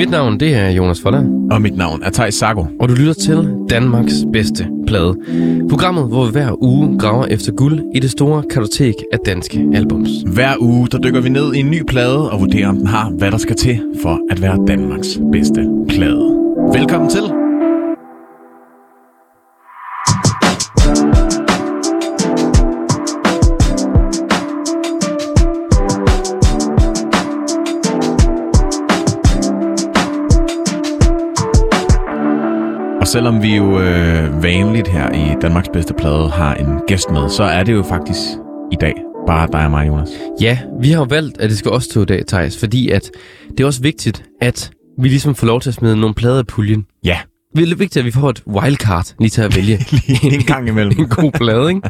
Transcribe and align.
Mit 0.00 0.10
navn 0.10 0.40
det 0.40 0.54
er 0.54 0.68
Jonas 0.70 1.00
Foller, 1.00 1.24
Og 1.50 1.62
mit 1.62 1.76
navn 1.76 2.02
er 2.02 2.10
Thijs 2.10 2.34
Sago. 2.34 2.64
og 2.80 2.88
du 2.88 2.94
lytter 2.94 3.14
til 3.14 3.54
Danmarks 3.70 4.14
bedste 4.32 4.66
plade. 4.86 5.16
Programmet, 5.68 6.08
hvor 6.08 6.24
vi 6.24 6.30
hver 6.32 6.62
uge 6.62 6.98
graver 6.98 7.26
efter 7.26 7.52
guld 7.52 7.80
i 7.94 8.00
det 8.00 8.10
store 8.10 8.42
kartotek 8.50 8.94
af 9.12 9.18
danske 9.26 9.68
albums. 9.74 10.10
Hver 10.34 10.54
uge 10.60 10.88
der 10.88 10.98
dykker 10.98 11.20
vi 11.20 11.28
ned 11.28 11.54
i 11.54 11.58
en 11.58 11.70
ny 11.70 11.82
plade 11.88 12.30
og 12.30 12.40
vurderer, 12.40 12.68
om 12.68 12.76
den 12.76 12.86
har, 12.86 13.10
hvad 13.10 13.30
der 13.30 13.38
skal 13.38 13.56
til 13.56 13.80
for 14.02 14.20
at 14.30 14.42
være 14.42 14.58
Danmarks 14.66 15.20
bedste 15.32 15.68
plade. 15.88 16.36
Velkommen 16.74 17.10
til. 17.10 17.39
Selvom 33.10 33.42
vi 33.42 33.56
jo 33.56 33.80
øh, 33.80 34.42
vanligt 34.42 34.88
her 34.88 35.12
i 35.12 35.36
Danmarks 35.42 35.68
bedste 35.72 35.94
plade 35.94 36.28
har 36.28 36.54
en 36.54 36.80
gæst 36.86 37.10
med, 37.10 37.28
så 37.28 37.42
er 37.42 37.62
det 37.62 37.72
jo 37.72 37.82
faktisk 37.82 38.18
i 38.72 38.76
dag 38.80 38.94
bare 39.26 39.48
dig 39.52 39.64
og 39.64 39.70
mig, 39.70 39.88
Jonas. 39.88 40.08
Ja, 40.40 40.58
vi 40.80 40.90
har 40.90 41.04
valgt, 41.04 41.40
at 41.40 41.50
det 41.50 41.58
skal 41.58 41.70
også 41.70 41.90
to 41.92 42.02
i 42.02 42.04
dag, 42.04 42.26
Thijs, 42.26 42.58
fordi 42.58 42.90
at 42.90 43.10
det 43.50 43.60
er 43.60 43.66
også 43.66 43.82
vigtigt, 43.82 44.24
at 44.40 44.70
vi 44.98 45.08
ligesom 45.08 45.34
får 45.34 45.46
lov 45.46 45.60
til 45.60 45.70
at 45.70 45.74
smide 45.74 45.96
nogle 45.96 46.14
plader 46.14 46.40
i 46.40 46.44
puljen. 46.44 46.86
Ja, 47.04 47.18
Det 47.56 47.62
er 47.72 47.76
vigtigt, 47.76 47.96
at 47.96 48.04
vi 48.04 48.10
får 48.10 48.30
et 48.30 48.42
wildcard 48.46 49.14
lige 49.18 49.30
til 49.30 49.42
at 49.42 49.54
vælge 49.56 49.78
en 50.24 50.42
gang 50.42 50.68
imellem. 50.68 51.00
en 51.00 51.08
god 51.08 51.32
plade, 51.32 51.68
ikke? 51.68 51.80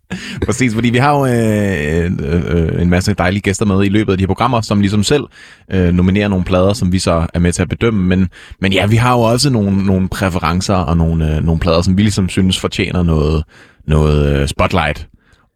Præcis, 0.46 0.74
fordi 0.74 0.90
vi 0.90 0.98
har 0.98 1.18
jo 1.18 1.26
øh, 1.26 2.10
øh, 2.32 2.74
øh, 2.74 2.82
en 2.82 2.90
masse 2.90 3.14
dejlige 3.14 3.40
gæster 3.40 3.66
med 3.66 3.84
i 3.84 3.88
løbet 3.88 4.12
af 4.12 4.18
de 4.18 4.22
her 4.22 4.26
programmer, 4.26 4.60
som 4.60 4.80
ligesom 4.80 5.02
selv 5.02 5.24
øh, 5.72 5.92
nominerer 5.94 6.28
nogle 6.28 6.44
plader, 6.44 6.72
som 6.72 6.92
vi 6.92 6.98
så 6.98 7.26
er 7.34 7.38
med 7.38 7.52
til 7.52 7.62
at 7.62 7.68
bedømme. 7.68 8.06
Men, 8.06 8.28
men 8.60 8.72
ja, 8.72 8.86
vi 8.86 8.96
har 8.96 9.12
jo 9.14 9.20
også 9.20 9.50
nogle, 9.50 9.86
nogle 9.86 10.08
præferencer 10.08 10.74
og 10.74 10.96
nogle, 10.96 11.36
øh, 11.36 11.44
nogle 11.44 11.60
plader, 11.60 11.82
som 11.82 11.96
vi 11.96 12.02
ligesom 12.02 12.28
synes 12.28 12.58
fortjener 12.58 13.02
noget, 13.02 13.44
noget 13.86 14.40
øh, 14.42 14.48
spotlight. 14.48 15.08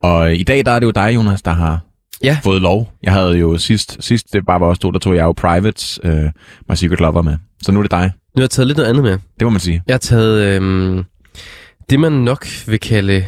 Og 0.02 0.34
i 0.34 0.42
dag 0.42 0.64
der 0.66 0.72
er 0.72 0.78
det 0.78 0.86
jo 0.86 0.90
dig, 0.90 1.14
Jonas, 1.14 1.42
der 1.42 1.52
har 1.52 1.80
Ja. 2.24 2.38
fået 2.44 2.62
lov. 2.62 2.92
Jeg 3.02 3.12
havde 3.12 3.32
jo 3.38 3.58
sidst, 3.58 3.96
sidst 4.00 4.32
det 4.32 4.46
bare 4.46 4.60
var 4.60 4.66
os 4.66 4.78
to, 4.78 4.90
der 4.90 4.98
tog 4.98 5.14
jeg 5.16 5.22
jo 5.22 5.32
Privates, 5.32 6.00
øh, 6.04 6.24
My 6.68 6.74
Secret 6.74 7.00
Lover 7.00 7.22
med. 7.22 7.36
Så 7.62 7.72
nu 7.72 7.78
er 7.78 7.82
det 7.82 7.90
dig. 7.90 8.10
Nu 8.34 8.40
har 8.40 8.42
jeg 8.42 8.50
taget 8.50 8.66
lidt 8.66 8.76
noget 8.76 8.90
andet 8.90 9.02
med. 9.02 9.12
Det 9.12 9.42
må 9.42 9.50
man 9.50 9.60
sige. 9.60 9.82
Jeg 9.86 9.94
har 9.94 9.98
taget 9.98 10.46
øhm, 10.46 11.04
det, 11.90 12.00
man 12.00 12.12
nok 12.12 12.46
vil 12.66 12.80
kalde 12.80 13.26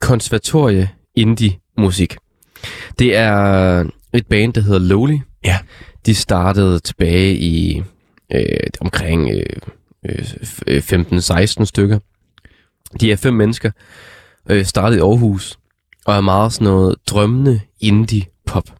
konservatorie 0.00 0.90
indie 1.14 1.58
musik. 1.78 2.16
Det 2.98 3.16
er 3.16 3.84
et 4.12 4.26
band, 4.26 4.52
der 4.52 4.60
hedder 4.60 4.78
Lowly. 4.78 5.18
Ja. 5.44 5.58
De 6.06 6.14
startede 6.14 6.78
tilbage 6.78 7.36
i 7.36 7.82
øh, 8.32 8.42
omkring 8.80 9.30
øh, 9.30 9.46
øh, 10.66 10.78
15-16 10.78 11.64
stykker. 11.64 11.98
De 13.00 13.12
er 13.12 13.16
fem 13.16 13.34
mennesker. 13.34 13.70
Øh, 14.50 14.64
startede 14.64 14.98
i 14.98 15.02
Aarhus. 15.02 15.58
Og 16.06 16.16
er 16.16 16.20
meget 16.20 16.52
sådan 16.52 16.64
noget 16.64 16.96
drømmende 17.06 17.60
indie-pop. 17.80 18.70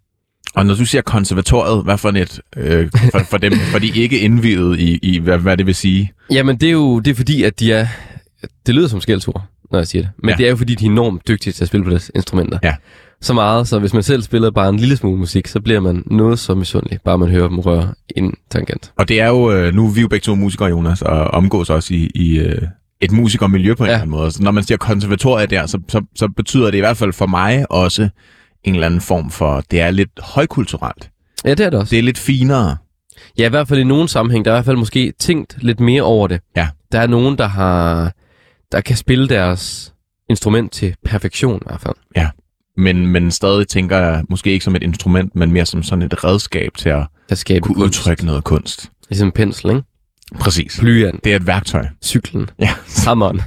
Og 0.54 0.66
når 0.66 0.74
du 0.74 0.84
siger 0.84 1.02
konservatoriet, 1.02 1.84
hvad 1.84 1.98
for 1.98 2.08
et 2.08 2.40
øh, 2.56 2.88
for, 3.12 3.18
for 3.30 3.38
dem, 3.38 3.52
for 3.72 3.78
de 3.78 3.88
ikke 3.88 4.18
indvidet 4.18 4.78
i, 4.80 4.98
i 5.02 5.18
hvad, 5.18 5.38
hvad 5.38 5.56
det 5.56 5.66
vil 5.66 5.74
sige? 5.74 6.12
Jamen, 6.30 6.56
det 6.56 6.66
er 6.66 6.72
jo 6.72 6.98
det 7.00 7.10
er 7.10 7.14
fordi, 7.14 7.42
at 7.42 7.60
de 7.60 7.72
er... 7.72 7.86
Det 8.66 8.74
lyder 8.74 8.88
som 8.88 9.00
skældsord, 9.00 9.42
når 9.72 9.78
jeg 9.78 9.86
siger 9.86 10.02
det. 10.02 10.10
Men 10.18 10.30
Ja. 10.30 10.36
det 10.36 10.46
er 10.46 10.50
jo 10.50 10.56
fordi, 10.56 10.74
de 10.74 10.86
er 10.86 10.90
enormt 10.90 11.28
dygtige 11.28 11.52
til 11.52 11.64
at 11.64 11.68
spille 11.68 11.84
på 11.84 11.90
deres 11.90 12.10
instrumenter. 12.14 12.58
Ja. 12.62 12.74
Så 13.20 13.34
meget, 13.34 13.68
så 13.68 13.78
hvis 13.78 13.94
man 13.94 14.02
selv 14.02 14.22
spiller 14.22 14.50
bare 14.50 14.68
en 14.68 14.76
lille 14.76 14.96
smule 14.96 15.18
musik, 15.18 15.46
så 15.46 15.60
bliver 15.60 15.80
man 15.80 16.02
noget 16.06 16.38
så 16.38 16.54
misundelig, 16.54 16.98
bare 17.04 17.18
man 17.18 17.28
hører 17.30 17.48
dem 17.48 17.58
røre 17.58 17.94
en 18.16 18.34
tangent. 18.50 18.92
Og 18.96 19.08
det 19.08 19.20
er 19.20 19.28
jo, 19.28 19.52
øh, 19.52 19.74
nu 19.74 19.86
er 19.86 19.90
vi 19.92 20.00
jo 20.00 20.08
begge 20.08 20.24
to 20.24 20.34
musikere, 20.34 20.68
Jonas, 20.68 21.02
og 21.02 21.16
omgås 21.28 21.70
også 21.70 21.94
i, 21.94 22.10
i 22.14 22.38
øh, 22.38 22.62
et 23.00 23.12
musikermiljø 23.12 23.74
på 23.74 23.82
en 23.82 23.86
Ja. 23.86 23.92
eller 23.92 24.02
anden 24.02 24.10
måde. 24.10 24.30
Så 24.30 24.42
når 24.42 24.50
man 24.50 24.64
siger 24.64 24.78
konservatorie 24.78 25.46
der, 25.46 25.66
så, 25.66 25.78
så, 25.88 26.02
så 26.16 26.28
betyder 26.28 26.64
det 26.70 26.74
i 26.74 26.80
hvert 26.80 26.96
fald 26.96 27.12
for 27.12 27.26
mig 27.26 27.66
også 27.72 28.08
en 28.64 28.74
eller 28.74 28.86
anden 28.86 29.00
form 29.00 29.30
for, 29.30 29.62
det 29.70 29.80
er 29.80 29.90
lidt 29.90 30.10
højkulturelt. 30.22 31.10
Ja, 31.44 31.50
det 31.54 31.60
er 31.66 31.70
det 31.70 31.78
også. 31.80 31.90
Det 31.90 31.98
er 31.98 32.02
lidt 32.02 32.18
finere. 32.18 32.76
Ja, 33.38 33.46
i 33.46 33.48
hvert 33.48 33.68
fald 33.68 33.80
i 33.80 33.84
nogen 33.84 34.08
sammenhæng, 34.08 34.44
der 34.44 34.50
er 34.50 34.54
i 34.54 34.56
hvert 34.56 34.64
fald 34.64 34.76
måske 34.76 35.12
tænkt 35.18 35.56
lidt 35.62 35.80
mere 35.80 36.02
over 36.02 36.26
det. 36.28 36.40
Ja. 36.56 36.68
Der 36.92 37.00
er 37.00 37.06
nogen, 37.06 37.38
der 37.38 37.46
har 37.46 38.12
der 38.72 38.80
kan 38.80 38.96
spille 38.96 39.28
deres 39.28 39.92
instrument 40.30 40.72
til 40.72 40.94
perfektion 41.04 41.56
i 41.56 41.64
hvert 41.66 41.80
fald. 41.80 41.94
Men, 42.76 43.06
men 43.06 43.30
stadig 43.30 43.68
tænker 43.68 43.98
jeg 43.98 44.24
måske 44.28 44.50
ikke 44.52 44.64
som 44.64 44.76
et 44.76 44.82
instrument, 44.82 45.36
men 45.36 45.52
mere 45.52 45.66
som 45.66 45.82
sådan 45.82 46.02
et 46.02 46.24
redskab 46.24 46.70
til 46.76 46.88
at 46.88 47.06
Der 47.28 47.34
skaber 47.34 47.66
kunne 47.66 47.74
kunst. 47.74 47.98
udtrykke 47.98 48.26
noget 48.26 48.44
kunst. 48.44 48.90
Ligesom 49.08 49.28
en 49.28 49.32
pensel, 49.32 49.70
ikke? 49.70 49.82
Præcis. 50.40 50.78
Blyant, 50.80 51.24
Det 51.24 51.32
er 51.32 51.36
et 51.36 51.46
værktøj. 51.46 51.86
cyklen, 52.04 52.50
Ja. 52.58 52.70
hammeren. 53.06 53.40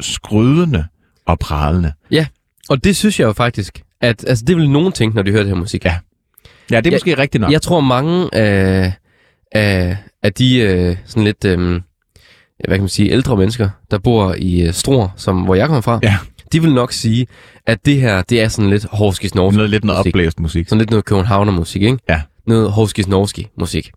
skrydende 0.00 0.84
og 1.28 1.38
pralende. 1.38 1.92
Og 2.70 2.84
det 2.84 2.96
synes 2.96 3.20
jeg 3.20 3.26
jo 3.26 3.32
faktisk, 3.32 3.82
at 4.00 4.24
altså, 4.28 4.44
det 4.44 4.56
vil 4.56 4.70
nogen 4.70 4.92
tænke, 4.92 5.16
når 5.16 5.22
de 5.22 5.30
hører 5.30 5.42
det 5.42 5.52
her 5.52 5.60
musik. 5.60 5.84
Ja. 5.84 5.96
Ja, 6.70 6.76
det 6.80 6.86
er 6.86 6.90
Ja, 6.90 6.94
måske 6.94 7.18
rigtigt 7.18 7.40
nok. 7.40 7.52
Jeg 7.52 7.62
tror 7.62 7.80
mange 7.80 8.34
af, 8.34 8.92
af, 9.52 9.96
af 10.22 10.32
de 10.32 10.58
øh, 10.58 10.96
sådan 11.04 11.24
lidt, 11.24 11.44
øh, 11.44 11.58
hvad 11.58 12.76
kan 12.76 12.80
man 12.80 12.88
sige, 12.88 13.10
ældre 13.10 13.36
mennesker, 13.36 13.68
der 13.90 13.98
bor 13.98 14.34
i 14.38 14.62
øh, 14.62 14.72
Struer, 14.72 15.08
som, 15.16 15.42
hvor 15.42 15.54
jeg 15.54 15.66
kommer 15.66 15.80
fra, 15.80 16.00
Ja. 16.02 16.16
de 16.52 16.62
vil 16.62 16.74
nok 16.74 16.92
sige, 16.92 17.26
at 17.66 17.86
det 17.86 18.00
her, 18.00 18.22
det 18.22 18.40
er 18.40 18.48
sådan 18.48 18.70
lidt 18.70 18.86
Horskis 18.92 19.34
Norsk. 19.34 19.56
Noget 19.56 19.70
lidt 19.70 19.84
noget 19.84 19.98
musik. 19.98 20.10
opblæst 20.14 20.40
musik. 20.40 20.68
Sådan 20.68 20.78
lidt 20.78 20.90
noget 20.90 21.04
Københavner 21.04 21.52
musik, 21.52 21.82
ikke? 21.82 21.98
Ja. 22.08 22.22
Noget 22.46 22.72
Horskis 22.72 23.08
Norski 23.08 23.46
musik. 23.58 23.90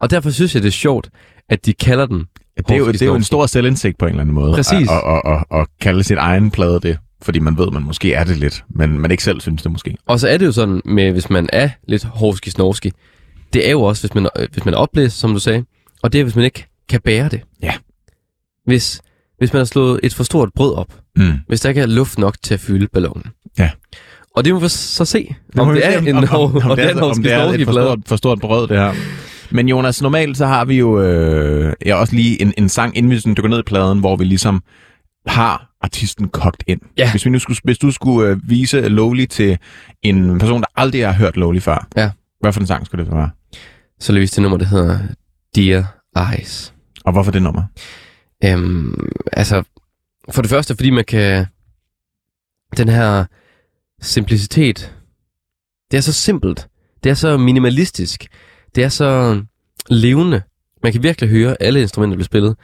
Og 0.00 0.10
derfor 0.10 0.30
synes 0.30 0.54
jeg, 0.54 0.62
det 0.62 0.68
er 0.68 0.72
sjovt, 0.72 1.08
at 1.48 1.66
de 1.66 1.72
kalder 1.72 2.06
den 2.06 2.24
Ja, 2.56 2.62
det, 2.68 2.74
er 2.74 2.78
jo, 2.78 2.92
det 2.92 3.02
er 3.02 3.06
jo 3.06 3.14
en 3.14 3.24
stor 3.24 3.46
selvindsigt 3.46 3.98
på 3.98 4.04
en 4.04 4.10
eller 4.10 4.20
anden 4.20 4.34
måde. 4.34 4.54
Præcis. 4.54 4.88
Og, 4.88 5.02
og, 5.02 5.24
og, 5.24 5.46
og 5.50 5.68
kalde 5.80 6.04
sin 6.04 6.16
egen 6.18 6.50
plade 6.50 6.80
det. 6.80 6.98
Fordi 7.22 7.38
man 7.38 7.58
ved, 7.58 7.70
man 7.70 7.82
måske 7.82 8.14
er 8.14 8.24
det 8.24 8.36
lidt, 8.36 8.64
men 8.70 8.98
man 8.98 9.10
ikke 9.10 9.22
selv 9.22 9.40
synes 9.40 9.62
det 9.62 9.72
måske. 9.72 9.96
Og 10.06 10.20
så 10.20 10.28
er 10.28 10.36
det 10.38 10.46
jo 10.46 10.52
sådan 10.52 10.82
med, 10.84 11.12
hvis 11.12 11.30
man 11.30 11.48
er 11.52 11.68
lidt 11.88 12.04
hårski 12.04 12.50
snorski, 12.50 12.92
det 13.52 13.66
er 13.66 13.70
jo 13.70 13.82
også, 13.82 14.02
hvis 14.02 14.14
man, 14.14 14.28
øh, 14.38 14.48
hvis 14.52 14.64
man 14.64 14.74
er 14.74 14.78
oplæst, 14.78 15.18
som 15.18 15.32
du 15.32 15.38
sagde, 15.38 15.64
og 16.02 16.12
det 16.12 16.18
er, 16.20 16.24
hvis 16.24 16.36
man 16.36 16.44
ikke 16.44 16.66
kan 16.88 17.00
bære 17.04 17.28
det. 17.28 17.40
Ja. 17.62 17.72
Hvis, 18.66 19.00
hvis 19.38 19.52
man 19.52 19.60
har 19.60 19.64
slået 19.64 20.00
et 20.02 20.14
for 20.14 20.24
stort 20.24 20.48
brød 20.54 20.74
op, 20.74 20.94
Mm. 21.16 21.32
hvis 21.48 21.60
der 21.60 21.68
ikke 21.68 21.80
er 21.80 21.86
luft 21.86 22.18
nok 22.18 22.36
til 22.42 22.54
at 22.54 22.60
fylde 22.60 22.86
ballonen. 22.92 23.24
Ja. 23.58 23.70
Og 24.36 24.44
det 24.44 24.54
må 24.54 24.60
vi 24.60 24.68
så 24.68 25.04
se, 25.04 25.34
om 25.58 25.74
det 25.74 25.86
er 25.86 26.00
se, 26.00 26.08
en 26.08 26.16
om, 26.16 26.24
om, 26.30 26.40
om, 26.40 26.70
om 26.70 26.76
det 26.76 26.84
er, 26.90 27.02
om 27.02 27.22
det 27.22 27.32
er 27.32 27.42
et 27.42 27.64
for 27.64 27.72
stort, 27.72 27.98
for 28.06 28.16
stort 28.16 28.40
brød, 28.40 28.68
det 28.68 28.76
her. 28.78 28.94
Men 29.52 29.68
Jonas, 29.68 30.02
normalt 30.02 30.36
så 30.36 30.46
har 30.46 30.64
vi 30.64 30.78
jo 30.78 31.00
øh, 31.02 31.72
ja, 31.86 31.94
også 31.94 32.14
lige 32.14 32.42
en, 32.42 32.54
en 32.58 32.68
sang, 32.68 32.96
inden 32.96 33.10
vi 33.12 33.20
sådan 33.20 33.34
dykker 33.36 33.48
ned 33.48 33.58
i 33.58 33.62
pladen, 33.62 33.98
hvor 33.98 34.16
vi 34.16 34.24
ligesom 34.24 34.62
har 35.26 35.70
artisten 35.80 36.28
kogt 36.28 36.64
ind. 36.66 36.80
Ja. 36.96 37.10
Hvis, 37.10 37.24
vi 37.24 37.30
nu 37.30 37.38
skulle, 37.38 37.58
hvis 37.64 37.78
du 37.78 37.90
skulle 37.90 38.28
øh, 38.30 38.36
vise 38.50 38.88
Lowly 38.88 39.26
til 39.26 39.58
en 40.02 40.38
person, 40.38 40.60
der 40.60 40.66
aldrig 40.76 41.06
har 41.06 41.12
hørt 41.12 41.36
Lowly 41.36 41.58
før, 41.60 41.86
Ja. 41.96 42.10
hvad 42.40 42.52
for 42.52 42.60
en 42.60 42.66
sang 42.66 42.86
skulle 42.86 43.04
det 43.04 43.10
så 43.12 43.16
være? 43.16 43.30
Så 44.00 44.12
løs 44.12 44.30
det 44.30 44.42
nummer, 44.42 44.58
der 44.58 44.66
hedder 44.66 44.98
Dear 45.56 45.96
Eyes. 46.34 46.74
Og 47.04 47.12
hvorfor 47.12 47.30
det 47.30 47.42
nummer? 47.42 47.62
Øhm, 48.44 49.08
altså, 49.32 49.62
for 50.30 50.42
det 50.42 50.50
første, 50.50 50.74
fordi 50.76 50.90
man 50.90 51.04
kan... 51.04 51.46
Den 52.76 52.88
her 52.88 53.24
simplicitet, 54.02 54.94
det 55.90 55.96
er 55.96 56.00
så 56.00 56.12
simpelt. 56.12 56.68
Det 57.04 57.10
er 57.10 57.14
så 57.14 57.36
minimalistisk. 57.36 58.26
Det 58.74 58.84
er 58.84 58.88
så 58.88 59.42
levende. 59.88 60.42
Man 60.82 60.92
kan 60.92 61.02
virkelig 61.02 61.30
høre 61.30 61.56
alle 61.60 61.80
instrumenter 61.80 62.16
blive 62.16 62.24
spillet. 62.24 62.56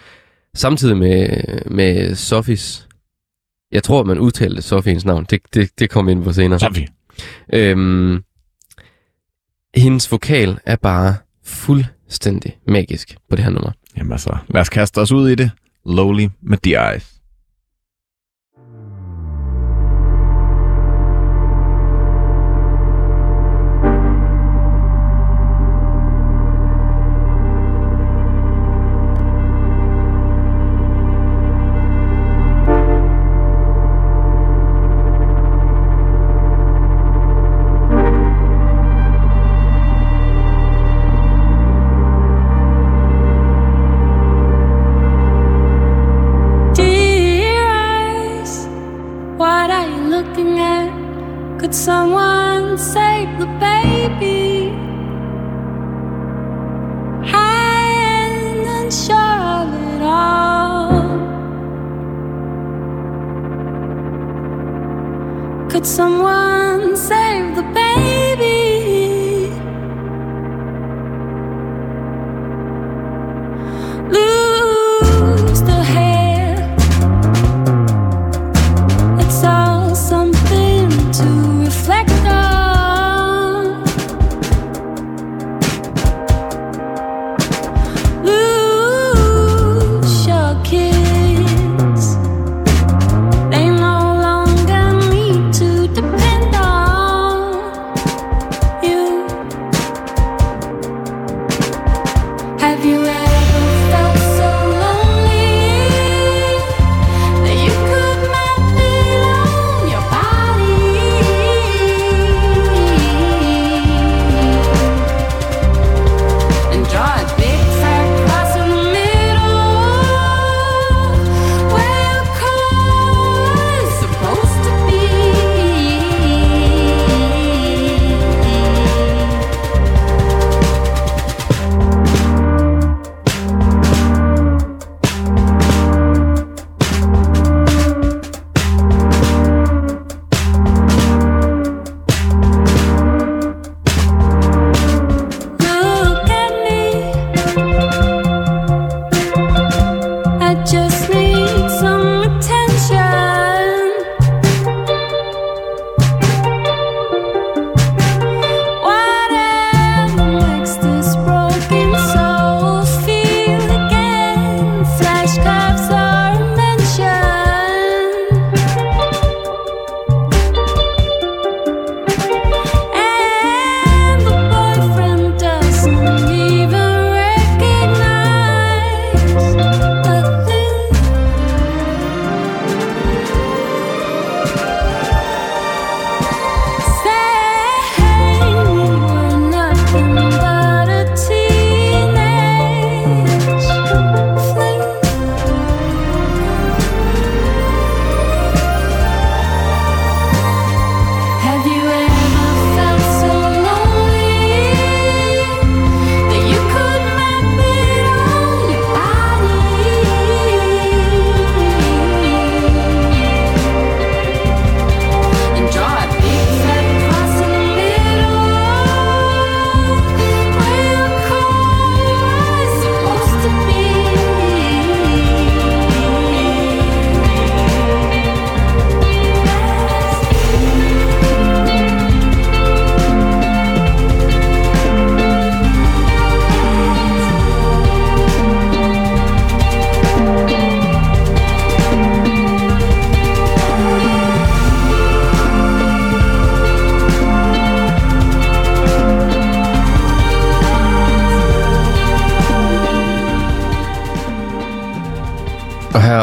Samtidig 0.54 0.96
med, 0.96 1.28
med 1.70 2.14
Sofis... 2.14 2.88
Jeg 3.72 3.82
tror, 3.82 4.02
man 4.04 4.18
udtalte 4.18 4.62
Sofiens 4.62 5.04
navn. 5.04 5.26
Det, 5.30 5.40
det, 5.54 5.70
det 5.78 5.90
kommer 5.90 6.12
vi 6.12 6.16
ind 6.16 6.24
på 6.24 6.32
senere. 6.32 6.58
Sofie. 6.58 6.88
Øhm, 7.52 8.22
hendes 9.74 10.12
vokal 10.12 10.58
er 10.66 10.76
bare 10.76 11.16
fuldstændig 11.44 12.58
magisk 12.66 13.16
på 13.30 13.36
det 13.36 13.44
her 13.44 13.50
nummer. 13.50 13.72
Jamen 13.96 14.12
altså, 14.12 14.36
lad 14.48 14.60
os 14.60 14.68
kaste 14.68 14.98
os 14.98 15.12
ud 15.12 15.28
i 15.28 15.34
det. 15.34 15.50
Lowly 15.86 16.28
med 16.42 16.58
The 16.62 16.92
Eyes. 16.92 17.15
Someone 51.76 52.78
save 52.78 53.38
the 53.38 53.46
baby? 53.60 54.70
High 57.30 57.92
and 58.24 58.66
unsure 58.78 59.40
of 59.60 59.68
it 59.92 60.02
all. 60.02 60.88
Could 65.68 65.86
someone 65.86 66.55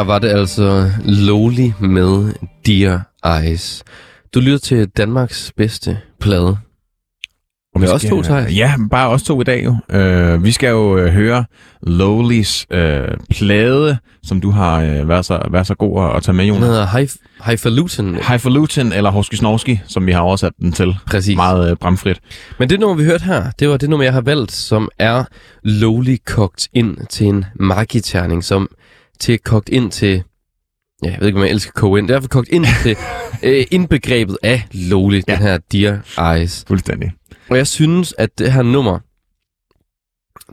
var 0.06 0.18
det 0.18 0.28
altså 0.28 0.90
Lowly 1.04 1.70
med 1.80 2.32
Dear 2.66 3.10
Eyes. 3.40 3.84
Du 4.34 4.40
lytter 4.40 4.58
til 4.58 4.88
Danmarks 4.88 5.52
bedste 5.56 5.98
plade. 6.20 6.56
Og 7.74 7.80
Med 7.80 7.88
os 7.92 8.04
to, 8.04 8.22
Thijs? 8.22 8.56
Ja, 8.56 8.74
bare 8.90 9.08
os 9.08 9.22
to 9.22 9.40
i 9.40 9.44
dag 9.44 9.64
jo. 9.64 9.76
Uh, 9.94 10.44
vi 10.44 10.52
skal 10.52 10.68
jo 10.70 10.98
uh, 11.04 11.06
høre 11.06 11.44
Lowlys 11.82 12.66
uh, 12.74 12.78
plade, 13.30 13.98
som 14.22 14.40
du 14.40 14.50
har 14.50 14.82
uh, 14.82 15.08
været, 15.08 15.24
så, 15.24 15.48
været 15.50 15.66
så 15.66 15.74
god 15.74 16.04
at, 16.04 16.16
at 16.16 16.22
tage 16.22 16.34
med, 16.34 16.44
Den 16.44 16.54
Jonas. 16.54 16.68
hedder 16.68 16.86
High, 16.86 17.08
Highfalutin. 17.46 18.14
Highfalutin 18.28 18.92
eller 18.92 19.10
Horsky 19.10 19.34
Snorski, 19.34 19.80
som 19.86 20.06
vi 20.06 20.12
har 20.12 20.20
oversat 20.20 20.52
den 20.60 20.72
til. 20.72 20.94
Præcis. 21.06 21.36
Meget 21.36 21.70
uh, 21.70 21.76
bramfrit. 21.78 22.20
Men 22.58 22.70
det 22.70 22.80
nummer, 22.80 22.96
vi 22.96 23.04
hørte 23.04 23.24
her, 23.24 23.50
det 23.58 23.68
var 23.68 23.76
det 23.76 23.90
nummer, 23.90 24.04
jeg 24.04 24.12
har 24.12 24.20
valgt, 24.20 24.52
som 24.52 24.88
er 24.98 25.24
lowly 25.62 26.16
kogt 26.26 26.68
ind 26.74 26.96
til 27.10 27.26
en 27.26 27.44
magiterning, 27.54 28.44
som 28.44 28.68
til 29.20 29.38
kogt 29.38 29.68
ind 29.68 29.90
til... 29.90 30.22
Ja, 31.04 31.10
jeg 31.10 31.20
ved 31.20 31.26
ikke, 31.26 31.38
om 31.38 31.44
jeg 31.44 31.50
elsker 31.50 31.72
koge 31.72 31.98
ind. 31.98 32.08
Det 32.08 32.14
er 32.14 32.18
i 32.18 32.20
hvert 32.20 32.22
fald 32.22 32.30
kogt 32.30 32.48
ind 32.48 32.66
til 32.82 32.96
øh, 33.48 33.66
indbegrebet 33.70 34.38
af 34.42 34.68
ja. 34.74 34.96
Ja. 34.96 35.20
den 35.34 35.36
her 35.36 35.58
Dear 35.58 36.34
Eyes. 36.34 36.64
Fuldstændig. 36.68 37.12
Og 37.50 37.56
jeg 37.56 37.66
synes, 37.66 38.14
at 38.18 38.38
det 38.38 38.52
her 38.52 38.62
nummer, 38.62 38.98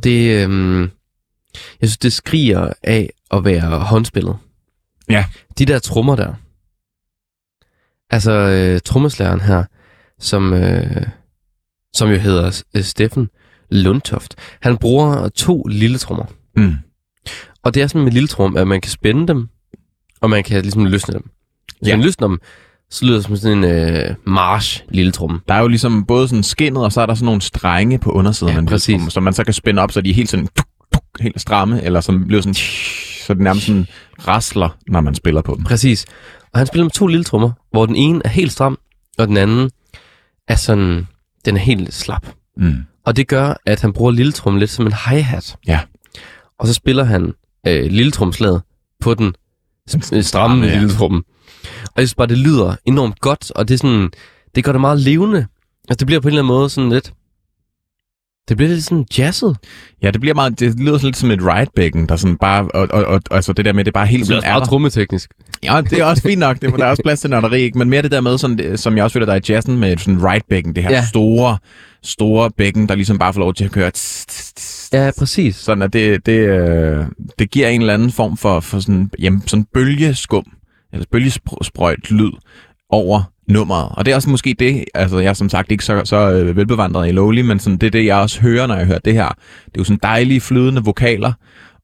det, 0.04 0.44
øhm, 0.44 0.82
jeg 1.54 1.90
synes, 1.90 1.98
det 1.98 2.14
skriger 2.14 2.74
af 2.84 3.10
at 3.32 3.46
være 3.46 3.80
håndspillet. 3.80 4.38
Ja. 5.10 5.26
De 5.58 5.66
der 5.66 5.80
trommer 5.80 6.16
der. 6.16 6.34
Altså, 8.10 8.32
øh, 8.32 8.82
trommeslæren 8.86 9.42
her, 9.42 9.64
som, 10.20 10.54
øh, 10.54 11.06
som 11.94 12.10
jo 12.10 12.16
hedder 12.18 12.64
øh, 12.74 12.84
Steffen 12.84 13.30
Lundtoft. 13.70 14.36
Han 14.62 14.78
bruger 14.78 15.30
to 15.30 15.64
lille 15.64 15.98
trommer. 15.98 16.26
Mm. 16.56 16.76
Og 17.64 17.74
det 17.74 17.84
er 17.84 17.88
sådan 17.88 18.02
med 18.04 18.12
lille 18.12 18.28
trum, 18.28 18.58
at 18.58 18.68
man 18.68 18.82
kan 18.82 18.92
spænde 18.92 19.28
dem, 19.28 19.48
og 20.22 20.30
man 20.30 20.44
kan 20.44 20.62
ligesom 20.62 20.86
løsne 20.86 21.14
dem. 21.14 21.30
Hvis 21.80 21.90
Ja. 21.90 21.96
man 21.96 22.06
løsner 22.06 22.28
dem, 22.28 22.40
så 22.90 23.06
lyder 23.06 23.16
det 23.18 23.26
som 23.26 23.36
sådan 23.36 23.58
en 23.58 23.64
øh, 23.64 24.16
march 24.28 24.84
lille 24.90 25.12
tromme. 25.12 25.40
Der 25.48 25.54
er 25.54 25.60
jo 25.62 25.68
ligesom 25.68 26.06
både 26.06 26.28
sådan 26.28 26.44
skinnet, 26.44 26.84
og 26.84 26.92
så 26.92 27.02
er 27.02 27.06
der 27.06 27.14
sådan 27.16 27.26
nogle 27.26 27.42
strenge 27.42 28.00
på 28.00 28.12
undersiden, 28.12 28.54
Ja, 28.54 28.60
af 28.60 28.66
præcis. 28.68 28.94
tromme, 28.96 29.12
som 29.12 29.24
man 29.24 29.34
så 29.34 29.44
kan 29.44 29.54
spænde 29.54 29.82
op, 29.82 29.92
så 29.92 30.02
de 30.02 30.10
er 30.10 30.14
helt 30.14 30.30
sådan 30.30 30.48
tuk, 30.58 30.68
tuk, 30.94 31.04
helt 31.20 31.42
stramme, 31.42 31.84
eller 31.84 32.02
som 32.02 32.28
bliver 32.28 32.42
sådan, 32.42 32.54
så 33.28 33.34
det 33.34 33.42
nærmest 33.42 33.66
sådan 33.66 33.88
rasler, 34.28 34.78
når 34.88 35.02
man 35.02 35.16
spiller 35.16 35.42
på 35.42 35.56
dem. 35.56 35.64
Præcis. 35.64 36.06
Og 36.54 36.60
han 36.60 36.68
spiller 36.68 36.84
med 36.86 36.92
to 36.92 37.08
lille 37.08 37.24
trommer, 37.24 37.52
hvor 37.72 37.86
den 37.86 37.96
ene 37.96 38.22
er 38.26 38.30
helt 38.30 38.52
stram, 38.52 38.78
og 39.18 39.28
den 39.28 39.38
anden 39.38 39.72
er 40.48 40.56
sådan, 40.56 41.08
den 41.46 41.56
er 41.56 41.60
helt 41.60 41.94
slap. 41.94 42.28
Mm. 42.58 42.76
Og 43.06 43.16
det 43.18 43.28
gør, 43.28 43.54
at 43.66 43.82
han 43.82 43.94
bruger 43.94 44.12
lille 44.12 44.32
tromme 44.32 44.60
lidt 44.60 44.72
som 44.72 44.86
en 44.86 44.94
hi-hat. 45.10 45.56
Ja. 45.68 45.80
Og 46.60 46.68
så 46.68 46.74
spiller 46.74 47.04
han 47.04 47.34
øh, 47.68 47.92
lille 47.92 48.12
tromslaget 48.12 48.62
på 49.00 49.14
den 49.14 49.34
s- 49.90 50.12
øh, 50.14 50.24
stramme 50.24 50.66
ja. 50.66 50.74
lille 50.80 50.90
tromme. 50.96 51.24
Og 51.84 51.92
jeg 51.98 52.08
synes 52.08 52.16
bare, 52.16 52.28
det 52.28 52.38
lyder 52.38 52.76
enormt 52.86 53.20
godt, 53.20 53.52
og 53.52 53.68
det 53.68 53.74
er 53.74 53.78
sådan, 53.78 54.10
det 54.56 54.64
gør 54.64 54.72
det 54.72 54.82
meget 54.82 55.00
levende. 55.00 55.38
Altså 55.90 56.00
det 56.00 56.08
bliver 56.08 56.20
på 56.20 56.28
en 56.28 56.32
eller 56.32 56.42
anden 56.44 56.54
måde 56.56 56.70
sådan 56.70 56.90
lidt, 56.90 57.14
det 58.50 58.58
bliver 58.58 58.70
lidt 58.70 58.84
sådan 58.84 59.06
jazzet. 59.18 59.58
Ja, 60.02 60.12
det 60.12 60.22
bliver 60.22 60.34
meget, 60.34 60.60
det 60.60 60.80
lyder 60.80 61.00
lidt 61.04 61.18
som 61.18 61.32
et 61.32 61.40
ride 61.42 62.08
der 62.10 62.16
sådan 62.16 62.38
bare, 62.38 62.68
og, 62.74 62.88
og, 62.92 63.06
og, 63.06 63.22
altså 63.32 63.54
det 63.54 63.66
der 63.66 63.74
med, 63.74 63.86
det 63.86 63.92
er 63.92 64.00
bare 64.00 64.06
helt 64.08 64.22
vildt 64.22 64.34
også 64.38 64.48
meget 64.48 64.64
trummeteknisk. 64.64 65.32
Ja, 65.64 65.82
det 65.90 66.00
er 66.00 66.06
også 66.06 66.24
fint 66.24 66.40
nok. 66.40 66.62
Det, 66.62 66.74
der 66.74 66.86
er 66.86 66.90
også 66.90 67.04
plads 67.04 67.20
til 67.22 67.30
nørderi, 67.30 67.62
ikke? 67.62 67.78
Men 67.78 67.90
mere 67.90 68.02
det 68.02 68.12
der 68.12 68.22
med, 68.22 68.38
sådan, 68.38 68.58
det- 68.58 68.80
som 68.80 68.96
jeg 68.98 69.04
også 69.04 69.14
føler, 69.14 69.26
der 69.26 69.34
er 69.34 69.38
i 69.38 69.42
jazzen 69.50 69.78
med 69.80 69.98
sådan 69.98 70.24
right 70.26 70.46
bækken, 70.50 70.76
det 70.76 70.84
her 70.84 70.92
ja. 70.92 71.06
store, 71.10 71.58
store 72.04 72.52
bækken, 72.52 72.90
der 72.90 72.96
ligesom 72.96 73.18
bare 73.18 73.34
får 73.34 73.40
lov 73.40 73.54
til 73.54 73.66
at 73.66 73.72
køre. 73.72 73.92
tss, 73.92 74.26
tss, 74.26 74.54
tss, 74.54 74.90
Ja, 74.94 75.12
præcis. 75.18 75.56
Sådan 75.56 75.82
at 75.82 75.94
det, 75.94 76.26
det, 76.26 76.40
øh, 76.40 77.06
det 77.40 77.52
giver 77.52 77.68
en 77.68 77.82
eller 77.82 77.94
anden 77.94 78.12
form 78.12 78.38
for, 78.38 78.60
for 78.60 78.80
sådan, 78.80 79.12
jamen, 79.20 79.44
sådan 79.48 79.66
bølgeskum, 79.74 80.46
eller 80.94 81.06
bølgesprøjt 81.12 82.12
lyd 82.12 82.32
over 82.90 83.24
nummeret. 83.48 83.90
Og 83.92 84.06
det 84.06 84.12
er 84.12 84.16
også 84.16 84.30
måske 84.30 84.56
det, 84.60 84.86
altså 84.94 85.20
jeg 85.20 85.30
er 85.30 85.34
som 85.34 85.50
sagt 85.50 85.72
ikke 85.72 85.86
så, 85.86 86.02
så 86.06 86.32
øh, 86.32 86.56
velbevandret 86.56 87.08
i 87.08 87.12
Lowly, 87.12 87.42
men 87.42 87.60
sådan, 87.60 87.78
det 87.78 87.88
er 87.88 87.92
det, 87.92 88.06
jeg 88.06 88.18
også 88.18 88.42
hører, 88.42 88.68
når 88.68 88.76
jeg 88.76 88.86
hører 88.86 89.00
det 89.00 89.14
her. 89.14 89.28
Det 89.66 89.76
er 89.76 89.80
jo 89.80 89.84
sådan 89.84 90.00
dejlige, 90.04 90.42
flydende 90.42 90.84
vokaler, 90.84 91.34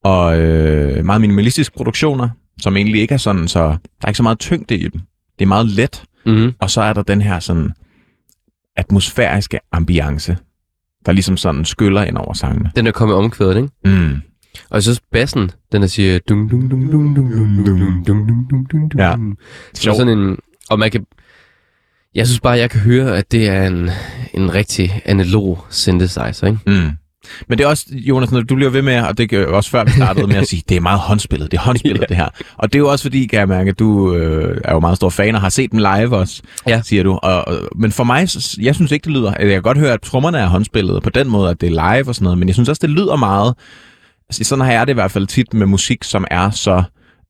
og 0.03 0.39
øh, 0.39 1.05
meget 1.05 1.21
minimalistiske 1.21 1.75
produktioner, 1.77 2.29
som 2.61 2.77
egentlig 2.77 3.01
ikke 3.01 3.13
er 3.13 3.17
sådan, 3.17 3.47
så 3.47 3.59
der 3.61 3.75
er 4.03 4.07
ikke 4.07 4.17
så 4.17 4.23
meget 4.23 4.39
tyngde 4.39 4.75
i 4.77 4.83
dem. 4.83 5.01
Det 5.39 5.45
er 5.45 5.47
meget 5.47 5.65
let, 5.67 6.03
Mm-hmm. 6.25 6.53
og 6.59 6.69
så 6.69 6.81
er 6.81 6.93
der 6.93 7.01
den 7.03 7.21
her 7.21 7.39
sådan 7.39 7.71
atmosfæriske 8.77 9.59
ambiance, 9.71 10.37
der 11.05 11.11
ligesom 11.11 11.37
sådan 11.37 11.65
skyller 11.65 12.03
ind 12.03 12.17
over 12.17 12.33
sangene. 12.33 12.71
Den 12.75 12.87
er 12.87 12.91
kommet 12.91 13.17
omkvædet, 13.17 13.55
ikke? 13.55 13.69
Mm. 13.85 14.15
Og 14.69 14.83
synes, 14.83 15.01
bassen, 15.11 15.51
den 15.71 15.81
der 15.81 15.87
siger... 15.87 16.19
Dum, 16.29 16.49
dum, 16.49 16.69
dum, 16.69 16.91
dum, 16.91 17.15
dum, 17.15 17.33
dum, 17.35 18.03
dum, 18.05 18.27
dum, 18.27 18.65
dum, 18.71 18.89
dum, 18.89 18.99
Ja. 18.99 19.15
Så 19.73 19.93
sådan 19.93 20.17
en... 20.19 20.37
Og 20.69 20.79
man 20.79 20.91
kan... 20.91 21.05
Jeg 22.15 22.27
synes 22.27 22.39
bare, 22.39 22.57
jeg 22.57 22.69
kan 22.69 22.79
høre, 22.79 23.17
at 23.17 23.31
det 23.31 23.49
er 23.49 23.67
en, 23.67 23.89
en 24.33 24.53
rigtig 24.53 25.01
analog 25.05 25.65
synthesizer, 25.69 26.47
ikke? 26.47 26.59
Mm. 26.67 26.89
Men 27.49 27.57
det 27.57 27.63
er 27.63 27.67
også, 27.67 27.85
Jonas, 27.91 28.31
når 28.31 28.41
du 28.41 28.55
bliver 28.55 28.69
ved 28.71 28.81
med, 28.81 29.01
og 29.01 29.17
det 29.17 29.29
gør 29.29 29.45
også 29.45 29.69
før 29.69 29.83
vi 29.83 29.91
startede 29.91 30.27
med 30.27 30.35
at 30.35 30.47
sige, 30.47 30.63
det 30.69 30.77
er 30.77 30.81
meget 30.81 30.99
håndspillet, 30.99 31.51
det 31.51 31.57
er 31.57 31.61
håndspillet 31.61 31.99
Ja. 32.01 32.05
det 32.05 32.17
her. 32.17 32.27
Og 32.57 32.73
det 32.73 32.75
er 32.75 32.79
jo 32.79 32.89
også 32.91 33.03
fordi, 33.03 33.25
kan 33.25 33.39
jeg 33.39 33.47
mærke, 33.47 33.69
at 33.69 33.79
du 33.79 34.13
øh, 34.15 34.61
er 34.63 34.73
jo 34.73 34.79
meget 34.79 34.95
stor 34.97 35.09
fan 35.09 35.35
og 35.35 35.41
har 35.41 35.49
set 35.49 35.71
dem 35.71 35.79
live 35.79 36.17
også, 36.17 36.41
Ja. 36.67 36.81
siger 36.83 37.03
du. 37.03 37.11
Og, 37.23 37.47
og, 37.47 37.57
men 37.75 37.91
for 37.91 38.03
mig, 38.03 38.29
så- 38.29 38.57
jeg 38.61 38.75
synes 38.75 38.91
ikke, 38.91 39.03
det 39.03 39.11
lyder, 39.11 39.33
jeg 39.39 39.49
kan 39.49 39.61
godt 39.61 39.77
høre, 39.77 39.93
at 39.93 40.01
trommerne 40.01 40.37
er 40.37 40.47
håndspillet 40.47 41.03
på 41.03 41.09
den 41.09 41.27
måde, 41.29 41.49
at 41.49 41.61
det 41.61 41.67
er 41.67 41.95
live 41.95 42.07
og 42.07 42.15
sådan 42.15 42.23
noget, 42.23 42.37
men 42.39 42.47
jeg 42.47 42.55
synes 42.55 42.69
også, 42.69 42.79
det 42.81 42.89
lyder 42.89 43.15
meget, 43.15 43.53
altså, 44.29 44.43
sådan 44.43 44.65
har 44.65 44.71
jeg 44.71 44.87
det 44.87 44.93
i 44.93 44.99
hvert 44.99 45.11
fald 45.11 45.27
tit 45.27 45.53
med 45.53 45.65
musik, 45.67 46.03
som 46.03 46.25
er 46.31 46.49
så, 46.49 46.83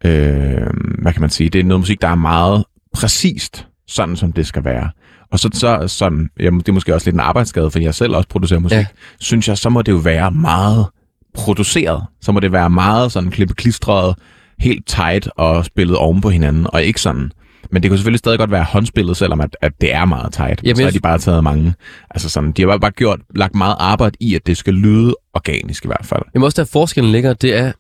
øh, 0.06 0.68
hvad 1.02 1.14
kan 1.14 1.22
man 1.22 1.30
sige, 1.30 1.50
det 1.50 1.60
er 1.60 1.64
noget 1.64 1.80
musik, 1.82 2.02
der 2.02 2.08
er 2.08 2.16
meget 2.16 2.64
præcist, 2.94 3.68
sådan 3.88 4.16
som 4.16 4.32
det 4.34 4.48
skal 4.48 4.64
være. 4.66 4.90
Og 5.32 5.40
så, 5.40 5.50
så 5.54 5.84
sådan, 5.88 6.30
jamen, 6.40 6.60
det 6.60 6.70
er 6.70 6.74
måske 6.74 6.94
også 6.96 7.08
lidt 7.08 7.14
en 7.14 7.20
arbejdsskade, 7.20 7.72
fordi 7.72 7.86
jeg 7.86 7.96
selv 7.96 8.16
også 8.16 8.30
producerer 8.30 8.60
musik, 8.60 8.78
Ja. 8.78 8.86
synes 9.20 9.48
jeg, 9.48 9.58
så 9.58 9.70
må 9.70 9.82
det 9.82 9.92
jo 9.92 9.98
være 9.98 10.32
meget 10.32 10.86
produceret. 11.34 12.04
Så 12.22 12.32
må 12.32 12.40
det 12.40 12.52
være 12.52 12.70
meget 12.70 13.12
sådan 13.12 13.32
klippeklistret, 13.32 14.16
helt 14.60 14.88
tight 14.88 15.30
og 15.36 15.66
spillet 15.66 15.98
oven 15.98 16.22
på 16.22 16.30
hinanden, 16.30 16.68
og 16.74 16.84
ikke 16.84 17.02
sådan. 17.02 17.32
Men 17.72 17.84
det 17.84 17.92
kunne 17.92 17.98
selvfølgelig 17.98 18.20
stadig 18.20 18.40
godt 18.40 18.52
være 18.52 18.64
håndspillet, 18.64 19.18
selvom 19.18 19.42
at, 19.42 19.58
at 19.62 19.72
det 19.82 19.94
er 19.94 20.06
meget 20.06 20.34
tight. 20.34 20.64
Jamen, 20.64 20.76
så 20.76 20.84
har 20.84 20.92
de 20.92 21.00
bare 21.00 21.18
taget 21.20 21.44
mange. 21.44 21.74
Altså 22.10 22.30
sådan, 22.30 22.52
de 22.52 22.62
har 22.62 22.68
bare, 22.70 22.80
bare 22.80 22.92
gjort, 22.92 23.20
lagt 23.36 23.56
meget 23.56 23.76
arbejde 23.80 24.18
i, 24.20 24.36
at 24.36 24.48
det 24.48 24.58
skal 24.58 24.74
lyde 24.74 25.16
organisk 25.34 25.86
i 25.86 25.88
hvert 25.88 26.06
fald. 26.06 26.22
Jamen 26.34 26.46
også 26.46 26.62
der 26.62 26.70
forskellen 26.72 27.12
ligger, 27.12 27.34
det 27.34 27.58
er, 27.58 27.72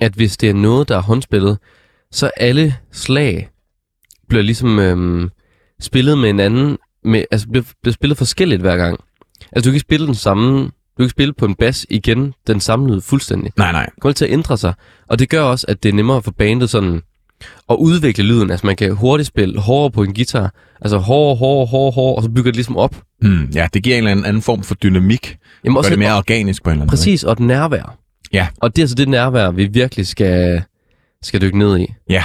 at 0.00 0.12
hvis 0.12 0.36
det 0.36 0.50
er 0.50 0.54
noget, 0.54 0.88
der 0.88 0.96
er 0.96 1.02
håndspillet, 1.02 1.58
så 2.12 2.30
alle 2.36 2.74
slag 2.92 3.48
bliver 4.28 4.42
ligesom 4.42 4.78
øhm, 4.78 5.30
spillet 5.80 6.18
med 6.18 6.30
en 6.30 6.40
anden, 6.40 6.78
med, 7.04 7.24
altså 7.30 7.48
bliver, 7.48 7.64
bliver 7.82 7.92
spillet 7.92 8.18
forskelligt 8.18 8.60
hver 8.60 8.76
gang. 8.76 8.98
Altså 9.52 9.64
du 9.68 9.70
kan 9.70 9.74
ikke 9.74 9.80
spille 9.80 10.06
den 10.06 10.14
samme, 10.14 10.62
du 10.64 10.70
kan 10.96 11.04
ikke 11.04 11.10
spille 11.10 11.32
på 11.32 11.44
en 11.46 11.54
bas 11.54 11.86
igen 11.90 12.34
den 12.46 12.60
samme 12.60 12.90
lyd 12.94 13.00
fuldstændig. 13.00 13.52
Nej, 13.56 13.72
nej. 13.72 13.84
Det 13.84 14.00
kommer 14.00 14.14
til 14.14 14.24
at 14.24 14.30
ændre 14.30 14.58
sig. 14.58 14.74
Og 15.08 15.18
det 15.18 15.28
gør 15.28 15.42
også, 15.42 15.66
at 15.68 15.82
det 15.82 15.88
er 15.88 15.92
nemmere 15.92 16.22
for 16.22 16.30
bandet 16.30 16.70
sådan 16.70 17.02
at 17.70 17.76
udvikle 17.78 18.24
lyden. 18.24 18.50
Altså 18.50 18.66
man 18.66 18.76
kan 18.76 18.92
hurtigt 18.92 19.26
spille 19.26 19.60
hårdere 19.60 19.90
på 19.90 20.02
en 20.02 20.14
guitar. 20.14 20.54
Altså 20.80 20.98
hårdere, 20.98 21.36
hårdere, 21.36 21.66
hårdere, 21.66 21.92
hårdere, 21.92 22.16
og 22.16 22.22
så 22.22 22.28
bygger 22.30 22.50
det 22.50 22.56
ligesom 22.56 22.76
op. 22.76 22.96
Mm, 23.22 23.44
ja, 23.54 23.68
det 23.74 23.82
giver 23.82 23.96
en 23.98 24.08
eller 24.08 24.26
anden, 24.28 24.42
form 24.42 24.62
for 24.62 24.74
dynamik. 24.74 25.36
Jamen 25.64 25.82
Gør 25.82 25.88
det 25.88 25.98
mere 25.98 26.16
organisk 26.16 26.62
på 26.64 26.70
en 26.70 26.72
eller 26.72 26.82
anden 26.82 26.86
måde. 26.86 26.90
Præcis, 26.90 27.24
og 27.24 27.32
et 27.32 27.40
nærvær. 27.40 27.96
Ja. 28.32 28.48
Og 28.56 28.76
det 28.76 28.82
er 28.82 28.84
altså 28.84 28.94
det 28.94 29.08
nærvær, 29.08 29.50
vi 29.50 29.66
virkelig 29.66 30.06
skal, 30.06 30.62
skal 31.22 31.40
dykke 31.40 31.58
ned 31.58 31.78
i 31.78 31.86
Ja. 32.10 32.24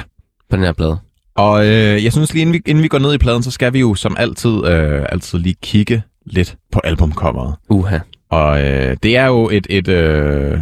på 0.49 0.55
den 0.55 0.65
her 0.65 0.71
plade. 0.73 0.97
Og 1.35 1.65
øh, 1.65 2.03
jeg 2.03 2.11
synes 2.11 2.33
lige, 2.33 2.41
inden 2.41 2.53
vi, 2.53 2.61
inden 2.65 2.83
vi 2.83 2.87
går 2.87 2.99
ned 2.99 3.13
i 3.13 3.17
pladen, 3.17 3.43
så 3.43 3.51
skal 3.51 3.73
vi 3.73 3.79
jo 3.79 3.95
som 3.95 4.15
altid, 4.19 4.65
øh, 4.65 5.05
altid 5.09 5.39
lige 5.39 5.55
kigge 5.61 6.03
lidt 6.25 6.57
på 6.71 6.81
albumcoveret. 6.83 7.55
Uha. 7.69 7.99
Og 8.29 8.63
øh, 8.63 8.97
det 9.03 9.17
er 9.17 9.25
jo 9.25 9.49
et, 9.49 9.67
et, 9.69 9.87
øh, 9.87 10.59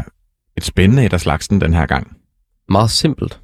et 0.58 0.64
spændende 0.64 1.06
et 1.06 1.14
af 1.14 1.22
slagsen 1.22 1.62
den 1.62 1.74
her 1.74 1.86
gang. 1.86 2.18
Meget 2.70 2.90
simpelt. 2.90 3.40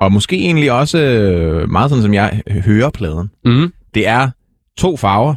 Og 0.00 0.12
måske 0.12 0.36
egentlig 0.36 0.72
også 0.72 0.98
øh, 0.98 1.70
meget 1.70 1.90
sådan, 1.90 2.02
som 2.02 2.14
jeg 2.14 2.42
hører 2.46 2.90
pladen. 2.90 3.30
Mm. 3.44 3.72
Det 3.94 4.06
er 4.06 4.30
to 4.76 4.96
farver. 4.96 5.34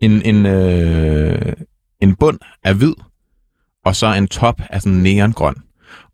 En, 0.00 0.22
en, 0.22 0.46
øh, 0.46 1.52
en 2.00 2.14
bund 2.16 2.38
af 2.64 2.74
hvid, 2.74 2.94
og 3.84 3.96
så 3.96 4.14
en 4.14 4.28
top 4.28 4.60
af 4.70 4.82
sådan 4.82 4.98
neongrøn. 4.98 5.54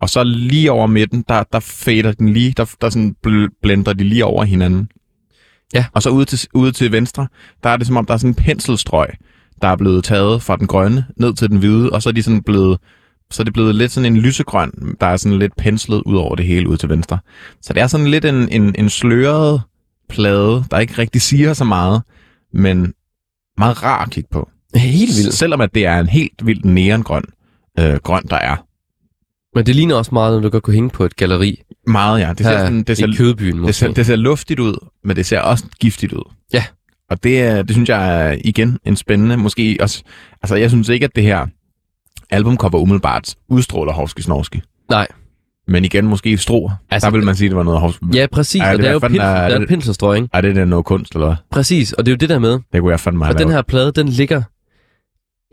Og 0.01 0.11
så 0.11 0.25
lige 0.25 0.73
over 0.73 0.87
midten, 0.87 1.25
der, 1.29 1.43
der 1.53 1.61
fader 1.61 2.13
den 2.13 2.29
lige, 2.33 2.55
der, 2.57 2.75
der 2.81 2.91
sådan 2.91 3.17
bl- 3.27 3.59
blender 3.63 3.93
de 3.93 4.05
lige 4.05 4.25
over 4.25 4.45
hinanden. 4.45 4.89
Ja. 5.75 5.85
Og 5.93 6.03
så 6.03 6.11
ude 6.11 6.25
til, 6.25 6.49
ude 6.55 6.73
til 6.73 6.93
venstre, 6.93 7.29
der 7.63 7.71
er 7.71 7.77
det 7.77 7.87
som 7.87 7.97
om, 7.97 8.07
der 8.07 8.15
er 8.15 8.19
sådan 8.19 8.31
en 8.31 8.35
penselstrøg, 8.35 9.09
der 9.63 9.69
er 9.69 9.77
blevet 9.77 10.05
taget 10.05 10.43
fra 10.43 10.57
den 10.57 10.67
grønne 10.67 11.07
ned 11.17 11.35
til 11.35 11.51
den 11.51 11.59
hvide, 11.59 11.91
og 11.91 12.03
så 12.03 12.09
er 12.09 12.13
de 12.13 12.23
sådan 12.23 12.43
blevet, 12.43 12.79
så 13.31 13.43
er 13.43 13.45
det 13.45 13.53
blevet 13.53 13.75
lidt 13.75 13.93
sådan 13.93 14.13
en 14.13 14.21
lysegrøn, 14.21 14.73
der 15.01 15.07
er 15.07 15.17
sådan 15.17 15.39
lidt 15.39 15.57
penslet 15.57 16.03
ud 16.07 16.17
over 16.17 16.35
det 16.35 16.47
hele 16.47 16.69
ud 16.69 16.77
til 16.77 16.89
venstre. 16.89 17.19
Så 17.63 17.73
det 17.73 17.83
er 17.83 17.87
sådan 17.87 18.07
lidt 18.07 18.25
en, 18.25 18.49
en, 18.49 18.75
en 18.79 18.91
sløret 18.91 19.63
plade, 20.09 20.65
der 20.71 20.79
ikke 20.79 20.99
rigtig 20.99 21.23
siger 21.23 21.55
så 21.55 21.65
meget, 21.65 22.03
men 22.53 22.95
meget 23.59 23.83
rar 23.83 24.05
at 24.05 24.11
kigge 24.11 24.29
på. 24.33 24.49
Helt 24.75 25.17
vildt. 25.17 25.35
Selvom 25.35 25.61
at 25.61 25.75
det 25.75 25.87
er 25.87 25.99
en 25.99 26.09
helt 26.09 26.47
vildt 26.47 26.65
neongrøn 26.65 27.25
øh, 27.79 27.95
grøn, 27.95 28.23
der 28.31 28.37
er. 28.37 28.68
Men 29.59 29.67
det 29.67 29.77
ligner 29.77 29.95
også 29.95 30.11
meget, 30.13 30.33
når 30.35 30.41
du 30.41 30.49
godt 30.49 30.63
kunne 30.63 30.75
hænge 30.75 30.91
på 30.91 31.05
et 31.05 31.17
galeri 31.17 31.63
Meget, 31.87 32.21
ja. 32.21 32.29
Det 32.33 32.47
ser, 32.47 32.59
sådan, 32.59 32.83
det, 32.83 32.97
ser, 32.97 33.07
i 33.07 33.13
Kødbyen 33.17 33.53
det, 33.53 33.61
måske. 33.61 33.73
ser, 33.73 33.93
det 33.93 34.07
ser 34.07 34.17
luftigt 34.17 34.61
ud, 34.61 34.87
men 35.05 35.17
det 35.17 35.27
ser 35.27 35.41
også 35.41 35.65
giftigt 35.81 36.13
ud. 36.13 36.23
Ja. 36.53 36.65
Og 37.11 37.23
det, 37.25 37.41
er, 37.43 37.63
det 37.63 37.71
synes 37.75 37.89
jeg 37.89 38.29
er 38.31 38.37
igen 38.45 38.79
en 38.85 38.97
spændende, 38.97 39.37
måske 39.37 39.79
også... 39.81 40.03
Altså, 40.43 40.57
jeg 40.57 40.71
synes 40.71 40.89
ikke, 40.89 41.05
at 41.05 41.11
det 41.17 41.23
her 41.23 41.47
albumcover 42.31 42.79
umiddelbart 42.79 43.35
udstråler 43.49 43.93
Hovski 43.93 44.23
Snorski. 44.23 44.61
Nej. 44.91 45.07
Men 45.69 45.85
igen, 45.85 46.07
måske 46.07 46.39
Stro. 46.39 46.71
Altså, 46.91 47.11
der 47.11 47.17
vil 47.17 47.25
man 47.25 47.35
sige, 47.37 47.47
at 47.47 47.51
det 47.51 47.57
var 47.57 47.63
noget 47.63 47.81
Hovski. 47.81 48.05
Ja, 48.15 48.27
præcis. 48.33 48.61
Ej, 48.61 48.69
og 48.73 48.77
det 48.77 48.83
det 48.83 48.89
er 48.89 48.93
jo 48.93 48.99
fandme- 48.99 49.09
pinsel, 49.09 49.21
er 49.21 49.49
der 49.49 49.55
er 49.55 49.59
det- 49.59 49.69
pinselstrøg, 49.69 50.17
ikke? 50.17 50.29
Er 50.33 50.41
det 50.41 50.57
der 50.57 50.65
noget 50.65 50.85
kunst, 50.85 51.15
eller 51.15 51.27
hvad? 51.27 51.37
Præcis, 51.51 51.93
og 51.93 52.07
det 52.07 52.13
er 52.13 52.15
jo 52.15 52.19
det 52.19 52.29
der 52.29 52.39
med. 52.39 52.59
Det 52.73 52.81
kunne 52.81 52.91
jeg 52.91 53.01
fandme 53.01 53.27
Og 53.27 53.39
den 53.39 53.51
her 53.51 53.63
plade, 53.63 53.93
den 53.93 54.09
ligger 54.09 54.43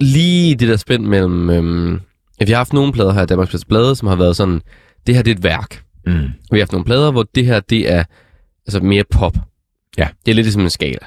lige 0.03 0.55
det 0.55 0.67
der 0.67 0.77
spænd 0.77 1.05
mellem... 1.05 1.49
Øhm, 1.49 1.99
vi 2.39 2.45
har 2.51 2.57
haft 2.57 2.73
nogle 2.73 2.93
plader 2.93 3.13
her 3.13 3.23
i 3.23 3.25
Danmarks 3.25 3.51
Bedste 3.51 3.67
Blade, 3.67 3.95
som 3.95 4.07
har 4.07 4.15
været 4.15 4.35
sådan, 4.35 4.61
det 5.07 5.15
her 5.15 5.21
det 5.21 5.31
er 5.31 5.35
et 5.35 5.43
værk. 5.43 5.83
Mm. 6.07 6.13
Og 6.15 6.21
vi 6.51 6.57
har 6.57 6.61
haft 6.61 6.71
nogle 6.71 6.85
plader, 6.85 7.11
hvor 7.11 7.25
det 7.35 7.45
her 7.45 7.59
det 7.59 7.91
er 7.91 8.03
altså 8.67 8.79
mere 8.79 9.03
pop. 9.11 9.37
Ja. 9.97 10.07
Det 10.25 10.31
er 10.31 10.35
lidt 10.35 10.45
ligesom 10.45 10.61
en 10.61 10.69
skala, 10.69 10.97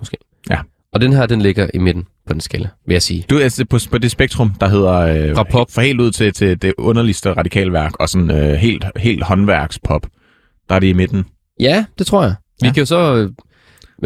måske. 0.00 0.16
Ja. 0.50 0.58
Og 0.92 1.00
den 1.00 1.12
her, 1.12 1.26
den 1.26 1.40
ligger 1.42 1.68
i 1.74 1.78
midten 1.78 2.04
på 2.26 2.32
den 2.32 2.40
skala, 2.40 2.68
vil 2.86 2.94
jeg 2.94 3.02
sige. 3.02 3.24
Du 3.30 3.36
er 3.36 3.42
altså 3.42 3.64
på, 3.64 3.78
på 3.90 3.98
det 3.98 4.10
spektrum, 4.10 4.50
der 4.60 4.68
hedder... 4.68 4.92
Øh, 4.92 5.36
Fra 5.36 5.42
pop. 5.42 5.70
For 5.70 5.80
helt 5.80 6.00
ud 6.00 6.10
til, 6.10 6.32
til 6.32 6.62
det 6.62 6.72
underligste 6.78 7.32
radikalværk, 7.32 7.92
og 8.00 8.08
sådan 8.08 8.30
øh, 8.30 8.54
helt, 8.54 8.84
helt 8.96 9.22
håndværkspop. 9.24 10.06
Der 10.68 10.74
er 10.74 10.78
det 10.78 10.86
i 10.86 10.92
midten. 10.92 11.24
Ja, 11.60 11.84
det 11.98 12.06
tror 12.06 12.22
jeg. 12.22 12.34
Vi 12.60 12.66
Ja. 12.66 12.72
kan 12.72 12.80
jo 12.80 12.86
så 12.86 13.14
øh, 13.14 13.30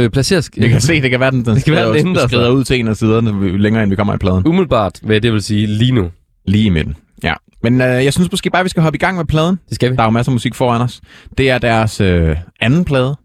øh, 0.04 0.10
placere... 0.10 0.38
sk- 0.38 0.48
Vi 0.60 0.68
kan 0.68 0.80
se, 0.80 1.02
det 1.02 1.10
kan 1.10 1.20
være, 1.20 1.30
den, 1.30 1.44
den 1.44 1.54
Det 1.54 1.64
kan 1.64 1.74
være, 1.74 1.92
den 1.92 2.16
skrider, 2.28 2.50
ud 2.50 2.64
til 2.64 2.80
en 2.80 2.88
af 2.88 2.96
siderne, 2.96 3.40
vi- 3.40 3.58
længere 3.58 3.82
end 3.82 3.90
vi 3.90 3.96
kommer 3.96 4.14
i 4.14 4.18
pladen. 4.18 4.46
Umiddelbart, 4.46 5.00
hvad 5.02 5.20
det 5.20 5.32
vil 5.32 5.42
sige 5.42 5.66
lige 5.66 5.92
nu. 5.92 6.10
Lige 6.48 6.64
i 6.64 6.68
midten. 6.68 6.96
Ja. 7.22 7.34
Men 7.62 7.80
øh, 7.80 8.04
jeg 8.04 8.12
synes 8.12 8.30
måske 8.30 8.50
bare, 8.50 8.62
vi 8.62 8.68
skal 8.68 8.82
hoppe 8.82 8.96
i 8.96 8.98
gang 8.98 9.16
med 9.16 9.24
pladen. 9.24 9.58
Det 9.68 9.74
skal 9.74 9.90
vi. 9.90 9.96
Der 9.96 10.02
er 10.02 10.06
jo 10.06 10.10
masser 10.10 10.30
af 10.30 10.34
musik 10.34 10.54
foran 10.54 10.82
os. 10.82 11.00
Det 11.38 11.50
er 11.50 11.58
deres 11.58 12.00
øh, 12.00 12.36
anden 12.60 12.84
plade, 12.84 13.16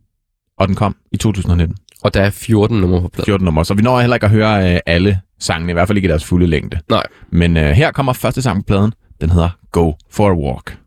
og 0.58 0.68
den 0.68 0.76
kom 0.76 0.96
i 1.12 1.18
2019. 1.18 1.78
Og 2.04 2.14
der 2.14 2.22
er 2.22 2.30
14 2.30 2.78
numre 2.82 3.02
på 3.02 3.08
pladen. 3.08 3.26
14 3.26 3.46
nummer, 3.46 3.64
så 3.64 3.74
vi 3.74 3.82
når 3.82 4.00
heller 4.00 4.16
ikke 4.16 4.26
at 4.26 4.32
høre 4.32 4.74
øh, 4.74 4.80
alle 4.86 5.20
sangene, 5.40 5.72
i 5.72 5.74
hvert 5.74 5.88
fald 5.88 5.98
ikke 5.98 6.06
i 6.06 6.10
deres 6.10 6.26
fulde 6.26 6.48
længde. 6.48 6.80
Nej. 6.90 7.04
Men 7.32 7.58
øh, 7.58 7.72
her 7.72 7.92
kommer 7.92 8.14
første 8.14 8.42
sang 8.42 8.60
på 8.60 8.68
pladen. 8.68 8.94
Den 9.22 9.30
hedder 9.30 9.50
Go 9.72 9.92
for 10.12 10.30
a 10.30 10.34
Walk. 10.34 10.78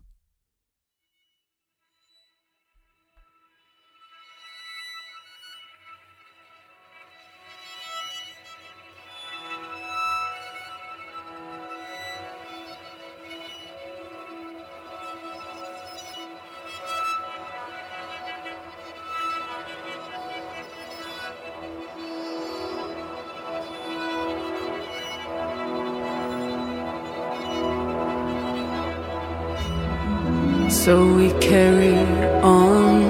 So 30.87 30.95
we 31.15 31.27
carry 31.41 31.99
on. 32.41 33.03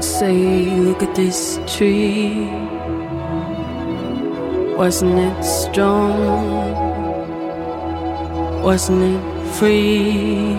Say, 0.00 0.70
look 0.86 1.02
at 1.02 1.14
this 1.14 1.60
tree. 1.66 2.48
Wasn't 4.74 5.18
it 5.18 5.44
strong? 5.44 6.16
Wasn't 8.62 9.02
it 9.02 9.20
free? 9.58 10.56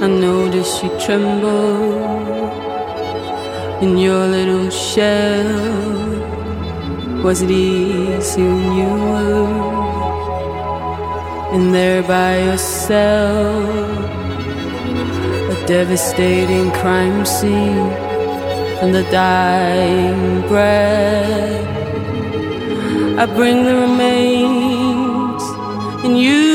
I 0.00 0.06
noticed 0.06 0.84
you 0.84 0.90
tremble 1.00 1.90
in 3.82 3.98
your 3.98 4.24
little 4.28 4.70
shell. 4.70 5.50
Was 7.24 7.42
it 7.42 7.50
easy 7.50 8.44
when 8.44 8.72
you 8.78 8.86
were? 8.86 9.85
In 11.56 11.72
there 11.72 12.02
by 12.02 12.38
yourself. 12.48 13.64
A 15.54 15.56
devastating 15.66 16.70
crime 16.72 17.24
scene 17.24 17.90
and 18.82 18.94
the 18.94 19.04
dying 19.04 20.46
breath. 20.48 21.66
I 23.22 23.24
bring 23.38 23.64
the 23.64 23.74
remains, 23.86 25.42
and 26.04 26.18
you've 26.18 26.45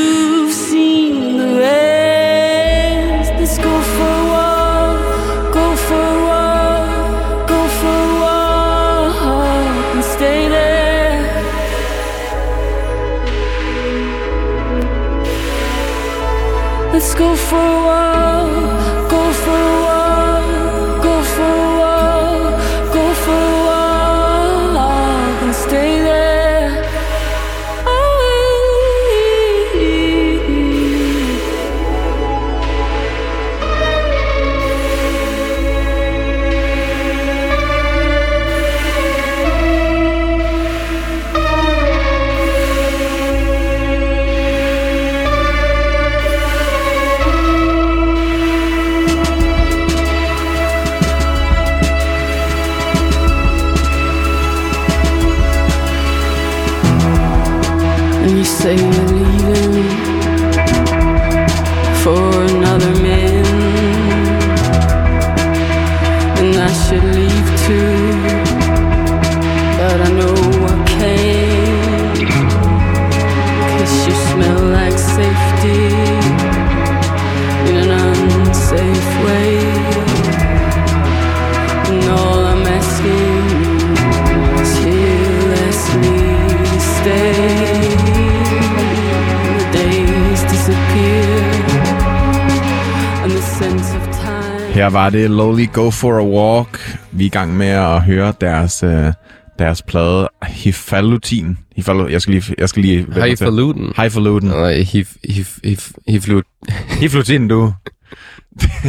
Her 94.82 94.90
var 94.90 95.10
det 95.10 95.30
Lowly 95.30 95.68
Go 95.72 95.90
for 95.90 96.18
a 96.18 96.24
Walk. 96.24 96.98
Vi 97.12 97.24
er 97.24 97.26
i 97.26 97.28
gang 97.28 97.56
med 97.56 97.66
at 97.66 98.02
høre 98.02 98.32
deres, 98.40 98.82
øh, 98.82 99.12
deres 99.58 99.82
plade 99.82 100.28
Hifalutin. 100.42 101.58
Hifalu, 101.76 102.08
jeg 102.08 102.22
skal 102.22 102.34
lige... 102.34 102.54
Jeg 102.58 102.68
skal 102.68 102.82
lige 102.82 103.06
Highfalutin. 103.14 103.92
Hifalutin. 104.02 104.48
Nej, 104.48 104.80
hif, 104.80 105.14
hif, 105.28 105.58
hif, 105.64 105.90
hiflut. 106.08 106.44
Hifalutin, 107.00 107.48
du. 107.48 107.72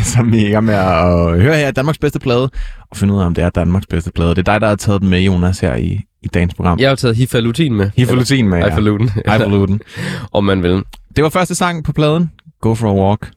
Som 0.03 0.32
vi 0.32 0.43
er 0.43 0.47
i 0.47 0.51
gang 0.51 0.65
med 0.65 0.73
at 0.73 1.41
høre 1.41 1.58
her. 1.58 1.71
Danmarks 1.71 1.97
bedste 1.97 2.19
plade. 2.19 2.49
Og 2.91 2.97
finde 2.97 3.13
ud 3.13 3.19
af, 3.19 3.25
om 3.25 3.34
det 3.34 3.43
er 3.43 3.49
Danmarks 3.49 3.86
bedste 3.86 4.12
plade. 4.12 4.29
Det 4.29 4.38
er 4.38 4.51
dig, 4.51 4.62
der 4.62 4.67
har 4.67 4.75
taget 4.75 5.01
den 5.01 5.10
med, 5.10 5.19
Jonas, 5.21 5.60
her 5.60 5.75
i, 5.75 6.01
i 6.23 6.27
dagens 6.27 6.53
program. 6.53 6.79
Jeg 6.79 6.89
har 6.89 6.95
taget 6.95 7.15
hifalutin 7.15 7.73
med. 7.73 7.89
Hifalutin 7.95 8.49
med, 8.49 8.58
ja. 8.58 8.69
Hifalutin. 8.69 9.10
Hifalutin. 9.10 9.82
Om 10.34 10.43
man 10.43 10.63
vil. 10.63 10.84
Det 11.15 11.23
var 11.23 11.29
første 11.29 11.56
sang 11.56 11.84
på 11.84 11.93
pladen. 11.93 12.32
Go 12.62 12.73
for 12.73 12.89
a 12.89 12.93
Walk. 12.93 13.32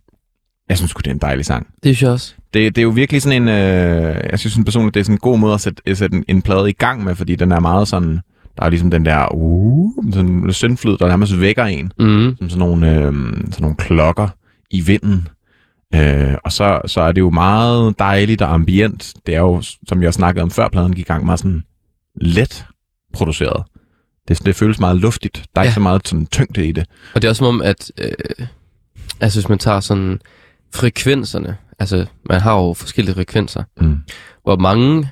Jeg 0.69 0.77
synes 0.77 0.91
sgu, 0.91 0.99
det 0.99 1.07
er 1.07 1.15
en 1.15 1.21
dejlig 1.21 1.45
sang. 1.45 1.67
Det 1.67 1.97
synes 1.97 2.03
jeg 2.03 2.11
også. 2.11 2.35
Det, 2.55 2.77
det 2.77 2.79
er 2.79 2.83
jo 2.83 2.91
virkelig 2.91 3.23
sådan 3.23 3.43
en... 3.43 3.49
Øh, 3.49 4.21
jeg 4.31 4.39
synes 4.39 4.59
personligt, 4.65 4.95
det 4.95 5.01
er 5.01 5.05
sådan 5.05 5.15
en 5.15 5.19
god 5.19 5.39
måde 5.39 5.55
at 5.55 5.61
sætte, 5.61 5.83
at 5.87 5.99
sætte 5.99 6.17
en, 6.17 6.25
en 6.29 6.43
plade 6.43 6.71
i 6.71 6.73
gang 6.73 7.05
med, 7.05 7.15
fordi 7.15 7.35
den 7.37 7.53
er 7.53 7.61
meget 7.61 7.89
sådan... 7.89 8.21
Der 8.57 8.65
er 8.65 8.69
ligesom 8.69 8.91
den 8.91 9.05
der... 9.05 9.35
Uh, 9.35 10.13
sådan 10.13 10.31
en 10.31 10.53
syndflyd, 10.53 10.97
der 10.97 11.09
nærmest 11.09 11.41
vækker 11.41 11.65
en. 11.65 11.93
Mm. 11.99 12.37
Som 12.39 12.51
sådan 12.51 12.59
nogle, 12.59 12.95
øh, 12.95 13.03
sådan 13.03 13.53
nogle 13.61 13.77
klokker 13.77 14.29
i 14.71 14.81
vinden. 14.81 15.29
Øh, 15.95 16.35
og 16.45 16.53
så, 16.53 16.81
så 16.87 17.01
er 17.01 17.13
det 17.13 17.21
jo 17.21 17.31
meget 17.31 17.99
dejligt 17.99 18.43
og 18.43 18.55
ambient. 18.55 19.15
Det 19.27 19.35
er 19.35 19.41
jo, 19.41 19.63
som 19.89 20.03
jeg 20.03 20.15
snakkede 20.15 20.43
om 20.43 20.51
før 20.51 20.69
pladen 20.69 20.95
gik 20.95 21.05
i 21.05 21.09
gang, 21.09 21.25
meget 21.25 21.39
sådan 21.39 21.63
let 22.21 22.67
produceret. 23.13 23.65
Det, 24.29 24.47
det 24.47 24.57
føles 24.57 24.81
meget 24.81 24.97
luftigt. 24.97 25.45
Der 25.55 25.61
er. 25.61 25.65
Ja. 25.65 25.69
ikke 25.69 25.75
så 25.75 25.81
meget 25.81 26.09
sådan 26.09 26.27
tyngde 26.27 26.67
i 26.67 26.73
det. 26.73 26.87
Og 27.15 27.23
det 27.23 27.29
er 27.29 27.31
også 27.31 27.39
som 27.39 27.47
om, 27.47 27.63
at 27.63 27.93
øh, 27.99 28.47
Altså 29.21 29.41
hvis 29.41 29.49
man 29.49 29.59
tager 29.59 29.81
sådan 29.81 30.21
frekvenserne, 30.75 31.57
altså 31.79 32.07
man 32.29 32.41
har 32.41 32.55
jo 32.55 32.75
forskellige 32.75 33.15
frekvenser, 33.15 33.63
Mm. 33.81 33.97
hvor 34.43 34.57
mange 34.57 35.09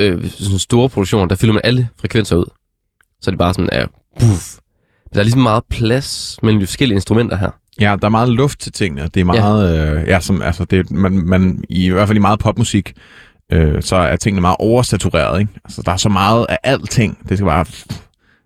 øh, 0.00 0.30
sådan 0.30 0.58
store 0.58 0.88
produktioner, 0.88 1.26
der 1.26 1.34
fylder 1.34 1.52
man 1.54 1.60
alle 1.64 1.88
frekvenser 2.00 2.36
ud. 2.36 2.44
Så 3.20 3.30
er 3.30 3.32
det 3.32 3.38
bare 3.38 3.54
sådan, 3.54 3.68
ja, 3.72 3.84
puff. 4.20 4.56
Der 5.14 5.18
er 5.20 5.22
ligesom 5.24 5.42
meget 5.42 5.64
plads 5.70 6.38
mellem 6.42 6.60
de 6.60 6.66
forskellige 6.66 6.94
instrumenter 6.96 7.36
her. 7.36 7.50
Ja, 7.80 7.96
der 8.00 8.06
er 8.06 8.10
meget 8.10 8.28
luft 8.28 8.60
til 8.60 8.72
tingene. 8.72 9.08
Det 9.14 9.20
er 9.20 9.24
meget, 9.24 9.74
ja, 9.76 9.92
øh, 9.94 10.08
ja 10.08 10.20
som, 10.20 10.42
altså, 10.42 10.64
det, 10.64 10.78
er- 10.78 10.94
man, 10.94 11.12
man, 11.12 11.64
i 11.68 11.88
hvert 11.90 12.08
fald 12.08 12.16
i 12.18 12.20
meget 12.20 12.38
popmusik, 12.38 12.92
øh, 13.52 13.82
så 13.82 13.96
er 13.96 14.16
tingene 14.16 14.40
meget 14.40 14.56
oversatureret, 14.58 15.40
ikke? 15.40 15.52
Altså, 15.64 15.82
der 15.86 15.92
er 15.92 15.96
så 15.96 16.08
meget 16.08 16.46
af 16.48 16.58
alting. 16.62 17.18
Det 17.28 17.38
skal 17.38 17.44
bare, 17.46 17.66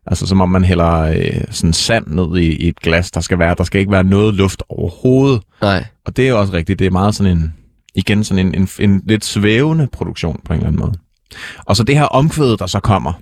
altså, 0.07 0.27
som 0.27 0.40
om 0.40 0.51
man 0.51 0.64
hælder 0.64 1.01
øh, 1.01 1.45
sådan 1.51 1.73
sand 1.73 2.07
ned 2.07 2.37
i, 2.37 2.57
i 2.57 2.69
et 2.69 2.81
glas. 2.81 3.11
Der 3.11 3.21
skal, 3.21 3.38
være, 3.38 3.55
der 3.59 3.64
skal 3.64 3.81
ikke 3.81 3.92
være 3.92 4.05
noget 4.05 4.35
luft 4.35 4.62
overhovedet. 4.69 5.42
Nej, 5.62 5.85
Og 6.05 6.16
det 6.16 6.29
er 6.29 6.33
også 6.35 6.53
rigtigt. 6.53 6.79
Det 6.79 6.87
er 6.87 6.90
meget 6.90 7.14
sådan 7.14 7.37
en, 7.37 7.55
igen 7.95 8.25
sådan 8.25 8.47
en, 8.47 8.55
en, 8.55 8.69
en 8.90 9.03
lidt 9.07 9.25
svævende 9.25 9.87
produktion 9.92 10.40
på 10.45 10.53
en 10.53 10.59
eller 10.59 10.69
anden 10.69 10.81
måde. 10.81 10.92
Og 11.64 11.77
så 11.77 11.83
det 11.83 11.99
her 11.99 12.05
omkvæd, 12.05 12.57
der 12.57 12.66
så 12.66 12.81
kommer, 12.81 13.12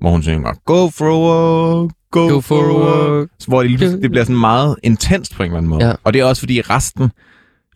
hvor 0.00 0.10
hun 0.10 0.22
synger, 0.22 0.52
Go 0.64 0.88
for 0.88 1.04
a 1.04 1.80
walk, 1.80 1.92
go, 2.10 2.28
go 2.28 2.40
for 2.40 2.62
a 2.62 3.18
walk. 3.18 3.30
Hvor 3.46 3.62
det, 3.62 3.80
det 3.80 4.10
bliver 4.10 4.24
sådan 4.24 4.40
meget 4.40 4.76
intenst 4.82 5.34
på 5.34 5.42
en 5.42 5.46
eller 5.46 5.58
anden 5.58 5.70
måde. 5.70 5.86
Ja. 5.86 5.92
Og 6.04 6.12
det 6.12 6.20
er 6.20 6.24
også 6.24 6.42
fordi 6.42 6.60
resten, 6.60 7.10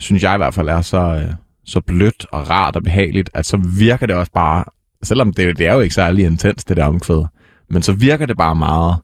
synes 0.01 0.23
jeg 0.23 0.35
i 0.35 0.37
hvert 0.37 0.55
fald, 0.55 0.69
er 0.69 0.81
så, 0.81 0.99
øh, 0.99 1.35
så 1.65 1.81
blødt 1.81 2.27
og 2.33 2.51
rart 2.51 2.77
og 2.77 2.83
behageligt, 2.83 3.31
at 3.35 3.47
så 3.47 3.57
virker 3.79 4.07
det 4.07 4.17
også 4.17 4.33
bare, 4.33 4.65
selvom 5.03 5.33
det, 5.33 5.59
det 5.59 5.67
er 5.67 5.75
jo 5.75 5.81
ikke 5.81 5.95
særlig 5.95 6.25
intens, 6.25 6.65
det 6.65 6.77
der 6.77 6.85
omkvæd, 6.85 7.25
men 7.71 7.83
så 7.83 7.93
virker 7.93 8.27
det 8.27 8.37
bare 8.37 8.55
meget, 8.57 8.97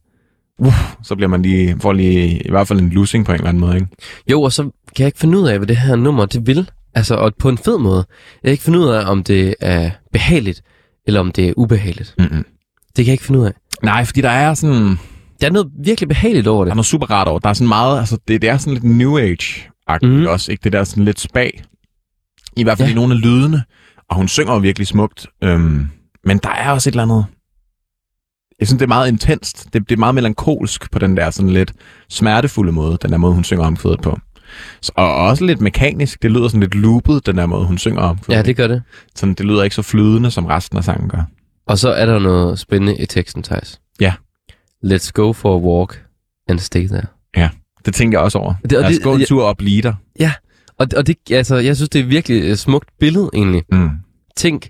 uh, 0.58 0.74
så 1.02 1.14
bliver 1.16 1.28
man 1.28 1.42
lige, 1.42 1.76
får 1.80 1.92
lige 1.92 2.42
i 2.46 2.50
hvert 2.50 2.68
fald 2.68 2.80
en 2.80 2.88
losing 2.90 3.24
på 3.26 3.32
en 3.32 3.36
eller 3.36 3.48
anden 3.48 3.60
måde, 3.60 3.74
ikke? 3.74 3.86
Jo, 4.30 4.42
og 4.42 4.52
så 4.52 4.62
kan 4.62 4.72
jeg 4.98 5.06
ikke 5.06 5.18
finde 5.18 5.38
ud 5.38 5.48
af, 5.48 5.58
hvad 5.58 5.66
det 5.68 5.76
her 5.76 5.96
nummer 5.96 6.26
det 6.26 6.46
vil. 6.46 6.70
Altså, 6.94 7.14
og 7.14 7.32
på 7.38 7.48
en 7.48 7.58
fed 7.58 7.78
måde. 7.78 8.04
Jeg 8.42 8.48
kan 8.48 8.52
ikke 8.52 8.64
finde 8.64 8.78
ud 8.78 8.86
af, 8.88 9.10
om 9.10 9.24
det 9.24 9.54
er 9.60 9.90
behageligt, 10.12 10.62
eller 11.06 11.20
om 11.20 11.32
det 11.32 11.48
er 11.48 11.52
ubehageligt. 11.56 12.14
Mm-mm. 12.18 12.44
Det 12.96 13.04
kan 13.04 13.06
jeg 13.06 13.12
ikke 13.12 13.24
finde 13.24 13.40
ud 13.40 13.46
af. 13.46 13.52
Nej, 13.82 14.04
fordi 14.04 14.20
der 14.20 14.30
er 14.30 14.54
sådan, 14.54 14.98
Der 15.40 15.46
er 15.46 15.50
noget 15.50 15.68
virkelig 15.84 16.08
behageligt 16.08 16.46
over 16.46 16.64
der 16.64 16.70
er 16.70 16.72
det. 16.72 16.76
noget 16.76 16.86
super 16.86 17.10
rart 17.10 17.28
over. 17.28 17.38
Der 17.38 17.48
er 17.48 17.52
sådan 17.52 17.68
meget, 17.68 17.98
altså 17.98 18.18
det, 18.28 18.42
det 18.42 18.50
er 18.50 18.56
sådan 18.58 18.72
lidt 18.72 18.84
New 18.84 19.18
Age-agtigt 19.18 20.12
mm. 20.12 20.26
også, 20.26 20.52
ikke? 20.52 20.64
Det 20.64 20.72
der 20.72 20.84
sådan 20.84 21.04
lidt 21.04 21.20
spag. 21.20 21.62
I 22.56 22.62
hvert 22.62 22.78
fald 22.78 22.88
ja. 22.88 22.92
i 22.92 22.94
nogle 22.94 23.14
af 23.14 23.20
lydene. 23.20 23.62
Og 24.10 24.16
hun 24.16 24.28
synger 24.28 24.52
jo 24.52 24.58
virkelig 24.58 24.86
smukt. 24.86 25.26
Øhm, 25.44 25.86
men 26.24 26.38
der 26.38 26.48
er 26.50 26.70
også 26.70 26.90
et 26.90 26.92
eller 26.92 27.02
andet... 27.02 27.24
Jeg 28.62 28.68
synes, 28.68 28.78
det 28.78 28.86
er 28.86 28.88
meget 28.88 29.08
intenst. 29.08 29.64
Det, 29.72 29.88
det 29.88 29.94
er 29.94 29.98
meget 29.98 30.14
melankolsk 30.14 30.90
på 30.90 30.98
den 30.98 31.16
der 31.16 31.30
sådan 31.30 31.50
lidt 31.50 31.72
smertefulde 32.10 32.72
måde, 32.72 32.98
den 33.02 33.10
der 33.12 33.16
måde, 33.18 33.34
hun 33.34 33.44
synger 33.44 33.64
omkvædet 33.64 34.00
på. 34.00 34.18
Så, 34.82 34.92
og 34.96 35.16
også 35.16 35.44
lidt 35.44 35.60
mekanisk. 35.60 36.22
Det 36.22 36.30
lyder 36.30 36.48
sådan 36.48 36.60
lidt 36.60 36.74
loopet, 36.74 37.26
den 37.26 37.36
der 37.38 37.46
måde, 37.46 37.66
hun 37.66 37.78
synger 37.78 38.00
om. 38.02 38.18
Ja, 38.28 38.42
det 38.42 38.56
gør 38.56 38.66
det. 38.66 38.82
Sådan, 39.14 39.34
det 39.34 39.46
lyder 39.46 39.62
ikke 39.62 39.76
så 39.76 39.82
flydende, 39.82 40.30
som 40.30 40.46
resten 40.46 40.78
af 40.78 40.84
sangen 40.84 41.08
gør. 41.08 41.22
Og 41.66 41.78
så 41.78 41.88
er 41.92 42.06
der 42.06 42.18
noget 42.18 42.58
spændende 42.58 42.96
i 42.96 43.06
teksten, 43.06 43.42
Thijs. 43.42 43.80
Ja. 44.00 44.12
Let's 44.86 45.10
go 45.12 45.32
for 45.32 45.54
a 45.56 45.60
walk 45.60 46.04
and 46.48 46.58
stay 46.58 46.86
there. 46.86 47.06
Det 47.84 47.94
tænker 47.94 48.18
jeg 48.18 48.24
også 48.24 48.38
over. 48.38 48.54
Det- 48.62 48.72
og 48.78 48.82
Lad 48.82 48.90
os 48.90 48.94
det- 48.94 49.02
gå 49.04 49.14
en 49.14 49.20
jeg- 49.20 49.28
tur 49.28 49.44
og 49.44 49.56
blive 49.56 49.82
der. 49.82 49.94
Og, 50.78 50.86
og 50.96 51.06
det, 51.06 51.16
altså, 51.30 51.56
jeg 51.56 51.76
synes, 51.76 51.88
det 51.88 52.00
er 52.00 52.04
virkelig 52.04 52.50
et 52.50 52.58
smukt 52.58 52.88
billede, 53.00 53.30
egentlig. 53.34 53.62
Mm. 53.72 53.90
Tænk, 54.36 54.68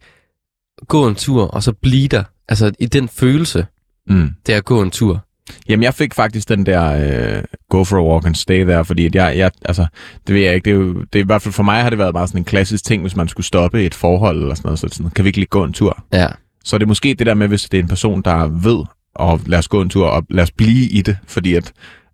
gå 0.88 1.08
en 1.08 1.14
tur, 1.14 1.44
og 1.46 1.62
så 1.62 1.72
blive 1.72 2.08
der. 2.08 2.24
Altså, 2.48 2.72
i 2.78 2.86
den 2.86 3.08
følelse, 3.08 3.66
Mm. 4.08 4.30
det 4.46 4.52
er 4.52 4.56
at 4.58 4.64
gå 4.64 4.82
en 4.82 4.90
tur. 4.90 5.24
Jamen, 5.68 5.82
jeg 5.84 5.94
fik 5.94 6.14
faktisk 6.14 6.48
den 6.48 6.66
der 6.66 7.36
øh, 7.36 7.42
go 7.70 7.84
for 7.84 7.96
a 7.98 8.12
walk 8.12 8.26
and 8.26 8.34
stay 8.34 8.64
there, 8.64 8.84
fordi 8.84 9.06
at 9.06 9.14
jeg, 9.14 9.38
jeg, 9.38 9.50
altså, 9.64 9.86
det 10.26 10.34
ved 10.34 10.42
jeg 10.42 10.54
ikke, 10.54 10.64
det 10.64 10.76
er, 10.76 10.80
jo, 10.80 10.94
det 11.12 11.18
er 11.18 11.22
i 11.22 11.26
hvert 11.26 11.42
fald 11.42 11.52
for 11.54 11.62
mig 11.62 11.82
har 11.82 11.90
det 11.90 11.98
været 11.98 12.14
bare 12.14 12.26
sådan 12.28 12.40
en 12.40 12.44
klassisk 12.44 12.84
ting, 12.84 13.02
hvis 13.02 13.16
man 13.16 13.28
skulle 13.28 13.46
stoppe 13.46 13.84
et 13.84 13.94
forhold 13.94 14.40
eller 14.42 14.54
sådan 14.54 14.66
noget, 14.68 14.78
så 14.78 14.86
er 14.86 14.90
sådan, 14.90 15.10
kan 15.10 15.24
vi 15.24 15.28
ikke 15.28 15.38
lige 15.38 15.46
gå 15.46 15.64
en 15.64 15.72
tur? 15.72 16.04
Ja. 16.12 16.26
Så 16.64 16.76
er 16.76 16.78
det 16.78 16.88
måske 16.88 17.14
det 17.18 17.26
der 17.26 17.34
med, 17.34 17.48
hvis 17.48 17.62
det 17.68 17.78
er 17.78 17.82
en 17.82 17.88
person, 17.88 18.22
der 18.22 18.46
ved, 18.46 18.84
og 19.14 19.40
lad 19.46 19.58
os 19.58 19.68
gå 19.68 19.80
en 19.82 19.88
tur, 19.88 20.06
og 20.06 20.24
lad 20.30 20.42
os 20.42 20.50
blive 20.50 20.88
i 20.88 21.02
det, 21.02 21.16
fordi 21.26 21.54
at, 21.54 21.72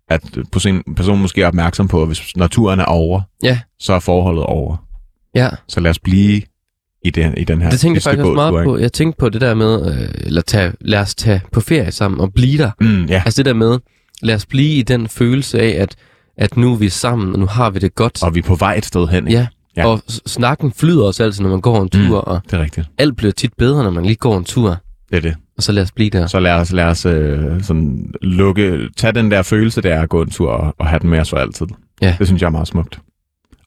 at 0.09 0.21
person- 0.51 0.95
personen 0.95 1.21
måske 1.21 1.41
er 1.41 1.47
opmærksom 1.47 1.87
på, 1.87 2.01
at 2.01 2.07
hvis 2.07 2.35
naturen 2.35 2.79
er 2.79 2.85
over, 2.85 3.21
Ja. 3.43 3.59
så 3.79 3.93
er 3.93 3.99
forholdet 3.99 4.43
over. 4.43 4.77
Ja. 5.35 5.49
Så 5.67 5.79
lad 5.79 5.89
os 5.91 5.99
blive 5.99 6.41
i, 7.03 7.09
den, 7.09 7.33
i 7.37 7.43
den 7.43 7.61
her 7.61 7.69
Det 7.69 7.79
tænkte 7.79 7.97
jeg 7.97 8.03
faktisk 8.03 8.25
også 8.25 8.33
meget 8.51 8.63
på. 8.65 8.77
Jeg 8.77 8.93
tænkte 8.93 9.17
på 9.19 9.29
det 9.29 9.41
der 9.41 9.53
med, 9.53 9.91
øh, 9.91 10.09
eller 10.25 10.41
tage, 10.41 10.73
lad 10.81 10.99
os 10.99 11.15
tage 11.15 11.41
på 11.51 11.61
ferie 11.61 11.91
sammen 11.91 12.19
og 12.21 12.33
blive 12.33 12.57
der. 12.57 12.71
Mm, 12.81 13.05
ja, 13.05 13.21
Altså 13.25 13.37
det 13.37 13.45
der 13.45 13.53
med, 13.53 13.79
lad 14.21 14.35
os 14.35 14.45
blive 14.45 14.75
i 14.75 14.81
den 14.81 15.07
følelse 15.07 15.59
af, 15.59 15.81
at, 15.81 15.95
at 16.37 16.57
nu 16.57 16.73
er 16.73 16.77
vi 16.77 16.89
sammen, 16.89 17.33
og 17.33 17.39
nu 17.39 17.45
har 17.45 17.69
vi 17.69 17.79
det 17.79 17.95
godt. 17.95 18.23
og 18.23 18.35
vi 18.35 18.39
er 18.39 18.43
på 18.43 18.55
vej 18.55 18.75
et 18.75 18.85
sted 18.85 19.07
hen, 19.07 19.27
ikke? 19.27 19.39
ja. 19.39 19.47
Ja. 19.77 19.87
Og 19.87 20.01
snakken 20.27 20.71
flyder 20.71 21.03
også 21.03 21.23
altid, 21.23 21.43
når 21.43 21.49
man 21.49 21.61
går 21.61 21.81
en 21.81 21.89
tur, 21.89 22.21
mm. 22.27 22.31
og 22.31 22.41
Det 22.45 22.53
er 22.53 22.61
rigtigt. 22.63 22.87
alt 22.97 23.17
bliver 23.17 23.31
tit 23.31 23.53
bedre, 23.57 23.83
når 23.83 23.91
man 23.91 24.05
lige 24.05 24.15
går 24.15 24.37
en 24.37 24.43
tur. 24.43 24.77
Det 25.09 25.17
er 25.17 25.21
det. 25.21 25.35
Og 25.57 25.63
så 25.63 25.71
lad 25.71 25.83
os 25.83 25.91
blive 25.91 26.09
der. 26.09 26.27
Så 26.27 26.39
lad 26.39 26.51
os, 26.51 26.71
lad 26.71 26.85
os 26.85 27.05
øh, 27.05 27.63
sådan 27.63 28.13
lukke, 28.21 28.89
tage 28.97 29.13
den 29.13 29.31
der 29.31 29.41
følelse, 29.41 29.81
der 29.81 29.93
er 29.95 30.01
at 30.01 30.09
gå 30.09 30.21
en 30.21 30.29
tur 30.29 30.51
og, 30.51 30.75
og 30.79 30.87
have 30.87 30.99
den 30.99 31.09
med 31.09 31.19
os 31.19 31.29
for 31.29 31.37
altid. 31.37 31.67
Ja. 32.01 32.15
Det 32.19 32.27
synes 32.27 32.41
jeg 32.41 32.47
er 32.47 32.51
meget 32.51 32.67
smukt. 32.67 32.99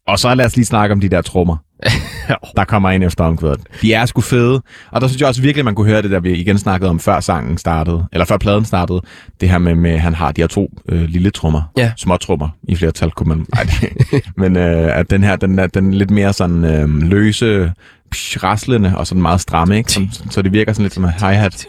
Og 0.09 0.19
så 0.19 0.35
lad 0.35 0.47
os 0.47 0.57
lige 0.57 0.67
snakke 0.67 0.93
om 0.93 1.01
de 1.01 1.09
der 1.09 1.21
trommer, 1.23 1.57
der 2.57 2.65
kommer 2.65 2.91
ind 2.91 3.05
efter 3.05 3.25
omkvædet. 3.25 3.61
De 3.83 3.93
er 3.95 4.07
sgu 4.07 4.21
fede. 4.21 4.63
Og 4.91 5.01
der 5.01 5.09
synes 5.09 5.21
jeg 5.21 5.29
også 5.29 5.43
virkelig, 5.43 5.65
man 5.65 5.75
kunne 5.75 5.87
høre 5.87 6.03
det, 6.03 6.11
der 6.11 6.21
vi 6.21 6.33
igen 6.33 6.59
snakkede 6.59 6.91
om, 6.91 7.01
før 7.01 7.21
sangen 7.21 7.59
startede, 7.59 8.05
eller 8.13 8.25
før 8.25 8.37
pladen 8.37 8.65
startede. 8.65 9.01
Det 9.41 9.49
her 9.49 9.59
med, 9.59 9.75
med 9.75 9.99
han 9.99 10.15
har 10.15 10.33
de 10.33 10.41
her 10.41 10.47
to 10.49 10.69
øh, 10.89 11.03
lille 11.03 11.31
trommer. 11.31 11.63
Ja. 11.77 11.93
Små 11.97 12.17
trommer. 12.17 12.49
I 12.69 12.77
flertal 12.77 13.11
kunne 13.11 13.29
man... 13.29 13.47
Ej, 13.57 13.63
det, 13.63 14.23
men 14.37 14.57
øh, 14.57 14.99
at 14.99 15.11
den 15.11 15.25
her, 15.25 15.37
den 15.37 15.59
er, 15.59 15.67
den 15.67 15.95
lidt 15.95 16.11
mere 16.11 16.33
sådan 16.33 16.65
øh, 16.65 16.89
løse, 17.03 17.73
psh, 18.11 18.43
raslende 18.45 18.93
og 18.97 19.07
sådan 19.07 19.23
meget 19.23 19.41
stramme, 19.41 19.77
ikke? 19.79 19.93
Så, 19.93 20.07
så 20.31 20.43
det 20.43 20.53
virker 20.53 20.73
sådan 20.73 20.83
lidt 20.85 20.95
som 20.95 21.05
en 21.05 21.11
hi-hat. 21.11 21.67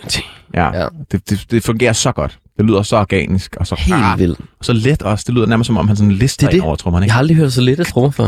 Ja, 0.53 0.79
Ja. 0.81 0.87
Det, 1.11 1.29
det, 1.29 1.45
det 1.51 1.63
fungerer 1.63 1.93
så 1.93 2.11
godt. 2.11 2.37
Det 2.57 2.65
lyder 2.65 2.81
så 2.83 2.97
organisk 2.97 3.55
og 3.55 3.67
så 3.67 3.75
Helt 3.79 3.95
rart. 3.95 4.19
vildt. 4.19 4.39
Og 4.59 4.65
så 4.65 4.73
let 4.73 5.01
også. 5.01 5.23
Det 5.27 5.35
lyder 5.35 5.45
nærmest 5.45 5.65
som 5.67 5.77
om, 5.77 5.87
han 5.87 5.97
sådan 5.97 6.11
lister 6.11 6.47
Det 6.47 6.51
det. 6.51 6.57
ind 6.57 6.65
over 6.65 6.75
trommerne. 6.75 7.05
Jeg 7.05 7.13
har 7.13 7.19
aldrig 7.19 7.37
hørt 7.37 7.53
så 7.53 7.61
lidt 7.61 7.79
af 7.79 7.85
trommer 7.85 8.11
før. 8.11 8.27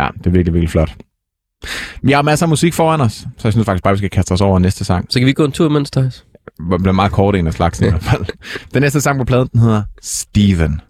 Ja, 0.00 0.08
det 0.18 0.26
er 0.26 0.30
virkelig, 0.30 0.54
virkelig 0.54 0.70
flot. 0.70 0.94
Vi 2.02 2.12
har 2.12 2.22
masser 2.22 2.46
af 2.46 2.48
musik 2.48 2.74
foran 2.74 3.00
os, 3.00 3.12
så 3.12 3.48
jeg 3.48 3.52
synes 3.52 3.64
faktisk 3.64 3.84
bare, 3.84 3.94
vi 3.94 3.98
skal 3.98 4.10
kaste 4.10 4.32
os 4.32 4.40
over 4.40 4.58
næste 4.58 4.84
sang. 4.84 5.06
Så 5.08 5.18
kan 5.18 5.26
vi 5.26 5.32
gå 5.32 5.44
en 5.44 5.52
tur 5.52 5.70
imens, 5.70 5.90
Thijs? 5.90 6.24
Det 6.70 6.82
bliver 6.82 6.92
meget 6.92 7.12
kort 7.12 7.36
en 7.36 7.46
af 7.46 7.52
slagsen 7.52 7.86
i 7.86 7.90
hvert 7.90 8.02
fald. 8.02 8.24
Den 8.74 8.82
næste 8.82 9.00
sang 9.00 9.18
på 9.18 9.24
pladen, 9.24 9.48
den 9.52 9.60
hedder 9.60 9.82
Steven. 10.02 10.80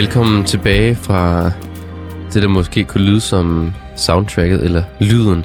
Velkommen 0.00 0.44
tilbage 0.44 0.94
fra 0.94 1.50
det, 2.32 2.42
der 2.42 2.48
måske 2.48 2.84
kunne 2.84 3.04
lyde 3.04 3.20
som 3.20 3.72
soundtracket 3.96 4.64
eller 4.64 4.84
lyden 5.00 5.44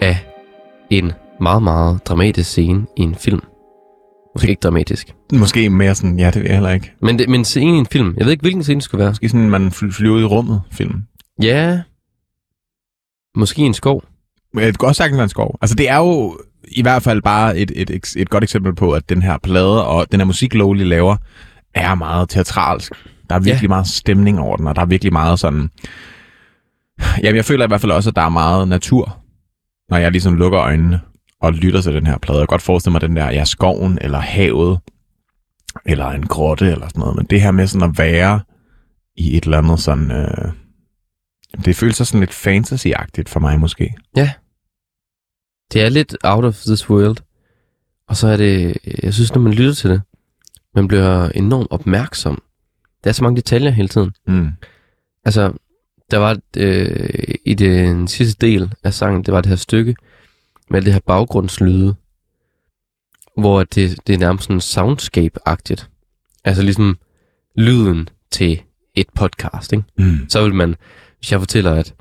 af 0.00 0.18
en 0.90 1.12
meget, 1.40 1.62
meget 1.62 2.06
dramatisk 2.06 2.50
scene 2.50 2.86
i 2.96 3.02
en 3.02 3.14
film. 3.14 3.40
Måske 4.34 4.50
ikke 4.50 4.60
dramatisk. 4.60 5.14
Måske 5.32 5.70
mere 5.70 5.94
sådan, 5.94 6.18
ja, 6.18 6.26
det 6.26 6.34
ved 6.34 6.44
jeg 6.44 6.54
heller 6.54 6.70
ikke. 6.70 6.92
Men, 7.02 7.18
det, 7.18 7.28
men 7.28 7.40
en 7.40 7.44
scene 7.44 7.76
i 7.76 7.78
en 7.78 7.86
film. 7.86 8.14
Jeg 8.16 8.24
ved 8.24 8.32
ikke, 8.32 8.42
hvilken 8.42 8.62
scene 8.62 8.76
det 8.76 8.84
skulle 8.84 8.98
være. 8.98 9.10
Måske 9.10 9.28
sådan, 9.28 9.50
man 9.50 9.70
fly- 9.70 9.90
flyver 9.90 10.16
ud 10.16 10.20
i 10.22 10.24
rummet, 10.24 10.62
film. 10.72 11.02
Ja. 11.42 11.80
Måske 13.36 13.62
en 13.62 13.74
skov. 13.74 14.02
Men 14.54 14.64
Det 14.64 14.78
kan 14.78 14.88
også 14.88 14.98
sagtens 14.98 15.16
være 15.16 15.24
en 15.24 15.28
skov. 15.28 15.58
Altså, 15.62 15.76
det 15.76 15.88
er 15.88 15.96
jo 15.96 16.38
i 16.68 16.82
hvert 16.82 17.02
fald 17.02 17.22
bare 17.22 17.58
et, 17.58 17.72
et, 17.74 17.90
et, 17.90 18.16
et 18.16 18.30
godt 18.30 18.44
eksempel 18.44 18.74
på, 18.74 18.92
at 18.92 19.08
den 19.08 19.22
her 19.22 19.38
plade 19.42 19.86
og 19.86 20.06
den 20.12 20.20
her 20.20 20.24
musik, 20.26 20.54
Lowly 20.54 20.84
laver, 20.84 21.16
er 21.74 21.94
meget 21.94 22.28
teatralsk. 22.28 22.92
Der 23.30 23.34
er 23.34 23.40
virkelig 23.40 23.62
Ja. 23.62 23.68
meget 23.68 23.86
stemning 23.86 24.40
over 24.40 24.56
den, 24.56 24.66
og 24.66 24.76
der 24.76 24.82
er 24.82 24.86
virkelig 24.86 25.12
meget 25.12 25.38
sådan... 25.38 25.70
Jamen, 27.22 27.36
jeg 27.36 27.44
føler 27.44 27.64
i 27.64 27.68
hvert 27.68 27.80
fald 27.80 27.92
også, 27.92 28.10
at 28.10 28.16
der 28.16 28.22
er 28.22 28.28
meget 28.28 28.68
natur, 28.68 29.18
når 29.90 29.96
jeg 29.96 30.12
ligesom 30.12 30.34
lukker 30.36 30.60
øjnene 30.60 31.00
og 31.40 31.52
lytter 31.52 31.80
til 31.80 31.94
den 31.94 32.06
her 32.06 32.18
plade. 32.18 32.38
Jeg 32.38 32.48
kan 32.48 32.52
godt 32.52 32.62
forestille 32.62 32.92
mig 32.92 33.00
den 33.00 33.16
der, 33.16 33.30
ja, 33.30 33.44
skoven 33.44 33.98
eller 34.00 34.18
havet, 34.18 34.78
eller 35.86 36.06
en 36.10 36.26
grotte 36.26 36.70
eller 36.70 36.88
sådan 36.88 37.00
noget. 37.00 37.16
Men 37.16 37.26
det 37.26 37.40
her 37.40 37.50
med 37.50 37.66
sådan 37.66 37.90
at 37.90 37.98
være 37.98 38.40
i 39.16 39.36
et 39.36 39.44
eller 39.44 39.58
andet 39.58 39.80
sådan... 39.80 40.10
Øh, 40.10 40.52
det 41.64 41.76
føles 41.76 41.96
så 41.96 42.04
sådan 42.04 42.20
lidt 42.20 42.46
fantasy-agtigt 42.46 43.28
for 43.28 43.40
mig 43.40 43.60
måske. 43.60 43.94
Det 45.72 45.82
er 45.82 45.88
lidt 45.88 46.16
out 46.24 46.44
of 46.44 46.54
this 46.54 46.90
world. 46.90 47.16
Og 48.08 48.16
så 48.16 48.28
er 48.28 48.36
det, 48.36 48.76
jeg 49.02 49.14
synes, 49.14 49.34
når 49.34 49.40
man 49.42 49.52
lytter 49.52 49.74
til 49.74 49.90
det, 49.90 50.02
man 50.74 50.88
bliver 50.88 51.28
enormt 51.28 51.66
opmærksom. 51.70 52.42
Der 53.04 53.10
er 53.10 53.12
så 53.12 53.24
mange 53.24 53.36
detaljer 53.36 53.70
hele 53.70 53.88
tiden. 53.88 54.12
Mm. 54.26 54.48
Altså, 55.24 55.52
der 56.10 56.18
var 56.18 56.38
øh, 56.56 57.34
i 57.44 57.54
den 57.54 58.08
sidste 58.08 58.46
del 58.46 58.72
af 58.84 58.94
sangen, 58.94 59.22
det 59.22 59.34
var 59.34 59.40
det 59.40 59.48
her 59.48 59.56
stykke 59.56 59.96
med 60.70 60.82
det 60.82 60.92
her 60.92 61.00
baggrundslyde, 61.06 61.94
hvor 63.36 63.64
det, 63.64 63.98
det 64.06 64.14
er 64.14 64.18
nærmest 64.18 64.44
sådan 64.44 64.60
soundscape-agtigt. 64.60 65.88
Altså 66.44 66.62
ligesom 66.62 66.98
lyden 67.56 68.08
til 68.30 68.60
et 68.94 69.06
podcast, 69.14 69.72
ikke? 69.72 69.84
Mm. 69.98 70.18
Så 70.28 70.42
vil 70.42 70.54
man, 70.54 70.74
hvis 71.18 71.32
jeg 71.32 71.40
fortæller, 71.40 71.72
at 71.72 71.94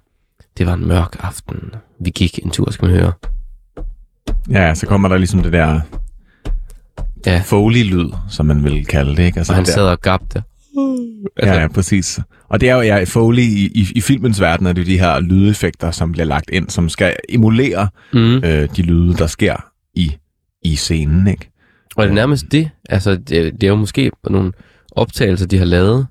det 0.58 0.68
var 0.68 0.74
en 0.74 0.88
mørk 0.88 1.16
aften, 1.20 1.76
vi 2.00 2.10
gik 2.10 2.39
en 2.44 2.52
tur, 2.52 2.72
skal 2.72 2.86
man 2.86 2.96
høre. 3.00 3.13
Ja, 4.50 4.76
så 4.76 4.88
kommer 4.88 5.10
der 5.10 5.18
ligesom 5.18 5.44
det 5.44 5.54
der 5.54 5.82
Ja. 7.26 7.42
Foley-lyd, 7.46 8.10
som 8.30 8.46
man 8.46 8.63
vil 8.63 8.86
kalde 8.86 9.16
det, 9.16 9.24
ikke? 9.24 9.38
Altså 9.38 9.54
Og 9.54 9.56
han 9.56 9.66
der, 9.66 9.72
sad 9.72 9.88
og 9.88 10.02
gabte. 10.02 10.44
Ja, 11.44 11.62
ja, 11.62 11.68
præcis. 11.68 12.20
Og 12.50 12.62
det 12.62 12.70
er 12.70 12.76
jo, 12.76 12.82
ja, 12.82 13.04
Foley 13.04 13.42
i, 13.42 13.72
i, 13.76 13.88
i 13.96 14.02
filmens 14.02 14.42
verden, 14.42 14.68
er 14.68 14.74
det 14.74 14.86
de 14.88 15.00
her 15.00 15.20
lydeffekter, 15.20 15.92
som 15.92 16.12
bliver 16.12 16.26
lagt 16.26 16.50
ind, 16.50 16.70
som 16.70 16.90
skal 16.90 17.16
emulere 17.30 17.88
Mm. 18.14 18.36
øh, 18.36 18.70
de 18.76 18.82
lyde, 18.82 19.14
der 19.14 19.28
sker 19.28 19.56
i, 19.96 20.16
i 20.66 20.76
scenen, 20.76 21.28
ikke? 21.28 21.50
Og 21.96 22.04
det 22.04 22.10
er 22.10 22.16
nærmest 22.16 22.46
det. 22.52 22.70
Altså, 22.90 23.12
det, 23.16 23.30
det 23.54 23.64
er 23.64 23.68
jo 23.68 23.76
måske 23.76 24.12
nogle 24.30 24.52
optagelser, 24.92 25.46
de 25.48 25.58
har 25.58 25.66
lavet. 25.66 26.08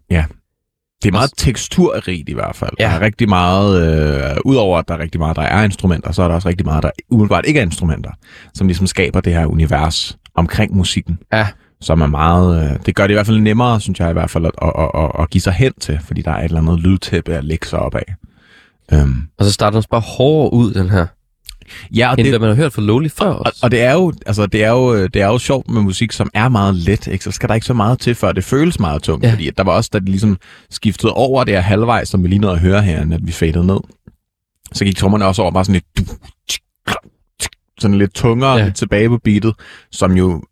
Det 1.03 1.09
er 1.09 1.13
meget 1.13 1.31
teksturrigt 1.37 2.29
i 2.29 2.33
hvert 2.33 2.57
fald. 2.57 2.71
Ja. 2.79 2.85
Der 2.85 2.91
er 2.91 3.01
rigtig 3.01 3.29
meget, 3.29 3.83
øh, 4.31 4.37
udover 4.45 4.79
at 4.79 4.89
der 4.89 4.95
er 4.95 4.99
rigtig 4.99 5.19
meget, 5.21 5.37
der 5.37 5.43
er 5.43 5.65
instrumenter, 5.65 6.13
så 6.13 6.23
er 6.23 6.29
der 6.29 6.35
også 6.35 6.49
rigtig 6.49 6.67
meget, 6.67 6.83
der 6.83 6.91
umiddelbart 7.11 7.45
ikke 7.47 7.61
er 7.61 7.65
instrumenter, 7.65 8.11
som 8.55 8.67
ligesom 8.67 8.87
skaber 8.87 9.21
det 9.21 9.33
her 9.35 9.47
univers 9.47 10.19
omkring 10.35 10.77
musikken. 10.77 11.19
Ja. 11.33 11.47
Som 11.83 12.01
er 12.01 12.07
meget, 12.07 12.65
øh, 12.65 12.77
det 12.87 12.95
gør 12.95 13.07
det 13.07 13.11
i 13.11 13.15
hvert 13.15 13.27
fald 13.27 13.41
nemmere, 13.41 13.81
synes 13.81 14.01
jeg 14.01 14.11
i 14.11 14.13
hvert 14.13 14.31
fald, 14.31 14.47
at, 14.47 14.53
at, 14.63 14.91
at, 14.95 15.11
at, 15.19 15.31
give 15.31 15.43
sig 15.43 15.53
hen 15.53 15.73
til, 15.81 15.99
fordi 16.07 16.23
der 16.23 16.31
er 16.31 16.39
et 16.39 16.45
eller 16.45 16.61
andet 16.61 16.81
lydtæppe 16.81 17.35
at 17.35 17.45
lægge 17.45 17.67
sig 17.67 17.79
op 17.79 17.95
af. 17.95 18.15
Um, 18.93 19.29
Og 19.39 19.45
så 19.45 19.53
starter 19.53 19.81
den 19.81 19.87
bare 19.91 20.01
hårdere 20.01 20.53
ud, 20.53 20.75
den 20.75 20.91
her. 20.91 21.07
ja, 21.95 22.09
og 22.11 22.15
End 22.19 22.25
det, 22.25 22.33
hvad 22.33 22.39
man 22.39 22.49
har 22.49 22.55
hørt 22.57 22.73
fra 22.73 22.83
Lowly 22.83 23.09
før 23.09 23.27
og, 23.27 23.47
også. 23.47 23.61
og 23.63 23.71
det 23.71 23.83
er 23.83 23.93
jo, 23.93 24.13
altså 24.27 24.47
det 24.47 24.65
er 24.65 24.71
jo, 24.71 24.95
øh, 24.95 25.11
det 25.15 25.23
er 25.23 25.27
jo 25.27 25.39
sjovt 25.39 25.71
med 25.71 25.83
musik, 25.83 26.13
som 26.13 26.31
er 26.35 26.49
meget 26.49 26.75
let, 26.75 27.07
ikke? 27.07 27.25
Så 27.25 27.31
skal 27.31 27.49
der 27.49 27.55
ikke 27.55 27.67
så 27.67 27.75
meget 27.75 27.99
til, 27.99 28.15
før 28.15 28.33
det 28.33 28.45
føles 28.45 28.81
meget 28.81 29.03
tungt. 29.03 29.25
Ja. 29.25 29.33
Fordi 29.33 29.51
der 29.51 29.65
var 29.65 29.73
også, 29.73 29.91
da 29.93 29.99
det 29.99 30.09
ligesom 30.09 30.37
skiftede 30.71 31.13
over 31.13 31.45
det 31.45 31.55
her 31.55 31.61
halvvejs, 31.61 32.09
som 32.09 32.23
vi 32.23 32.29
lige 32.29 32.39
nåede 32.39 32.55
at 32.55 32.61
høre 32.61 32.83
her, 32.83 33.01
at 33.01 33.27
vi 33.27 33.33
fadede 33.33 33.67
ned. 33.67 33.81
Så 34.73 34.85
gik 34.85 34.97
trommerne 34.97 35.25
også 35.25 35.43
over 35.43 35.51
bare 35.51 35.65
sådan 35.65 35.83
lidt, 35.97 36.11
sådan 37.79 37.99
lidt 37.99 38.15
tungere, 38.15 38.53
ja. 38.57 38.65
lidt 38.65 38.77
tilbage 38.77 39.09
på 39.09 39.19
beatet, 39.25 39.55
som 39.93 40.17
jo 40.17 40.43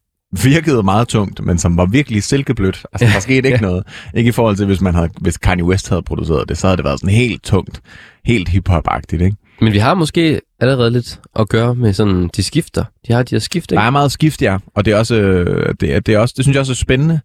virkede 0.43 0.83
meget 0.83 1.09
tungt, 1.09 1.45
men 1.45 1.59
som 1.59 1.77
var 1.77 1.87
virkelig 1.87 2.23
silkeblødt. 2.23 2.87
Altså, 2.93 3.14
der 3.14 3.21
skete 3.21 3.37
ikke 3.37 3.49
Ja. 3.51 3.61
noget. 3.61 3.85
Ikke 4.14 4.29
i 4.29 4.33
forhold 4.33 4.57
til, 4.57 4.66
hvis, 4.66 4.81
man 4.81 4.95
havde, 4.95 5.09
hvis 5.21 5.37
Kanye 5.38 5.64
West 5.64 5.88
havde 5.88 6.03
produceret 6.03 6.49
det, 6.49 6.59
så 6.59 6.66
havde 6.66 6.77
det 6.77 6.85
været 6.85 7.01
sådan 7.01 7.14
helt 7.14 7.43
tungt. 7.43 7.81
Helt 8.25 8.49
hip-hop-agtigt, 8.49 9.23
ikke? 9.23 9.37
Men 9.61 9.73
vi 9.73 9.79
har 9.79 9.95
måske 9.95 10.40
allerede 10.61 10.90
lidt 10.90 11.21
at 11.38 11.49
gøre 11.49 11.75
med 11.75 11.93
sådan, 11.93 12.31
de 12.37 12.43
skifter. 12.43 12.85
De 13.09 13.12
har 13.12 13.23
de 13.23 13.35
her 13.35 13.40
skift, 13.40 13.71
Der 13.71 13.77
ikke? 13.77 13.87
er 13.87 13.90
meget 13.90 14.12
skift, 14.12 14.43
ja. 14.43 14.57
Og 14.75 14.85
det 14.85 14.93
er 14.93 14.97
også, 14.97 15.14
øh, 15.16 15.75
det, 15.81 15.95
er, 15.95 16.01
det, 16.01 16.14
er 16.14 16.19
også, 16.19 16.35
det 16.37 16.45
synes 16.45 16.55
jeg 16.55 16.61
også 16.61 16.73
er 16.73 16.77
spændende. 16.77 17.21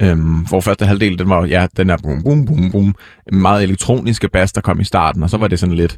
Øhm, 0.00 0.46
for 0.46 0.60
første 0.60 0.86
halvdel, 0.86 1.18
den 1.18 1.28
var 1.28 1.44
ja, 1.44 1.66
den 1.76 1.90
er 1.90 1.96
boom, 2.02 2.22
boom, 2.22 2.46
boom, 2.46 2.70
boom, 2.72 2.94
meget 3.32 3.62
elektroniske 3.62 4.28
bas, 4.28 4.52
der 4.52 4.60
kom 4.60 4.80
i 4.80 4.84
starten, 4.84 5.22
og 5.22 5.30
så 5.30 5.36
var 5.36 5.48
det 5.48 5.58
sådan 5.58 5.74
lidt, 5.74 5.96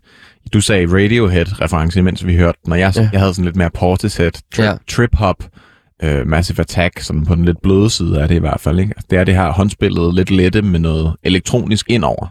du 0.52 0.60
sagde 0.60 0.86
Radiohead-reference, 0.86 2.02
mens 2.02 2.26
vi 2.26 2.36
hørte 2.36 2.58
den, 2.64 2.72
og 2.72 2.78
jeg, 2.80 2.92
Ja. 2.96 3.08
jeg 3.12 3.20
havde 3.20 3.34
sådan 3.34 3.44
lidt 3.44 3.56
mere 3.56 3.70
Portishead, 3.74 4.30
tri- 4.54 4.62
ja. 4.62 4.74
trip-hop, 4.90 5.36
øh, 6.02 6.26
Massive 6.26 6.60
Attack, 6.60 7.00
sådan 7.00 7.26
på 7.26 7.34
den 7.34 7.44
lidt 7.44 7.62
bløde 7.62 7.90
side 7.90 8.22
af 8.22 8.28
det 8.28 8.34
i 8.34 8.38
hvert 8.38 8.60
fald. 8.60 8.78
Ikke? 8.78 8.94
Det 9.10 9.18
er 9.18 9.24
det 9.24 9.34
her 9.34 9.50
håndspillet 9.52 10.14
lidt 10.14 10.30
lette 10.30 10.62
med 10.62 10.78
noget 10.78 11.16
elektronisk 11.22 11.90
indover. 11.90 12.26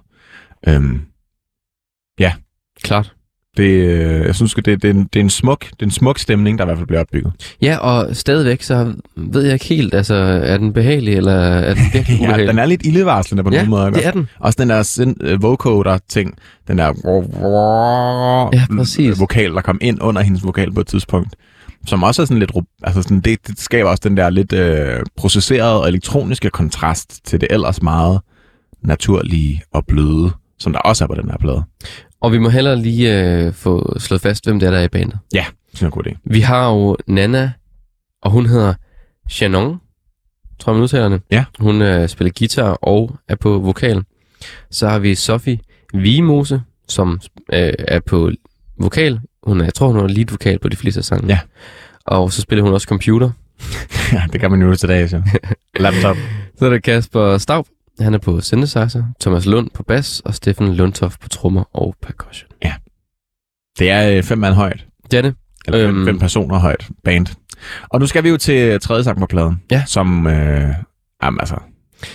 Øhm, 0.67 1.01
Klart. 2.83 3.13
det, 3.57 3.63
øh, 3.69 4.25
jeg 4.25 4.35
synes, 4.35 4.53
det, 4.53 4.65
det, 4.65 4.85
er 4.85 4.89
en, 4.89 5.03
det, 5.13 5.19
er 5.19 5.23
en 5.23 5.29
smuk, 5.29 5.65
det 5.65 5.81
er 5.81 5.85
en 5.85 5.91
smuk 5.91 6.19
stemning, 6.19 6.57
der 6.57 6.63
i 6.63 6.67
hvert 6.67 6.77
fald 6.77 6.87
bliver 6.87 6.99
opbygget. 7.01 7.55
Ja, 7.61 7.77
og 7.77 8.15
stadigvæk, 8.15 8.61
så 8.61 8.93
ved 9.15 9.43
jeg 9.43 9.53
ikke 9.53 9.65
helt, 9.65 9.93
altså, 9.93 10.15
er 10.15 10.57
den 10.57 10.73
behagelig, 10.73 11.15
eller 11.15 11.33
er 11.33 11.73
den 11.73 11.83
virkelig 11.93 12.17
Ja, 12.19 12.23
ubehagelig? 12.23 12.47
den 12.47 12.59
er 12.59 12.65
lidt 12.65 12.85
ildevarslende 12.85 13.43
på 13.43 13.49
ja, 13.51 13.55
nogle 13.57 13.69
måder. 13.69 13.87
ikke? 13.87 13.97
det 13.99 14.05
er 14.07 14.11
den. 14.11 14.27
Også 14.39 14.57
den 14.61 14.69
der 14.69 15.13
øh, 15.21 15.41
vocoder-ting, 15.41 16.33
den 16.67 16.77
der 16.77 16.93
Ja, 18.53 18.75
præcis. 18.77 19.19
vokal, 19.19 19.53
der 19.53 19.61
kom 19.61 19.77
ind 19.81 20.01
under 20.01 20.21
hendes 20.21 20.43
vokal 20.45 20.71
på 20.71 20.81
et 20.81 20.87
tidspunkt, 20.87 21.35
som 21.85 22.03
også 22.03 22.21
er 22.21 22.25
sådan 22.25 22.39
lidt, 22.39 22.51
altså 22.83 23.01
sådan, 23.01 23.19
det, 23.19 23.47
det 23.47 23.59
skaber 23.59 23.89
også 23.89 24.01
den 24.03 24.17
der 24.17 24.29
lidt 24.29 24.53
øh, 24.53 24.99
processerede 25.15 25.81
og 25.81 25.87
elektroniske 25.87 26.49
kontrast 26.49 27.25
til 27.25 27.41
det 27.41 27.47
ellers 27.51 27.81
meget 27.81 28.21
naturlige 28.81 29.61
og 29.71 29.85
bløde, 29.85 30.31
som 30.59 30.73
der 30.73 30.79
også 30.79 31.03
er 31.03 31.07
på 31.07 31.15
den 31.15 31.29
her 31.29 31.37
plade. 31.37 31.63
Og 32.21 32.31
vi 32.31 32.37
må 32.37 32.49
heller 32.49 32.75
lige 32.75 33.23
øh, 33.23 33.53
få 33.53 33.99
slået 33.99 34.21
fast, 34.21 34.45
hvem 34.45 34.59
det 34.59 34.67
er, 34.67 34.71
der 34.71 34.79
er 34.79 34.83
i 34.83 34.87
bandet. 34.87 35.19
Ja, 35.33 35.45
det 35.71 35.81
er 35.81 35.85
en 35.85 35.91
god 35.91 36.07
idé. 36.07 36.17
Vi 36.25 36.39
har 36.39 36.69
jo 36.69 36.97
Nana, 37.07 37.51
og 38.21 38.31
hun 38.31 38.45
hedder 38.45 38.73
Shannon, 39.29 39.79
tror 40.59 40.71
jeg 40.71 40.75
man 40.75 40.83
udtaler 40.83 41.09
det. 41.09 41.21
Ja. 41.31 41.45
Hun 41.59 41.81
øh, 41.81 42.09
spiller 42.09 42.31
guitar 42.39 42.71
og 42.71 43.15
er 43.27 43.35
på 43.35 43.59
vokal. 43.59 44.03
Så 44.71 44.89
har 44.89 44.99
vi 44.99 45.15
Sofie 45.15 45.59
Vimose, 45.93 46.61
som 46.87 47.19
øh, 47.53 47.73
er 47.79 47.99
på 47.99 48.31
vokal. 48.79 49.19
Hun 49.49 49.59
er, 49.61 49.63
jeg 49.65 49.73
tror, 49.73 49.87
hun 49.87 49.97
er 50.03 50.07
lead 50.07 50.25
vokal 50.31 50.59
på 50.59 50.69
de 50.69 50.75
fleste 50.75 51.03
sange. 51.03 51.27
Ja. 51.27 51.39
Og 52.05 52.31
så 52.33 52.41
spiller 52.41 52.63
hun 52.63 52.73
også 52.73 52.87
computer. 52.87 53.29
Ja, 54.13 54.23
det 54.33 54.39
kan 54.41 54.51
man 54.51 54.61
jo 54.61 54.75
til 54.75 54.89
dag, 54.89 55.09
så. 55.09 55.21
Laptop. 55.79 56.17
Så 56.59 56.65
er 56.65 56.69
der 56.69 56.79
Kasper 56.79 57.37
Stav. 57.37 57.65
Han 57.99 58.13
er 58.13 58.17
på 58.17 58.41
synthesizer. 58.41 59.03
Thomas 59.21 59.45
Lund 59.45 59.69
på 59.73 59.83
bas. 59.83 60.19
Og 60.25 60.35
Steffen 60.35 60.73
Lundtoft 60.75 61.19
på 61.19 61.29
trommer 61.29 61.63
og 61.73 61.95
percussion. 62.01 62.49
Det 63.79 63.89
er 63.89 64.17
øh, 64.17 64.23
fem 64.23 64.37
mand 64.37 64.53
højt. 64.53 64.85
Det 65.11 65.17
er 65.17 65.21
det. 65.21 65.35
Eller 65.65 65.87
fem, 65.87 65.95
Øhm. 65.97 66.05
fem 66.05 66.19
personer 66.19 66.57
højt 66.59 66.87
band. 67.03 67.27
Og 67.89 67.99
nu 67.99 68.05
skal 68.07 68.23
vi 68.23 68.29
jo 68.29 68.37
til 68.37 68.79
tredje 68.79 69.03
sang 69.03 69.19
på 69.19 69.25
pladen. 69.25 69.61
Ja. 69.71 69.83
Som, 69.87 70.27
øh, 70.27 70.69
jamen 71.23 71.39
altså, 71.39 71.55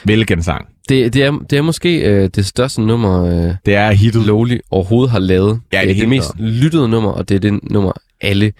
hvilken 0.05 0.43
sang. 0.43 0.67
Det, 0.89 1.15
det, 1.15 1.23
er, 1.25 1.39
det 1.51 1.59
er 1.59 1.63
måske 1.63 1.99
øh, 2.01 2.29
det 2.35 2.47
største 2.47 2.83
nummer, 2.83 3.25
øh, 3.25 3.55
Det 3.67 3.75
er 3.75 3.91
hittet. 3.93 4.27
Lowly 4.27 4.59
overhovedet 4.71 5.11
har 5.11 5.19
lavet. 5.19 5.49
Ja, 5.49 5.57
det 5.57 5.61
det 5.73 5.79
er 5.81 5.87
det 5.87 5.97
helt 5.97 6.09
mest 6.09 6.31
lyttede 6.39 6.89
nummer, 6.89 7.11
og 7.11 7.29
det 7.29 7.35
er 7.35 7.39
det 7.39 7.61
nummer, 7.71 7.93
alle, 8.21 8.53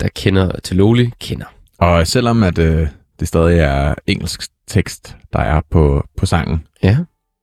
der 0.00 0.08
kender 0.16 0.50
til 0.64 0.76
Lowly, 0.76 1.08
kender. 1.20 1.44
Og 1.78 2.06
selvom 2.06 2.42
at 2.42 2.58
øh, 2.58 2.86
det 3.20 3.28
stadig 3.28 3.58
er 3.58 3.94
engelsk 4.06 4.42
tekst, 4.68 5.16
der 5.32 5.38
er 5.38 5.60
på, 5.70 6.04
på 6.16 6.26
sangen, 6.26 6.62
Ja. 6.82 6.96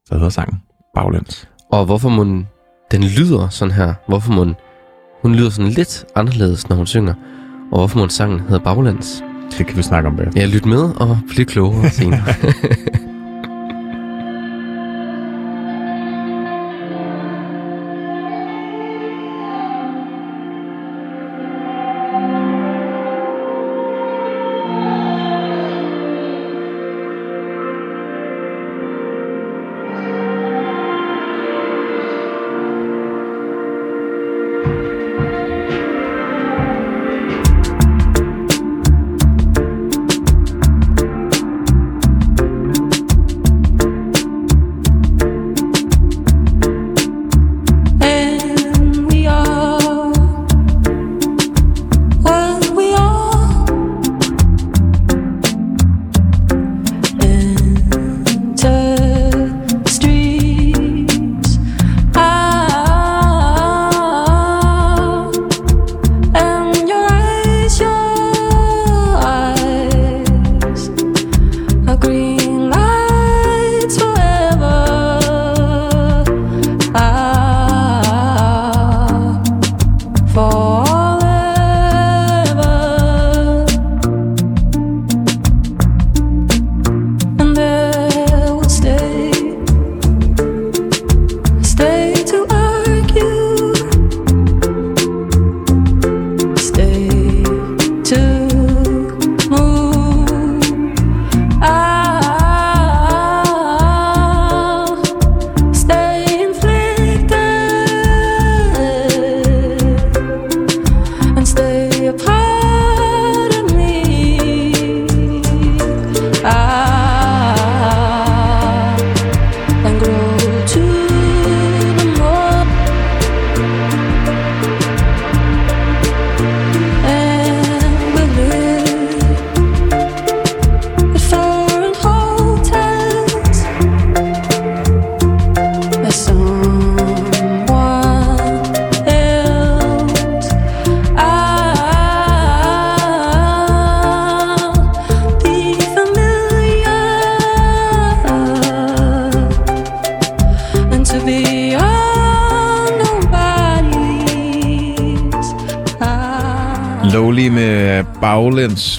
så 0.07 0.13
hedder 0.15 0.29
sangen 0.29 0.57
Baglæns. 0.95 1.47
Og 1.71 1.85
hvorfor 1.85 2.09
mun 2.09 2.47
den 2.91 3.03
lyder 3.03 3.49
sådan 3.49 3.71
her? 3.73 3.93
Hvorfor 4.07 4.31
mun 4.33 4.55
hun 5.21 5.35
lyder 5.35 5.49
sådan 5.49 5.71
lidt 5.71 6.05
anderledes, 6.15 6.69
når 6.69 6.75
hun 6.75 6.87
synger? 6.87 7.13
Og 7.71 7.77
hvorfor 7.77 7.99
mun 7.99 8.09
sangen 8.09 8.39
hedder 8.39 8.59
Baglands? 8.59 9.23
Det 9.57 9.67
kan 9.67 9.77
vi 9.77 9.81
snakke 9.83 10.09
om 10.09 10.15
bagefter. 10.15 10.41
Ja, 10.41 10.47
lyt 10.47 10.65
med 10.65 10.81
og 10.95 11.17
bliv 11.35 11.45
klogere 11.45 11.89
senere. 11.89 12.23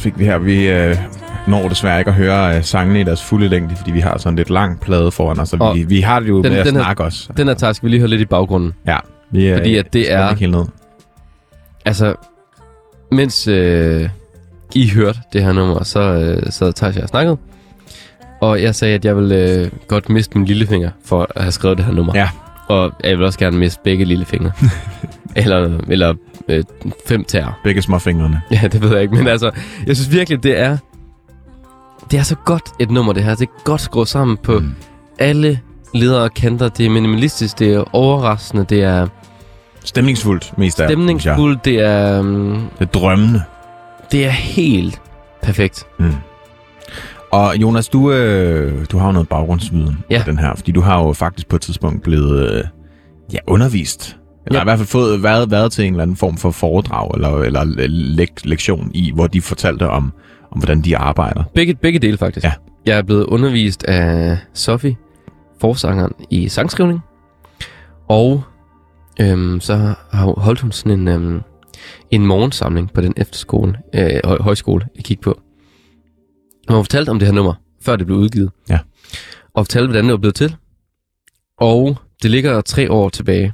fik 0.06 0.18
vi 0.18 0.24
her. 0.24 0.38
Vi 0.38 0.68
øh, 0.68 0.96
når 1.46 1.68
desværre 1.68 1.98
ikke 1.98 2.08
at 2.08 2.14
høre 2.14 2.56
øh, 2.56 2.64
sangene 2.64 3.00
i 3.00 3.04
deres 3.04 3.22
fulde 3.24 3.48
længde, 3.48 3.76
fordi 3.76 3.90
vi 3.90 4.00
har 4.00 4.18
sådan 4.18 4.36
lidt 4.36 4.50
lang 4.50 4.80
plade 4.80 5.10
foran 5.10 5.40
os, 5.40 5.52
Og 5.52 5.76
vi, 5.76 5.82
vi 5.82 6.00
har 6.00 6.20
det 6.20 6.28
jo 6.28 6.42
den- 6.42 6.52
med 6.52 6.58
at 6.60 6.66
den 6.66 6.74
her- 6.76 6.82
snakke 6.82 7.04
os. 7.04 7.30
Den 7.36 7.46
her 7.46 7.54
task, 7.54 7.84
vi 7.84 7.88
lige 7.88 8.00
høre 8.00 8.10
lidt 8.10 8.20
i 8.20 8.24
baggrunden. 8.24 8.72
Ja, 8.86 8.96
vi, 9.30 9.46
øh, 9.48 9.56
Fordi 9.56 9.76
at 9.76 9.92
det 9.92 10.12
er- 10.12 10.28
Ikke 10.30 10.40
helt 10.40 10.52
ned. 10.52 10.64
Altså, 11.84 12.14
mens 13.12 13.48
øh, 13.48 14.08
I 14.74 14.90
hørte 14.90 15.18
det 15.32 15.42
her 15.44 15.52
nummer, 15.52 15.84
så 15.84 16.00
øh, 16.00 16.52
sad 16.52 16.72
Thijs 16.72 16.96
og 16.96 17.00
jeg 17.00 17.08
snakket. 17.08 17.38
Og 18.40 18.62
jeg 18.62 18.74
sagde, 18.74 18.94
at 18.94 19.04
jeg 19.04 19.16
vil 19.16 19.32
øh, 19.32 19.70
godt 19.88 20.08
miste 20.08 20.38
min 20.38 20.46
lillefinger 20.46 20.90
for 21.04 21.26
at 21.36 21.42
have 21.42 21.52
skrevet 21.52 21.78
det 21.78 21.86
her 21.86 21.92
nummer. 21.92 22.12
Ja. 22.16 22.28
Og 22.68 22.92
jeg 23.04 23.18
vil 23.18 23.26
også 23.26 23.38
gerne 23.38 23.58
miste 23.58 23.80
begge 23.84 24.04
lillefingre. 24.04 24.52
eller 25.36 25.78
eller 25.88 26.14
øh, 26.48 26.64
fem 27.06 27.24
tæer. 27.24 27.60
Begge 27.64 27.82
småfingrene. 27.82 28.40
Ja, 28.50 28.60
det 28.72 28.82
ved 28.82 28.92
jeg 28.92 29.02
ikke. 29.02 29.14
Men 29.14 29.28
altså, 29.28 29.50
jeg 29.86 29.96
synes 29.96 30.12
virkelig, 30.12 30.42
det 30.42 30.58
er... 30.60 30.76
Det 32.10 32.18
er 32.18 32.22
så 32.22 32.34
godt 32.44 32.62
et 32.80 32.90
nummer, 32.90 33.12
det 33.12 33.24
her. 33.24 33.34
Det 33.34 33.48
er 33.48 33.62
godt 33.64 33.80
skruet 33.80 34.08
sammen 34.08 34.36
på 34.36 34.58
Mm. 34.58 34.74
alle 35.18 35.60
ledere 35.94 36.22
og 36.22 36.34
kanter. 36.34 36.68
Det 36.68 36.86
er 36.86 36.90
minimalistisk, 36.90 37.58
det 37.58 37.72
er 37.74 37.84
overraskende, 37.94 38.64
det 38.68 38.82
er 38.82 39.06
Stemningsfuldt 39.84 40.58
mest 40.58 40.80
af 40.80 40.88
stemningsfuldt, 40.88 41.64
det 41.64 41.80
er... 41.80 42.20
Um, 42.20 42.68
Det 42.78 42.88
er 42.88 42.90
drømmende. 43.00 43.42
det 44.12 44.26
er 44.26 44.30
helt 44.30 45.00
perfekt. 45.42 45.86
Mm. 45.98 46.12
Og 47.32 47.56
Jonas, 47.56 47.88
du, 47.88 48.12
øh, 48.12 48.86
du 48.92 48.98
har 48.98 49.06
jo 49.06 49.12
noget 49.12 49.28
baggrundsviden 49.28 50.04
Ja. 50.10 50.22
den 50.26 50.38
her, 50.38 50.54
fordi 50.54 50.72
du 50.72 50.80
har 50.80 51.02
jo 51.02 51.12
faktisk 51.12 51.48
på 51.48 51.56
et 51.56 51.62
tidspunkt 51.62 52.02
blevet 52.02 52.52
øh, 52.52 52.64
ja, 53.32 53.38
undervist. 53.46 54.16
Eller 54.46 54.58
Ja. 54.58 54.62
i 54.62 54.66
hvert 54.66 54.78
fald 54.78 54.88
fået, 54.88 55.22
været, 55.22 55.50
været 55.50 55.72
til 55.72 55.84
en 55.84 55.92
eller 55.92 56.02
anden 56.02 56.16
form 56.16 56.36
for 56.36 56.50
foredrag 56.50 57.10
eller, 57.14 57.28
eller 57.38 57.64
lek- 58.24 58.40
lektion 58.48 58.90
i, 58.94 59.12
hvor 59.14 59.26
de 59.26 59.40
fortalte 59.40 59.88
om, 59.88 60.12
om 60.50 60.58
hvordan 60.58 60.80
de 60.82 60.96
arbejder. 60.96 61.44
Begge, 61.54 61.74
begge 61.74 61.98
dele, 61.98 62.18
faktisk. 62.18 62.44
Ja. 62.44 62.52
Jeg 62.86 62.98
er 62.98 63.02
blevet 63.02 63.24
undervist 63.24 63.84
af 63.84 64.38
Sofie, 64.54 64.96
forsangeren 65.60 66.12
i 66.30 66.48
sangskrivning. 66.48 67.00
Og 68.08 68.42
øhm, 69.20 69.60
så 69.60 69.76
har 70.12 70.40
holdt 70.40 70.60
hun 70.60 70.72
sådan 70.72 70.92
en, 71.00 71.08
øhm, 71.08 71.40
en 72.10 72.26
morgensamling 72.26 72.92
på 72.92 73.00
den 73.00 73.14
efterskole, 73.16 73.78
øh, 73.94 74.10
høj, 74.24 74.38
højskole, 74.40 74.86
jeg 74.96 75.04
kiggede 75.04 75.24
på. 75.24 75.40
Og 76.68 76.74
hun 76.74 76.84
fortalte 76.84 77.10
om 77.10 77.18
det 77.18 77.28
her 77.28 77.34
nummer, 77.34 77.54
før 77.82 77.96
det 77.96 78.06
blev 78.06 78.18
udgivet. 78.18 78.50
Ja. 78.70 78.78
Og 79.54 79.66
fortalte, 79.66 79.86
hvordan 79.86 80.04
det 80.04 80.12
var 80.12 80.18
blevet 80.18 80.34
til. 80.34 80.56
Og 81.60 81.96
det 82.22 82.30
ligger 82.30 82.60
tre 82.60 82.90
år 82.92 83.08
tilbage, 83.08 83.52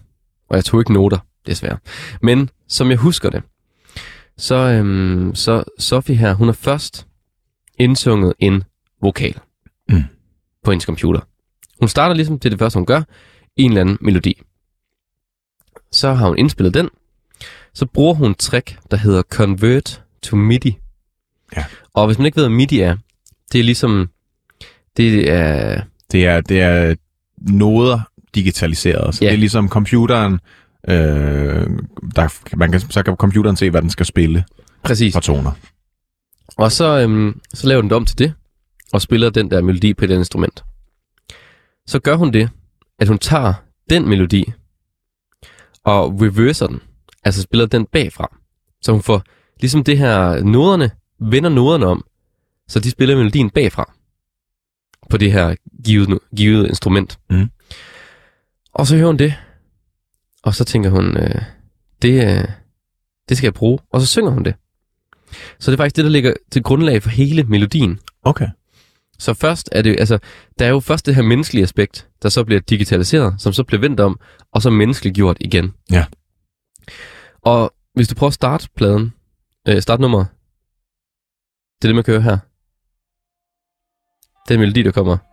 og 0.53 0.57
jeg 0.57 0.65
tog 0.65 0.81
ikke 0.81 0.93
noter, 0.93 1.19
desværre. 1.47 1.79
Men 2.23 2.51
som 2.69 2.91
jeg 2.91 2.99
husker 2.99 3.31
det, 3.31 3.43
så, 4.37 4.55
øhm, 4.55 5.35
så 5.35 5.65
Sofie 5.79 6.17
her, 6.17 6.35
hun 6.35 6.49
har 6.49 6.53
først 6.53 7.07
indsunget 7.79 8.33
en 8.39 8.65
vokal 9.03 9.39
Mm. 9.89 10.03
på 10.65 10.71
hendes 10.71 10.85
computer. 10.85 11.21
Hun 11.81 11.89
starter 11.89 12.15
ligesom, 12.15 12.39
det 12.39 12.45
er 12.45 12.51
det 12.51 12.59
første, 12.59 12.77
hun 12.77 12.87
gør, 12.87 13.03
en 13.57 13.71
eller 13.71 13.81
anden 13.81 13.99
melodi. 14.01 14.43
Så 15.93 16.13
har 16.13 16.29
hun 16.29 16.39
indspillet 16.39 16.75
den. 16.75 16.89
Så 17.75 17.87
bruger 17.87 18.15
hun 18.15 18.31
et 18.31 18.39
trick, 18.39 18.79
der 18.91 18.97
hedder 18.97 19.23
Convert 19.23 20.03
to 20.23 20.37
MIDI. 20.37 20.77
Ja. 21.57 21.65
Og 21.95 22.07
hvis 22.07 22.19
man 22.19 22.27
ikke 22.27 22.37
ved, 22.37 22.45
hvad 22.45 22.57
MIDI 22.57 22.81
er, 22.81 22.97
det 23.53 23.59
er 23.61 23.65
ligesom, 23.65 24.09
det 24.97 25.31
er, 25.31 25.83
Det 26.13 26.27
er, 26.27 26.41
det 26.41 26.61
er 26.61 26.95
noder 27.39 28.01
digitaliseret. 28.35 29.15
Så 29.15 29.25
Ja. 29.25 29.29
det 29.29 29.35
er 29.35 29.39
ligesom 29.39 29.69
computeren, 29.69 30.33
øh, 30.89 31.67
der, 32.17 32.57
man 32.57 32.71
kan, 32.73 32.81
så 32.81 33.03
kan 33.03 33.17
computeren 33.17 33.57
se, 33.57 33.71
hvad 33.71 33.83
den 33.83 33.91
skal 33.91 34.07
spille 34.07 34.45
præcis. 34.83 35.13
for 35.15 35.21
toner. 35.21 35.53
Og 36.57 36.73
så, 36.73 37.01
øhm, 37.01 37.41
så 37.55 37.69
laver 37.69 37.81
den 37.83 37.91
det 37.91 37.97
om 37.97 38.07
til 38.07 38.19
det, 38.19 38.33
og 38.93 39.03
spiller 39.03 39.31
den 39.31 39.51
der 39.51 39.63
melodi 39.63 39.95
på 39.95 40.05
et 40.05 40.11
instrument. 40.11 40.65
Så 41.87 41.99
gør 42.01 42.15
hun 42.17 42.33
det, 42.33 42.51
at 42.99 43.09
hun 43.09 43.19
tager 43.19 43.55
den 43.91 44.09
melodi, 44.09 44.53
og 45.85 46.21
reverser 46.23 46.67
den, 46.67 46.81
altså 47.25 47.43
spiller 47.43 47.67
den 47.67 47.87
bagfra. 47.87 48.37
Så 48.83 48.93
hun 48.93 49.03
får 49.03 49.23
ligesom 49.61 49.85
det 49.85 49.99
her, 49.99 50.43
noderne, 50.45 50.91
vender 51.21 51.51
noderne 51.51 51.87
om, 51.87 52.05
så 52.69 52.81
de 52.81 52.91
spiller 52.91 53.17
melodien 53.17 53.51
bagfra, 53.51 53.93
på 55.11 55.17
det 55.17 55.33
her 55.33 55.55
givet, 55.85 56.19
givet 56.37 56.69
instrument. 56.69 57.19
Mhm. 57.31 57.51
Og 58.75 58.87
så 58.87 58.97
hører 58.97 59.07
hun 59.07 59.17
det, 59.17 59.35
og 60.43 60.55
så 60.55 60.65
tænker 60.65 60.91
hun, 60.91 61.17
øh, 61.17 61.43
det, 62.03 62.25
øh, 62.25 62.49
det 63.29 63.37
skal 63.37 63.47
jeg 63.47 63.55
bruge, 63.55 63.79
og 63.93 64.01
så 64.01 64.07
synger 64.07 64.31
hun 64.31 64.45
det. 64.45 64.55
Så 65.59 65.71
det 65.71 65.77
er 65.77 65.83
faktisk 65.83 65.97
det, 65.97 66.05
der 66.05 66.11
ligger 66.11 66.35
til 66.51 66.63
grundlag 66.63 67.03
for 67.03 67.11
hele 67.11 67.43
melodien. 67.43 68.01
Okay. 68.23 68.49
Så 69.19 69.35
først 69.35 69.69
er 69.73 69.83
det, 69.83 70.01
altså, 70.01 70.19
der 70.59 70.67
er 70.67 70.71
jo 70.71 70.81
først 70.81 71.07
det 71.07 71.15
her 71.15 71.23
menneskelige 71.23 71.63
aspekt, 71.63 72.09
der 72.23 72.29
så 72.29 72.45
bliver 72.45 72.61
digitaliseret, 72.61 73.35
som 73.39 73.53
så 73.53 73.65
bliver 73.65 73.81
vendt 73.81 74.01
om, 74.01 74.21
og 74.53 74.63
så 74.63 74.71
menneskeligt 74.71 75.15
gjort 75.17 75.37
igen. 75.41 75.75
Ja. 75.91 76.07
Og 77.43 77.75
hvis 77.95 78.09
du 78.09 78.15
prøver 78.15 78.29
at 78.29 78.35
starte 78.35 78.69
pladen, 78.77 79.13
øh, 79.69 79.83
starte 79.83 80.03
nummeret, 80.03 80.27
det 81.83 81.89
er 81.89 81.89
det, 81.89 81.95
man 81.95 82.05
kører 82.05 82.21
her. 82.21 82.39
Den 84.49 84.61
melodi, 84.61 84.83
der 84.83 84.93
kommer. 84.93 85.32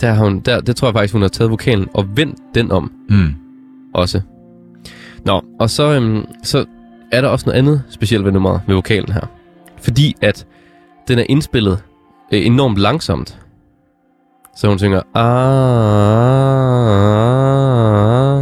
Der 0.00 0.12
har 0.12 0.24
hun, 0.24 0.40
der, 0.40 0.60
det 0.60 0.76
tror 0.76 0.88
jeg 0.88 0.94
faktisk, 0.94 1.12
hun 1.12 1.22
har 1.22 1.28
taget 1.28 1.50
vokalen 1.50 1.88
og 1.94 2.16
vendt 2.16 2.38
den 2.54 2.72
om 2.72 2.92
Mm. 3.08 3.34
også. 3.94 4.20
Nå, 5.24 5.44
og 5.60 5.70
så, 5.70 5.92
øhm, 5.92 6.24
så 6.42 6.64
er 7.12 7.20
der 7.20 7.28
også 7.28 7.46
noget 7.46 7.58
andet 7.58 7.82
specielt 7.90 8.24
ved 8.24 8.32
nummeret, 8.32 8.60
ved 8.66 8.74
vokalen 8.74 9.12
her. 9.12 9.26
Fordi 9.78 10.14
at 10.22 10.46
den 11.08 11.18
er 11.18 11.24
indspillet 11.28 11.82
øh, 12.32 12.46
enormt 12.46 12.78
langsomt. 12.78 13.38
Så 14.56 14.68
hun 14.68 14.78
synger 14.78 14.98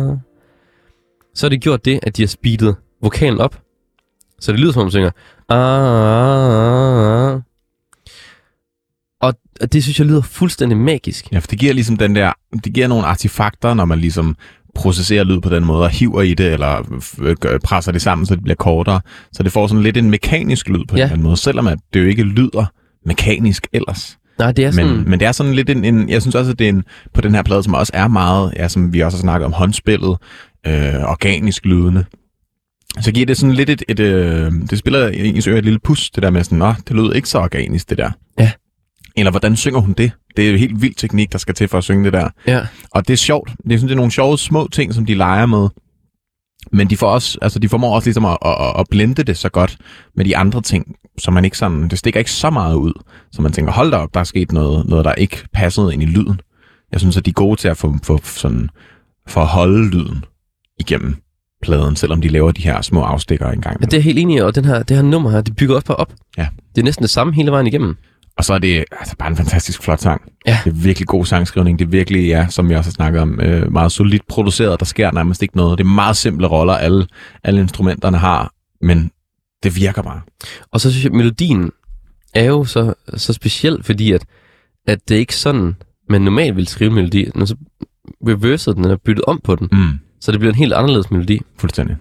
ah, 0.05 0.17
Så 1.35 1.47
har 1.47 1.51
de 1.51 1.59
gjort 1.59 1.85
det, 1.85 2.01
at 2.03 2.17
de 2.17 2.23
har 2.23 2.27
speedet 2.27 2.77
vokalen 3.03 3.41
op. 3.41 3.61
Så 4.41 4.53
det 4.53 4.61
lyder 4.61 4.73
som 4.73 4.81
om 4.81 4.85
hun 4.87 4.91
synger 4.91 5.11
ah, 5.49 7.41
Og 9.61 9.73
det 9.73 9.83
synes 9.83 9.99
jeg 9.99 10.07
lyder 10.07 10.23
fuldstændig 10.23 10.79
magisk. 10.79 11.33
Ja, 11.33 11.39
for 11.39 11.47
det 11.47 11.59
giver 11.59 11.73
ligesom 11.73 11.97
den 11.97 12.15
der, 12.15 12.33
det 12.65 12.73
giver 12.73 12.89
nogle 12.89 13.05
artefakter, 13.05 13.75
når 13.75 13.85
man 13.85 13.99
ligesom 13.99 14.37
processerer 14.75 15.25
lyd 15.25 15.41
på 15.41 15.49
den 15.49 15.65
måde, 15.65 15.83
og 15.83 15.91
hiver 15.91 16.23
i 16.23 16.35
det, 16.35 16.53
eller 16.53 17.59
presser 17.65 17.93
det 17.93 18.03
sammen, 18.03 18.27
så 18.27 18.35
det 18.35 18.43
bliver 18.43 18.57
kortere. 18.57 19.01
Så 19.33 19.43
det 19.43 19.53
får 19.53 19.67
sådan 19.67 19.83
lidt 19.83 19.97
en 19.97 20.11
mekanisk 20.11 20.69
lyd 20.69 20.85
på 20.89 20.97
Ja. 20.97 21.01
en 21.01 21.03
eller 21.03 21.13
anden 21.13 21.23
måde, 21.23 21.37
selvom 21.37 21.67
at 21.67 21.79
det 21.95 22.01
jo 22.01 22.07
ikke 22.07 22.23
lyder 22.23 22.67
mekanisk 23.07 23.67
ellers. 23.73 24.19
Nej, 24.39 24.53
det 24.53 24.65
er 24.65 24.71
sådan... 24.71 24.91
Men, 24.97 25.11
men 25.11 25.21
det 25.21 25.27
er 25.29 25.33
sådan 25.33 25.55
lidt 25.55 25.71
en, 25.71 25.85
en, 25.85 26.09
jeg 26.09 26.23
synes 26.23 26.35
også, 26.35 26.51
at 26.51 26.59
det 26.59 26.65
er 26.65 26.69
en, 26.69 26.85
på 27.15 27.21
den 27.21 27.35
her 27.35 27.43
plade, 27.43 27.63
som 27.63 27.75
også 27.75 27.93
er 27.95 28.09
meget, 28.09 28.53
ja, 28.57 28.69
som 28.69 28.93
vi 28.93 29.01
også 29.01 29.19
har 29.19 29.21
snakket 29.21 29.47
om, 29.47 29.53
håndspillet, 29.53 30.17
øh, 30.67 30.95
organisk 30.95 31.65
lydende. 31.65 32.05
Så 33.01 33.13
giver 33.13 33.27
det 33.27 33.37
sådan 33.37 33.55
lidt 33.55 33.71
et, 33.71 33.83
et 33.89 34.01
øh, 34.01 34.53
det 34.71 34.79
spiller 34.79 35.09
i 35.09 35.27
ens 35.29 35.47
øre 35.47 35.59
et 35.59 35.65
lille 35.65 35.79
pus, 35.85 36.11
det 36.11 36.23
der 36.23 36.31
med 36.31 36.45
sådan, 36.45 36.59
nå, 36.59 36.75
det 36.89 36.97
lød 36.97 37.15
ikke 37.15 37.29
så 37.29 37.39
organisk, 37.39 37.91
det 37.91 37.99
der. 37.99 38.11
Ja. 38.39 38.51
Eller 39.17 39.31
hvordan 39.31 39.57
synger 39.57 39.81
hun 39.81 39.93
det? 39.93 40.13
Det 40.37 40.47
er 40.47 40.51
jo 40.51 40.57
helt 40.57 40.83
vild 40.83 40.95
teknik, 40.95 41.33
der 41.33 41.39
skal 41.39 41.55
til 41.55 41.69
for 41.69 41.79
at 41.79 41.85
synge 41.85 42.05
det 42.05 42.13
der. 42.13 42.29
Ja. 42.47 42.67
Og 42.91 43.09
det 43.09 43.13
er 43.13 43.17
sjovt. 43.17 43.51
Jeg 43.67 43.79
synes, 43.79 43.83
det 43.83 43.93
er 43.93 43.97
nogle 43.97 44.13
sjove 44.13 44.39
små 44.39 44.69
ting, 44.73 44.95
som 44.95 45.07
de 45.07 45.15
leger 45.15 45.47
med. 45.47 45.69
Men 46.73 46.91
de 46.91 46.97
får 46.97 47.11
også, 47.11 47.39
altså 47.43 47.59
de 47.59 47.69
formår 47.69 47.95
også 47.95 48.07
ligesom 48.07 48.25
at, 48.25 48.39
at, 48.45 48.57
at 48.79 48.87
blende 48.91 49.23
det 49.23 49.39
så 49.39 49.49
godt 49.49 49.77
med 50.17 50.25
de 50.25 50.37
andre 50.37 50.63
ting, 50.63 50.97
så 51.19 51.31
man 51.31 51.45
ikke 51.45 51.59
sådan, 51.59 51.89
det 51.89 51.99
stikker 51.99 52.21
ikke 52.21 52.31
så 52.31 52.51
meget 52.51 52.75
ud, 52.75 52.93
så 53.33 53.43
man 53.43 53.53
tænker, 53.53 53.73
hold 53.73 53.91
da 53.91 53.97
op, 53.97 54.15
der 54.15 54.21
er 54.21 54.25
sket 54.25 54.53
noget, 54.53 54.87
noget 54.87 55.05
der 55.05 55.13
ikke 55.15 55.45
passede 55.53 55.95
ind 55.95 56.03
i 56.03 56.07
lyden. 56.07 56.41
Jeg 56.93 57.01
synes, 57.01 57.17
at 57.17 57.25
de 57.25 57.31
er 57.31 57.35
gode 57.35 57.61
til 57.61 57.69
at 57.69 57.77
få, 57.77 57.95
få 58.03 58.21
sådan, 58.25 58.69
for 59.29 59.41
at 59.41 59.47
holde 59.47 59.91
lyden 59.91 60.25
igennem 60.81 61.17
pladen, 61.63 61.97
selvom 61.97 62.21
de 62.21 62.29
laver 62.29 62.53
de 62.53 62.63
her 62.63 62.83
små 62.83 63.01
afstikker 63.01 63.51
engang. 63.51 63.81
Ja, 63.81 63.87
det 63.87 63.97
er 63.97 64.01
helt 64.01 64.19
enig 64.19 64.45
og 64.45 64.55
den 64.55 64.65
her, 64.65 64.83
det 64.83 64.97
her 64.97 65.05
nummer 65.05 65.31
her, 65.31 65.41
det 65.41 65.57
bygger 65.57 65.75
også 65.75 65.87
bare 65.87 65.97
op. 65.97 66.13
Ja. 66.39 66.49
Det 66.75 66.81
er 66.81 66.85
næsten 66.85 67.03
det 67.03 67.11
samme 67.11 67.35
hele 67.35 67.51
vejen 67.51 67.67
igennem. 67.67 67.97
Og 68.39 68.45
så 68.45 68.55
er 68.55 68.59
det 68.59 68.85
altså 68.93 69.17
bare 69.17 69.29
en 69.31 69.37
fantastisk 69.37 69.83
flot 69.83 70.01
sang. 70.01 70.23
Ja. 70.47 70.59
Det 70.65 70.71
er 70.71 70.75
virkelig 70.75 71.07
god 71.09 71.25
sangskrivning. 71.27 71.79
Det 71.79 71.85
er 71.85 71.89
virkelig, 71.89 72.27
ja, 72.29 72.47
som 72.51 72.69
vi 72.69 72.75
også 72.75 72.91
har 72.91 72.93
snakket 72.93 73.23
om, 73.23 73.41
øh, 73.41 73.73
meget 73.73 73.93
solidt 73.93 74.27
produceret. 74.29 74.81
Der 74.81 74.87
sker 74.87 75.11
nærmest 75.13 75.43
ikke 75.43 75.57
noget. 75.57 75.79
Det 75.79 75.85
er 75.85 75.89
meget 75.89 76.17
simple 76.17 76.47
roller, 76.47 76.75
alle, 76.75 77.07
alle 77.45 77.61
instrumenterne 77.61 78.19
har, 78.19 78.53
men 78.81 79.11
det 79.63 79.77
virker 79.77 80.03
bare. 80.03 80.21
Og 80.73 80.81
så 80.81 80.91
synes 80.91 81.05
jeg, 81.05 81.13
melodien 81.13 81.71
er 82.35 82.45
jo 82.45 82.65
så, 82.65 82.95
så 83.17 83.33
speciel, 83.33 83.83
fordi 83.83 84.13
at, 84.13 84.25
at 84.87 85.09
det 85.09 85.15
er 85.15 85.19
ikke 85.19 85.37
sådan, 85.37 85.75
man 86.09 86.23
normalt 86.23 86.57
vil 86.57 86.67
skrive 86.69 86.91
melodi. 86.91 87.29
Når 87.35 87.45
så 87.45 87.57
reverset 88.29 88.77
den, 88.77 88.85
eller 88.85 88.97
byttet 88.97 89.25
om 89.25 89.41
på 89.45 89.57
den, 89.57 89.69
Mm. 89.73 89.89
så 90.21 90.33
det 90.33 90.41
bliver 90.41 90.53
en 90.53 90.59
helt 90.59 90.73
anderledes 90.73 91.11
melodi. 91.11 91.41
Fuldstændig. 91.59 91.97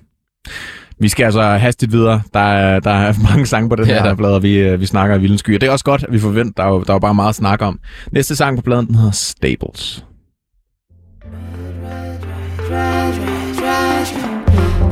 Vi 1.03 1.09
skal 1.09 1.23
altså 1.23 1.41
hastigt 1.41 1.91
videre. 1.91 2.21
Der 2.33 2.39
er, 2.39 2.79
der 2.79 2.91
er 2.91 3.13
mange 3.29 3.45
sange 3.45 3.69
på 3.69 3.75
den 3.75 3.87
Ja, 3.87 3.93
her 3.93 4.03
der. 4.03 4.15
plade, 4.15 4.35
og 4.35 4.43
vi, 4.43 4.57
øh, 4.57 4.79
vi 4.79 4.85
snakker 4.85 5.15
i 5.15 5.19
Vildens 5.19 5.39
Sky. 5.39 5.55
Og 5.55 5.61
det 5.61 5.67
er 5.67 5.71
også 5.71 5.85
godt, 5.85 6.03
at 6.03 6.13
vi 6.13 6.19
forventer. 6.19 6.63
Der 6.63 6.69
er 6.69 6.73
jo, 6.73 6.83
der 6.83 6.89
er 6.89 6.95
jo 6.95 6.99
bare 6.99 7.13
meget 7.13 7.29
at 7.29 7.35
snakke 7.35 7.65
om. 7.65 7.79
Næste 8.11 8.35
sang 8.35 8.57
på 8.57 8.61
pladen, 8.61 8.87
den 8.87 8.95
hedder 8.95 9.11
Stables. 9.11 10.05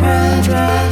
Willing 0.01 0.90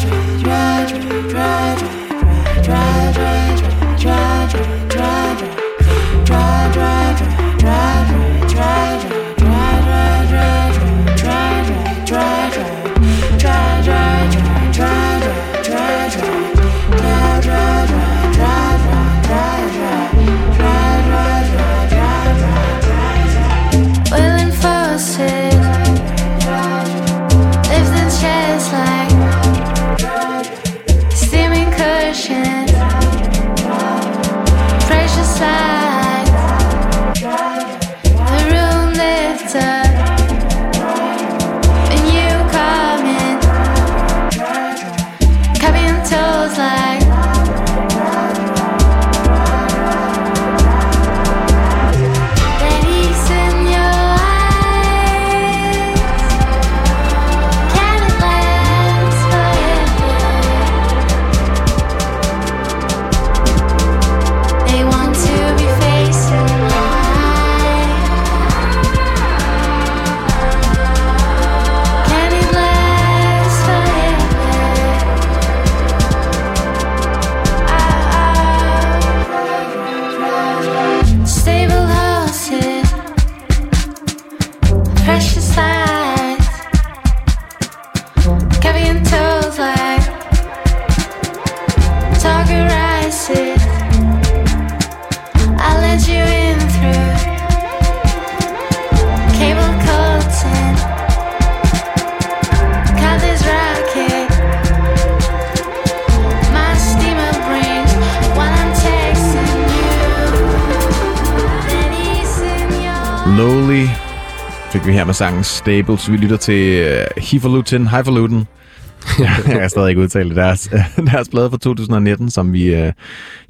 sangen 115.20 115.44
Stables. 115.44 116.12
Vi 116.12 116.18
lytter 116.18 116.38
til 116.38 116.86
uh, 116.86 117.24
Hifalutin, 117.24 117.88
Hifalutin. 117.88 118.44
jeg 119.20 119.30
kan 119.46 119.70
stadig 119.70 119.90
ikke 119.90 120.02
udtale. 120.02 120.36
Deres, 120.36 120.70
deres 121.12 121.30
plade 121.30 121.50
fra 121.50 121.58
2019, 121.58 122.30
som 122.30 122.54
vi 122.54 122.84
uh, 122.84 122.92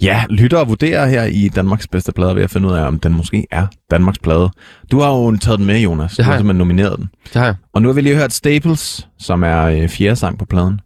ja, 0.01 0.23
lytter 0.29 0.57
og 0.57 0.69
vurderer 0.69 1.07
her 1.07 1.23
i 1.23 1.49
Danmarks 1.55 1.87
bedste 1.87 2.11
plade, 2.11 2.35
ved 2.35 2.43
at 2.43 2.49
finde 2.49 2.67
ud 2.67 2.73
af, 2.73 2.87
om 2.87 2.99
den 2.99 3.13
måske 3.13 3.47
er 3.51 3.67
Danmarks 3.91 4.19
plade. 4.19 4.49
Du 4.91 4.99
har 4.99 5.09
jo 5.09 5.37
taget 5.37 5.59
den 5.59 5.67
med, 5.67 5.79
Jonas. 5.79 6.15
Det 6.15 6.25
har 6.25 6.31
du 6.31 6.43
har 6.43 6.45
jeg. 6.45 6.53
nomineret 6.53 6.97
den. 6.97 7.09
Det 7.23 7.35
har 7.35 7.45
jeg. 7.45 7.55
Og 7.73 7.81
nu 7.81 7.87
har 7.87 7.93
vi 7.93 8.01
lige 8.01 8.15
hørt 8.15 8.33
Staples, 8.33 9.07
som 9.19 9.43
er 9.43 9.83
uh, 9.83 9.89
fjerde 9.89 10.15
sang 10.15 10.39
på 10.39 10.45
pladen. 10.45 10.79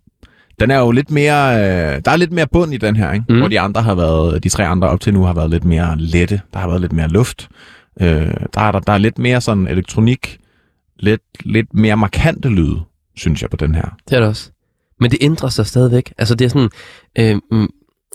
Den 0.60 0.72
er 0.72 0.80
jo 0.80 0.92
lidt 0.92 1.12
mere, 1.12 1.56
øh, 1.56 2.02
der 2.06 2.12
er 2.12 2.18
lidt 2.18 2.32
mere 2.32 2.48
bund 2.48 2.74
i 2.74 2.78
den 2.78 2.96
her, 2.96 3.12
ikke? 3.12 3.26
Mm. 3.30 3.38
hvor 3.40 3.48
de 3.48 3.60
andre 3.60 3.82
har 3.82 3.96
været, 3.96 4.44
de 4.44 4.50
tre 4.50 4.68
andre 4.68 4.90
op 4.90 5.00
til 5.00 5.14
nu 5.14 5.24
har 5.24 5.34
været 5.34 5.50
lidt 5.50 5.66
mere 5.66 5.96
lette. 5.98 6.42
Der 6.54 6.60
har 6.60 6.68
været 6.68 6.82
lidt 6.82 6.94
mere 6.94 7.08
luft. 7.08 7.50
Øh, 8.02 8.34
der, 8.54 8.62
er, 8.62 8.72
der, 8.72 8.80
der 8.80 8.94
er 8.94 8.98
lidt 8.98 9.20
mere 9.20 9.42
sådan 9.42 9.68
elektronik, 9.68 10.40
lidt, 11.04 11.22
lidt 11.40 11.74
mere 11.74 11.98
markante 11.98 12.50
lyde, 12.50 12.82
synes 13.16 13.42
jeg 13.42 13.50
på 13.50 13.58
den 13.58 13.76
her. 13.76 13.98
Det 14.10 14.16
er 14.16 14.20
det 14.20 14.30
også. 14.30 14.52
Men 15.00 15.12
det 15.12 15.18
ændrer 15.22 15.50
sig 15.50 15.66
stadigvæk. 15.66 16.14
Altså 16.18 16.36
det 16.36 16.46
er 16.46 16.50
sådan 16.50 16.70
øh, 17.20 17.42
mm, 17.52 17.70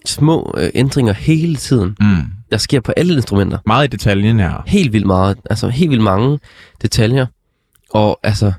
små 0.07 0.55
øh, 0.59 0.71
ændringer 0.75 1.13
hele 1.13 1.57
tiden, 1.57 1.97
Mm. 2.01 2.23
der 2.51 2.57
sker 2.57 2.81
på 2.81 2.93
alle 2.97 3.15
instrumenter. 3.15 3.59
Meget 3.67 3.85
i 3.87 3.91
detaljen 3.91 4.41
her. 4.41 4.63
Helt 4.67 4.93
vildt 4.93 5.07
meget. 5.07 5.39
Altså 5.51 5.69
helt 5.69 5.91
vildt 5.91 6.05
mange 6.05 6.39
detaljer. 6.83 7.27
Og 7.91 8.21
altså, 8.23 8.53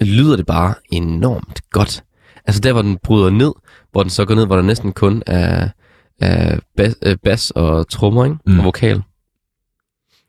lyder 0.00 0.36
det 0.36 0.46
bare 0.46 0.74
enormt 0.90 1.70
godt. 1.70 2.04
Altså 2.46 2.60
der, 2.60 2.72
hvor 2.72 2.82
den 2.82 2.98
bryder 3.04 3.30
ned, 3.30 3.52
hvor 3.92 4.02
den 4.02 4.10
så 4.10 4.24
går 4.24 4.34
ned, 4.34 4.46
hvor 4.46 4.56
der 4.56 4.62
næsten 4.62 4.92
kun 4.92 5.22
er, 5.26 5.68
er 6.20 6.58
bas, 6.76 6.94
øh, 7.02 7.16
bas 7.24 7.50
og 7.50 7.88
trommer, 7.88 8.24
ikke? 8.24 8.36
Mm. 8.46 8.58
Og 8.58 8.64
vokal. 8.64 9.02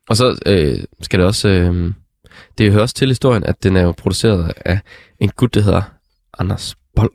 Og 0.09 0.17
så 0.17 0.39
øh, 0.45 0.79
skal 1.01 1.19
det 1.19 1.27
også... 1.27 1.47
Øh, 1.49 1.93
det 2.57 2.71
hører 2.71 2.81
også 2.81 2.95
til 2.95 3.07
historien, 3.07 3.43
at 3.43 3.63
den 3.63 3.75
er 3.77 3.81
jo 3.81 3.91
produceret 3.91 4.53
af 4.65 4.79
en 5.19 5.29
gut, 5.29 5.53
der 5.53 5.61
hedder 5.61 5.81
Anders 6.39 6.75
Bold. 6.95 7.11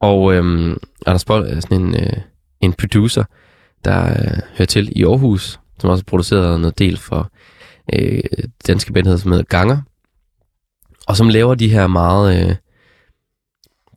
Og 0.00 0.34
øh, 0.34 0.76
Anders 1.06 1.24
Bold 1.24 1.48
er 1.48 1.60
sådan 1.60 1.80
en, 1.80 1.94
øh, 1.94 2.16
en 2.60 2.72
producer, 2.72 3.24
der 3.84 4.04
øh, 4.04 4.40
hører 4.58 4.66
til 4.66 4.92
i 4.96 5.04
Aarhus, 5.04 5.60
som 5.78 5.90
også 5.90 6.02
har 6.02 6.10
produceret 6.10 6.60
noget 6.60 6.78
del 6.78 6.96
for 6.96 7.30
øh, 7.94 8.22
danske 8.66 8.92
band, 8.92 9.18
som 9.18 9.30
hedder 9.32 9.44
Ganger. 9.44 9.78
Og 11.08 11.16
som 11.16 11.28
laver 11.28 11.54
de 11.54 11.68
her 11.68 11.86
meget, 11.86 12.40
øh, 12.40 12.56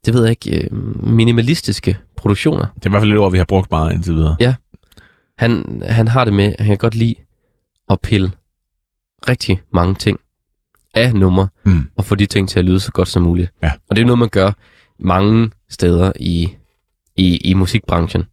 det 0.05 0.13
ved 0.13 0.21
jeg 0.23 0.29
ikke, 0.29 0.63
øh, 0.63 0.71
minimalistiske 1.03 1.97
produktioner. 2.15 2.65
Det 2.75 2.85
er 2.85 2.89
i 2.89 2.91
hvert 2.91 3.01
fald 3.01 3.13
et 3.13 3.17
ord, 3.19 3.31
vi 3.31 3.37
har 3.37 3.45
brugt 3.45 3.71
meget 3.71 3.93
indtil 3.93 4.13
videre. 4.13 4.35
Han, 5.37 5.81
han 5.85 6.07
har 6.07 6.25
det 6.25 6.33
med, 6.33 6.53
han 6.59 6.67
kan 6.67 6.77
godt 6.77 6.95
lide 6.95 7.15
at 7.89 8.01
pille 8.01 8.31
rigtig 9.29 9.61
mange 9.73 9.95
ting 9.95 10.19
af 10.93 11.15
numre, 11.15 11.47
Mm. 11.63 11.83
og 11.97 12.05
få 12.05 12.15
de 12.15 12.25
ting 12.25 12.49
til 12.49 12.59
at 12.59 12.65
lyde 12.65 12.79
så 12.79 12.91
godt 12.91 13.07
som 13.07 13.23
muligt. 13.23 13.51
Ja. 13.63 13.71
Og 13.89 13.95
det 13.95 14.01
er 14.01 14.05
noget, 14.05 14.19
man 14.19 14.29
gør 14.29 14.51
mange 14.99 15.51
steder 15.69 16.11
i, 16.19 16.49
i, 17.17 17.37
i 17.37 17.53
musikbranchen, 17.53 18.23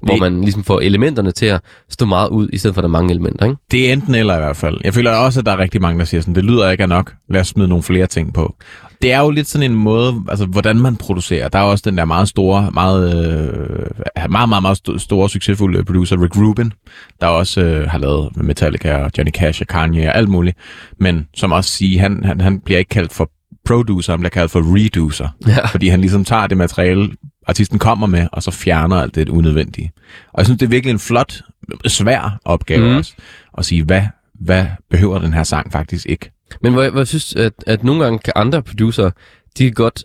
hvor 0.00 0.12
Det- 0.14 0.20
man 0.20 0.40
ligesom 0.40 0.64
får 0.64 0.80
elementerne 0.80 1.32
til 1.32 1.46
at 1.46 1.60
stå 1.88 2.06
meget 2.06 2.28
ud, 2.28 2.48
i 2.52 2.58
stedet 2.58 2.74
for 2.74 2.80
at 2.80 2.82
der 2.82 2.88
er 2.88 2.92
mange 2.92 3.10
elementer, 3.12 3.44
ikke? 3.46 3.56
Det 3.70 3.88
er 3.88 3.92
enten 3.92 4.14
eller 4.14 4.36
i 4.36 4.40
hvert 4.40 4.56
fald. 4.56 4.80
Jeg 4.84 4.94
føler 4.94 5.10
også, 5.10 5.40
at 5.40 5.46
der 5.46 5.52
er 5.52 5.58
rigtig 5.58 5.80
mange, 5.82 5.98
der 5.98 6.04
siger 6.04 6.20
sådan, 6.20 6.34
det 6.34 6.44
lyder 6.44 6.70
ikke 6.70 6.86
nok. 6.86 7.14
Lad 7.28 7.40
os 7.40 7.48
smide 7.48 7.68
nogle 7.68 7.82
flere 7.82 8.06
ting 8.06 8.34
på. 8.34 8.56
Det 9.04 9.12
er 9.12 9.20
jo 9.20 9.30
lidt 9.30 9.48
sådan 9.48 9.70
en 9.70 9.78
måde, 9.78 10.24
altså 10.28 10.46
hvordan 10.46 10.76
man 10.76 10.96
producerer. 10.96 11.48
Der 11.48 11.58
er 11.58 11.62
også 11.62 11.82
den 11.90 11.98
der 11.98 12.04
meget 12.04 12.28
store, 12.28 12.70
meget, 12.70 13.16
øh, 13.16 14.30
meget, 14.30 14.48
meget, 14.48 14.62
meget 14.62 14.78
st- 14.88 14.98
store, 14.98 15.30
succesfulde 15.30 15.84
producer, 15.84 16.22
Rick 16.22 16.36
Rubin, 16.36 16.72
der 17.20 17.26
også 17.26 17.60
øh, 17.60 17.90
har 17.90 17.98
lavet 17.98 18.36
Metallica 18.36 18.96
og 18.96 19.10
Johnny 19.18 19.32
Cash 19.32 19.60
og 19.60 19.66
Kanye 19.66 20.08
og 20.08 20.16
alt 20.16 20.28
muligt. 20.28 20.56
Men 21.00 21.28
som 21.36 21.52
også 21.52 21.70
siger, 21.70 22.00
han, 22.00 22.24
han, 22.24 22.40
han 22.40 22.60
bliver 22.60 22.78
ikke 22.78 22.88
kaldt 22.88 23.12
for 23.12 23.30
producer, 23.64 24.12
han 24.12 24.20
bliver 24.20 24.30
kaldt 24.30 24.50
for 24.50 24.76
reducer. 24.76 25.28
Ja. 25.46 25.66
Fordi 25.66 25.88
han 25.88 26.00
ligesom 26.00 26.24
tager 26.24 26.46
det 26.46 26.56
materiale, 26.56 27.10
artisten 27.46 27.78
kommer 27.78 28.06
med, 28.06 28.26
og 28.32 28.42
så 28.42 28.50
fjerner 28.50 28.96
alt 28.96 29.14
det 29.14 29.28
unødvendige. 29.28 29.92
Og 30.32 30.38
jeg 30.38 30.46
synes, 30.46 30.58
det 30.58 30.66
er 30.66 30.70
virkelig 30.70 30.92
en 30.92 30.98
flot, 30.98 31.40
svær 31.86 32.38
opgave 32.44 32.88
mm. 32.90 32.96
også, 32.96 33.14
at 33.58 33.64
sige, 33.64 33.84
hvad, 33.84 34.02
hvad 34.40 34.66
behøver 34.90 35.18
den 35.18 35.32
her 35.32 35.42
sang 35.42 35.72
faktisk 35.72 36.06
ikke? 36.06 36.30
Men 36.62 36.72
hvor 36.72 36.82
jeg, 36.82 36.90
hvor 36.90 37.00
jeg 37.00 37.06
synes, 37.06 37.34
at, 37.34 37.52
at 37.66 37.84
nogle 37.84 38.04
gange 38.04 38.18
kan 38.18 38.32
andre 38.36 38.62
producer, 38.62 39.10
de 39.58 39.64
kan 39.64 39.72
godt 39.72 40.04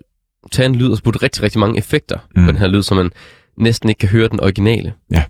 tage 0.51 0.65
en 0.65 0.75
lyd 0.75 0.91
og 0.91 0.99
putte 1.03 1.23
rigtig, 1.23 1.43
rigtig 1.43 1.59
mange 1.59 1.77
effekter. 1.77 2.19
Mm. 2.35 2.45
på 2.45 2.51
den 2.51 2.59
her 2.59 2.67
lyd, 2.67 2.83
så 2.83 2.95
man 2.95 3.11
næsten 3.57 3.89
ikke 3.89 3.99
kan 3.99 4.09
høre 4.09 4.27
den 4.27 4.39
originale. 4.39 4.93
Ja. 5.11 5.23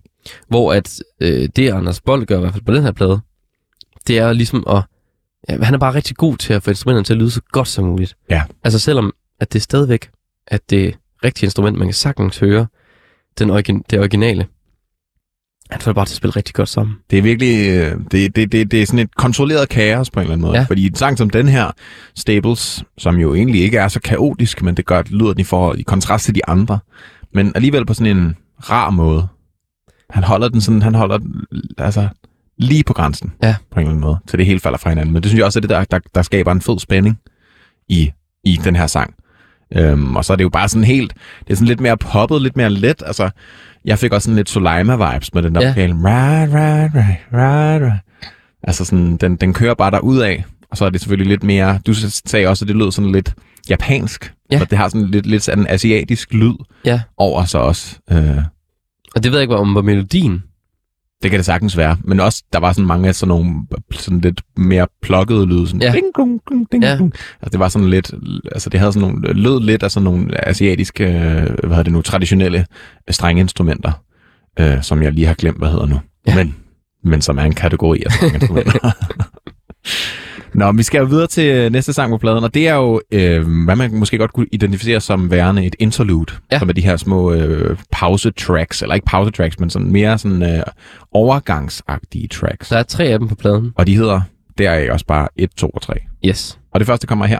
Hvor 0.47 0.73
at 0.73 0.99
øh, 1.19 1.49
det, 1.55 1.71
Anders 1.71 2.01
Bold 2.01 2.25
gør 2.25 2.37
i 2.37 2.39
hvert 2.39 2.53
fald 2.53 2.63
på 2.63 2.73
den 2.73 2.83
her 2.83 2.91
plade, 2.91 3.19
det 4.07 4.17
er 4.17 4.33
ligesom 4.33 4.63
at... 4.69 4.83
Ja, 5.49 5.63
han 5.63 5.73
er 5.73 5.77
bare 5.77 5.93
rigtig 5.93 6.15
god 6.15 6.37
til 6.37 6.53
at 6.53 6.63
få 6.63 6.71
instrumenterne 6.71 7.05
til 7.05 7.13
at 7.13 7.19
lyde 7.19 7.31
så 7.31 7.41
godt 7.51 7.67
som 7.67 7.85
muligt. 7.85 8.15
Ja. 8.29 8.43
Altså 8.63 8.79
selvom 8.79 9.13
at 9.39 9.53
det 9.53 9.59
er 9.59 9.63
stadigvæk, 9.63 10.09
at 10.47 10.69
det 10.69 10.97
rigtige 11.23 11.45
instrument, 11.45 11.77
man 11.77 11.87
kan 11.87 11.93
sagtens 11.93 12.37
høre 12.39 12.67
den 13.39 13.49
origin, 13.49 13.83
det 13.89 13.99
originale. 13.99 14.47
Han 15.69 15.81
får 15.81 15.93
bare 15.93 16.05
til 16.05 16.13
at 16.13 16.17
spille 16.17 16.35
rigtig 16.35 16.55
godt 16.55 16.69
sammen. 16.69 16.95
Det 17.11 17.17
er 17.17 17.21
virkelig, 17.21 17.69
øh, 17.69 17.99
det, 18.11 18.35
det, 18.35 18.51
det, 18.51 18.71
det 18.71 18.81
er 18.81 18.85
sådan 18.85 18.99
et 18.99 19.15
kontrolleret 19.15 19.69
kaos 19.69 20.09
på 20.09 20.19
en 20.19 20.23
eller 20.23 20.33
anden 20.33 20.47
måde. 20.47 20.57
Ja. 20.57 20.63
Fordi 20.63 20.87
en 20.87 20.95
sang 20.95 21.17
som 21.17 21.29
den 21.29 21.47
her, 21.47 21.71
Stables, 22.15 22.83
som 22.97 23.15
jo 23.15 23.35
egentlig 23.35 23.61
ikke 23.61 23.77
er 23.77 23.87
så 23.87 23.99
kaotisk, 23.99 24.61
men 24.61 24.77
det 24.77 24.85
gør, 24.85 24.99
at 24.99 25.11
lyder 25.11 25.33
den 25.33 25.39
i, 25.39 25.43
forhold, 25.43 25.79
i 25.79 25.83
kontrast 25.83 26.25
til 26.25 26.35
de 26.35 26.41
andre. 26.47 26.79
Men 27.33 27.51
alligevel 27.55 27.85
på 27.85 27.93
sådan 27.93 28.17
en 28.17 28.35
rar 28.59 28.89
måde. 28.89 29.27
Han 30.09 30.23
holder 30.23 30.49
den 30.49 30.61
sådan, 30.61 30.81
han 30.81 30.95
holder 30.95 31.17
den, 31.17 31.35
altså 31.77 32.07
lige 32.57 32.83
på 32.83 32.93
grænsen. 32.93 33.33
Ja. 33.43 33.55
På 33.71 33.79
en 33.79 33.79
eller 33.79 33.89
anden 33.89 34.01
måde. 34.01 34.17
Så 34.27 34.37
det 34.37 34.45
hele 34.45 34.59
falder 34.59 34.77
fra 34.77 34.89
hinanden. 34.89 35.13
Men 35.13 35.23
det 35.23 35.29
synes 35.29 35.39
jeg 35.39 35.45
også 35.45 35.59
er 35.59 35.61
det, 35.61 35.69
der, 35.69 35.83
der, 35.83 35.99
der 36.15 36.21
skaber 36.21 36.51
en 36.51 36.61
fed 36.61 36.79
spænding. 36.79 37.19
i, 37.87 38.11
i 38.43 38.59
den 38.63 38.75
her 38.75 38.87
sang. 38.87 39.13
Øhm, 39.75 40.15
og 40.15 40.25
så 40.25 40.33
er 40.33 40.37
det 40.37 40.43
jo 40.43 40.49
bare 40.49 40.69
sådan 40.69 40.83
helt, 40.83 41.13
det 41.39 41.53
er 41.53 41.55
sådan 41.55 41.67
lidt 41.67 41.79
mere 41.79 41.97
poppet, 41.97 42.41
lidt 42.41 42.57
mere 42.57 42.69
let. 42.69 43.03
Altså, 43.05 43.29
jeg 43.85 43.99
fik 43.99 44.13
også 44.13 44.25
sådan 44.25 44.35
lidt 44.35 44.49
Soleima-vibes 44.49 45.29
med 45.33 45.43
den 45.43 45.55
der 45.55 45.61
Ja. 45.61 45.67
vokal. 45.67 45.91
Right, 45.93 46.53
right, 46.53 46.91
right, 46.95 47.17
right, 47.33 47.81
right. 47.83 48.01
Altså 48.63 48.85
sådan, 48.85 49.17
den, 49.17 49.35
den 49.35 49.53
kører 49.53 49.73
bare 49.73 49.91
der 49.91 49.99
ud 49.99 50.17
af. 50.19 50.45
Og 50.71 50.77
så 50.77 50.85
er 50.85 50.89
det 50.89 51.01
selvfølgelig 51.01 51.27
lidt 51.29 51.43
mere, 51.43 51.79
du 51.87 51.93
sagde 52.25 52.47
også, 52.47 52.65
at 52.65 52.67
det 52.69 52.75
lød 52.75 52.91
sådan 52.91 53.11
lidt 53.11 53.33
japansk. 53.69 54.33
Ja. 54.51 54.61
Og 54.61 54.69
det 54.69 54.77
har 54.77 54.89
sådan 54.89 55.07
lidt, 55.07 55.25
lidt 55.25 55.43
sådan 55.43 55.59
en 55.63 55.67
asiatisk 55.69 56.33
lyd 56.33 56.53
Ja, 56.85 57.01
over 57.17 57.45
sig 57.45 57.61
også. 57.61 57.99
Øh, 58.11 58.37
og 59.15 59.23
det 59.23 59.31
ved 59.31 59.39
jeg 59.39 59.41
ikke, 59.43 59.55
om 59.55 59.75
var 59.75 59.81
melodien. 59.81 60.43
Det 61.23 61.31
kan 61.31 61.37
det 61.37 61.45
sagtens 61.45 61.77
være. 61.77 61.97
Men 62.03 62.19
også, 62.19 62.43
der 62.53 62.59
var 62.59 62.73
sådan 62.73 62.87
mange 62.87 63.07
af 63.07 63.15
sådan 63.15 63.27
nogle 63.27 63.55
sådan 63.91 64.19
lidt 64.19 64.41
mere 64.57 64.87
plukkede 65.01 65.45
lyde. 65.45 65.67
Sådan 65.67 65.81
Ja. 65.81 65.91
ding, 65.91 66.05
ding, 66.17 66.41
ding, 66.49 66.67
ding, 66.71 66.83
Ja. 66.83 66.97
ding. 66.97 67.13
Altså, 67.41 67.49
det 67.51 67.59
var 67.59 67.67
sådan 67.67 67.89
lidt, 67.89 68.11
altså 68.51 68.69
det 68.69 68.79
havde 68.79 68.93
sådan 68.93 69.09
nogle, 69.09 69.33
lød 69.33 69.59
lidt 69.61 69.83
af 69.83 69.91
sådan 69.91 70.03
nogle 70.03 70.47
asiatiske, 70.47 71.03
hvad 71.05 71.69
hedder 71.69 71.83
det 71.83 71.93
nu, 71.93 72.01
traditionelle 72.01 72.65
strengeinstrumenter, 73.09 73.91
øh, 74.59 74.83
som 74.83 75.03
jeg 75.03 75.11
lige 75.13 75.27
har 75.27 75.33
glemt, 75.33 75.57
hvad 75.57 75.69
hedder 75.69 75.85
nu. 75.85 75.99
Ja. 76.27 76.35
Men, 76.35 76.55
men 77.03 77.21
som 77.21 77.37
er 77.37 77.43
en 77.43 77.55
kategori 77.55 78.03
af 78.05 78.11
strengeinstrumenter. 78.11 78.79
Nå, 80.53 80.71
vi 80.71 80.83
skal 80.83 80.99
jo 80.99 81.05
videre 81.05 81.27
til 81.27 81.45
øh, 81.55 81.71
næste 81.71 81.93
sang 81.93 82.11
på 82.11 82.17
pladen, 82.17 82.43
og 82.43 82.53
det 82.53 82.67
er 82.67 82.75
jo, 82.75 83.01
øh, 83.11 83.63
hvad 83.65 83.75
man 83.75 83.93
måske 83.95 84.17
godt 84.17 84.33
kunne 84.33 84.47
identificere 84.51 85.01
som 85.01 85.31
værende 85.31 85.65
et 85.65 85.75
interlude, 85.79 86.33
Ja. 86.51 86.59
som 86.59 86.69
er 86.69 86.73
de 86.73 86.81
her 86.81 86.97
små 86.97 87.33
øh, 87.33 87.77
pause-tracks, 87.91 88.81
eller 88.81 88.95
ikke 88.95 89.05
pause-tracks, 89.05 89.59
men 89.59 89.69
sådan 89.69 89.91
mere 89.91 90.17
sådan 90.17 90.43
øh, 90.43 90.63
overgangsagtige 91.13 92.27
tracks. 92.27 92.69
Der 92.69 92.77
er 92.77 92.83
tre 92.83 93.03
af 93.03 93.19
dem 93.19 93.27
på 93.27 93.35
pladen. 93.35 93.71
Og 93.75 93.87
de 93.87 93.95
hedder, 93.95 94.21
der 94.57 94.69
er 94.71 94.91
også 94.93 95.05
bare 95.05 95.27
1, 95.37 95.49
2 95.57 95.67
og 95.69 95.81
3. 95.81 95.93
Yes. 96.25 96.59
Og 96.73 96.79
det 96.79 96.87
første 96.87 97.07
kommer 97.07 97.25
her. 97.25 97.39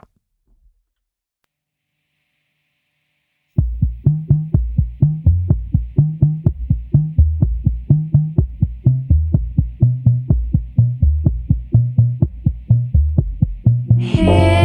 Yeah. 14.30 14.59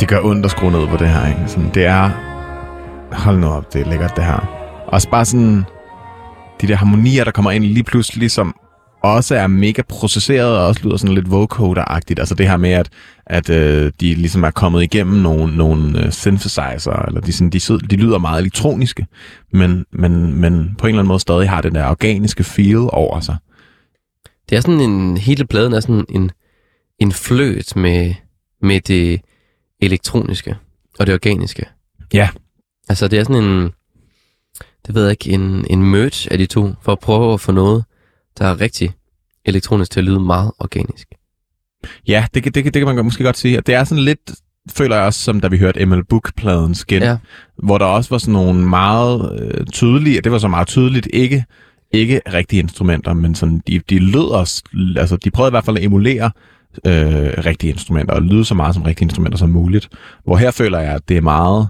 Det 0.00 0.08
gør 0.08 0.20
ondt 0.24 0.44
at 0.44 0.50
skrue 0.50 0.70
ned 0.70 0.86
på 0.86 0.96
det 0.96 1.08
her, 1.08 1.28
ikke? 1.28 1.40
Sådan, 1.46 1.70
det 1.74 1.84
er... 1.84 2.10
Hold 3.12 3.38
nu 3.38 3.46
op, 3.46 3.72
det 3.72 3.80
er 3.80 3.90
lækkert, 3.90 4.16
det 4.16 4.24
her. 4.24 4.46
Også 4.86 5.10
bare 5.10 5.24
sådan... 5.24 5.64
De 6.60 6.66
der 6.66 6.76
harmonier, 6.76 7.24
der 7.24 7.30
kommer 7.30 7.50
ind 7.50 7.64
lige 7.64 7.84
pludselig, 7.84 8.30
som 8.30 8.56
også 9.02 9.34
er 9.34 9.46
mega 9.46 9.82
processeret, 9.88 10.58
og 10.58 10.66
også 10.66 10.80
lyder 10.84 10.96
sådan 10.96 11.14
lidt 11.14 11.30
vocoder-agtigt. 11.30 12.18
Altså 12.18 12.34
det 12.34 12.48
her 12.48 12.56
med, 12.56 12.70
at, 12.70 12.88
at 13.26 13.50
øh, 13.50 13.92
de 14.00 14.14
ligesom 14.14 14.44
er 14.44 14.50
kommet 14.50 14.82
igennem 14.82 15.16
nogle, 15.16 15.56
nogle 15.56 16.04
øh, 16.04 16.12
synthesizer, 16.12 17.04
eller 17.06 17.20
de, 17.20 17.32
sådan, 17.32 17.50
de, 17.50 17.60
sidder, 17.60 17.86
de 17.86 17.96
lyder 17.96 18.18
meget 18.18 18.40
elektroniske, 18.40 19.06
men, 19.52 19.84
men, 19.92 20.40
men 20.40 20.74
på 20.78 20.86
en 20.86 20.88
eller 20.88 21.00
anden 21.00 21.08
måde 21.08 21.20
stadig 21.20 21.50
har 21.50 21.60
den 21.60 21.74
der 21.74 21.86
organiske 21.86 22.44
feel 22.44 22.88
over 22.92 23.20
sig. 23.20 23.36
Det 24.50 24.56
er 24.56 24.60
sådan 24.60 24.80
en... 24.80 25.16
Hele 25.16 25.46
pladen 25.46 25.72
er 25.72 25.80
sådan 25.80 26.04
en, 26.08 26.30
en 26.98 27.12
fløt 27.12 27.76
med, 27.76 28.14
med 28.62 28.80
det 28.80 29.20
elektroniske 29.80 30.56
og 30.98 31.06
det 31.06 31.14
organiske. 31.14 31.66
Ja. 32.14 32.28
Altså, 32.88 33.08
det 33.08 33.18
er 33.18 33.22
sådan 33.24 33.44
en... 33.44 33.70
Det 34.86 34.94
ved 34.94 35.02
jeg 35.02 35.10
ikke, 35.10 35.30
en, 35.30 35.66
en 35.70 35.82
merge 35.90 36.32
af 36.32 36.38
de 36.38 36.46
to, 36.46 36.70
for 36.82 36.92
at 36.92 36.98
prøve 36.98 37.32
at 37.34 37.40
få 37.40 37.52
noget, 37.52 37.84
der 38.38 38.44
er 38.46 38.60
rigtig 38.60 38.90
elektronisk 39.44 39.90
til 39.90 40.00
at 40.00 40.04
lyde 40.04 40.20
meget 40.20 40.52
organisk. 40.58 41.08
Ja, 42.08 42.26
det, 42.34 42.42
kan- 42.42 42.52
det, 42.52 42.64
det 42.64 42.72
kan 42.86 42.94
man 42.94 43.04
måske 43.04 43.24
godt 43.24 43.38
sige. 43.38 43.58
Og 43.58 43.66
Det 43.66 43.74
er 43.74 43.84
sådan 43.84 44.04
lidt, 44.04 44.32
føler 44.70 44.96
jeg 44.96 45.04
også, 45.04 45.20
som 45.20 45.40
da 45.40 45.48
vi 45.48 45.58
hørte 45.58 45.86
ML 45.86 46.04
Book-pladen 46.04 46.74
Skin, 46.74 47.02
Ja. 47.02 47.16
hvor 47.62 47.78
der 47.78 47.84
også 47.84 48.10
var 48.10 48.18
sådan 48.18 48.32
nogle 48.32 48.68
meget 48.68 49.40
øh, 49.42 49.66
tydelige, 49.66 50.20
det 50.20 50.32
var 50.32 50.38
så 50.38 50.48
meget 50.48 50.68
tydeligt, 50.68 51.08
ikke, 51.12 51.44
ikke 51.92 52.20
rigtige 52.34 52.60
instrumenter, 52.60 53.12
men 53.12 53.34
sådan, 53.34 53.62
de, 53.66 53.78
de 53.90 53.98
lød 53.98 54.30
os, 54.30 54.62
altså 54.96 55.16
de 55.16 55.30
prøvede 55.30 55.50
i 55.50 55.52
hvert 55.52 55.64
fald 55.64 55.76
at 55.76 55.84
emulere 55.84 56.30
øh, 56.86 57.44
rigtige 57.46 57.72
instrumenter, 57.72 58.14
og 58.14 58.22
lyde 58.22 58.44
så 58.44 58.54
meget 58.54 58.74
som 58.74 58.82
rigtige 58.82 59.04
instrumenter 59.06 59.38
som 59.38 59.48
muligt. 59.48 59.88
Hvor 60.24 60.36
her 60.36 60.50
føler 60.50 60.78
jeg, 60.78 60.94
at 60.94 61.08
det 61.08 61.16
er 61.16 61.20
meget 61.20 61.68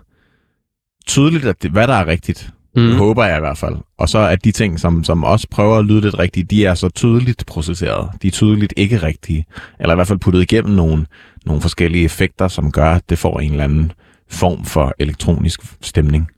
tydeligt, 1.06 1.44
at 1.44 1.62
det, 1.62 1.70
hvad 1.70 1.86
der 1.88 1.94
er 1.94 2.06
rigtigt, 2.06 2.50
Mm. 2.76 2.96
håber 2.96 3.24
jeg 3.24 3.36
i 3.36 3.40
hvert 3.40 3.58
fald. 3.58 3.76
Og 3.98 4.08
så 4.08 4.18
at 4.18 4.44
de 4.44 4.52
ting, 4.52 4.80
som, 4.80 5.04
som 5.04 5.24
også 5.24 5.46
prøver 5.50 5.78
at 5.78 5.84
lyde 5.84 6.00
lidt 6.00 6.18
rigtigt, 6.18 6.50
de 6.50 6.64
er 6.66 6.74
så 6.74 6.88
tydeligt 6.88 7.46
processeret. 7.46 8.10
De 8.22 8.26
er 8.26 8.30
tydeligt 8.30 8.74
ikke 8.76 8.96
rigtige. 9.02 9.44
Eller 9.80 9.94
i 9.94 9.96
hvert 9.96 10.06
fald 10.08 10.18
puttet 10.18 10.42
igennem 10.42 10.74
nogle, 10.74 11.06
nogle 11.46 11.62
forskellige 11.62 12.04
effekter, 12.04 12.48
som 12.48 12.72
gør, 12.72 12.90
at 12.90 13.10
det 13.10 13.18
får 13.18 13.40
en 13.40 13.50
eller 13.50 13.64
anden 13.64 13.92
form 14.30 14.64
for 14.64 14.94
elektronisk 14.98 15.60
stemning. 15.80 16.28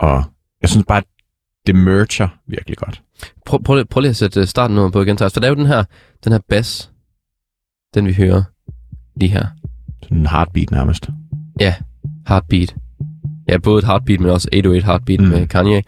Og 0.00 0.24
jeg 0.62 0.70
synes 0.70 0.84
bare, 0.88 0.98
at 0.98 1.04
det 1.66 1.74
merger 1.74 2.28
virkelig 2.48 2.76
godt. 2.76 3.02
Prøv, 3.46 3.62
prøv, 3.62 3.74
lige- 3.76 3.84
prøv 3.86 4.00
lige 4.00 4.10
at 4.10 4.16
sætte 4.16 4.40
øh, 4.40 4.46
starten 4.46 4.92
på 4.92 5.02
igen, 5.02 5.16
Thijs. 5.16 5.32
For 5.32 5.40
der 5.40 5.46
er 5.46 5.50
jo 5.50 5.56
den 5.56 5.66
her, 5.66 5.84
den 6.24 6.32
her 6.32 6.40
bass, 6.48 6.90
den 7.94 8.06
vi 8.06 8.12
hører 8.12 8.42
lige 9.16 9.30
her. 9.30 9.46
Sådan 10.02 10.18
en 10.18 10.26
heartbeat 10.26 10.70
nærmest. 10.70 11.10
Ja, 11.60 11.74
Heartbeat. 12.28 12.76
Ja, 13.48 13.58
både 13.58 13.78
et 13.78 13.84
heartbeat, 13.84 14.20
men 14.20 14.30
også 14.30 14.48
808 14.52 14.86
Heartbeat 14.86 15.20
mm. 15.20 15.26
Med 15.26 15.46
Kanye. 15.46 15.82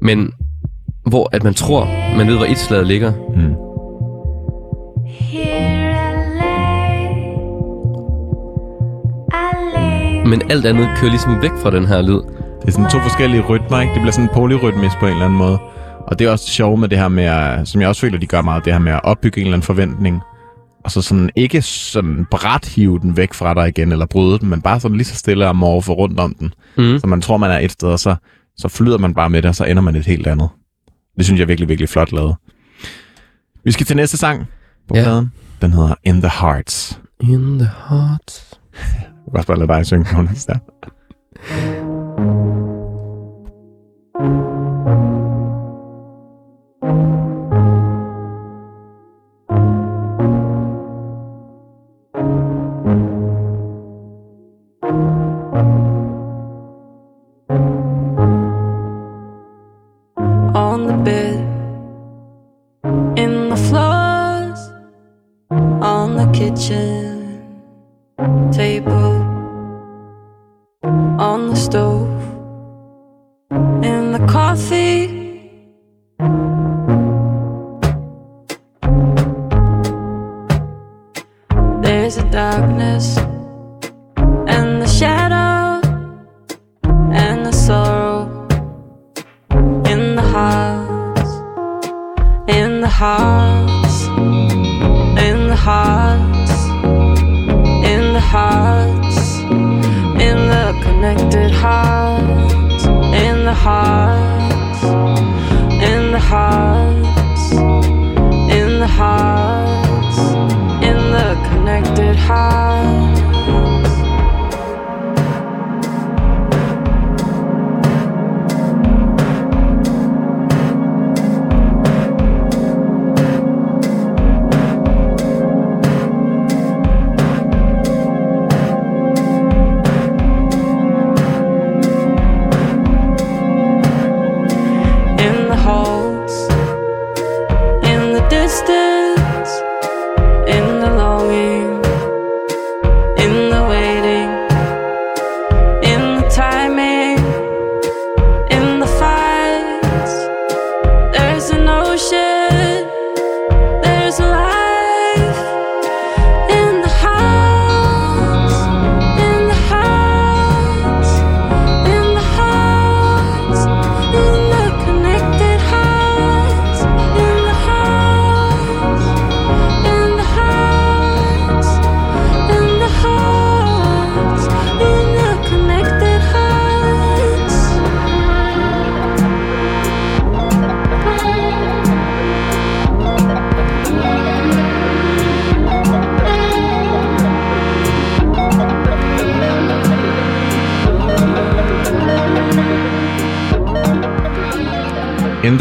Men 0.00 0.32
hvor 1.06 1.28
at 1.32 1.44
man 1.44 1.54
tror, 1.54 1.84
man 2.16 2.26
ved, 2.26 2.36
hvor 2.36 2.46
et 2.46 2.58
slaget 2.58 2.86
ligger. 2.86 3.12
Mm. 3.12 3.54
Men 10.30 10.50
alt 10.50 10.66
andet 10.66 10.88
kører 10.96 11.10
ligesom 11.10 11.42
væk 11.42 11.50
fra 11.62 11.70
den 11.70 11.86
her 11.86 12.02
lyd. 12.02 12.20
Det 12.60 12.68
er 12.68 12.70
sådan 12.70 12.90
to 12.90 12.98
forskellige 12.98 13.42
rytmer, 13.42 13.80
ikke? 13.80 13.92
Det 13.92 14.00
bliver 14.00 14.12
sådan 14.12 14.30
polyrytmisk 14.34 14.98
på 15.00 15.06
en 15.06 15.12
eller 15.12 15.24
anden 15.24 15.38
måde. 15.38 15.58
Og 16.08 16.18
det 16.18 16.26
er 16.26 16.30
også 16.30 16.44
det 16.44 16.52
sjove 16.52 16.76
med 16.76 16.88
det 16.88 16.98
her 16.98 17.08
med, 17.08 17.66
som 17.66 17.80
jeg 17.80 17.88
også 17.88 18.00
føler, 18.00 18.18
de 18.18 18.26
gør 18.26 18.42
meget, 18.42 18.64
det 18.64 18.72
her 18.72 18.80
med 18.80 18.92
at 18.92 19.00
opbygge 19.04 19.40
en 19.40 19.46
eller 19.46 19.56
anden 19.56 19.66
forventning. 19.66 20.20
Og 20.84 20.90
så 20.90 21.02
sådan 21.02 21.30
ikke 21.36 21.62
sådan 21.62 22.26
bræt 22.30 22.64
hive 22.64 22.98
den 22.98 23.16
væk 23.16 23.34
fra 23.34 23.54
dig 23.54 23.68
igen, 23.68 23.92
eller 23.92 24.06
bryde 24.06 24.38
den, 24.38 24.48
men 24.48 24.62
bare 24.62 24.80
sådan 24.80 24.96
lige 24.96 25.06
så 25.06 25.14
stille 25.14 25.48
og 25.48 25.56
morfe 25.56 25.92
rundt 25.92 26.20
om 26.20 26.34
den. 26.34 26.54
Mm. 26.76 26.98
Så 26.98 27.06
man 27.06 27.20
tror, 27.20 27.36
man 27.36 27.50
er 27.50 27.58
et 27.58 27.72
sted, 27.72 27.88
og 27.88 27.98
så, 27.98 28.16
så 28.56 28.68
flyder 28.68 28.98
man 28.98 29.14
bare 29.14 29.30
med 29.30 29.42
det, 29.42 29.48
og 29.48 29.54
så 29.54 29.64
ender 29.64 29.82
man 29.82 29.96
et 29.96 30.06
helt 30.06 30.26
andet. 30.26 30.48
Det 31.16 31.24
synes 31.24 31.38
jeg 31.38 31.44
er 31.44 31.46
virkelig, 31.46 31.68
virkelig 31.68 31.88
flot 31.88 32.12
lavet. 32.12 32.36
Vi 33.64 33.72
skal 33.72 33.86
til 33.86 33.96
næste 33.96 34.16
sang 34.16 34.46
på 34.88 34.96
ja. 34.96 35.02
pladen. 35.02 35.32
Den 35.60 35.72
hedder 35.72 35.94
In 36.04 36.20
the 36.20 36.30
Hearts. 36.40 37.00
In 37.20 37.58
the 37.58 37.70
heart. 37.88 38.58
Jeg 38.72 39.10
vil 39.32 39.36
også 39.36 39.46
bare 39.46 39.58
lade 39.58 39.68
dig 39.68 39.86
synge, 39.86 40.06
Jonas, 40.16 40.46
der. 40.46 40.58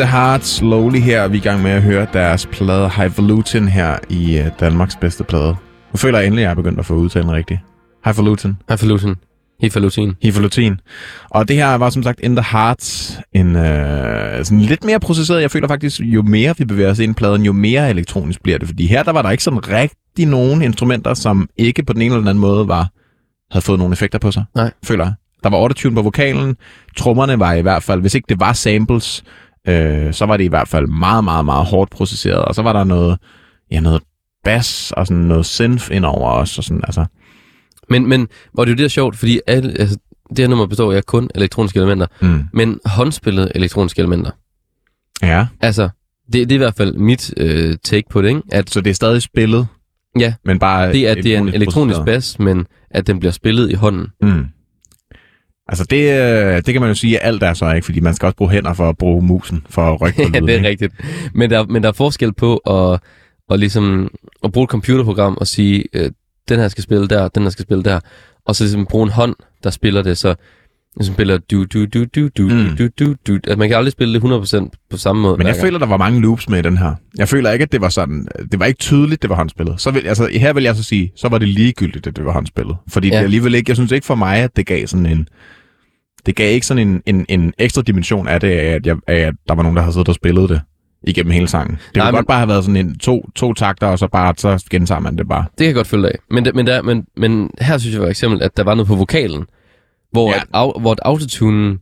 Heart 0.07 0.45
Slowly 0.45 0.99
her 0.99 1.21
er 1.21 1.27
vi 1.27 1.37
i 1.37 1.39
gang 1.39 1.63
med 1.63 1.71
at 1.71 1.81
høre 1.81 2.07
deres 2.13 2.45
plade 2.45 2.89
Highfalutin 2.89 3.67
her 3.67 3.97
i 4.09 4.39
uh, 4.39 4.45
Danmarks 4.59 4.95
bedste 4.95 5.23
plade. 5.23 5.55
Nu 5.93 5.97
føler 5.97 6.17
jeg 6.17 6.25
endelig, 6.27 6.41
at 6.41 6.43
jeg 6.43 6.51
er 6.51 6.55
begyndt 6.55 6.79
at 6.79 6.85
få 6.85 6.93
udtalen 6.93 7.31
rigtigt. 7.31 7.59
Highfalutin. 8.05 8.57
Highfalutin. 8.69 9.15
Hifalutin. 9.61 10.15
Hifalutin. 10.21 10.79
Og 11.29 11.47
det 11.47 11.55
her 11.55 11.75
var 11.75 11.89
som 11.89 12.03
sagt 12.03 12.19
In 12.19 12.35
the 12.35 12.45
Heart 12.51 13.11
en 13.33 13.55
øh, 13.55 14.45
sådan 14.45 14.61
lidt 14.61 14.83
mere 14.83 14.99
processeret. 14.99 15.41
Jeg 15.41 15.51
føler 15.51 15.67
faktisk, 15.67 15.99
jo 15.99 16.21
mere 16.21 16.53
vi 16.57 16.65
bevæger 16.65 16.91
os 16.91 16.99
ind 16.99 17.11
i 17.11 17.13
pladen, 17.13 17.41
jo 17.41 17.51
mere 17.51 17.89
elektronisk 17.89 18.43
bliver 18.43 18.57
det. 18.57 18.67
Fordi 18.67 18.87
her 18.87 19.03
der 19.03 19.11
var 19.11 19.21
der 19.21 19.31
ikke 19.31 19.43
sådan 19.43 19.67
rigtig 19.67 20.25
nogen 20.25 20.61
instrumenter, 20.61 21.13
som 21.13 21.49
ikke 21.57 21.83
på 21.83 21.93
den 21.93 22.01
ene 22.01 22.05
eller 22.05 22.19
den 22.19 22.27
anden 22.27 22.41
måde 22.41 22.67
var, 22.67 22.89
havde 23.51 23.65
fået 23.65 23.79
nogle 23.79 23.93
effekter 23.93 24.19
på 24.19 24.31
sig. 24.31 24.43
Nej. 24.55 24.71
Føler 24.83 25.03
jeg. 25.03 25.13
Der 25.43 25.49
var 25.49 25.57
autotune 25.57 25.95
på 25.95 26.01
vokalen. 26.01 26.55
Trommerne 26.97 27.39
var 27.39 27.53
i 27.53 27.61
hvert 27.61 27.83
fald, 27.83 28.01
hvis 28.01 28.15
ikke 28.15 28.25
det 28.29 28.39
var 28.39 28.53
samples, 28.53 29.23
øh, 29.67 30.13
så 30.13 30.25
var 30.25 30.37
det 30.37 30.43
i 30.43 30.47
hvert 30.47 30.67
fald 30.67 30.87
meget, 30.87 31.23
meget, 31.23 31.45
meget 31.45 31.65
hårdt 31.65 31.91
processeret. 31.91 32.45
Og 32.45 32.55
så 32.55 32.61
var 32.61 32.73
der 32.73 32.83
noget, 32.83 33.17
ja, 33.71 33.79
noget 33.79 34.01
bass 34.43 34.91
og 34.91 35.07
sådan 35.07 35.23
noget 35.23 35.45
synth 35.45 35.87
indover 35.91 36.31
os. 36.31 36.57
Og 36.57 36.63
sådan, 36.63 36.81
altså. 36.83 37.05
Men, 37.89 38.09
men 38.09 38.27
hvor 38.53 38.65
det 38.65 38.69
er 38.71 38.73
jo 38.73 38.75
det, 38.75 38.79
der 38.79 38.85
er 38.85 38.89
sjovt, 38.89 39.15
fordi 39.17 39.39
alle, 39.47 39.75
altså, 39.79 39.97
det 40.29 40.39
her 40.39 40.47
nummer 40.47 40.65
består 40.67 40.93
af 40.93 41.05
kun 41.05 41.29
elektroniske 41.35 41.77
elementer, 41.79 42.05
Mm. 42.21 42.43
men 42.53 42.79
håndspillede 42.85 43.51
elektroniske 43.55 43.99
elementer. 43.99 44.31
Ja, 45.21 45.47
Altså, 45.61 45.89
det, 46.25 46.33
det 46.33 46.51
er 46.51 46.55
i 46.55 46.57
hvert 46.57 46.75
fald 46.75 46.93
mit 46.93 47.33
øh, 47.37 47.77
take 47.83 48.03
på 48.09 48.21
det, 48.21 48.27
ikke? 48.29 48.41
At 48.51 48.69
så 48.69 48.81
det 48.81 48.89
er 48.89 48.93
stadig 48.93 49.21
spillet, 49.21 49.67
ja, 50.19 50.33
men 50.45 50.59
bare 50.59 50.93
det 50.93 51.07
er, 51.07 51.11
at 51.11 51.17
det 51.23 51.35
er 51.35 51.39
en 51.39 51.47
elektronisk 51.49 51.99
bas, 52.05 52.39
men 52.39 52.65
at 52.91 53.07
den 53.07 53.19
bliver 53.19 53.31
spillet 53.31 53.71
i 53.71 53.73
hånden. 53.73 54.07
Mm. 54.21 54.45
Altså 55.69 55.83
det, 55.83 56.21
øh, 56.21 56.55
det 56.55 56.65
kan 56.65 56.81
man 56.81 56.87
jo 56.89 56.95
sige, 56.95 57.19
at 57.23 57.27
alt 57.27 57.43
er 57.43 57.53
så 57.53 57.71
ikke, 57.73 57.85
fordi 57.85 57.99
man 57.99 58.13
skal 58.13 58.25
også 58.25 58.35
bruge 58.35 58.51
hænder 58.51 58.73
for 58.73 58.89
at 58.89 58.97
bruge 58.97 59.21
musen, 59.25 59.65
for 59.69 59.81
at 59.93 60.01
rykke 60.01 60.17
på 60.23 60.29
Ja, 60.33 60.39
det 60.39 60.49
er 60.49 60.55
ikke? 60.57 60.67
rigtigt. 60.69 60.93
Men 61.33 61.49
der, 61.49 61.65
men 61.65 61.83
der 61.83 61.89
er 61.89 61.93
forskel 61.93 62.33
på 62.33 62.57
at, 62.57 62.99
at, 63.51 63.59
ligesom, 63.59 64.09
at 64.43 64.51
bruge 64.51 64.63
et 64.63 64.69
computerprogram 64.69 65.37
og 65.41 65.47
sige, 65.47 65.83
øh, 65.93 66.11
den 66.49 66.59
her 66.59 66.67
skal 66.67 66.83
spille 66.83 67.07
der, 67.07 67.27
den 67.27 67.43
her 67.43 67.49
skal 67.49 67.63
spille 67.63 67.83
der, 67.83 67.99
og 68.45 68.55
så 68.55 68.63
ligesom 68.63 68.85
bruge 68.85 69.03
en 69.03 69.09
hånd, 69.11 69.35
der 69.63 69.69
spiller 69.69 70.01
det, 70.01 70.17
så 70.17 70.35
ligesom 70.97 71.15
spiller 71.15 71.37
du, 71.37 71.63
du, 71.65 71.85
du, 71.85 72.05
du, 72.15 72.27
du, 72.37 72.43
Mm. 72.43 72.75
du, 72.77 72.87
du, 72.99 73.15
du. 73.27 73.33
Altså, 73.33 73.55
man 73.55 73.69
kan 73.69 73.77
aldrig 73.77 73.91
spille 73.91 74.13
det 74.21 74.67
100% 74.67 74.69
på 74.89 74.97
samme 74.97 75.21
måde. 75.21 75.37
Men 75.37 75.47
jeg 75.47 75.55
føler, 75.61 75.79
der 75.79 75.85
var 75.85 75.97
mange 75.97 76.21
loops 76.21 76.49
med 76.49 76.59
i 76.59 76.61
den 76.61 76.77
her. 76.77 76.95
Jeg 77.17 77.27
føler 77.29 77.51
ikke, 77.51 77.63
at 77.63 77.71
det 77.71 77.81
var 77.81 77.89
sådan... 77.89 78.27
Det 78.51 78.59
var 78.59 78.65
ikke 78.65 78.77
tydeligt, 78.79 79.21
det 79.21 79.29
var 79.29 79.35
håndspillet. 79.35 79.81
Så 79.81 79.91
vil, 79.91 80.07
altså, 80.07 80.29
her 80.33 80.53
vil 80.53 80.63
jeg 80.63 80.75
så 80.75 80.83
sige, 80.83 81.11
så 81.15 81.27
var 81.29 81.37
det 81.37 81.47
ligegyldigt, 81.47 82.07
at 82.07 82.15
det 82.15 82.25
var 82.25 82.31
håndspillet. 82.31 82.75
Fordi. 82.89 83.07
Ja. 83.07 83.17
det 83.17 83.23
alligevel 83.23 83.55
ikke... 83.55 83.69
Jeg 83.69 83.75
synes 83.77 83.91
ikke 83.91 84.05
for 84.05 84.15
mig, 84.15 84.37
at 84.37 84.57
det 84.57 84.65
gav 84.65 84.87
sådan 84.87 85.05
en... 85.05 85.27
Det 86.27 86.35
gav 86.35 86.53
ikke 86.53 86.65
sådan 86.65 86.87
en, 86.87 87.01
en, 87.05 87.25
en 87.29 87.53
ekstra 87.57 87.81
dimension 87.81 88.27
af 88.27 88.39
det, 88.39 88.51
at, 88.51 88.85
jeg, 88.85 88.97
af 89.07 89.15
at 89.15 89.33
der 89.47 89.55
var 89.55 89.63
nogen, 89.63 89.75
der 89.75 89.81
havde 89.81 89.93
siddet 89.93 90.09
og 90.09 90.15
spillet 90.15 90.49
det 90.49 90.61
igennem 91.03 91.31
hele 91.31 91.47
sangen. 91.47 91.75
Det 91.75 91.95
Nej, 91.95 92.05
kunne 92.05 92.11
men- 92.11 92.17
godt 92.17 92.27
bare 92.27 92.37
have 92.37 92.47
været 92.47 92.63
sådan 92.63 92.75
en 92.87 92.97
to, 92.97 93.29
to 93.35 93.53
takter, 93.53 93.87
og 93.87 93.99
så 93.99 94.07
bare 94.07 94.33
så 94.37 94.65
gentager 94.69 94.99
man 94.99 95.17
det 95.17 95.27
bare. 95.27 95.41
Det 95.49 95.57
kan 95.57 95.65
jeg 95.65 95.75
godt 95.75 95.87
følge 95.87 96.07
af. 96.07 96.15
Men, 96.31 96.47
men, 96.55 96.67
der, 96.67 96.81
men, 96.81 97.05
men 97.17 97.49
her 97.61 97.77
synes 97.77 97.93
jeg 97.95 98.01
for 98.01 98.07
eksempel, 98.09 98.43
at 98.43 98.57
der 98.57 98.63
var 98.63 98.75
noget 98.75 98.87
på 98.87 98.95
vokalen, 98.95 99.45
hvor, 100.11 100.29
Ja. 100.29 100.35
at, 100.35 100.43
au, 100.53 100.79
hvor 100.79 100.91
at 100.91 100.99
autotune, 101.05 101.77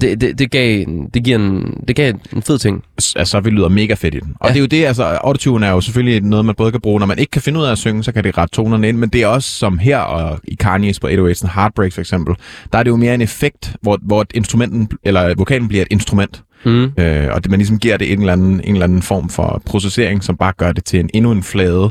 det, 0.00 0.20
det, 0.20 0.38
det, 0.38 0.50
gav, 0.50 0.84
det, 1.14 1.24
giver 1.24 1.38
en, 1.38 1.84
det 1.88 1.96
gav 1.96 2.14
en 2.32 2.42
fed 2.42 2.58
ting. 2.58 2.84
altså, 3.16 3.40
vi 3.40 3.50
lyder 3.50 3.68
mega 3.68 3.94
fedt 3.94 4.14
i 4.14 4.20
den. 4.20 4.34
Og 4.40 4.48
ja. 4.48 4.52
Det 4.52 4.58
er 4.58 4.60
jo 4.60 4.66
det, 4.66 4.84
altså, 4.84 5.04
autotune 5.04 5.66
er 5.66 5.70
jo 5.70 5.80
selvfølgelig 5.80 6.20
noget, 6.20 6.44
man 6.44 6.54
både 6.54 6.72
kan 6.72 6.80
bruge, 6.80 7.00
når 7.00 7.06
man 7.06 7.18
ikke 7.18 7.30
kan 7.30 7.42
finde 7.42 7.60
ud 7.60 7.64
af 7.64 7.72
at 7.72 7.78
synge, 7.78 8.04
så 8.04 8.12
kan 8.12 8.24
det 8.24 8.38
rette 8.38 8.54
tonerne 8.54 8.88
ind, 8.88 8.98
men 8.98 9.08
det 9.08 9.22
er 9.22 9.26
også 9.26 9.50
som 9.50 9.78
her, 9.78 9.98
og 9.98 10.40
i 10.44 10.56
Kanye's 10.64 10.98
på 11.00 11.06
808's 11.08 11.54
Heartbreak 11.54 11.92
for 11.92 12.00
eksempel, 12.00 12.34
der 12.72 12.78
er 12.78 12.82
det 12.82 12.90
jo 12.90 12.96
mere 12.96 13.14
en 13.14 13.20
effekt, 13.20 13.76
hvor, 13.82 13.98
hvor 14.02 14.26
instrumenten, 14.34 14.88
eller 15.04 15.34
vokalen 15.36 15.68
bliver 15.68 15.82
et 15.82 15.88
instrument, 15.90 16.42
Mm. 16.66 16.92
øh, 16.98 17.28
og 17.32 17.42
det, 17.44 17.50
man 17.50 17.58
ligesom 17.58 17.78
giver 17.78 17.96
det 17.96 18.12
en 18.12 18.20
eller, 18.20 18.32
anden, 18.32 18.60
en 18.64 18.72
eller 18.74 18.84
anden 18.84 19.02
form 19.02 19.28
for 19.28 19.62
processering, 19.66 20.24
som 20.24 20.36
bare 20.36 20.52
gør 20.56 20.72
det 20.72 20.84
til 20.84 21.00
en 21.00 21.10
endnu 21.14 21.32
en 21.32 21.42
flade. 21.42 21.90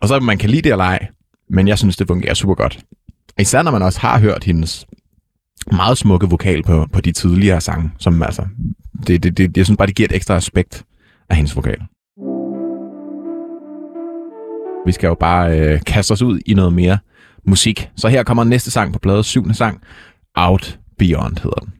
Og 0.00 0.08
så 0.08 0.20
man 0.20 0.38
kan 0.38 0.50
lide 0.50 0.62
det 0.62 0.72
eller 0.72 0.84
ej, 0.84 1.06
men 1.50 1.68
jeg 1.68 1.78
synes, 1.78 1.96
det 1.96 2.06
fungerer 2.06 2.34
super 2.34 2.54
godt. 2.54 2.78
Især 3.38 3.62
når 3.62 3.70
man 3.70 3.82
også 3.82 4.00
har 4.00 4.18
hørt 4.18 4.44
hendes 4.44 4.86
meget 5.72 5.98
smukke 5.98 6.26
vokal 6.26 6.62
på, 6.62 6.86
på 6.92 7.00
de 7.00 7.12
tidligere 7.12 7.60
sange, 7.60 7.90
som 7.98 8.22
altså, 8.22 8.46
det, 9.06 9.22
det, 9.22 9.38
det, 9.38 9.56
jeg 9.56 9.64
synes 9.64 9.78
bare, 9.78 9.86
det 9.86 9.96
giver 9.96 10.08
et 10.08 10.16
ekstra 10.16 10.36
aspekt 10.36 10.84
af 11.30 11.36
hendes 11.36 11.56
vokal. 11.56 11.78
Vi 14.86 14.92
skal 14.92 15.06
jo 15.06 15.14
bare 15.14 15.58
øh, 15.60 15.80
kaste 15.86 16.12
os 16.12 16.22
ud 16.22 16.40
i 16.46 16.54
noget 16.54 16.72
mere 16.72 16.98
musik. 17.44 17.90
Så 17.96 18.08
her 18.08 18.22
kommer 18.22 18.44
næste 18.44 18.70
sang 18.70 18.92
på 18.92 18.98
plade, 18.98 19.24
syvende 19.24 19.54
sang, 19.54 19.80
Out 20.36 20.78
Beyond 20.98 21.36
hedder 21.42 21.60
den. 21.60 21.72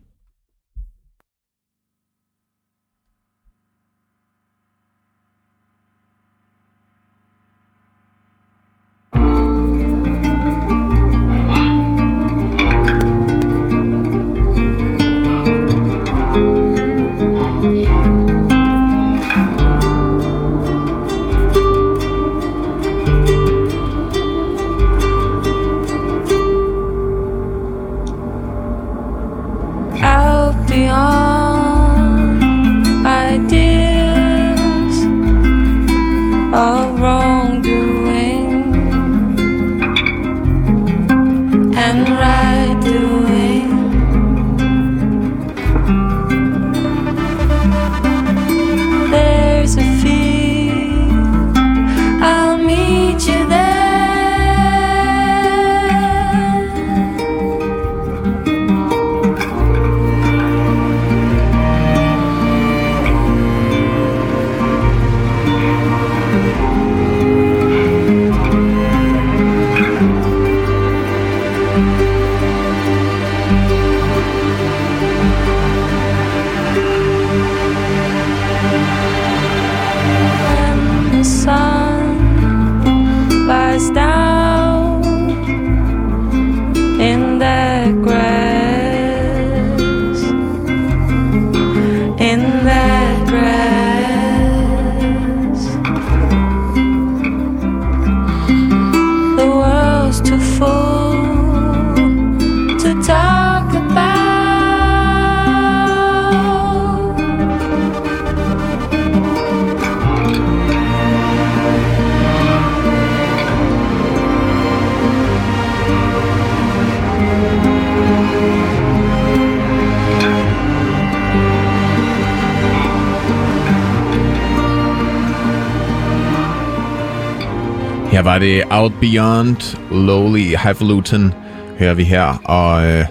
Var 128.30 128.38
det 128.38 128.62
Out 128.70 128.92
Beyond 129.00 129.76
Lowly 130.06 130.56
Highfalutin, 130.56 131.32
hører 131.78 131.94
vi 131.94 132.04
her. 132.04 132.24
Og 132.44 132.86
øh, 132.86 133.04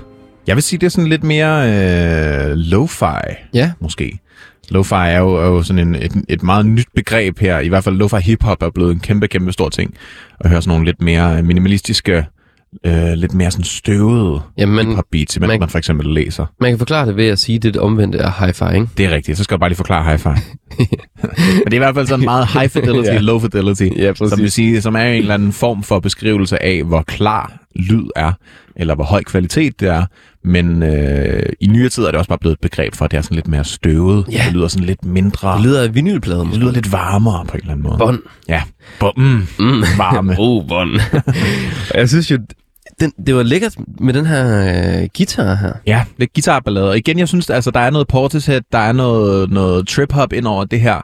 jeg 0.47 0.55
vil 0.55 0.63
sige, 0.63 0.79
det 0.79 0.85
er 0.85 0.89
sådan 0.89 1.09
lidt 1.09 1.23
mere 1.23 1.69
øh, 1.69 2.51
lo-fi, 2.55 3.49
Ja, 3.53 3.71
måske. 3.81 4.19
Lo-fi 4.71 4.95
er 4.95 5.19
jo, 5.19 5.35
er 5.35 5.45
jo 5.45 5.63
sådan 5.63 5.87
en, 5.87 5.95
et, 5.95 6.11
et 6.29 6.43
meget 6.43 6.65
nyt 6.65 6.87
begreb 6.95 7.39
her. 7.39 7.59
I 7.59 7.67
hvert 7.67 7.83
fald 7.83 7.95
lo-fi 7.95 8.17
hip-hop 8.17 8.63
er 8.63 8.69
blevet 8.69 8.91
en 8.91 8.99
kæmpe, 8.99 9.27
kæmpe 9.27 9.51
stor 9.51 9.69
ting. 9.69 9.93
Og 10.39 10.49
høre 10.49 10.61
sådan 10.61 10.71
nogle 10.71 10.85
lidt 10.85 11.01
mere 11.01 11.43
minimalistiske, 11.43 12.25
øh, 12.85 13.13
lidt 13.13 13.33
mere 13.33 13.51
sådan 13.51 13.63
støvede 13.63 14.41
Jamen, 14.57 14.87
hip-hop 14.87 15.05
beats, 15.11 15.35
imens 15.37 15.47
man- 15.47 15.59
man 15.59 15.69
for 15.69 15.77
eksempel 15.77 16.07
læser. 16.13 16.45
man 16.61 16.71
kan 16.71 16.77
forklare 16.77 17.07
det 17.07 17.15
ved 17.15 17.27
at 17.27 17.39
sige, 17.39 17.55
at 17.55 17.63
det, 17.63 17.77
omvendte 17.77 18.17
er 18.17 18.31
hi-fi, 18.31 18.73
ikke? 18.75 18.87
Det 18.97 19.05
er 19.05 19.09
rigtigt. 19.15 19.37
Så 19.37 19.43
skal 19.43 19.55
jeg 19.55 19.59
bare 19.59 19.69
lige 19.69 19.77
forklare 19.77 20.13
hi-fi. 20.13 20.29
Men 21.63 21.65
det 21.65 21.73
er 21.73 21.75
i 21.75 21.77
hvert 21.77 21.95
fald 21.95 22.07
sådan 22.07 22.25
meget 22.25 22.47
high 22.53 22.69
fidelity 22.69 23.09
Ja. 23.11 23.15
og 23.15 23.21
low 23.23 23.39
fidelity. 23.39 23.87
Ja, 23.97 24.11
præcis. 24.11 24.29
som 24.29 24.39
vil 24.39 24.51
sige, 24.51 24.81
som 24.81 24.95
er 24.95 24.99
en 25.03 25.21
eller 25.21 25.33
anden 25.33 25.51
form 25.53 25.83
for 25.83 25.99
beskrivelse 25.99 26.63
af, 26.63 26.83
hvor 26.83 27.01
klar 27.01 27.53
lyd 27.75 28.05
er, 28.15 28.31
eller 28.75 28.95
hvor 28.95 29.03
høj 29.03 29.23
kvalitet 29.23 29.79
det 29.79 29.89
er. 29.89 30.05
Men 30.43 30.83
øh, 30.83 31.43
i 31.59 31.67
nyere 31.67 31.89
tid 31.89 32.03
er 32.03 32.07
det 32.07 32.15
også 32.15 32.29
bare 32.29 32.37
blevet 32.37 32.53
et 32.55 32.59
begreb 32.61 32.95
for, 32.95 33.05
at 33.05 33.11
det 33.11 33.17
er 33.17 33.21
sådan 33.21 33.35
lidt 33.35 33.47
mere 33.47 33.63
støvet. 33.63 34.25
Ja. 34.31 34.43
Det 34.45 34.53
lyder 34.53 34.67
sådan 34.67 34.85
lidt 34.85 35.05
mindre. 35.05 35.53
Det 35.57 35.61
lyder 35.65 35.83
af 35.83 35.95
vinylpladen. 35.95 36.49
det 36.51 36.57
lyder 36.57 36.71
lidt 36.71 36.91
varmere 36.91 37.45
på 37.45 37.53
en 37.53 37.59
eller 37.59 37.71
anden 37.71 37.83
måde. 37.83 37.97
Bånd. 37.97 38.19
Ja. 38.47 38.61
Bo, 38.99 39.11
mm, 39.17 39.47
Mm. 39.59 39.81
varme. 39.97 40.35
oh, 40.39 40.67
bånd. 40.67 40.99
Jeg 41.95 42.09
synes 42.09 42.31
jo, 42.31 42.37
den, 42.99 43.13
det 43.27 43.35
var 43.35 43.43
lækkert 43.43 43.75
med 43.99 44.13
den 44.13 44.25
her 44.25 44.45
øh, 45.01 45.07
guitar 45.17 45.55
her. 45.55 45.73
Ja, 45.85 46.03
lidt 46.17 46.33
guitarballade. 46.33 46.89
Og 46.89 46.97
igen, 46.97 47.19
jeg 47.19 47.27
synes, 47.27 47.49
altså, 47.49 47.71
der 47.71 47.79
er 47.79 47.89
noget 47.89 48.07
Portishead, 48.07 48.61
der 48.71 48.77
er 48.77 48.91
noget, 48.91 49.49
noget 49.51 49.87
trip-hop 49.87 50.33
ind 50.33 50.47
over 50.47 50.65
det 50.65 50.81
her, 50.81 51.01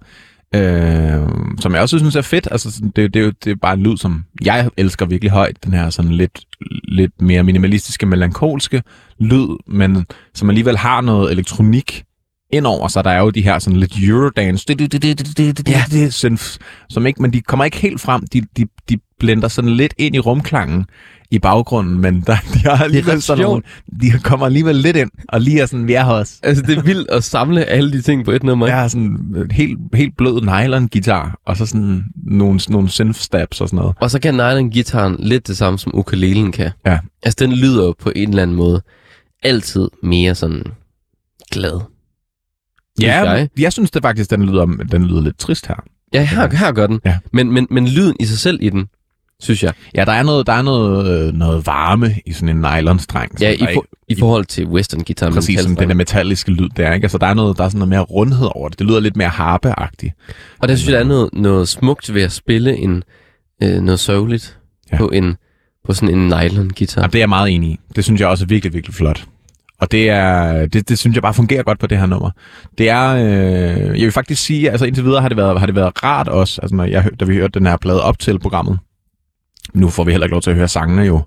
øh, 0.55 1.29
som 1.59 1.73
jeg 1.73 1.81
også 1.81 1.97
synes 1.97 2.15
er 2.15 2.21
fedt. 2.21 2.47
Altså, 2.51 2.81
det, 2.95 3.13
det, 3.13 3.25
er 3.25 3.31
det 3.43 3.51
er 3.51 3.55
bare 3.55 3.73
en 3.73 3.83
lyd, 3.83 3.97
som 3.97 4.25
jeg 4.45 4.69
elsker 4.77 5.05
virkelig 5.05 5.31
højt. 5.31 5.63
Den 5.65 5.73
her 5.73 5.89
sådan 5.89 6.11
lidt, 6.11 6.39
lidt 6.87 7.21
mere 7.21 7.43
minimalistiske, 7.43 8.05
melankolske 8.05 8.83
lyd, 9.19 9.47
men 9.67 10.05
som 10.33 10.49
alligevel 10.49 10.77
har 10.77 11.01
noget 11.01 11.31
elektronik 11.31 12.03
ind 12.53 12.65
over 12.67 12.87
sig. 12.87 13.03
Der 13.03 13.09
er 13.09 13.19
jo 13.19 13.29
de 13.29 13.41
her 13.41 13.59
sådan 13.59 13.79
lidt 13.79 13.93
Eurodance 14.03 14.65
Ja. 15.67 16.09
synths, 16.09 16.59
som 16.89 17.05
ikke, 17.05 17.21
men 17.21 17.33
de 17.33 17.41
kommer 17.41 17.65
ikke 17.65 17.77
helt 17.77 18.01
frem. 18.01 18.27
De, 18.33 18.41
de, 18.57 18.65
de 18.89 18.97
blender 19.19 19.47
sådan 19.47 19.69
lidt 19.69 19.93
ind 19.97 20.15
i 20.15 20.19
rumklangen 20.19 20.85
i 21.35 21.39
baggrunden, 21.39 22.01
men 22.01 22.23
der, 22.27 22.35
de 22.53 22.59
har 22.59 22.83
alligevel 22.83 23.21
sådan 23.21 23.43
nogle, 23.43 23.63
de 24.01 24.11
kommer 24.23 24.45
alligevel 24.45 24.75
lidt 24.75 24.97
ind, 24.97 25.11
og 25.29 25.41
lige 25.41 25.61
er 25.61 25.65
sådan, 25.65 25.87
vi 25.87 25.93
er 25.93 26.03
her 26.03 26.11
også. 26.11 26.39
Altså, 26.43 26.63
det 26.63 26.77
er 26.77 26.81
vildt 26.81 27.09
at 27.09 27.23
samle 27.23 27.65
alle 27.65 27.91
de 27.91 28.01
ting 28.01 28.25
på 28.25 28.31
et 28.31 28.43
nummer. 28.43 28.67
Jeg 28.67 28.75
har 28.75 28.87
sådan 28.87 29.03
en 29.03 29.51
helt, 29.51 29.79
helt 29.93 30.17
blød 30.17 30.41
nylon-guitar, 30.41 31.39
og 31.45 31.57
så 31.57 31.65
sådan 31.65 32.03
nogle, 32.15 32.59
nogle 32.69 32.89
synth-stabs 32.89 33.61
og 33.61 33.69
sådan 33.69 33.77
noget. 33.77 33.95
Og 33.99 34.11
så 34.11 34.19
kan 34.19 34.33
nylon-gitaren 34.33 35.15
lidt 35.19 35.47
det 35.47 35.57
samme, 35.57 35.79
som 35.79 35.91
ukulelen 35.95 36.51
kan. 36.51 36.71
Ja. 36.85 36.99
Altså, 37.23 37.45
den 37.45 37.53
lyder 37.53 37.85
jo 37.85 37.95
på 37.99 38.11
en 38.15 38.29
eller 38.29 38.43
anden 38.43 38.55
måde 38.55 38.81
altid 39.43 39.87
mere 40.03 40.35
sådan 40.35 40.63
glad. 41.51 41.79
Ja, 43.01 43.21
jeg. 43.23 43.37
jeg. 43.39 43.49
jeg 43.63 43.73
synes 43.73 43.91
det 43.91 44.01
faktisk, 44.01 44.29
den 44.29 44.45
lyder, 44.45 44.65
den 44.65 45.05
lyder 45.05 45.21
lidt 45.21 45.37
trist 45.37 45.67
her. 45.67 45.83
Ja, 46.13 46.23
her, 46.23 46.55
her 46.55 46.71
gør 46.71 46.87
den. 46.87 46.99
Ja. 47.05 47.17
Men, 47.33 47.51
men, 47.51 47.67
men 47.71 47.87
lyden 47.87 48.15
i 48.19 48.25
sig 48.25 48.37
selv 48.37 48.59
i 48.61 48.69
den, 48.69 48.87
synes 49.45 49.63
jeg. 49.63 49.73
Ja, 49.95 50.05
der 50.05 50.11
er 50.11 50.23
noget, 50.23 50.47
der 50.47 50.53
er 50.53 50.61
noget, 50.61 51.27
øh, 51.27 51.33
noget 51.33 51.65
varme 51.65 52.15
i 52.25 52.33
sådan 52.33 52.49
en 52.49 52.61
nylon-streng. 52.61 53.41
Ja, 53.41 53.51
i, 53.51 53.67
for, 53.73 53.85
i 54.07 54.15
forhold 54.19 54.45
til 54.45 54.65
western-gitaren. 54.67 55.33
med 55.33 55.41
Præcis, 55.41 55.59
som 55.59 55.75
den 55.75 55.89
der 55.89 55.95
metalliske 55.95 56.51
lyd 56.51 56.69
der, 56.77 56.93
ikke? 56.93 57.05
Altså, 57.05 57.17
der 57.17 57.27
er, 57.27 57.33
noget, 57.33 57.57
der 57.57 57.63
er 57.63 57.69
sådan 57.69 57.79
noget 57.79 57.89
mere 57.89 58.01
rundhed 58.01 58.47
over 58.55 58.69
det. 58.69 58.79
Det 58.79 58.87
lyder 58.87 58.99
lidt 58.99 59.15
mere 59.15 59.29
harpeagtigt. 59.29 60.13
Og 60.59 60.67
der 60.67 60.75
synes 60.75 60.87
jeg, 60.87 60.93
der 60.93 60.99
er 60.99 61.07
noget, 61.07 61.29
noget 61.33 61.67
smukt 61.67 62.13
ved 62.13 62.21
at 62.21 62.31
spille 62.31 62.77
en, 62.77 63.03
øh, 63.63 63.81
noget 63.81 63.99
sørgeligt 63.99 64.57
Ja. 64.91 64.97
på, 64.97 65.09
en, 65.09 65.35
på 65.85 65.93
sådan 65.93 66.17
en 66.17 66.27
nylon-guitar. 66.27 67.01
Ja, 67.01 67.07
det 67.07 67.15
er 67.15 67.19
jeg 67.19 67.29
meget 67.29 67.51
enig 67.51 67.69
i. 67.69 67.79
Det 67.95 68.03
synes 68.03 68.21
jeg 68.21 68.27
også 68.27 68.45
er 68.45 68.47
virkelig, 68.47 68.73
virkelig 68.73 68.95
flot. 68.95 69.25
Og 69.79 69.91
det, 69.91 70.09
er, 70.09 70.65
det, 70.65 70.89
det 70.89 70.99
synes 70.99 71.15
jeg 71.15 71.21
bare 71.23 71.33
fungerer 71.33 71.63
godt 71.63 71.79
på 71.79 71.87
det 71.87 71.97
her 71.97 72.05
nummer. 72.05 72.29
Det 72.77 72.89
er, 72.89 73.09
øh, 73.15 73.99
jeg 73.99 74.05
vil 74.05 74.11
faktisk 74.11 74.43
sige, 74.43 74.71
altså 74.71 74.85
indtil 74.85 75.03
videre 75.05 75.21
har 75.21 75.27
det 75.29 75.37
været, 75.37 75.59
har 75.59 75.65
det 75.65 75.75
været 75.75 76.03
rart 76.03 76.27
også, 76.27 76.61
altså 76.61 76.75
når 76.75 76.83
jeg, 76.83 77.09
da 77.19 77.25
vi 77.25 77.35
hørte 77.35 77.59
den 77.59 77.67
her 77.67 77.77
plade 77.77 78.03
op 78.03 78.19
til 78.19 78.39
programmet. 78.39 78.79
Nu 79.73 79.89
får 79.89 80.03
vi 80.03 80.11
heller 80.11 80.25
ikke 80.25 80.33
lov 80.33 80.41
til 80.41 80.49
at 80.49 80.55
høre 80.55 80.67
sangene 80.67 81.01
jo 81.01 81.21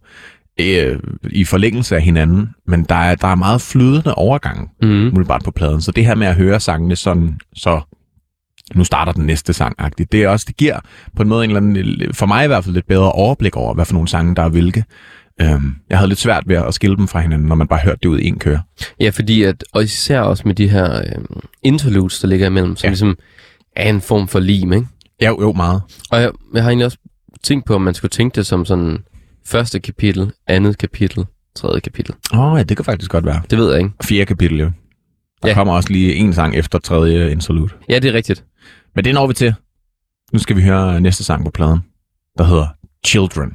øh, 0.61 0.99
i 1.31 1.45
forlængelse 1.45 1.97
af 1.97 2.03
hinanden, 2.03 2.49
men 2.67 2.85
der 2.85 2.95
er, 2.95 3.15
der 3.15 3.29
er 3.29 3.35
meget 3.35 3.61
flydende 3.61 4.15
overgang 4.15 4.71
Mm. 4.83 4.89
umiddelbart 4.89 5.43
på 5.45 5.51
pladen. 5.51 5.81
Så 5.81 5.93
det 5.93 6.07
her 6.07 6.15
med 6.15 6.27
at 6.27 6.35
høre 6.35 6.61
sangene 6.61 6.97
sådan, 6.97 7.39
så 7.55 7.81
nu 8.75 8.85
starter 8.85 9.13
den 9.13 9.27
næste 9.27 9.53
sang 9.53 9.77
-agtigt. 9.83 10.05
Det 10.13 10.23
er 10.23 10.29
også, 10.29 10.45
det 10.49 10.57
giver 10.57 10.81
på 11.17 11.23
en 11.23 11.29
måde 11.29 11.45
en 11.45 11.51
eller 11.51 11.61
anden, 11.61 12.15
for 12.15 12.27
mig 12.27 12.45
i 12.45 12.47
hvert 12.47 12.65
fald 12.65 12.75
lidt 12.75 12.87
bedre 12.87 13.13
overblik 13.13 13.57
over, 13.57 13.75
hvad 13.75 13.85
for 13.85 13.93
nogle 13.93 14.09
sange, 14.09 14.35
der 14.35 14.43
er 14.43 14.49
hvilke. 14.49 14.85
Øhm, 15.41 15.75
jeg 15.91 15.99
havde 15.99 16.09
lidt 16.09 16.19
svært 16.19 16.43
ved 16.47 16.57
at 16.57 16.75
skille 16.75 16.97
dem 16.97 17.09
fra 17.09 17.21
hinanden, 17.21 17.49
når 17.49 17.55
man 17.55 17.69
bare 17.69 17.81
hørte 17.85 17.99
det 18.03 18.09
ud 18.09 18.19
i 18.19 18.27
en 18.27 18.39
køre. 18.39 18.61
Ja, 19.01 19.11
fordi 19.11 19.43
at, 19.43 19.65
og 19.73 19.83
især 19.83 20.21
også 20.21 20.43
med 20.47 20.55
de 20.55 20.69
her 20.69 20.97
øh, 20.99 21.23
interludes, 21.63 22.21
der 22.21 22.29
ligger 22.29 22.47
imellem, 22.47 22.77
som 22.77 22.87
Ja. 22.87 22.89
ja. 22.89 22.91
ligesom 22.91 23.17
er 23.77 23.89
en 23.91 24.01
form 24.01 24.29
for 24.29 24.39
lim, 24.41 24.73
ikke? 24.73 24.87
Ja, 25.21 25.27
jo, 25.29 25.41
jo 25.43 25.53
meget. 25.53 25.83
Og 26.11 26.21
jeg, 26.21 26.31
jeg 26.55 26.63
har 26.63 26.71
egentlig 26.71 26.87
også 26.87 26.99
tænkt 27.43 27.67
på, 27.67 27.75
om 27.75 27.83
man 27.83 27.95
skulle 27.95 28.11
tænke 28.11 28.35
det 28.35 28.47
som 28.47 28.65
sådan 28.65 28.99
første 29.47 29.81
kapitel, 29.81 30.33
andet 30.47 30.79
kapitel, 30.79 31.27
tredje 31.57 31.81
kapitel. 31.81 32.15
Åh 32.35 32.41
oh, 32.41 32.59
ja, 32.59 32.63
det 32.63 32.77
kan 32.77 32.85
faktisk 32.85 33.11
godt 33.11 33.25
være. 33.27 33.43
Det 33.51 33.59
ved 33.59 33.71
jeg 33.71 33.79
ikke. 33.79 33.91
Fjerde 34.05 34.27
kapitel 34.27 34.61
jo. 34.61 34.71
Der 35.43 35.49
Ja. 35.49 35.55
kommer 35.55 35.75
også 35.75 35.93
lige 35.93 36.15
en 36.15 36.33
sang 36.33 36.57
efter 36.57 36.79
tredje 36.79 37.31
interlude. 37.31 37.69
Ja, 37.89 37.99
det 37.99 38.09
er 38.09 38.13
rigtigt. 38.15 38.45
Men 38.95 39.05
det 39.05 39.15
når 39.15 39.27
vi 39.27 39.35
til. 39.35 39.55
Nu 40.33 40.39
skal 40.39 40.57
vi 40.57 40.63
høre 40.63 41.01
næste 41.01 41.25
sang 41.25 41.45
på 41.45 41.51
pladen, 41.51 41.79
der 42.39 42.45
hedder 42.45 42.67
Children. 43.07 43.55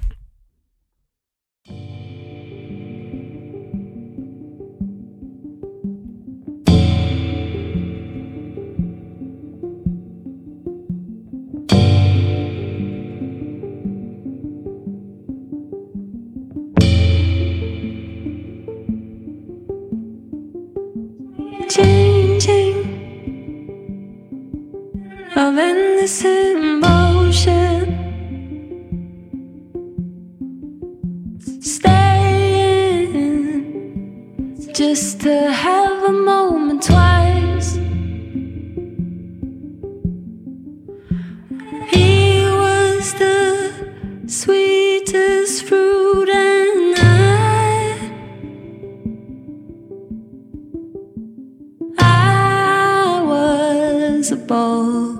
Was 54.34 54.41
a 54.41 54.45
bowl 54.45 55.11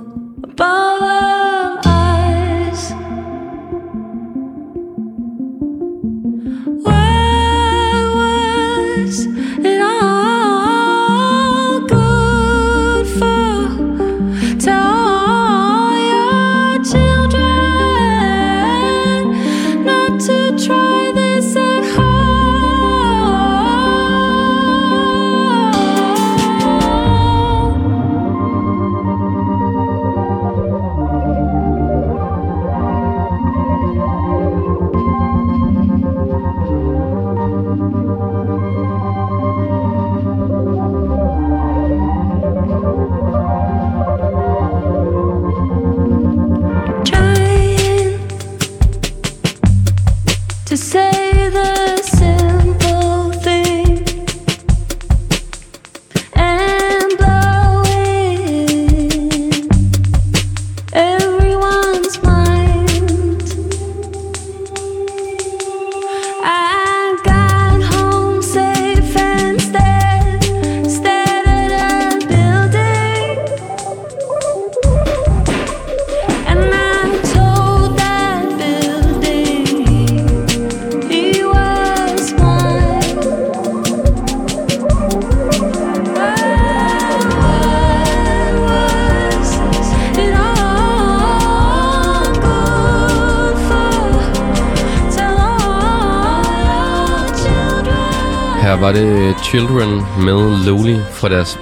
above 0.43 0.93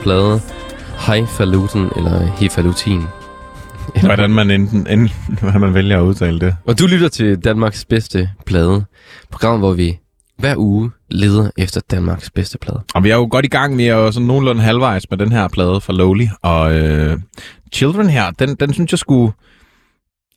plade 0.02 0.42
Highfalutin 1.08 1.90
eller 1.96 2.26
Hifalutin. 2.26 3.02
Hvordan 4.06 4.30
man, 4.30 4.52
enten, 4.52 4.88
enten, 4.88 5.38
hvordan 5.42 5.62
man 5.62 5.74
vælger 5.74 6.00
at 6.00 6.04
udtale 6.04 6.40
det. 6.40 6.56
Og 6.66 6.80
du 6.80 6.88
lytter 6.88 7.10
til 7.10 7.38
Danmarks 7.38 7.86
bedste 7.86 8.30
plade. 8.46 8.86
Program, 9.32 9.60
hvor 9.60 9.74
vi 9.74 9.98
hver 10.38 10.56
uge 10.58 10.92
leder 11.10 11.50
efter 11.58 11.82
Danmarks 11.92 12.30
bedste 12.30 12.58
plade. 12.58 12.82
Og 12.94 13.04
vi 13.04 13.10
er 13.10 13.16
jo 13.16 13.28
godt 13.32 13.46
i 13.46 13.48
gang. 13.48 13.78
Vi 13.78 13.88
er 13.88 13.96
jo 13.96 14.12
sådan 14.12 14.28
nogenlunde 14.28 14.62
halvvejs 14.62 15.10
med 15.10 15.18
den 15.18 15.32
her 15.32 15.48
plade 15.48 15.82
fra 15.82 15.94
Lowly. 15.94 16.26
Og 16.42 16.74
øh, 16.74 17.20
Children 17.74 18.10
her, 18.10 18.32
den, 18.32 18.56
den 18.56 18.74
synes 18.74 18.92
jeg 18.92 19.00
skulle 19.00 19.34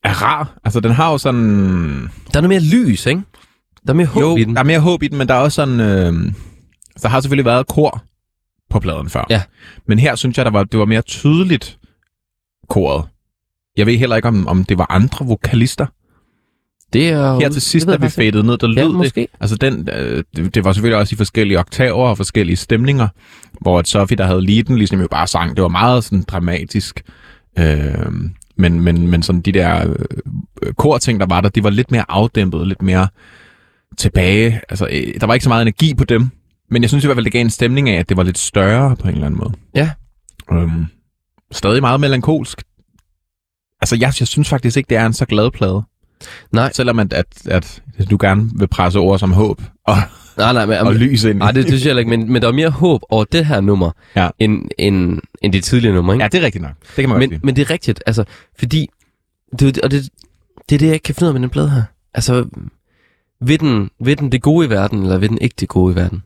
er 0.05 0.23
rar. 0.23 0.59
Altså, 0.65 0.81
den 0.81 0.91
har 0.93 1.11
jo 1.11 1.19
sådan... 1.19 2.11
Der 2.33 2.39
er 2.39 2.41
noget 2.41 2.49
mere 2.49 2.61
lys, 2.61 3.07
ikke? 3.07 3.23
Der 3.87 3.93
er 3.93 3.97
mere 3.97 4.07
håb 4.07 4.23
jo, 4.23 4.37
i 4.37 4.45
den. 4.45 4.55
der 4.55 4.61
er 4.61 4.65
mere 4.65 4.81
håb 4.81 5.03
i 5.03 5.09
den, 5.09 5.19
men 5.19 5.29
der 5.29 5.35
er 5.35 5.39
også 5.39 5.57
sådan... 5.57 5.81
Øh, 5.81 6.33
der 7.03 7.09
har 7.09 7.21
selvfølgelig 7.21 7.45
været 7.45 7.67
kor 7.67 8.05
på 8.75 8.81
pladen 8.81 9.11
før. 9.11 9.25
Ja. 9.31 9.43
Men 9.89 9.99
her 9.99 10.15
synes 10.15 10.37
jeg, 10.39 10.45
der 10.45 10.51
var, 10.51 10.65
det 10.65 10.79
var 10.79 10.85
mere 10.85 11.03
tydeligt 11.03 11.79
koret. 12.69 13.05
Jeg 13.77 13.87
ved 13.87 13.97
heller 13.97 14.17
ikke, 14.17 14.29
om, 14.29 14.47
om 14.47 14.65
det 14.65 14.79
var 14.79 14.87
andre 14.91 15.27
vokalister. 15.27 15.87
Det 16.93 17.09
er 17.09 17.41
Her 17.41 17.49
til 17.49 17.63
sidst, 17.63 17.87
da 17.87 17.97
vi 17.97 18.09
fadede 18.09 18.47
ned, 18.47 18.59
der 18.59 18.69
ikke. 18.69 18.81
Ja, 18.81 18.87
lød 18.87 18.93
det. 18.93 18.99
måske. 18.99 19.29
Altså, 19.41 19.57
den, 19.57 19.89
øh, 19.93 20.25
det, 20.37 20.55
det 20.55 20.65
var 20.65 20.73
selvfølgelig 20.73 20.99
også 20.99 21.15
i 21.15 21.17
forskellige 21.17 21.59
oktaver 21.59 22.09
og 22.09 22.17
forskellige 22.17 22.57
stemninger, 22.57 23.09
hvor 23.61 23.79
at 23.79 23.89
Sofie, 23.89 24.17
der 24.17 24.25
havde 24.25 24.47
leaden, 24.47 24.77
ligesom 24.79 25.01
jo 25.01 25.09
bare 25.11 25.27
sang. 25.27 25.57
Det 25.57 25.63
var 25.63 25.69
meget 25.69 26.05
sådan 26.05 26.23
dramatisk. 26.23 27.03
Øh, 27.59 27.95
men, 28.57 28.81
men, 28.81 29.09
men 29.09 29.23
sådan 29.23 29.41
de 29.41 29.53
der 29.53 29.95
øh, 30.63 30.73
korting, 30.75 31.21
der 31.21 31.27
var 31.27 31.41
der, 31.41 31.49
de 31.49 31.65
var 31.65 31.71
lidt 31.71 31.91
mere 31.91 32.05
afdæmpet, 32.09 32.67
lidt 32.67 32.83
mere 32.83 33.09
tilbage. 33.99 34.61
Altså, 34.69 34.89
øh, 34.91 35.21
der 35.21 35.27
var 35.27 35.35
ikke 35.35 35.45
så 35.45 35.51
meget 35.51 35.63
energi 35.63 35.95
på 35.95 36.05
dem. 36.05 36.31
Men 36.71 36.83
jeg 36.83 36.91
synes 36.91 37.05
i 37.05 37.07
hvert 37.07 37.17
fald, 37.17 37.25
det 37.25 37.33
gav 37.33 37.41
en 37.41 37.51
stemning 37.51 37.89
af, 37.89 37.99
at 37.99 38.09
det 38.09 38.17
var 38.17 38.23
lidt 38.23 38.39
større 38.39 38.97
på 38.97 39.09
en 39.09 39.15
eller 39.15 39.27
anden 39.27 39.39
måde. 39.41 39.53
Ja. 39.75 39.91
Øhm, 40.53 40.87
stadig 41.53 41.81
meget 41.81 42.01
melankolsk. 42.01 42.63
Altså, 43.81 43.97
jeg, 43.97 44.13
jeg 44.21 44.29
synes 44.29 44.49
faktisk 44.49 44.77
ikke, 44.77 44.89
det 44.89 44.97
er 44.97 45.07
en 45.07 45.13
så 45.13 45.25
glad 45.27 45.51
plade. 45.51 45.83
Nej. 46.53 46.73
Selvom 46.73 46.99
at, 46.99 47.13
at, 47.13 47.27
at 47.47 47.83
du 48.11 48.17
gerne 48.21 48.51
vil 48.59 48.67
presse 48.69 48.99
ord 48.99 49.19
som 49.19 49.33
håb 49.33 49.63
og, 49.87 49.97
Nej, 50.37 50.53
nej, 50.53 50.67
men, 50.67 50.77
og 50.79 50.95
lys 50.95 51.25
ind. 51.25 51.39
nej, 51.39 51.51
det, 51.51 51.55
det 51.63 51.67
synes 51.71 51.83
jeg 51.85 51.89
heller 51.91 52.01
ikke, 52.01 52.11
men, 52.17 52.33
men 52.33 52.43
der 52.43 52.49
er 52.49 52.53
mere 52.53 52.71
håb 52.71 53.01
over 53.09 53.25
det 53.25 53.47
her 53.47 53.61
nummer, 53.61 53.91
Ja. 54.17 54.29
end, 54.39 54.69
end, 54.79 55.19
end 55.43 55.53
de 55.53 55.61
tidligere 55.61 55.95
numre, 55.95 56.15
ikke? 56.15 56.23
Ja, 56.25 56.29
det 56.29 56.41
er 56.41 56.45
rigtigt 56.45 56.63
nok. 56.63 56.73
Det 56.97 57.03
kan 57.03 57.09
man 57.09 57.19
men, 57.19 57.31
sige. 57.31 57.41
men 57.43 57.57
det 57.57 57.63
er 57.63 57.71
rigtigt, 57.71 58.03
altså, 58.07 58.25
fordi, 58.59 58.89
det, 59.59 59.79
og 59.81 59.91
det, 59.91 60.09
det 60.69 60.75
er 60.75 60.79
det, 60.79 60.87
jeg 60.87 60.95
ikke 60.95 61.05
kan 61.05 61.15
finde 61.15 61.25
ud 61.25 61.29
af 61.29 61.35
med 61.35 61.41
den 61.43 61.51
plade 61.51 61.71
her. 61.71 61.83
Altså, 62.15 62.45
vil 63.41 63.61
den, 63.61 63.91
vil 64.01 64.19
den 64.19 64.33
det 64.33 64.43
gode 64.43 64.67
i 64.67 64.71
verden, 64.71 65.03
eller 65.03 65.19
vil 65.19 65.29
den 65.29 65.39
ikke 65.41 65.55
det 65.61 65.69
gode 65.69 65.93
i 65.93 65.97
verden? 65.97 66.23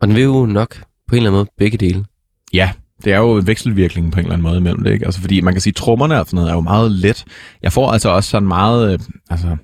Og 0.00 0.08
den 0.08 0.16
vil 0.16 0.22
jo 0.24 0.46
nok 0.46 0.74
på 1.08 1.14
en 1.14 1.16
eller 1.16 1.30
anden 1.30 1.38
måde 1.38 1.50
begge 1.58 1.78
dele. 1.78 2.04
Ja, 2.52 2.70
det 3.04 3.12
er 3.12 3.18
jo 3.18 3.42
vekselvirkning 3.44 4.12
på 4.12 4.18
en 4.20 4.24
eller 4.24 4.34
anden 4.34 4.42
måde 4.48 4.56
imellem 4.58 4.84
det, 4.84 4.92
ikke? 4.92 5.04
Altså, 5.06 5.20
fordi 5.20 5.40
man 5.40 5.54
kan 5.54 5.60
sige, 5.60 5.72
trommerne 5.72 6.20
og 6.20 6.26
sådan 6.26 6.36
noget 6.36 6.50
er 6.50 6.54
jo 6.54 6.60
meget 6.60 6.90
let. 6.90 7.24
Jeg 7.62 7.72
får 7.72 7.90
altså 7.90 8.08
også 8.08 8.30
sådan 8.30 8.48
meget, 8.48 8.92
øh, 8.92 8.98
altså, 9.30 9.56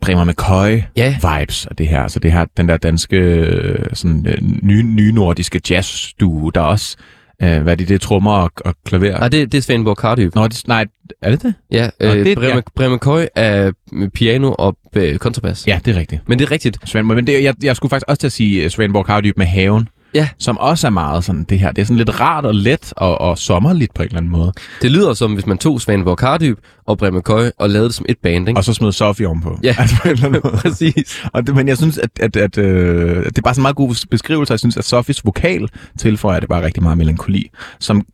Bremer 0.00 0.24
McCoy 0.24 0.82
Ja. 0.96 1.16
vibes 1.22 1.66
af 1.66 1.76
det 1.76 1.88
her. 1.88 2.02
Altså 2.02 2.18
det 2.20 2.32
her, 2.32 2.44
den 2.56 2.68
der 2.68 2.76
danske, 2.76 3.16
øh, 3.16 3.86
sådan, 3.92 4.26
øh, 4.26 4.38
nye, 4.62 4.82
nye 4.82 5.12
nordiske 5.12 5.60
jazzstue, 5.70 6.52
der 6.54 6.60
er 6.60 6.64
også, 6.64 6.96
øh, 7.42 7.62
hvad 7.62 7.72
er 7.72 7.76
det, 7.76 7.88
det 7.88 7.94
er 7.94 7.98
trommer 7.98 8.32
og, 8.32 8.50
og 8.56 8.74
klaver. 8.86 9.18
Nej, 9.18 9.28
det, 9.28 9.52
det 9.52 9.58
er 9.58 9.62
Svendborg 9.62 9.96
Cardyb. 9.96 10.34
Nå, 10.34 10.48
det, 10.48 10.62
nej, 10.66 10.86
er 11.22 11.30
det 11.30 11.42
det? 11.42 11.54
Ja, 11.70 11.90
Nå, 12.00 12.06
øh, 12.06 12.24
det- 12.24 12.36
Bremer, 12.38 12.54
ja. 12.54 12.60
Bremer 12.76 12.96
Køj 12.98 13.28
er 13.34 13.72
piano 14.14 14.54
og 14.58 14.76
øh, 14.96 15.18
kontrabas. 15.18 15.66
Ja, 15.66 15.80
det 15.84 15.96
er 15.96 16.00
rigtigt. 16.00 16.28
Men 16.28 16.38
det 16.38 16.44
er 16.46 16.50
rigtigt. 16.50 16.78
Svendborg, 16.84 17.16
men 17.16 17.26
det, 17.26 17.42
jeg, 17.42 17.54
jeg 17.62 17.76
skulle 17.76 17.90
faktisk 17.90 18.08
også 18.08 18.20
til 18.20 18.26
at 18.28 18.32
sige 18.32 18.64
øh, 18.64 18.70
Svendborg 18.70 19.04
Cardyb 19.06 19.36
med 19.38 19.46
haven. 19.46 19.88
Ja. 20.14 20.28
Som 20.38 20.58
også 20.58 20.86
er 20.86 20.90
meget 20.90 21.24
sådan 21.24 21.44
det 21.44 21.58
her. 21.58 21.72
Det 21.72 21.82
er 21.82 21.86
sådan 21.86 21.96
lidt 21.96 22.20
rart 22.20 22.44
og 22.44 22.54
let 22.54 22.92
og, 22.96 23.20
og 23.20 23.38
sommerligt 23.38 23.94
på 23.94 24.02
en 24.02 24.06
eller 24.06 24.18
anden 24.18 24.32
måde. 24.32 24.52
Det 24.82 24.90
lyder 24.90 25.14
som, 25.14 25.34
hvis 25.34 25.46
man 25.46 25.58
tog 25.58 25.80
Svendborg 25.80 26.16
Cardyb 26.18 26.58
og 26.86 26.98
Bremer 26.98 27.20
Køj 27.20 27.50
og 27.58 27.70
lavede 27.70 27.88
det 27.88 27.94
som 27.94 28.06
et 28.08 28.18
band, 28.22 28.48
ikke? 28.48 28.58
Og 28.58 28.64
så 28.64 28.74
smed 28.74 28.92
Sofie 28.92 29.26
ovenpå. 29.26 29.58
Ja, 29.62 29.76
altså, 29.78 29.96
på 30.02 30.08
en 30.08 30.12
eller 30.12 30.26
anden 30.26 30.40
måde. 30.44 30.56
præcis. 30.56 31.24
Og 31.32 31.46
det, 31.46 31.54
men 31.54 31.68
jeg 31.68 31.76
synes, 31.76 31.98
at, 31.98 32.10
at, 32.20 32.36
at 32.36 32.58
øh, 32.58 33.24
det 33.24 33.38
er 33.38 33.42
bare 33.42 33.54
sådan 33.54 33.60
en 33.60 33.62
meget 33.62 33.76
god 33.76 34.06
beskrivelse. 34.10 34.52
Jeg 34.52 34.58
synes, 34.58 34.76
at 34.76 34.84
Sofies 34.84 35.24
vokal 35.24 35.68
tilføjer 35.98 36.40
det 36.40 36.48
bare 36.48 36.62
rigtig 36.64 36.82
meget 36.82 36.98
melankoli, 36.98 37.50
som 37.80 38.06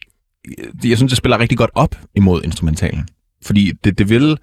øh, 0.58 0.90
jeg 0.90 0.96
synes, 0.96 1.10
det 1.10 1.16
spiller 1.18 1.40
rigtig 1.40 1.58
godt 1.58 1.70
op 1.74 1.96
imod 2.14 2.42
instrumentalen. 2.44 3.08
Fordi 3.44 3.72
det, 3.84 3.98
det 3.98 4.08
vil... 4.08 4.38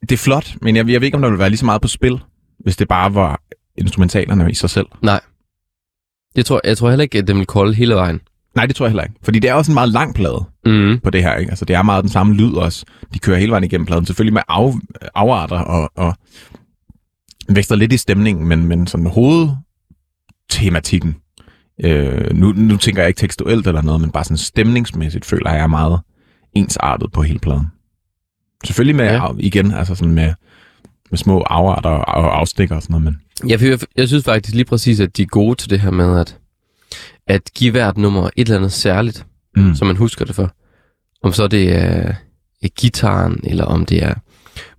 Det 0.00 0.12
er 0.12 0.16
flot, 0.16 0.54
men 0.62 0.76
jeg, 0.76 0.88
jeg 0.88 1.00
ved 1.00 1.06
ikke, 1.06 1.16
om 1.16 1.22
der 1.22 1.30
vil 1.30 1.38
være 1.38 1.48
lige 1.50 1.58
så 1.58 1.64
meget 1.64 1.82
på 1.82 1.88
spil, 1.88 2.20
hvis 2.58 2.76
det 2.76 2.88
bare 2.88 3.14
var 3.14 3.40
instrumentalerne 3.78 4.50
i 4.50 4.54
sig 4.54 4.70
selv. 4.70 4.86
Det 6.36 6.46
tror, 6.46 6.60
jeg 6.64 6.78
tror 6.78 6.88
heller 6.88 7.02
ikke, 7.02 7.18
at 7.18 7.28
den 7.28 7.38
vil 7.38 7.46
kolde 7.46 7.74
hele 7.74 7.94
vejen. 7.94 8.20
Nej, 8.56 8.66
det 8.66 8.76
tror 8.76 8.86
jeg 8.86 8.90
heller 8.90 9.02
ikke. 9.02 9.14
Fordi 9.22 9.38
det 9.38 9.50
er 9.50 9.54
også 9.54 9.72
en 9.72 9.74
meget 9.74 9.88
lang 9.88 10.14
plade 10.14 10.44
Mm. 10.66 11.00
på 11.04 11.10
det 11.10 11.22
her. 11.22 11.36
Ikke? 11.36 11.50
Altså, 11.50 11.64
det 11.64 11.76
er 11.76 11.82
meget 11.82 12.02
den 12.04 12.10
samme 12.10 12.34
lyd 12.34 12.52
også. 12.54 12.84
De 13.14 13.18
kører 13.18 13.38
hele 13.38 13.50
vejen 13.50 13.64
igennem 13.64 13.86
pladen. 13.86 14.06
Selvfølgelig 14.06 14.32
med 14.34 14.42
af, 14.48 14.72
afarter 15.14 15.58
og, 15.58 15.90
og 15.96 16.14
vækster 17.48 17.76
lidt 17.76 17.92
i 17.92 17.96
stemningen, 17.96 18.48
men, 18.48 18.64
men 18.64 18.86
sådan 18.86 19.06
hovedtematikken. 19.06 21.16
Øh, 21.84 22.36
nu, 22.36 22.52
nu 22.52 22.76
tænker 22.76 23.02
jeg 23.02 23.08
ikke 23.08 23.18
tekstuelt 23.18 23.66
eller 23.66 23.82
noget, 23.82 24.00
men 24.00 24.10
bare 24.10 24.24
sådan 24.24 24.36
stemningsmæssigt 24.36 25.24
føler 25.24 25.50
jeg 25.50 25.60
er 25.62 25.66
meget 25.66 26.00
ensartet 26.54 27.12
på 27.12 27.22
hele 27.22 27.38
pladen. 27.38 27.66
Selvfølgelig 28.64 28.96
med, 28.96 29.04
Ja. 29.04 29.14
ja. 29.14 29.28
igen, 29.38 29.72
altså 29.72 29.94
sådan 29.94 30.14
med, 30.14 30.34
med 31.10 31.18
små 31.18 31.40
afarter 31.40 31.90
og 31.90 32.38
afstikker 32.38 32.76
og 32.76 32.82
sådan 32.82 32.92
noget, 32.92 33.04
men 33.04 33.16
Jeg, 33.46 33.62
jeg, 33.62 33.78
jeg 33.96 34.08
synes 34.08 34.24
faktisk 34.24 34.54
lige 34.54 34.64
præcis, 34.64 35.00
at 35.00 35.16
de 35.16 35.22
er 35.22 35.26
gode 35.26 35.54
til 35.54 35.70
det 35.70 35.80
her 35.80 35.90
med 35.90 36.20
at, 36.20 36.38
at 37.26 37.50
give 37.54 37.70
hvert 37.70 37.98
nummer 37.98 38.26
et 38.26 38.30
eller 38.36 38.56
andet 38.56 38.72
særligt, 38.72 39.26
mm. 39.56 39.74
så 39.74 39.84
man 39.84 39.96
husker 39.96 40.24
det 40.24 40.34
for. 40.34 40.54
Om 41.22 41.32
så 41.32 41.48
det 41.48 41.76
er, 41.76 42.14
er 42.62 42.68
gitaren, 42.68 43.40
eller 43.44 43.64
om 43.64 43.86
det 43.86 44.02
er 44.02 44.14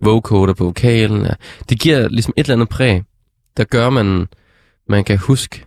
vocoder 0.02 0.54
på 0.54 0.64
vokalen. 0.64 1.22
Ja. 1.22 1.34
Det 1.70 1.80
giver 1.80 2.08
ligesom 2.08 2.34
et 2.38 2.44
eller 2.44 2.56
andet 2.56 2.70
præg, 2.70 3.04
der 3.58 3.64
gør, 3.64 3.90
man, 3.90 4.28
man 4.90 5.04
kan 5.04 5.18
huske 5.18 5.66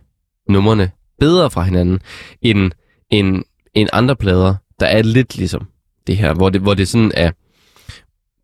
numrene 0.49 0.91
bedre 1.19 1.51
fra 1.51 1.61
hinanden, 1.61 1.99
end, 2.41 2.71
end, 3.09 3.43
end 3.73 3.89
andre 3.93 4.15
plader, 4.15 4.55
der 4.79 4.85
er 4.85 5.01
lidt 5.01 5.37
ligesom 5.37 5.67
det 6.07 6.17
her, 6.17 6.33
hvor 6.33 6.49
det, 6.49 6.61
hvor 6.61 6.73
det 6.73 6.87
sådan 6.87 7.11
er, 7.13 7.31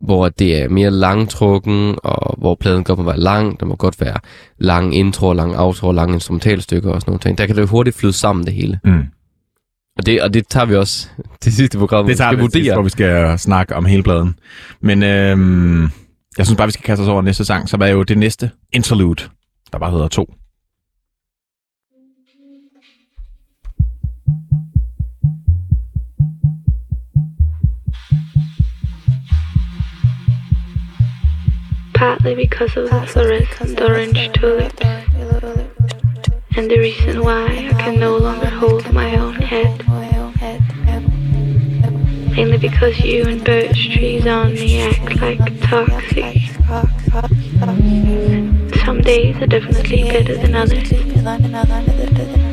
hvor 0.02 0.30
det 0.30 0.62
er 0.62 0.70
mere 0.70 0.91
langtrukken, 0.91 1.95
og 2.04 2.36
hvor 2.39 2.56
pladen 2.56 2.84
godt 2.84 2.99
må 2.99 3.06
være 3.06 3.20
lang, 3.20 3.60
der 3.60 3.66
må 3.66 3.76
godt 3.76 4.02
være 4.02 4.18
lang 4.58 4.95
intro, 4.95 5.34
lang 5.34 5.60
outro, 5.60 5.91
lange 5.91 6.14
instrumentalstykker 6.14 6.91
og 6.91 7.02
sådan 7.02 7.12
noget. 7.12 7.22
ting. 7.22 7.38
Der 7.38 7.45
kan 7.45 7.56
det 7.56 7.62
jo 7.62 7.68
hurtigt 7.68 7.95
flyde 7.97 8.14
sammen 8.14 8.45
det 8.45 8.54
hele. 8.54 8.80
Mm. 8.84 9.04
Og 9.97 10.06
det, 10.06 10.22
og 10.22 10.34
det 10.34 10.47
tager 10.47 10.66
vi 10.66 10.76
også 10.76 11.08
det 11.43 11.54
sidste 11.54 11.78
program, 11.78 12.06
Det 12.06 12.18
tager 12.18 12.32
vi 12.32 12.38
skal 12.38 12.52
sidst, 12.52 12.70
hvor 12.70 12.76
vurdere. 12.76 12.84
vi 12.84 12.89
skal 12.89 13.39
snakke 13.39 13.76
om 13.76 13.86
hele 13.86 14.04
pladen. 14.04 14.36
Men 14.82 15.04
øhm, 15.04 15.82
jeg 16.38 16.45
synes 16.45 16.58
bare, 16.58 16.68
vi 16.68 16.72
skal 16.72 16.84
kaste 16.84 17.02
os 17.02 17.08
over 17.08 17.22
næste 17.22 17.45
sang, 17.45 17.70
som 17.70 17.82
er 17.82 17.88
jo 17.88 18.04
det 18.04 18.18
næste 18.18 18.52
interlude, 18.74 19.24
der 19.72 19.80
bare 19.80 19.91
hedder 19.91 20.08
to. 20.08 20.34
Partly 32.02 32.34
because 32.34 32.76
of 32.78 32.89
the 32.89 33.06
fluorescent 33.06 33.80
orange 33.80 34.32
tulip, 34.34 34.74
and 36.56 36.72
the 36.72 36.80
reason 36.80 37.24
why 37.24 37.45
I 37.45 37.80
can 37.80 37.99
no 37.99 38.18
longer 38.18 38.49
hold 38.49 38.91
my 38.91 39.16
own 39.18 39.36
head. 39.36 39.86
Mainly 42.36 42.58
because 42.58 42.99
you 43.02 43.26
and 43.26 43.45
birch 43.45 43.91
trees 43.93 44.26
on 44.26 44.54
me 44.54 44.82
act 44.82 45.22
like 45.22 45.60
toxic. 45.62 46.38
Some 48.84 49.02
days 49.02 49.36
are 49.36 49.45
definitely 49.45 50.02
better 50.06 50.38
than 50.38 50.56
others. 50.56 52.51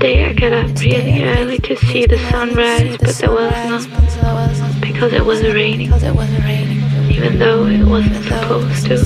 Today 0.00 0.24
I 0.24 0.32
got 0.32 0.52
up 0.54 0.80
really 0.80 1.24
early 1.24 1.58
to 1.58 1.76
see 1.76 2.06
the 2.06 2.16
sunrise, 2.30 2.96
but 2.96 3.14
there 3.16 3.30
was 3.30 3.86
none 3.86 4.80
because 4.80 5.12
it 5.12 5.26
was 5.26 5.42
raining, 5.42 5.92
even 7.10 7.38
though 7.38 7.66
it 7.66 7.84
wasn't 7.84 8.24
supposed 8.24 8.86
to. 8.86 8.96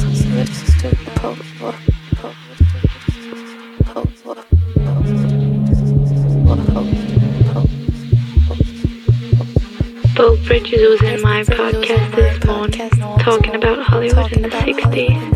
Bo 10.14 10.36
Bridges 10.46 10.80
was 10.90 11.02
in 11.02 11.20
my 11.22 11.42
podcast 11.42 12.14
this 12.14 12.44
morning 12.44 12.90
talking 13.18 13.56
about 13.56 13.82
Hollywood 13.82 14.32
in 14.32 14.42
the 14.42 14.48
60s. 14.48 15.34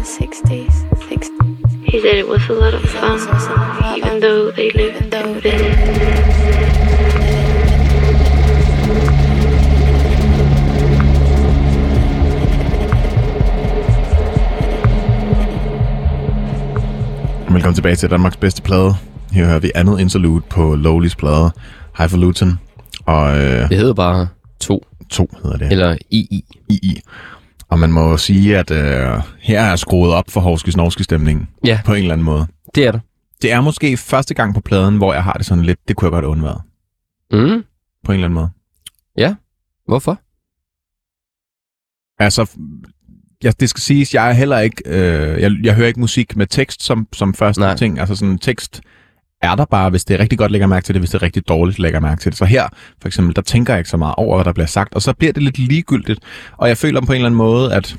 He 1.90 2.00
said 2.02 2.18
it 2.18 2.28
was 2.28 2.42
a 2.50 2.52
lot 2.52 2.74
of 2.74 2.82
fun, 2.82 3.18
even 3.96 4.20
though 4.20 4.50
they 4.50 4.70
lived 4.70 5.00
in 5.00 5.10
Venice. 5.42 5.78
Velkommen 17.50 17.74
tilbage 17.74 17.96
til 17.96 18.10
Danmarks 18.10 18.36
bedste 18.36 18.62
plade. 18.62 18.94
Her 19.32 19.46
hører 19.46 19.58
vi 19.58 19.70
andet 19.74 20.00
interlude 20.00 20.40
på 20.50 20.74
Lowlys 20.74 21.16
plade, 21.16 21.50
Highfalutin. 21.98 22.52
Og, 23.06 23.38
øh, 23.38 23.68
det 23.68 23.76
hedder 23.78 23.94
bare 23.94 24.28
2. 24.60 24.86
2 25.10 25.30
hedder 25.42 25.56
det. 25.56 25.72
Eller 25.72 25.96
II. 26.10 26.44
II. 26.70 27.00
Og 27.68 27.78
man 27.78 27.92
må 27.92 28.10
jo 28.10 28.16
sige, 28.16 28.58
at 28.58 28.70
øh, 28.70 29.22
her 29.40 29.60
er 29.60 29.76
skruet 29.76 30.12
op 30.12 30.30
for 30.30 30.40
Horskis 30.40 31.04
stemningen. 31.04 31.48
Ja. 31.64 31.80
På 31.84 31.94
en 31.94 31.98
eller 31.98 32.12
anden 32.12 32.24
måde. 32.24 32.46
Det 32.74 32.86
er 32.86 32.92
der. 32.92 33.00
Det 33.42 33.52
er 33.52 33.60
måske 33.60 33.96
første 33.96 34.34
gang 34.34 34.54
på 34.54 34.60
pladen, 34.60 34.96
hvor 34.96 35.14
jeg 35.14 35.24
har 35.24 35.32
det 35.32 35.46
sådan 35.46 35.64
lidt, 35.64 35.78
det 35.88 35.96
kunne 35.96 36.06
jeg 36.06 36.12
godt 36.12 36.24
undvære. 36.24 36.60
Mm. 37.32 37.64
På 38.04 38.12
en 38.12 38.14
eller 38.14 38.24
anden 38.24 38.34
måde. 38.34 38.50
Hvorfor? 39.86 40.20
Altså, 42.22 42.50
ja, 43.44 43.52
det 43.60 43.70
skal 43.70 43.80
siges, 43.80 44.14
jeg 44.14 44.28
er 44.28 44.32
heller 44.32 44.58
ikke, 44.58 44.82
øh, 44.86 45.42
jeg, 45.42 45.50
jeg 45.62 45.74
hører 45.74 45.86
ikke 45.86 46.00
musik 46.00 46.36
med 46.36 46.46
tekst 46.46 46.82
som, 46.82 47.08
som 47.12 47.34
første 47.34 47.60
Nej. 47.60 47.76
ting. 47.76 47.98
Altså 47.98 48.14
sådan 48.16 48.38
tekst 48.38 48.80
er 49.42 49.54
der 49.54 49.64
bare, 49.64 49.90
hvis 49.90 50.04
det 50.04 50.14
er 50.14 50.20
rigtig 50.20 50.38
godt, 50.38 50.52
lægger 50.52 50.66
mærke 50.66 50.84
til 50.84 50.94
det, 50.94 51.00
hvis 51.00 51.10
det 51.10 51.18
er 51.18 51.22
rigtig 51.22 51.48
dårligt, 51.48 51.78
lægger 51.78 52.00
mærke 52.00 52.20
til 52.20 52.32
det. 52.32 52.38
Så 52.38 52.44
her, 52.44 52.68
for 53.00 53.08
eksempel, 53.08 53.36
der 53.36 53.42
tænker 53.42 53.72
jeg 53.72 53.80
ikke 53.80 53.90
så 53.90 53.96
meget 53.96 54.14
over, 54.14 54.36
hvad 54.36 54.44
der 54.44 54.52
bliver 54.52 54.66
sagt, 54.66 54.94
og 54.94 55.02
så 55.02 55.12
bliver 55.12 55.32
det 55.32 55.42
lidt 55.42 55.58
ligegyldigt. 55.58 56.20
Og 56.56 56.68
jeg 56.68 56.76
føler 56.76 57.00
på 57.00 57.12
en 57.12 57.16
eller 57.16 57.26
anden 57.26 57.38
måde, 57.38 57.74
at 57.74 57.96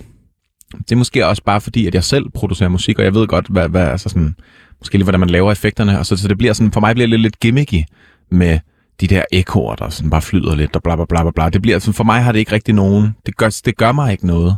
det 0.71 0.91
er 0.91 0.95
måske 0.95 1.27
også 1.27 1.43
bare 1.43 1.61
fordi, 1.61 1.87
at 1.87 1.95
jeg 1.95 2.03
selv 2.03 2.29
producerer 2.29 2.69
musik, 2.69 2.99
og 2.99 3.05
jeg 3.05 3.13
ved 3.13 3.27
godt, 3.27 3.47
hvad, 3.47 3.69
hvad 3.69 3.87
altså 3.87 4.09
sådan, 4.09 4.35
måske 4.79 4.97
lige, 4.97 5.03
hvordan 5.03 5.19
man 5.19 5.29
laver 5.29 5.51
effekterne, 5.51 5.99
og 5.99 6.05
så, 6.05 6.17
så 6.17 6.27
det 6.27 6.37
bliver 6.37 6.53
sådan, 6.53 6.71
for 6.71 6.79
mig 6.79 6.95
bliver 6.95 7.07
det 7.07 7.09
lidt, 7.09 7.21
lidt 7.21 7.39
gimmicky 7.39 7.83
med 8.31 8.59
de 9.01 9.07
der 9.07 9.23
ekoer, 9.31 9.75
der 9.75 9.89
sådan 9.89 10.09
bare 10.09 10.21
flyder 10.21 10.55
lidt, 10.55 10.75
og 10.75 10.83
bla 10.83 10.95
bla 10.95 11.05
bla 11.05 11.21
bla 11.23 11.31
bla. 11.31 11.49
Det 11.49 11.61
bliver, 11.61 11.79
sådan, 11.79 11.93
for 11.93 12.03
mig 12.03 12.23
har 12.23 12.31
det 12.31 12.39
ikke 12.39 12.51
rigtig 12.51 12.75
nogen, 12.75 13.15
det 13.25 13.37
gør, 13.37 13.61
det 13.65 13.77
gør 13.77 13.91
mig 13.91 14.11
ikke 14.11 14.27
noget. 14.27 14.55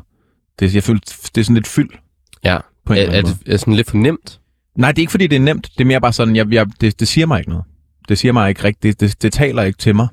Det, 0.60 0.76
jeg 0.76 0.84
føler, 0.84 1.00
det 1.36 1.42
er 1.42 1.44
sådan 1.44 1.56
lidt 1.56 1.68
fyld 1.68 1.90
Ja. 2.44 2.58
på 2.86 2.94
en 2.94 3.00
Er, 3.00 3.04
er, 3.12 3.22
det 3.22 3.38
er 3.46 3.58
sådan 3.58 3.74
lidt 3.74 3.90
for 3.90 3.98
nemt? 3.98 4.41
Nej, 4.76 4.92
det 4.92 5.00
er 5.00 5.04
ikke 5.04 5.12
fordi, 5.12 5.28
det 5.28 5.36
er 5.36 5.40
nemt. 5.40 5.70
Det 5.78 5.82
er 5.82 5.86
mere 5.86 6.02
bare 6.02 6.14
sådan, 6.14 6.36
jeg, 6.36 6.54
jeg, 6.54 6.68
det, 6.82 7.00
det 7.00 7.08
siger 7.08 7.28
mig 7.28 7.40
ikke 7.40 7.50
noget. 7.50 7.66
Det 8.10 8.18
siger 8.18 8.32
mig 8.32 8.50
ikke 8.50 8.64
rigtigt. 8.64 9.00
Det, 9.00 9.12
det, 9.12 9.24
det 9.24 9.34
taler 9.34 9.64
ikke 9.64 9.78
til 9.78 9.96
mig 9.96 10.08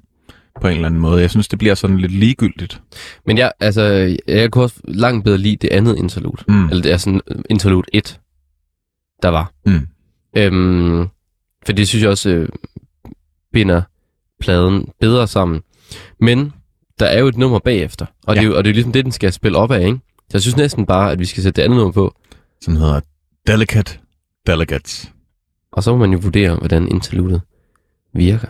på 0.60 0.68
en 0.68 0.74
eller 0.74 0.86
anden 0.86 1.00
måde. 1.00 1.20
Jeg 1.20 1.30
synes, 1.30 1.48
det 1.48 1.58
bliver 1.58 1.74
sådan 1.74 1.98
lidt 1.98 2.12
ligegyldigt. 2.12 2.82
Men 3.26 3.38
jeg, 3.38 3.52
altså, 3.60 4.16
jeg 4.28 4.50
kunne 4.50 4.64
også 4.64 4.80
langt 4.84 5.24
bedre 5.24 5.38
lide 5.38 5.56
det 5.56 5.68
andet 5.72 5.96
interlude. 5.96 6.42
Mm. 6.48 6.64
Eller 6.68 6.82
det 6.82 6.92
er 6.92 6.96
sådan 6.96 7.20
øh, 7.30 7.42
interlude 7.50 7.88
1, 7.92 8.20
der 9.22 9.28
var. 9.28 9.52
Mm. 9.66 9.86
Øhm, 10.36 11.08
for 11.66 11.72
det 11.72 11.88
synes 11.88 12.02
jeg 12.02 12.10
også 12.10 12.30
øh, 12.30 12.48
binder 13.52 13.82
pladen 14.40 14.88
bedre 15.00 15.28
sammen. 15.28 15.62
Men 16.20 16.52
der 16.98 17.06
er 17.06 17.18
jo 17.18 17.26
et 17.26 17.36
nummer 17.36 17.58
bagefter, 17.58 18.06
og, 18.26 18.34
ja. 18.34 18.40
det, 18.40 18.46
er 18.46 18.50
jo, 18.50 18.56
og 18.56 18.64
det 18.64 18.70
er 18.70 18.72
jo 18.72 18.74
ligesom 18.74 18.92
det, 18.92 19.04
den 19.04 19.12
skal 19.12 19.32
spille 19.32 19.58
op 19.58 19.70
af, 19.70 19.86
ikke? 19.86 19.98
Så 20.18 20.30
jeg 20.32 20.42
synes 20.42 20.56
næsten 20.56 20.86
bare, 20.86 21.12
at 21.12 21.18
vi 21.18 21.24
skal 21.24 21.42
sætte 21.42 21.56
det 21.56 21.64
andet 21.64 21.76
nummer 21.76 21.92
på, 21.92 22.14
Som 22.60 22.76
hedder 22.76 23.00
Delicate 23.46 23.98
Delegates. 24.46 25.12
og 25.78 25.82
så 25.82 25.92
må 25.92 25.96
man 25.96 26.12
jo 26.12 26.18
vurdere, 26.22 26.56
hvordan 26.56 26.88
interludet 26.88 27.40
virker. 28.12 28.48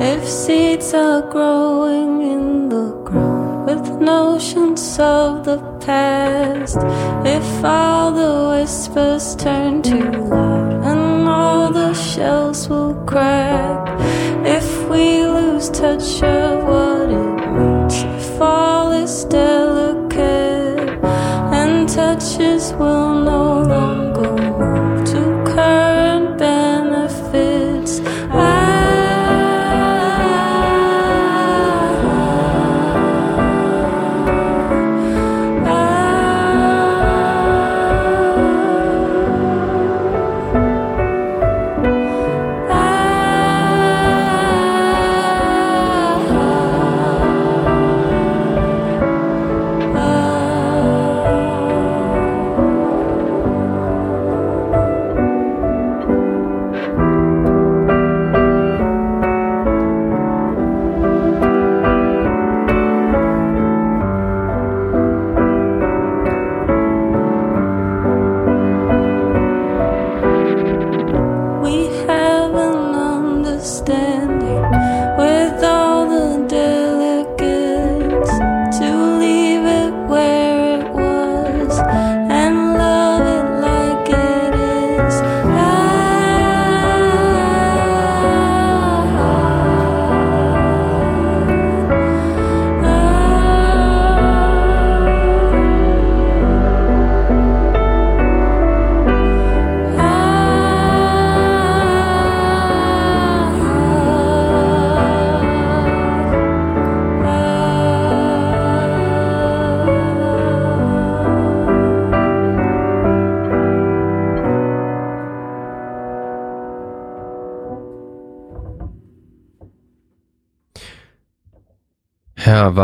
If 0.00 0.28
seeds 0.28 0.94
are 0.94 1.22
growing 1.30 2.22
in 2.22 2.68
the 2.68 2.92
ground 3.04 3.66
with 3.68 4.00
notions 4.00 4.98
of 4.98 5.44
the 5.44 5.58
past, 5.80 6.78
if 7.24 7.64
all 7.64 8.10
the 8.12 8.32
whispers 8.50 9.36
turn 9.36 9.82
too 9.82 10.10
loud 10.10 10.72
and 10.72 10.75
all 11.46 11.70
the 11.70 11.92
shells 11.94 12.68
will 12.68 12.94
crack, 13.10 13.82
if 14.58 14.68
we 14.90 15.04
lose 15.36 15.68
touch 15.70 16.22
of 16.22 16.64
what 16.70 17.08
it 17.22 17.38
means, 17.56 17.96
if 18.20 18.40
all 18.40 18.90
is 18.92 19.24
delicate 19.24 20.88
and 21.60 21.88
touches 21.88 22.72
will 22.78 23.14
no 23.32 23.62
longer 23.62 24.05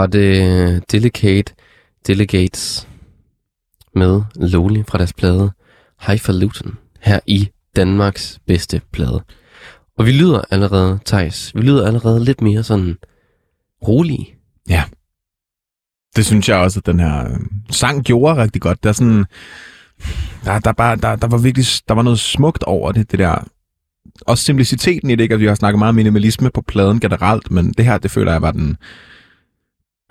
var 0.02 0.06
det 0.06 0.92
Delicate 0.92 1.54
Delegates 2.06 2.88
med 3.94 4.22
Loli 4.36 4.82
fra 4.88 4.98
deres 4.98 5.12
plade 5.12 5.50
Highfalutin 6.06 6.70
her 7.00 7.20
i 7.26 7.48
Danmarks 7.76 8.40
bedste 8.46 8.80
plade. 8.92 9.24
Og 9.98 10.06
vi 10.06 10.12
lyder 10.12 10.42
allerede, 10.50 10.98
Thijs, 11.06 11.54
vi 11.54 11.60
lyder 11.60 11.86
allerede 11.86 12.24
lidt 12.24 12.40
mere 12.40 12.62
sådan 12.62 12.96
rolig. 13.88 14.34
Ja. 14.68 14.84
Det 16.16 16.26
synes 16.26 16.48
jeg 16.48 16.56
også, 16.56 16.80
at 16.80 16.86
den 16.86 17.00
her 17.00 17.24
øh, 17.24 17.40
sang 17.70 18.04
gjorde 18.04 18.42
rigtig 18.42 18.62
godt. 18.62 18.82
Der, 18.82 18.88
er 18.88 18.92
sådan, 18.92 19.24
der, 20.44 20.58
der, 20.58 20.72
bare, 20.72 20.96
der, 20.96 21.16
der 21.16 21.26
var 21.26 21.38
virkelig 21.38 21.66
der 21.88 21.94
var 21.94 22.02
noget 22.02 22.18
smukt 22.18 22.62
over 22.62 22.92
det, 22.92 23.10
det 23.10 23.18
der. 23.18 23.44
Også 24.20 24.44
simpliciteten 24.44 25.10
i 25.10 25.14
det, 25.14 25.22
ikke? 25.22 25.32
Altså, 25.32 25.40
vi 25.40 25.46
har 25.46 25.54
snakket 25.54 25.78
meget 25.78 25.94
minimalisme 25.94 26.50
på 26.50 26.62
pladen 26.62 27.00
generelt, 27.00 27.50
men 27.50 27.72
det 27.72 27.84
her, 27.84 27.98
det 27.98 28.10
føler 28.10 28.32
jeg 28.32 28.42
var 28.42 28.50
den... 28.50 28.76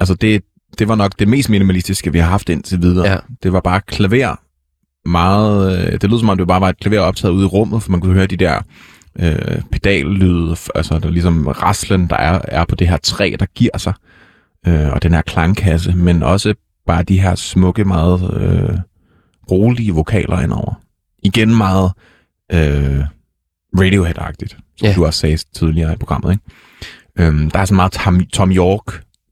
Altså, 0.01 0.13
det, 0.15 0.43
det 0.79 0.87
var 0.87 0.95
nok 0.95 1.11
det 1.19 1.27
mest 1.27 1.49
minimalistiske, 1.49 2.11
vi 2.11 2.19
har 2.19 2.29
haft 2.29 2.49
indtil 2.49 2.81
videre. 2.81 3.07
Ja. 3.11 3.17
Det 3.43 3.53
var 3.53 3.59
bare 3.59 3.81
klaver. 3.81 4.35
Meget... 5.09 5.87
øh, 5.87 6.01
Det 6.01 6.09
lød 6.09 6.19
som 6.19 6.29
om, 6.29 6.37
det 6.37 6.47
bare 6.47 6.61
var 6.61 6.69
et 6.69 6.79
klaver 6.79 7.01
optaget 7.01 7.33
ude 7.33 7.43
i 7.43 7.47
rummet, 7.47 7.83
for 7.83 7.91
man 7.91 8.01
kunne 8.01 8.13
høre 8.13 8.27
de 8.27 8.37
der 8.37 8.59
øh, 9.19 9.61
pedallyde, 9.71 10.55
altså 10.75 10.99
der 10.99 11.07
er 11.07 11.11
ligesom 11.11 11.47
raslen, 11.47 12.07
der 12.07 12.15
er, 12.15 12.41
er 12.47 12.65
på 12.65 12.75
det 12.75 12.87
her 12.87 12.97
træ, 12.97 13.35
der 13.39 13.45
giver 13.55 13.77
sig 13.77 13.93
øh, 14.67 14.89
og 14.89 15.03
den 15.03 15.13
her 15.13 15.21
klangkasse, 15.21 15.91
men 15.95 16.23
også 16.23 16.53
bare 16.87 17.03
de 17.03 17.21
her 17.21 17.35
smukke, 17.35 17.83
meget 17.85 18.33
øh, 18.41 18.77
rolige 19.51 19.91
vokaler 19.93 20.39
indover. 20.41 20.73
Igen 21.23 21.55
meget 21.57 21.91
øh, 22.53 22.99
Radiohead-agtigt, 23.77 24.49
som 24.77 24.87
Ja. 24.87 24.93
du 24.95 25.05
også 25.05 25.19
sagde 25.19 25.37
tidligere 25.55 25.93
i 25.93 25.95
programmet. 25.95 26.31
Ikke? 26.31 26.43
Øhm, 27.19 27.51
der 27.51 27.59
er 27.59 27.65
sådan 27.65 27.75
meget 27.75 27.91
Tom, 27.91 28.25
Tom 28.25 28.51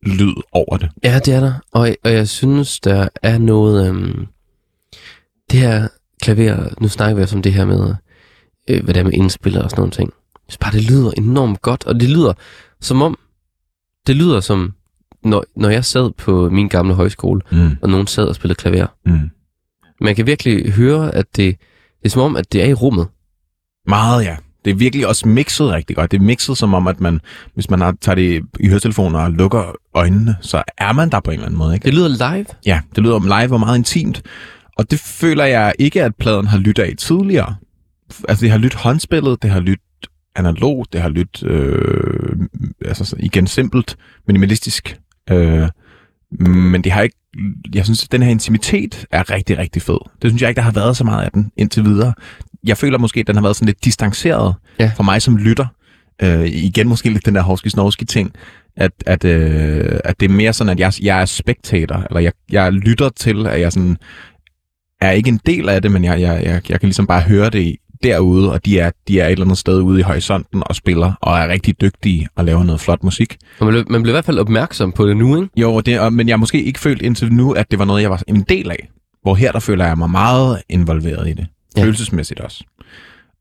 York-lyd 0.05 0.33
over 0.51 0.77
det. 0.77 0.89
Ja, 1.03 1.19
det 1.19 1.33
er 1.33 1.39
der. 1.39 1.53
Og, 1.71 1.95
og 2.03 2.11
jeg 2.13 2.27
synes, 2.29 2.79
der 2.79 3.07
er 3.23 3.37
noget... 3.37 3.87
Øhm, 3.89 4.25
det 5.51 5.59
her 5.59 5.87
klaver, 6.21 6.69
nu 6.81 6.87
snakker 6.87 7.15
vi 7.15 7.21
også 7.21 7.35
om 7.35 7.41
det 7.41 7.53
her 7.53 7.65
med 7.65 7.95
øh, 8.69 8.83
hvad 8.83 8.93
det 8.93 8.99
er 8.99 9.03
med 9.03 9.13
indspillet 9.13 9.63
og 9.63 9.69
sådan 9.69 9.81
nogle 9.81 9.91
ting. 9.91 10.09
Jeg 10.35 10.41
synes 10.51 10.57
bare, 10.57 10.71
det 10.73 10.83
lyder 10.91 11.11
enormt 11.17 11.61
godt, 11.61 11.85
og 11.85 11.99
det 11.99 12.09
lyder 12.09 12.33
som 12.81 13.01
om, 13.01 13.19
det 14.07 14.15
lyder 14.15 14.39
som, 14.39 14.73
når, 15.23 15.45
når 15.55 15.69
jeg 15.69 15.85
sad 15.85 16.11
på 16.11 16.49
min 16.49 16.67
gamle 16.67 16.93
højskole, 16.93 17.41
Mm. 17.51 17.77
og 17.81 17.89
nogen 17.89 18.07
sad 18.07 18.25
og 18.25 18.35
spillede 18.35 18.57
klaver. 18.57 18.87
Mm. 19.05 19.29
Man 20.01 20.15
kan 20.15 20.25
virkelig 20.25 20.71
høre, 20.71 21.15
at 21.15 21.25
det, 21.35 21.55
det 21.99 22.05
er 22.05 22.09
som 22.09 22.21
om, 22.21 22.35
at 22.35 22.51
det 22.53 22.61
er 22.63 22.65
i 22.65 22.73
rummet. 22.73 23.07
Meget, 23.87 24.23
ja. 24.25 24.37
Det 24.65 24.71
er 24.71 24.75
virkelig 24.75 25.07
også 25.07 25.27
mixet 25.27 25.71
rigtig 25.71 25.95
godt. 25.95 26.11
Det 26.11 26.17
er 26.17 26.21
mixet 26.21 26.57
som 26.57 26.73
om, 26.73 26.87
at 26.87 26.99
man, 26.99 27.19
hvis 27.53 27.69
man 27.69 27.81
har, 27.81 27.95
tager 28.01 28.15
det 28.15 28.43
i 28.59 28.67
høretelefoner 28.67 29.19
og 29.19 29.31
lukker 29.31 29.75
øjnene, 29.93 30.35
så 30.41 30.63
er 30.77 30.93
man 30.93 31.09
der 31.09 31.19
på 31.19 31.31
en 31.31 31.35
eller 31.35 31.45
anden 31.45 31.57
måde. 31.57 31.73
Ikke? 31.73 31.85
Det 31.85 31.93
lyder 31.93 32.33
live. 32.33 32.45
Ja, 32.65 32.81
det 32.95 33.03
lyder 33.03 33.41
live 33.41 33.53
og 33.53 33.59
meget 33.59 33.77
intimt. 33.77 34.21
Og 34.77 34.91
det 34.91 34.99
føler 34.99 35.45
jeg 35.45 35.73
ikke, 35.79 36.03
at 36.03 36.15
pladen 36.15 36.47
har 36.47 36.57
lyttet 36.57 36.83
af 36.83 36.93
tidligere. 36.97 37.55
Altså, 38.29 38.45
det 38.45 38.51
har 38.51 38.57
lyttet 38.57 38.79
håndspillet, 38.79 39.41
det 39.43 39.51
har 39.51 39.59
lyttet 39.59 40.07
analogt, 40.35 40.93
det 40.93 41.01
har 41.01 41.09
lyttet 41.09 41.43
øh, 41.43 42.35
altså, 42.85 43.05
så 43.05 43.15
igen 43.19 43.47
simpelt, 43.47 43.97
minimalistisk. 44.27 44.99
Øh, 45.29 45.67
men 46.39 46.83
det 46.83 46.91
har 46.91 47.01
ikke... 47.01 47.15
Jeg 47.73 47.85
synes, 47.85 48.03
at 48.03 48.11
den 48.11 48.21
her 48.21 48.31
intimitet 48.31 49.05
er 49.11 49.29
rigtig, 49.29 49.57
rigtig 49.57 49.81
fed. 49.81 49.99
Det 50.21 50.31
synes 50.31 50.41
jeg 50.41 50.49
ikke, 50.49 50.57
der 50.57 50.63
har 50.63 50.71
været 50.71 50.97
så 50.97 51.03
meget 51.03 51.23
af 51.23 51.31
den 51.31 51.51
indtil 51.57 51.83
videre. 51.85 52.13
Jeg 52.63 52.77
føler 52.77 52.97
måske, 52.97 53.19
at 53.19 53.27
den 53.27 53.35
har 53.35 53.41
været 53.43 53.55
sådan 53.55 53.65
lidt 53.65 53.85
distanceret 53.85 54.55
Ja. 54.79 54.91
for 54.95 55.03
mig 55.03 55.21
som 55.21 55.37
lytter. 55.37 55.65
Øh, 56.23 56.45
igen 56.47 56.87
måske 56.87 57.09
lidt 57.09 57.25
den 57.25 57.35
der 57.35 57.41
hovski 57.41 58.05
ting, 58.05 58.31
at, 58.77 58.91
at, 59.05 59.25
øh, 59.25 59.99
at 60.05 60.19
det 60.19 60.29
er 60.31 60.33
mere 60.33 60.53
sådan, 60.53 60.71
at 60.71 60.79
jeg, 60.79 60.93
jeg 61.01 61.21
er 61.21 61.25
spectator, 61.25 62.05
eller 62.09 62.19
jeg, 62.19 62.31
jeg 62.51 62.71
lytter 62.73 63.09
til, 63.09 63.47
at 63.47 63.61
jeg 63.61 63.71
sådan 63.71 63.97
er 65.01 65.11
ikke 65.11 65.27
en 65.29 65.39
del 65.45 65.69
af 65.69 65.81
det, 65.81 65.91
men 65.91 66.03
jeg, 66.03 66.21
jeg, 66.21 66.41
jeg, 66.43 66.51
jeg 66.69 66.79
kan 66.79 66.87
ligesom 66.87 67.07
bare 67.07 67.21
høre 67.21 67.49
det 67.49 67.75
derude, 68.03 68.51
og 68.51 68.65
de 68.65 68.79
er, 68.79 68.91
de 69.07 69.19
er 69.19 69.25
et 69.25 69.31
eller 69.31 69.45
andet 69.45 69.57
sted 69.57 69.81
ude 69.81 69.99
i 69.99 70.03
horisonten 70.03 70.63
og 70.65 70.75
spiller, 70.75 71.13
og 71.21 71.37
er 71.39 71.47
rigtig 71.47 71.81
dygtige 71.81 72.27
og 72.35 72.45
laver 72.45 72.63
noget 72.63 72.81
flot 72.81 73.03
musik. 73.03 73.37
Man, 73.61 73.69
bliver, 73.69 73.83
man 73.89 74.01
bliver 74.03 74.13
i 74.13 74.15
hvert 74.15 74.25
fald 74.25 74.39
opmærksom 74.39 74.91
på 74.91 75.07
det 75.07 75.17
nu, 75.17 75.35
ikke? 75.41 75.49
Jo, 75.57 75.79
det, 75.79 75.99
og- 75.99 76.13
men 76.13 76.27
jeg 76.27 76.33
har 76.33 76.37
måske 76.37 76.63
ikke 76.63 76.79
følt 76.79 77.01
indtil 77.01 77.33
nu, 77.33 77.51
at 77.51 77.71
det 77.71 77.79
var 77.79 77.85
noget, 77.85 78.01
jeg 78.01 78.09
var 78.09 78.21
en 78.27 78.41
del 78.49 78.71
af. 78.71 78.89
Hvor 79.21 79.35
her, 79.35 79.51
der 79.51 79.59
føler 79.59 79.85
jeg 79.85 79.97
mig 79.97 80.09
meget 80.09 80.61
involveret 80.69 81.27
i 81.27 81.33
det. 81.33 81.47
Ja. 81.79 81.85
Følelsesmæssigt 81.85 82.39
også. 82.39 82.63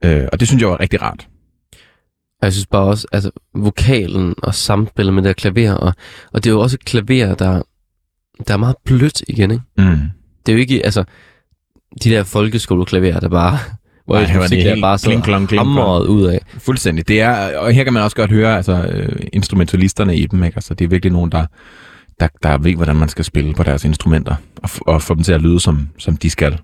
Øh, 0.05 0.29
og 0.33 0.41
det 0.41 0.49
synes 0.49 0.61
jeg 0.61 0.71
var 0.71 0.81
rigtig 0.81 1.03
rart. 1.03 1.29
Jeg 2.43 2.53
synes 2.53 2.67
bare 2.67 2.83
også, 2.85 3.07
altså 3.13 3.31
vokalen 3.55 4.35
og 4.43 4.55
samspillet 4.55 5.15
med 5.15 5.23
det 5.23 5.29
her 5.29 5.35
klaver, 5.53 5.73
og, 5.73 5.93
og 6.33 6.45
det 6.45 6.51
er 6.51 6.55
jo 6.55 6.61
også 6.61 6.77
et 6.77 6.85
klaver, 6.85 7.35
der, 7.35 7.63
der 8.49 8.55
er 8.55 8.59
meget 8.59 8.77
blødt 8.85 9.23
igen, 9.29 9.51
ikke? 9.51 9.63
Mm. 9.79 9.99
Det 10.47 10.53
er 10.53 10.57
jo 10.57 10.59
ikke, 10.59 10.85
altså, 10.85 11.05
de 12.05 12.11
der 12.11 12.23
folkeskoleklaver, 12.23 13.21
der 13.21 13.29
bare, 13.29 13.59
hvor 14.07 14.19
det 14.19 14.35
var 14.35 14.41
musik 14.41 14.65
der 14.65 14.81
bare 14.81 14.99
så 14.99 15.07
kling, 15.07 15.25
klong, 15.25 15.49
kling, 15.49 15.61
hamret 15.61 16.07
ud 16.07 16.27
af. 16.27 16.41
Fuldstændig. 16.59 17.09
Det 17.09 17.21
er, 17.21 17.59
og 17.59 17.73
her 17.73 17.85
kan 17.85 17.93
man 17.93 18.03
også 18.03 18.17
godt 18.17 18.31
høre 18.31 18.57
altså, 18.57 18.83
øh, 18.83 19.27
instrumentalisterne 19.33 20.17
i 20.17 20.27
dem. 20.27 20.45
Ikke? 20.45 20.57
Altså, 20.57 20.75
det 20.75 20.85
er 20.85 20.89
virkelig 20.89 21.13
nogen, 21.13 21.33
der, 21.33 21.47
der, 22.21 22.29
der 22.43 22.59
ved, 22.59 22.75
hvordan 22.75 22.97
man 22.97 23.09
skal 23.09 23.25
spille 23.25 23.55
på 23.55 23.63
deres 23.63 23.85
instrumenter, 23.85 24.35
og, 24.63 24.71
og 24.87 25.03
få 25.03 25.15
dem 25.15 25.23
til 25.23 25.33
at 25.33 25.43
lyde, 25.43 25.61
som, 25.61 25.89
som 25.99 26.17
de 26.17 26.31
skal. 26.31 26.59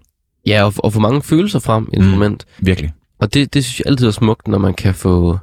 Ja, 0.46 0.64
og, 0.64 0.72
og 0.78 0.92
få 0.92 1.00
mange 1.00 1.22
følelser 1.22 1.58
frem, 1.58 1.88
instrument. 1.92 2.44
Mm. 2.60 2.66
Virkelig. 2.66 2.92
Og 3.18 3.34
det, 3.34 3.54
det 3.54 3.64
synes 3.64 3.78
jeg 3.80 3.86
altid 3.86 4.06
er 4.06 4.10
smukt, 4.10 4.48
når 4.48 4.58
man 4.58 4.74
kan 4.74 4.94
få... 4.94 5.38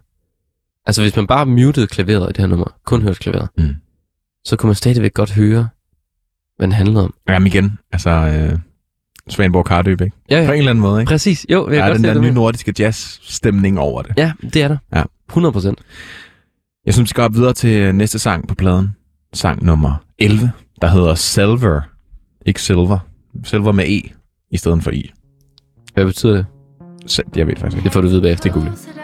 Altså, 0.85 1.01
hvis 1.01 1.15
man 1.15 1.27
bare 1.27 1.45
mutede 1.45 1.87
klaveret 1.87 2.23
i 2.25 2.27
det 2.27 2.37
her 2.37 2.47
nummer, 2.47 2.65
kun 2.85 3.01
hørte 3.01 3.19
klaveret, 3.19 3.49
Mm. 3.57 3.75
så 4.45 4.55
kunne 4.55 4.67
man 4.67 4.75
stadigvæk 4.75 5.13
godt 5.13 5.31
høre, 5.31 5.67
hvad 6.57 6.67
den 6.67 6.71
handlede 6.71 7.03
om. 7.03 7.13
Jamen 7.29 7.47
igen, 7.47 7.77
altså 7.91 8.09
øh, 8.09 8.59
Svanborg 9.29 9.65
Kardøb, 9.65 10.01
ikke? 10.01 10.15
Ja, 10.29 10.43
På 10.45 10.51
en 10.51 10.57
eller 10.57 10.71
anden 10.71 10.81
måde, 10.81 11.01
ikke? 11.01 11.09
Præcis, 11.09 11.45
jo. 11.49 11.69
Jeg 11.69 11.77
er 11.77 11.87
godt 11.87 11.95
den 11.95 12.03
der 12.03 12.21
nye 12.21 12.31
nordiske 12.31 12.73
jazz-stemning 12.79 13.79
over 13.79 14.01
det. 14.01 14.13
Ja, 14.17 14.31
det 14.53 14.55
er 14.63 14.67
der. 14.67 14.77
Ja. 14.95 15.03
100 15.29 15.53
procent. 15.53 15.79
Jeg 16.85 16.93
synes, 16.93 17.07
vi 17.07 17.09
skal 17.09 17.23
op 17.23 17.33
videre 17.33 17.53
til 17.53 17.95
næste 17.95 18.19
sang 18.19 18.47
på 18.47 18.55
pladen. 18.55 18.89
Sang 19.33 19.65
nummer 19.65 19.95
11, 20.19 20.51
der 20.81 20.87
hedder 20.87 21.15
Silver. 21.15 21.81
Ikke 22.45 22.61
Silver. 22.61 22.99
Silver 23.43 23.71
med 23.71 23.85
E 23.87 24.01
i 24.51 24.57
stedet 24.57 24.83
for 24.83 24.91
I. 24.91 25.11
Hvad 25.93 26.05
betyder 26.05 26.33
det? 26.35 26.45
Så, 27.05 27.23
jeg 27.35 27.47
ved 27.47 27.55
faktisk 27.55 27.77
ikke. 27.77 27.83
Det 27.85 27.93
får 27.93 28.01
du 28.01 28.07
vide 28.07 28.21
bagefter. 28.21 28.43
Det 28.43 28.49
er 28.49 28.53
Google. 28.61 29.00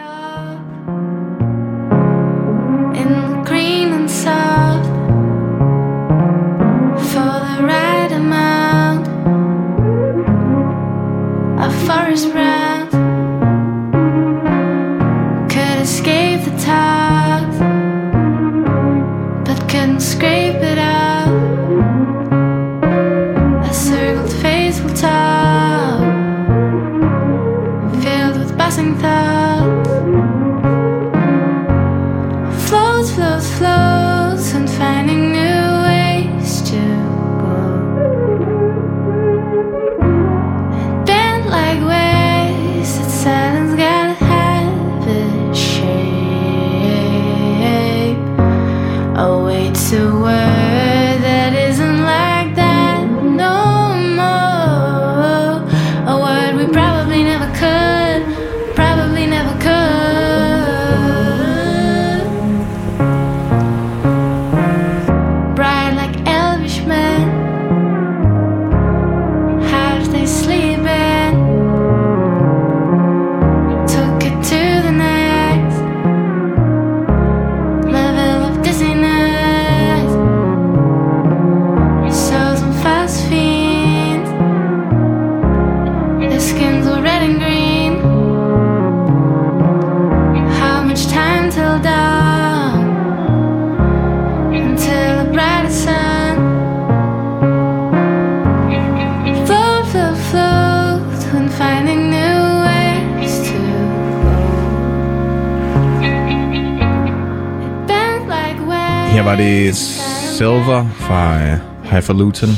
Highfalutin. 112.18 112.48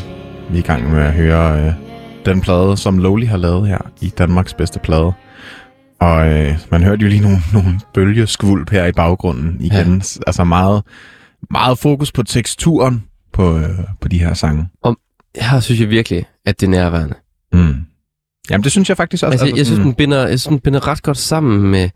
Vi 0.51 0.55
er 0.59 0.59
i 0.59 0.67
gang 0.67 0.91
med 0.91 1.03
at 1.03 1.13
høre 1.13 1.67
uh, 1.67 1.73
den 2.27 2.41
plade, 2.41 2.77
som 2.77 2.99
Lowly 2.99 3.27
har 3.27 3.37
lavet 3.37 3.69
her 3.69 3.79
i 4.01 4.09
Danmarks 4.19 4.55
bedste 4.55 4.79
plade. 4.79 5.13
Og 6.01 6.27
uh, 6.27 6.57
man 6.71 6.83
hørte 6.83 7.03
jo 7.03 7.09
lige 7.09 7.21
nogle, 7.21 7.39
nogle 7.55 7.81
bølgeskvulp 7.95 8.71
her 8.71 8.87
i 8.87 8.93
baggrunden 8.93 9.57
igen. 9.61 9.93
Ja. 9.95 10.21
Altså 10.27 10.45
meget, 10.45 10.83
meget 11.51 11.79
fokus 11.79 12.13
på 12.13 12.23
teksturen 12.23 13.05
på, 13.33 13.55
uh, 13.55 13.63
på 14.01 14.09
de 14.09 14.19
her 14.19 14.35
sange. 14.35 14.69
Her 15.37 15.61
synes 15.61 15.81
jeg 15.81 15.89
virkelig, 15.91 16.25
at 16.47 16.61
det 16.61 16.67
er 16.67 16.71
nærværende. 16.71 17.15
Mm. 17.53 17.75
Jamen 18.51 18.65
det 18.65 18.73
synes 18.73 18.89
jeg 18.89 18.97
faktisk 18.97 19.23
også. 19.23 19.33
Altså, 19.33 19.47
jeg, 19.47 19.57
jeg, 19.57 19.67
synes, 19.67 19.77
sådan- 19.77 19.87
den 19.87 19.95
binder, 19.95 20.19
jeg 20.19 20.41
synes, 20.41 20.45
den 20.47 20.61
binder 20.61 20.89
ret 20.89 21.03
godt 21.03 21.19
sammen 21.19 21.71
med, 21.71 21.89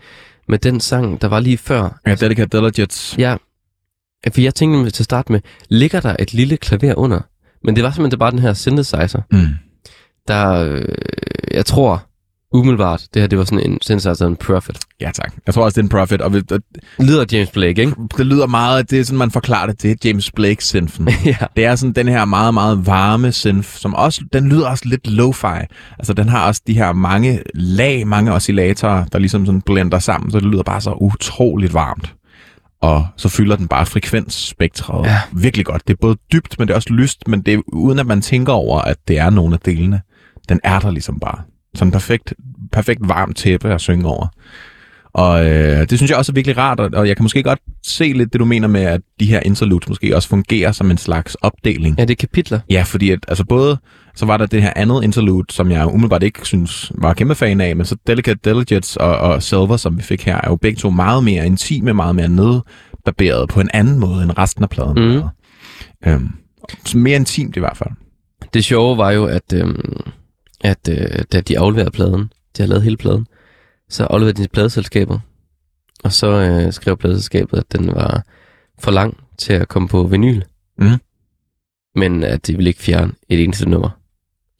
med 0.49 0.59
den 0.59 0.81
sang, 0.81 1.21
der 1.23 1.29
var 1.29 1.41
lige 1.41 1.59
før. 1.59 2.01
Ja, 2.07 2.15
Delicate 2.15 2.59
Diligence. 2.61 3.17
Ja, 3.21 3.37
for 4.33 4.41
jeg 4.41 4.55
tænkte 4.55 4.91
til 4.91 5.03
at 5.03 5.05
starte 5.05 5.33
med, 5.33 5.41
ligger 5.69 6.01
der 6.01 6.17
et 6.19 6.35
lille 6.35 6.57
klaver 6.57 6.95
under? 6.95 7.21
Men 7.65 7.77
det 7.77 7.85
var 7.85 7.91
simpelthen 7.91 8.19
bare 8.19 8.31
den 8.31 8.39
her 8.39 8.53
synthesizer, 8.55 9.21
Mm. 9.33 9.47
der, 10.29 10.51
øh, 10.51 10.85
jeg 11.55 11.67
tror, 11.67 12.03
umiddelbart, 12.53 13.03
det 13.15 13.23
her 13.23 13.27
det 13.27 13.39
var 13.39 13.45
sådan 13.45 13.71
en 13.71 13.79
synthesizer, 13.83 14.27
en 14.27 14.37
Prophet. 14.37 14.79
Ja, 15.01 15.11
tak. 15.15 15.33
Jeg 15.47 15.55
tror 15.55 15.65
også, 15.65 15.75
det 15.75 15.81
er 15.81 15.85
en 15.85 15.89
Prophet, 15.89 16.21
og 16.23 16.33
det, 16.33 16.63
Lyder 17.01 17.25
James 17.33 17.51
Blake, 17.51 17.81
ikke? 17.83 17.95
det 18.19 18.27
lyder 18.27 18.47
meget, 18.47 18.91
det 18.91 19.01
er 19.01 19.05
sådan, 19.05 19.19
man 19.19 19.31
forklarer 19.31 19.67
det, 19.67 19.83
det 19.83 19.91
er 19.91 19.95
James 20.05 20.31
Blake 20.31 20.65
synfen. 20.65 21.09
ja. 21.25 21.37
Det 21.57 21.65
er 21.65 21.75
sådan 21.77 21.93
den 21.93 22.09
her 22.09 22.25
meget, 22.25 22.55
meget 22.55 22.87
varme 22.87 23.33
synth, 23.33 23.69
som 23.69 23.95
også, 23.95 24.21
den 24.33 24.49
lyder 24.49 24.69
også 24.69 24.85
lidt 24.87 25.09
lo-fi. 25.09 25.67
Altså, 25.99 26.13
den 26.13 26.29
har 26.29 26.47
også 26.47 26.63
de 26.67 26.75
her 26.75 26.93
mange 26.93 27.41
lag, 27.55 28.07
mange 28.07 28.33
oscillatorer, 28.33 29.05
der 29.05 29.19
ligesom 29.19 29.47
sådan 29.47 29.63
blender 29.63 29.99
sammen, 29.99 30.31
så 30.31 30.41
det 30.41 30.47
lyder 30.47 30.63
bare 30.63 30.81
så 30.81 30.93
utroligt 31.01 31.75
varmt. 31.75 32.15
Og 32.85 33.07
så 33.17 33.29
fylder 33.29 33.57
den 33.57 33.69
bare 33.69 33.87
frekvensspektret 33.87 35.07
Ja. 35.07 35.19
virkelig 35.33 35.67
godt. 35.67 35.89
Det 35.89 35.95
er 35.95 35.99
både 36.01 36.17
dybt, 36.33 36.59
men 36.59 36.69
det 36.69 36.73
er 36.73 36.77
også 36.77 36.93
lyst, 36.93 37.29
men 37.29 37.43
det 37.43 37.55
er 37.55 37.59
uden 37.67 37.99
at 37.99 38.07
man 38.07 38.21
tænker 38.23 38.53
over, 38.53 38.81
at 38.81 38.97
det 39.09 39.19
er 39.19 39.31
nogle 39.31 39.55
af 39.55 39.61
delene. 39.61 40.01
Den 40.49 40.61
er 40.65 40.79
der 40.81 40.91
ligesom 40.91 41.21
bare. 41.21 41.39
Sådan 41.75 41.93
perfekt, 41.93 42.35
perfekt 42.73 43.01
varmt 43.09 43.37
tæppe 43.37 43.75
at 43.75 43.81
synge 43.81 44.07
over. 44.09 44.27
Og 45.15 45.47
øh, 45.47 45.91
det 45.91 45.99
synes 45.99 46.11
jeg 46.11 46.19
også 46.19 46.33
er 46.33 46.35
virkelig 46.35 46.57
rart, 46.59 46.81
og, 46.81 46.91
og 46.95 47.09
jeg 47.09 47.17
kan 47.17 47.23
måske 47.25 47.43
godt 47.43 47.59
se 47.87 48.13
lidt 48.13 48.33
det, 48.33 48.41
du 48.41 48.45
mener 48.45 48.69
med, 48.69 48.81
at 48.83 49.01
de 49.21 49.27
her 49.27 49.41
interludes 49.41 49.89
måske 49.89 50.17
også 50.17 50.29
fungerer 50.29 50.73
som 50.73 50.91
en 50.91 50.99
slags 50.99 51.35
opdeling. 51.35 51.99
Ja, 51.99 52.05
det 52.05 52.11
er 52.11 52.17
kapitler. 52.27 52.61
Ja, 52.71 52.83
fordi 52.83 53.11
at, 53.11 53.19
altså 53.29 53.45
både, 53.45 53.79
så 54.15 54.27
var 54.27 54.37
der 54.37 54.47
det 54.47 54.63
her 54.63 54.73
andet 54.77 55.05
interlude, 55.05 55.47
som 55.51 55.71
jeg 55.71 55.87
umiddelbart 55.87 56.23
ikke 56.23 56.41
synes 56.47 56.93
var 56.95 57.15
kæmpe 57.15 57.35
fan 57.35 57.61
af, 57.61 57.77
men 57.77 57.87
så 57.87 57.97
Delicate 58.07 58.41
Delegates 58.45 58.97
og, 58.97 59.19
og 59.19 59.43
Silver, 59.43 59.77
som 59.77 59.99
vi 59.99 60.03
fik 60.03 60.25
her, 60.25 60.37
er 60.37 60.49
jo 60.49 60.57
begge 60.57 60.79
to 60.79 60.91
meget 60.91 61.25
mere 61.25 61.47
intime, 61.47 61.93
meget 61.95 62.17
mere 62.17 62.29
nedbarberet 62.29 63.49
på 63.49 63.61
en 63.61 63.71
anden 63.75 63.99
måde 63.99 64.23
end 64.23 64.39
resten 64.39 64.65
af 64.65 64.71
pladen. 64.71 65.15
Mhm. 65.15 65.29
Øhm, 66.07 66.29
så 66.85 66.99
mere 66.99 67.17
intimt 67.17 67.57
i 67.57 67.61
hvert 67.61 67.77
fald. 67.77 67.91
Det 68.55 68.65
sjove 68.65 68.99
var 68.99 69.11
jo, 69.11 69.27
at, 69.27 69.53
øhm, 69.55 70.01
at 70.61 70.89
øh, 70.91 71.25
da 71.33 71.41
de 71.41 71.59
afleverede 71.59 71.91
pladen, 71.91 72.33
de 72.57 72.63
har 72.63 72.67
lavet 72.67 72.83
hele 72.83 72.97
pladen, 72.97 73.27
så 73.89 74.05
afleverede 74.05 74.37
de 74.37 74.43
til 74.43 74.49
pladeselskabet. 74.49 75.21
Og 76.05 76.13
så 76.13 76.27
øh, 76.27 76.73
skrev 76.73 76.97
pladeselskabet, 76.97 77.59
at 77.59 77.73
den 77.73 77.87
var 77.87 78.25
for 78.79 78.91
lang 78.91 79.17
til 79.39 79.53
at 79.53 79.69
komme 79.69 79.89
på 79.89 80.03
vinyl. 80.03 80.43
Mhm. 80.79 80.97
Men 81.95 82.25
at 82.25 82.47
de 82.47 82.57
ville 82.57 82.71
ikke 82.71 82.83
fjerne 82.83 83.13
et 83.29 83.43
eneste 83.43 83.69
nummer. 83.69 83.91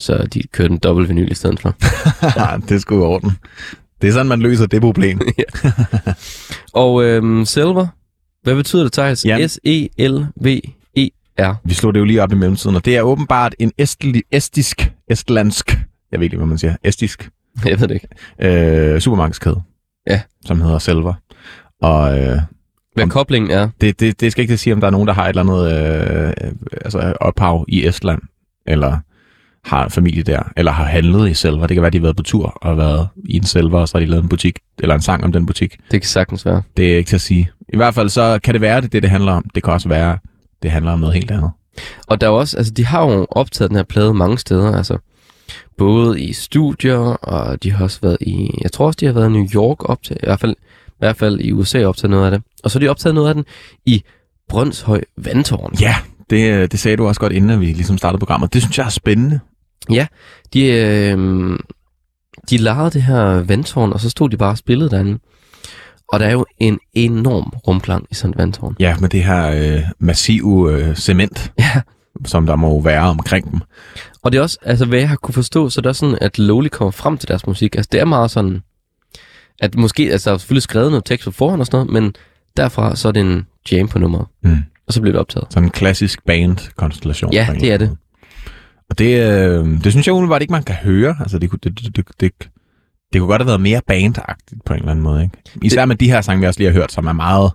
Så 0.01 0.27
de 0.35 0.43
kørte 0.53 0.73
en 0.73 0.79
dobbelt 0.79 1.09
vinyl 1.09 1.31
i 1.31 1.35
stedet 1.35 1.61
for. 1.61 1.75
det 2.69 2.75
er 2.75 2.79
sgu 2.79 2.95
i 2.95 2.99
orden. 3.03 3.31
Det 4.03 4.09
er 4.09 4.13
sådan, 4.13 4.27
man 4.27 4.41
løser 4.41 4.67
det 4.67 4.81
problem. 4.81 5.21
Og 6.75 7.05
øhm, 7.05 7.45
Silver, 7.45 7.87
hvad 8.43 8.55
betyder 8.55 8.83
det, 8.83 8.93
Thijs? 8.93 9.25
Ja. 9.25 9.47
S-E-L-V-E-R. 9.47 11.55
Vi 11.65 11.75
slog 11.75 11.95
det 11.95 12.01
jo 12.01 12.05
lige 12.05 12.23
op 12.23 12.33
i 12.33 12.35
mellemtiden, 12.35 12.77
og 12.77 12.85
det 12.85 12.97
er 12.97 13.03
åbenbart 13.03 13.55
en 13.59 13.73
estli, 13.79 14.23
estisk, 14.33 14.93
estlandsk, 15.11 15.79
jeg 16.13 16.21
ved 16.21 16.25
ikke, 16.25 16.37
hvad 16.37 16.47
man 16.47 16.59
siger, 16.59 16.77
estisk 16.85 17.31
Jeg 17.67 17.81
ved 17.81 17.89
det 17.89 17.95
ikke. 17.95 18.09
øh, 18.95 19.01
supermarkedskæde, 19.01 19.63
Ja. 20.07 20.21
som 20.47 20.61
hedder 20.61 20.79
Selver. 20.79 21.15
Og 21.83 22.19
øh, 22.19 22.39
Hvad 22.95 23.05
Om- 23.05 23.11
koblingen 23.11 23.51
er. 23.51 23.69
det, 23.81 24.01
det, 24.01 24.21
det 24.21 24.33
skal 24.33 24.43
ikke 24.43 24.57
sige, 24.57 24.75
om 24.75 24.81
der 24.81 24.87
er 24.87 24.91
nogen, 24.91 25.09
der 25.09 25.15
har 25.15 25.25
et 25.25 25.29
eller 25.29 25.43
andet 25.43 25.73
øh, 25.73 26.29
øh, 26.49 26.53
altså 26.85 27.15
ophav 27.21 27.65
i 27.69 27.87
Estland, 27.87 28.23
eller 28.67 28.99
har 29.65 29.89
familie 29.89 30.23
der, 30.23 30.43
eller 30.57 30.73
har 30.73 30.85
handlet 30.85 31.31
i 31.31 31.35
Selver. 31.35 31.67
Det 31.67 31.75
kan 31.75 31.83
være, 31.83 31.91
de 31.91 31.99
har 31.99 32.03
været 32.03 32.17
på 32.17 32.23
tur 32.23 32.47
og 32.47 32.69
har 32.69 32.75
været 32.75 33.09
i 33.25 33.37
en 33.37 33.45
Selver, 33.45 33.79
og 33.81 33.89
så 33.89 33.99
har 33.99 34.01
de 34.05 34.11
lavet 34.11 34.23
en 34.23 34.29
butik, 34.29 34.59
eller 34.79 34.95
en 34.95 35.03
sang 35.03 35.25
om 35.25 35.33
den 35.33 35.47
butik. 35.47 35.77
Det 35.91 36.01
kan 36.01 36.09
sagtens 36.09 36.47
være. 36.47 36.63
Det 36.77 36.93
er 36.93 36.97
ikke 36.97 37.09
til 37.09 37.17
at 37.17 37.21
sige. 37.21 37.51
I 37.69 37.77
hvert 37.77 37.95
fald 37.95 38.09
så 38.09 38.39
kan 38.45 38.55
det 38.55 38.61
være, 38.61 38.81
det 38.81 38.93
det, 38.93 39.03
det 39.03 39.11
handler 39.11 39.33
om. 39.33 39.45
Det 39.55 39.63
kan 39.63 39.73
også 39.73 39.89
være, 39.89 40.19
det 40.63 40.71
handler 40.71 40.93
om 40.93 40.99
noget 40.99 41.15
helt 41.15 41.31
andet. 41.31 41.51
Og 42.07 42.21
der 42.21 42.27
er 42.27 42.31
også, 42.31 42.57
altså 42.57 42.73
de 42.73 42.87
har 42.87 43.07
jo 43.07 43.27
optaget 43.31 43.71
den 43.71 43.77
her 43.77 43.85
plade 43.85 44.15
mange 44.15 44.39
steder, 44.39 44.77
altså 44.77 44.99
både 45.79 46.21
i 46.23 46.33
studier, 46.33 46.99
og 46.99 47.63
de 47.63 47.73
har 47.73 47.85
også 47.85 47.99
været 48.03 48.17
i, 48.21 48.51
jeg 48.63 48.73
tror 48.73 48.87
også, 48.87 48.97
de 49.01 49.07
har 49.07 49.13
været 49.13 49.27
i 49.27 49.33
New 49.33 49.47
York 49.55 49.89
optaget, 49.89 50.21
i 50.23 50.27
hvert 50.27 50.41
fald, 50.41 50.57
i 50.89 50.97
hvert 50.99 51.17
fald 51.17 51.41
i 51.41 51.53
USA 51.53 51.85
optaget 51.85 52.11
noget 52.11 52.25
af 52.25 52.31
det. 52.31 52.43
Og 52.65 52.71
så 52.71 52.79
har 52.79 52.81
de 52.81 52.91
optaget 52.91 53.15
noget 53.15 53.29
af 53.29 53.35
den 53.35 53.45
i 53.87 54.03
Brøndshøj 54.49 55.01
Vandtårn. 55.17 55.75
Ja, 55.81 55.95
det, 56.31 56.73
det 56.73 56.81
sagde 56.81 56.97
du 56.97 57.07
også 57.07 57.21
godt, 57.21 57.33
inden 57.33 57.61
vi 57.61 57.67
ligesom 57.67 57.99
startede 57.99 58.19
programmet. 58.19 58.55
Det 58.55 58.63
synes 58.63 58.79
jeg 58.79 58.87
er 58.87 58.91
spændende. 58.91 59.41
De, 60.55 60.67
øh, 60.67 61.59
de 62.51 62.57
lejede 62.57 62.91
det 62.91 63.03
her 63.03 63.43
vandtårn, 63.43 63.93
og 63.93 64.01
så 64.01 64.11
stod 64.11 64.29
de 64.31 64.37
bare 64.37 64.51
og 64.51 64.59
spillede 64.59 64.91
derinde. 64.91 65.19
Og 66.13 66.21
der 66.21 66.27
er 66.27 66.33
jo 66.33 66.47
en 66.59 66.79
enorm 66.93 67.53
rumklang 67.69 68.07
i 68.11 68.15
sådan 68.15 68.31
et 68.31 68.39
vandtårn. 68.39 68.77
Ja, 68.81 68.97
med 69.01 69.09
det 69.09 69.25
her 69.25 69.47
øh, 69.77 69.83
massive 69.99 70.73
øh, 70.73 70.97
cement, 70.97 71.53
Ja. 71.59 71.81
som 72.25 72.47
der 72.47 72.57
må 72.57 72.81
være 72.81 73.03
omkring 73.09 73.51
dem. 73.51 73.61
Og 74.23 74.33
det 74.33 74.39
er 74.39 74.43
også, 74.43 74.59
altså 74.63 74.85
hvad 74.85 74.99
jeg 74.99 75.09
har 75.09 75.17
kunne 75.17 75.35
forstå, 75.35 75.71
så 75.71 75.81
er 75.81 75.83
det 75.83 75.89
også 75.89 76.01
sådan, 76.01 76.19
at 76.21 76.39
Lowly 76.39 76.69
kommer 76.69 76.91
frem 76.91 77.19
til 77.19 77.29
deres 77.29 77.47
musik. 77.47 77.75
Altså 77.77 77.89
det 77.93 78.01
er 78.01 78.05
meget 78.05 78.31
sådan, 78.31 78.63
at 79.61 79.75
måske, 79.75 80.13
altså 80.13 80.31
der 80.31 80.35
er 80.35 80.39
selvfølgelig 80.39 80.63
skrevet 80.63 80.91
noget 80.91 81.05
tekst 81.05 81.25
på 81.25 81.31
forhånd 81.31 81.61
og 81.61 81.67
sådan 81.67 81.87
noget, 81.87 82.03
men 82.03 82.15
derfra 82.57 82.97
så 82.97 83.09
er 83.09 83.13
det 83.13 83.21
en 83.21 83.47
jam 83.73 83.89
på 83.89 83.99
nummeret, 83.99 84.27
Mm. 84.43 84.57
og 84.87 84.93
så 84.93 85.01
bliver 85.01 85.13
det 85.13 85.21
optaget. 85.21 85.47
Sådan 85.51 85.65
en 85.65 85.71
klassisk 85.71 86.25
band-konstellation. 86.27 87.33
Ja, 87.33 87.49
det 87.61 87.73
er 87.73 87.79
måde. 87.79 87.97
Og 88.91 88.99
det, 88.99 89.21
øh, 89.21 89.67
det 89.85 89.93
synes 89.93 90.07
jeg 90.07 90.15
umiddelbart 90.15 90.43
ikke, 90.43 90.53
man 90.53 90.63
kan 90.63 90.75
høre. 90.75 91.17
Altså, 91.21 91.39
det, 91.39 91.51
kunne- 91.51 91.59
det, 91.63 91.79
det, 91.79 91.97
det, 91.97 92.07
det, 92.21 92.33
det 93.13 93.21
kunne 93.21 93.29
godt 93.29 93.43
have 93.43 93.47
været 93.47 93.61
mere 93.61 93.81
bandagtigt 93.87 94.65
på 94.65 94.73
en 94.73 94.79
eller 94.79 94.91
anden 94.91 95.03
måde. 95.03 95.23
Ikke? 95.23 95.37
Især 95.63 95.85
med 95.85 95.97
de 95.97 96.11
her 96.11 96.21
sange, 96.21 96.41
vi 96.41 96.47
også 96.47 96.61
lige 96.61 96.73
har 96.73 96.79
hørt, 96.81 96.93
som 96.93 97.07
er 97.07 97.13
meget 97.13 97.53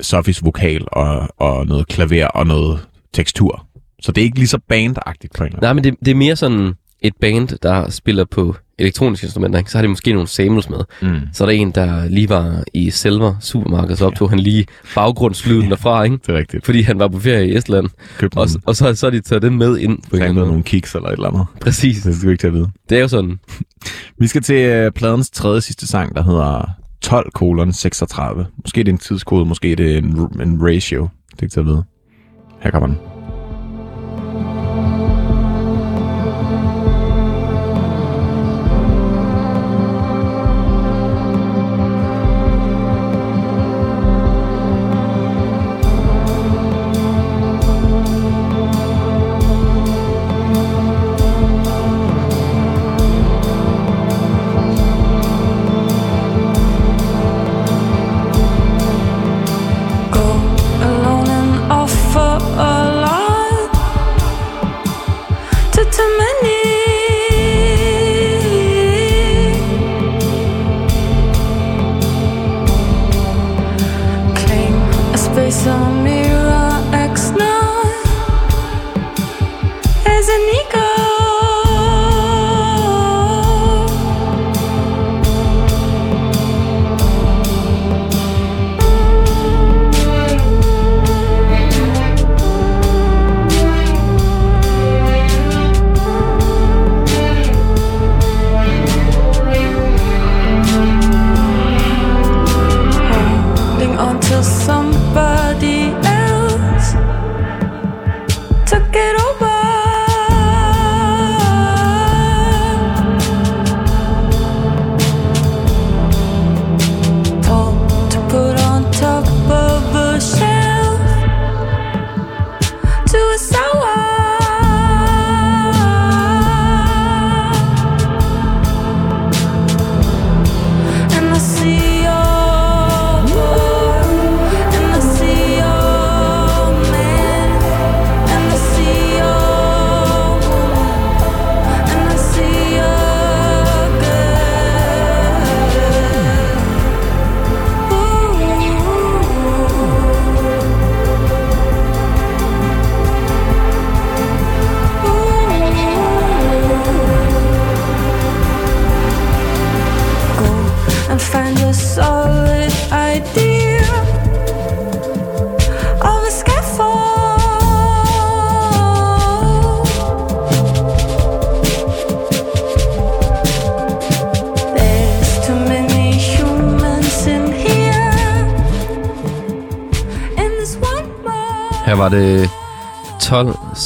Sofis 0.00 0.44
vokal 0.44 0.84
og, 0.92 1.28
og 1.36 1.66
noget 1.66 1.88
klaver 1.88 2.26
og 2.26 2.46
noget 2.46 2.86
tekstur. 3.12 3.66
Så 4.02 4.12
det 4.12 4.20
er 4.20 4.24
ikke 4.24 4.38
lige 4.38 4.48
så 4.48 4.58
bandagtigt 4.68 5.34
på 5.34 5.42
en 5.42 5.46
eller 5.46 5.56
anden 5.58 5.66
Nej, 5.66 5.72
men 5.72 5.84
det, 5.84 5.94
det 6.04 6.10
er 6.10 6.14
mere 6.14 6.36
sådan 6.36 6.74
et 7.00 7.16
band, 7.20 7.48
der 7.62 7.90
spiller 7.90 8.24
på 8.24 8.56
elektroniske 8.78 9.24
instrumenter, 9.24 9.58
ikke? 9.58 9.70
så 9.70 9.78
har 9.78 9.82
de 9.82 9.88
måske 9.88 10.12
nogle 10.12 10.28
samples 10.28 10.70
med. 10.70 10.78
Mm. 11.02 11.20
Så 11.32 11.44
er 11.44 11.46
der 11.46 11.52
en, 11.52 11.70
der 11.70 12.08
lige 12.08 12.28
var 12.28 12.64
i 12.74 12.90
Selver 12.90 13.34
supermarked, 13.40 13.96
så 13.96 14.06
optog 14.06 14.30
han 14.30 14.38
lige 14.38 14.66
baggrundslyden 14.94 15.70
derfra, 15.70 16.02
ikke? 16.02 16.16
Det 16.26 16.34
er 16.34 16.38
rigtigt. 16.38 16.64
fordi 16.64 16.82
han 16.82 16.98
var 16.98 17.08
på 17.08 17.18
ferie 17.20 17.48
i 17.48 17.56
Estland, 17.56 17.88
og, 18.36 18.48
og 18.66 18.76
så, 18.76 18.94
så 18.94 19.06
har 19.06 19.10
de 19.10 19.20
taget 19.20 19.42
den 19.42 19.58
med 19.58 19.78
ind 19.78 19.98
på 20.10 20.16
en 20.16 20.34
nogle 20.34 20.62
kiks 20.62 20.94
eller 20.94 21.08
et 21.08 21.12
eller 21.12 21.28
andet. 21.28 21.46
Præcis. 21.60 22.02
Det 22.02 22.14
skal 22.14 22.26
du 22.26 22.30
ikke 22.30 22.40
til 22.40 22.46
at 22.46 22.52
vide. 22.52 22.70
Det 22.88 22.96
er 22.98 23.02
jo 23.02 23.08
sådan. 23.08 23.38
Vi 24.20 24.26
skal 24.26 24.42
til 24.42 24.56
øh, 24.56 24.92
pladens 24.92 25.30
tredje 25.30 25.60
sidste 25.60 25.86
sang, 25.86 26.14
der 26.14 26.22
hedder 26.22 26.70
12 27.00 27.30
kolon 27.34 27.72
36. 27.72 28.46
Måske 28.64 28.78
det 28.80 28.88
er 28.88 28.92
en 28.92 28.98
tidskode, 28.98 29.44
måske 29.44 29.74
det 29.74 29.94
er 29.94 29.98
en, 29.98 30.28
en 30.42 30.58
ratio. 30.62 31.08
Det 31.30 31.38
er 31.38 31.42
ikke 31.42 31.52
til 31.52 31.60
at 31.60 31.66
vide. 31.66 31.84
Her 32.60 32.70
kommer 32.70 32.86
den. 32.86 33.17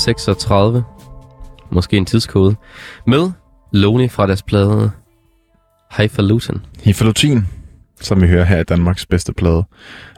12.36, 0.08 0.82
måske 1.72 1.96
en 1.96 2.04
tidskode, 2.06 2.56
med 3.06 3.30
Loney 3.72 4.10
fra 4.10 4.26
deres 4.26 4.42
plade 4.42 4.90
Highfalutin. 5.96 6.60
Hifalutin, 6.82 7.46
som 8.00 8.22
vi 8.22 8.26
hører 8.26 8.44
her 8.44 8.58
i 8.60 8.64
Danmarks 8.64 9.06
bedste 9.06 9.32
plade. 9.32 9.64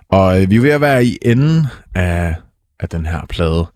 Og 0.08 0.42
øh, 0.42 0.50
vi 0.50 0.56
er 0.56 0.60
ved 0.60 0.70
at 0.70 0.80
være 0.80 1.04
i 1.04 1.18
enden 1.22 1.66
af, 1.94 2.34
af 2.80 2.88
den 2.88 3.06
her 3.06 3.20
plade. 3.28 3.66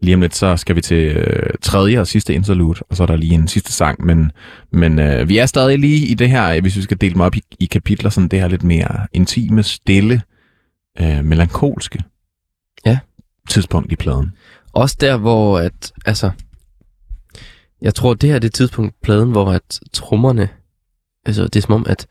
Lige 0.00 0.14
om 0.14 0.20
lidt, 0.20 0.34
så 0.34 0.56
skal 0.56 0.76
vi 0.76 0.80
til 0.80 1.16
øh, 1.16 1.50
tredje 1.62 2.00
og 2.00 2.06
sidste 2.06 2.34
interlude, 2.34 2.80
og 2.90 2.96
så 2.96 3.02
er 3.02 3.06
der 3.06 3.16
lige 3.16 3.34
en 3.34 3.48
sidste 3.48 3.72
sang. 3.72 4.04
Men, 4.04 4.32
men 4.72 4.98
øh, 4.98 5.28
vi 5.28 5.38
er 5.38 5.46
stadig 5.46 5.78
lige 5.78 6.06
i 6.06 6.14
det 6.14 6.28
her, 6.30 6.60
hvis 6.60 6.76
vi 6.76 6.82
skal 6.82 7.00
dele 7.00 7.14
dem 7.14 7.20
op 7.20 7.34
i, 7.36 7.42
i 7.60 7.64
kapitler, 7.66 8.10
sådan 8.10 8.28
det 8.28 8.40
her 8.40 8.48
lidt 8.48 8.62
mere 8.62 9.06
intime, 9.12 9.62
stille, 9.62 10.22
øh, 11.00 11.24
melankolske 11.24 11.98
Ja. 12.86 12.98
tidspunkt 13.48 13.92
i 13.92 13.96
pladen. 13.96 14.32
Også 14.78 14.96
der, 15.00 15.16
hvor 15.16 15.58
at, 15.58 15.92
altså, 16.06 16.30
jeg 17.82 17.94
tror, 17.94 18.14
det 18.14 18.28
her 18.28 18.36
er 18.36 18.40
det 18.40 18.54
tidspunkt 18.54 18.94
pladen, 19.02 19.30
hvor 19.30 19.52
at 19.52 19.80
trommerne, 19.92 20.48
altså 21.26 21.42
det 21.42 21.56
er 21.56 21.60
som 21.60 21.74
om, 21.74 21.86
at 21.88 22.06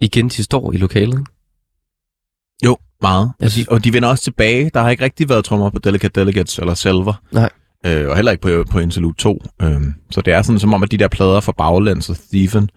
igen 0.00 0.28
de 0.28 0.42
står 0.42 0.72
i 0.72 0.76
lokalet. 0.76 1.18
Ikke? 1.18 1.30
Jo, 2.64 2.76
meget. 3.02 3.32
Og 3.40 3.50
de, 3.54 3.64
og 3.68 3.84
de 3.84 3.92
vender 3.92 4.08
også 4.08 4.24
tilbage. 4.24 4.70
Der 4.74 4.80
har 4.80 4.90
ikke 4.90 5.04
rigtig 5.04 5.28
været 5.28 5.44
trommer 5.44 5.70
på 5.70 5.78
Delicate 5.78 6.20
Delegates 6.20 6.58
eller 6.58 6.74
Selver. 6.74 7.22
Nej. 7.32 7.50
Øh, 7.86 8.08
og 8.08 8.16
heller 8.16 8.32
ikke 8.32 8.42
på, 8.42 8.70
på 8.70 8.78
Interlude 8.78 9.16
2. 9.16 9.42
Øh, 9.62 9.82
så 10.10 10.20
det 10.20 10.32
er 10.32 10.42
sådan 10.42 10.58
som 10.58 10.74
om, 10.74 10.82
at 10.82 10.90
de 10.90 10.98
der 10.98 11.08
plader 11.08 11.40
fra 11.40 11.52
Baglands 11.52 12.10
og 12.10 12.16
Stephen, 12.16 12.70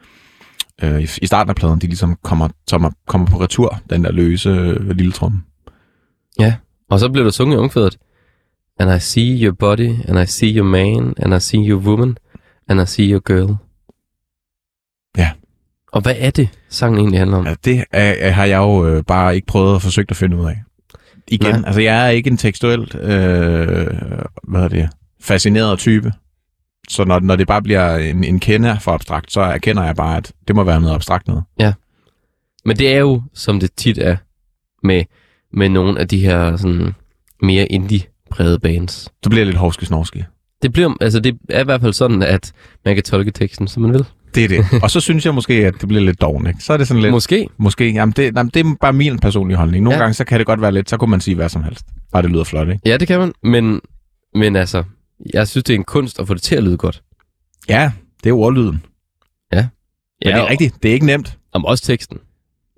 øh, 0.82 1.02
i, 1.22 1.26
starten 1.28 1.50
af 1.50 1.56
pladen, 1.56 1.80
de 1.80 1.88
ligesom 1.88 2.18
kommer, 2.24 2.50
kommer, 2.70 2.92
kommer 3.08 3.28
på 3.28 3.42
retur, 3.42 3.80
den 3.90 4.04
der 4.04 4.12
løse 4.12 4.50
øh, 4.50 4.90
lille 4.90 5.12
tromme. 5.12 5.42
Og 6.90 7.00
så 7.00 7.10
blev 7.10 7.24
der 7.24 7.32
sunget 7.32 7.56
i 7.56 7.60
ungfødet. 7.60 7.98
And 8.80 8.96
I 8.96 9.00
see 9.00 9.44
your 9.44 9.52
body, 9.52 9.90
and 10.08 10.20
I 10.20 10.26
see 10.26 10.56
your 10.58 10.66
man, 10.66 11.14
and 11.18 11.36
I 11.36 11.40
see 11.40 11.70
your 11.70 11.80
woman, 11.80 12.18
and 12.70 12.82
I 12.82 12.86
see 12.86 13.12
your 13.12 13.20
girl. 13.20 13.56
Ja. 15.18 15.32
Og 15.92 16.02
hvad 16.02 16.16
er 16.18 16.30
det, 16.32 16.50
sangen 16.70 17.00
egentlig 17.00 17.20
handler 17.20 17.38
om? 17.38 17.48
Ja, 17.48 17.56
det 17.66 17.84
er, 17.92 18.30
har 18.32 18.46
jeg 18.46 18.58
jo 18.58 18.88
øh, 18.88 19.04
bare 19.04 19.36
ikke 19.36 19.48
prøvet 19.48 19.76
at 19.76 19.82
forsøge 19.82 20.06
at 20.10 20.16
finde 20.16 20.38
ud 20.38 20.46
af. 20.46 20.64
Igen, 21.28 21.56
Nej. 21.56 21.64
altså 21.66 21.82
jeg 21.82 22.06
er 22.06 22.10
ikke 22.10 22.30
en 22.30 22.38
tekstuelt, 22.38 22.96
øh, 22.96 23.88
hvad 24.44 24.62
er 24.62 24.68
det, 24.68 24.90
fascineret 25.22 25.80
type. 25.80 26.14
Så 26.90 27.04
når, 27.04 27.20
når 27.20 27.36
det 27.36 27.48
bare 27.48 27.62
bliver 27.62 27.96
en, 27.98 28.24
en 28.24 28.40
kender 28.40 28.80
for 28.80 28.92
abstrakt, 28.92 29.32
så 29.32 29.42
erkender 29.42 29.84
jeg 29.84 29.96
bare, 29.96 30.18
at 30.18 30.34
det 30.48 30.56
må 30.56 30.64
være 30.64 30.82
noget 30.82 30.96
abstrakt 30.96 31.28
noget. 31.28 31.44
Men 32.66 32.78
det 32.78 32.94
er 32.94 32.98
jo, 33.00 33.22
som 33.34 33.60
det 33.60 33.72
tit 33.78 33.98
er, 33.98 34.18
med, 34.84 35.04
med 35.54 35.70
nogle 35.70 36.00
af 36.00 36.08
de 36.08 36.20
her 36.20 36.58
sådan, 36.58 36.94
mere 37.42 37.72
indie-prægede 38.30 38.60
bands. 38.60 39.10
Så 39.24 39.30
bliver 39.30 39.46
lidt 39.46 39.58
hovske 39.58 39.86
snorske. 39.86 40.26
Det, 40.62 40.74
bliver, 40.74 40.94
altså 41.02 41.20
det 41.20 41.38
er 41.50 41.62
i 41.62 41.64
hvert 41.64 41.82
fald 41.82 41.94
sådan, 41.94 42.24
at 42.24 42.54
man 42.86 42.96
kan 42.96 43.04
tolke 43.04 43.32
teksten, 43.32 43.68
som 43.68 43.82
man 43.82 43.94
vil. 43.94 44.06
Det 44.36 44.44
er 44.44 44.48
det. 44.48 44.66
Og 44.84 44.92
så 44.92 45.00
synes 45.00 45.26
jeg 45.26 45.34
måske, 45.36 45.54
at 45.54 45.74
det 45.82 45.88
bliver 45.88 46.04
lidt 46.04 46.22
doven, 46.22 46.48
ikke? 46.48 46.64
Så 46.64 46.74
er 46.74 46.78
det 46.78 46.88
sådan 46.88 47.02
lidt... 47.02 47.12
Måske. 47.12 47.48
Måske. 47.58 47.92
Jamen 47.94 48.14
det, 48.16 48.36
jamen, 48.36 48.52
det 48.54 48.66
er 48.66 48.76
bare 48.82 48.94
min 48.94 49.20
personlige 49.20 49.58
holdning. 49.58 49.84
Nogle 49.84 49.96
Ja. 49.96 50.00
ja. 50.00 50.04
gange, 50.04 50.14
så 50.14 50.24
kan 50.26 50.40
det 50.40 50.46
godt 50.48 50.62
være 50.62 50.72
lidt, 50.72 50.90
så 50.90 50.98
kunne 50.98 51.10
man 51.12 51.22
sige 51.22 51.36
hvad 51.36 51.50
som 51.50 51.64
helst. 51.64 51.86
Bare 52.12 52.22
det 52.22 52.32
lyder 52.32 52.44
flot, 52.44 52.68
ikke? 52.70 52.82
Ja, 52.86 52.98
det 52.98 53.08
kan 53.08 53.20
man. 53.20 53.34
Men, 53.44 53.82
men 54.36 54.56
altså, 54.56 54.84
jeg 55.34 55.48
synes, 55.48 55.64
det 55.64 55.74
er 55.74 55.78
en 55.78 55.84
kunst 55.84 56.20
at 56.20 56.28
få 56.28 56.34
det 56.34 56.42
til 56.42 56.56
at 56.56 56.64
lyde 56.64 56.78
godt. 56.78 57.02
Ja, 57.70 57.92
det 58.24 58.30
er 58.30 58.34
ordlyden. 58.34 58.84
Men 60.26 60.34
det 60.36 60.42
er 60.42 60.50
rigtigt. 60.50 60.84
Det 60.84 60.90
er 60.90 60.94
ikke 60.94 61.06
nemt. 61.06 61.38
Om 61.54 61.66
også 61.66 61.84
teksten. 61.84 62.18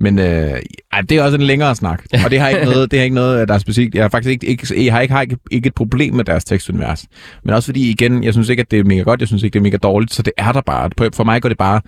Men 0.01 0.19
øh, 0.19 0.59
ej, 0.91 1.01
det 1.01 1.17
er 1.17 1.23
også 1.23 1.37
en 1.37 1.43
længere 1.43 1.75
snak. 1.75 2.03
Og 2.25 2.31
det 2.31 2.39
har 2.39 2.49
ikke 2.49 2.65
noget, 2.65 2.91
det 2.91 2.99
har 2.99 3.03
ikke 3.03 3.15
noget, 3.15 3.47
der 3.47 3.53
er 3.53 3.57
specifikt. 3.57 3.95
Jeg 3.95 4.03
har 4.03 4.09
faktisk 4.09 4.31
ikke, 4.31 4.45
ikke, 4.47 4.85
jeg 4.85 4.93
har 4.93 5.01
ikke, 5.01 5.13
har 5.13 5.21
ikke, 5.21 5.37
ikke 5.51 5.67
et 5.67 5.75
problem 5.75 6.13
med 6.13 6.23
deres 6.23 6.45
tekstunivers. 6.45 7.05
Men 7.43 7.53
også 7.53 7.65
fordi, 7.65 7.89
igen, 7.89 8.23
jeg 8.23 8.33
synes 8.33 8.49
ikke, 8.49 8.61
at 8.61 8.71
det 8.71 8.79
er 8.79 8.83
mega 8.83 9.01
godt. 9.01 9.19
Jeg 9.19 9.27
synes 9.27 9.43
ikke, 9.43 9.53
det 9.53 9.59
er 9.59 9.63
mega 9.63 9.77
dårligt. 9.77 10.13
Så 10.13 10.21
det 10.21 10.33
er 10.37 10.51
der 10.51 10.61
bare. 10.61 11.11
For 11.13 11.23
mig 11.23 11.41
går 11.41 11.49
det 11.49 11.57
bare 11.57 11.81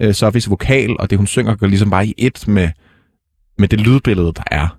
øh, 0.00 0.14
Sofis 0.14 0.50
vokal, 0.50 0.96
og 0.98 1.10
det 1.10 1.18
hun 1.18 1.26
synger 1.26 1.56
går 1.56 1.66
ligesom 1.66 1.90
bare 1.90 2.06
i 2.06 2.14
et 2.18 2.48
med, 2.48 2.68
med 3.58 3.68
det 3.68 3.80
lydbillede, 3.80 4.32
der 4.36 4.42
er. 4.46 4.76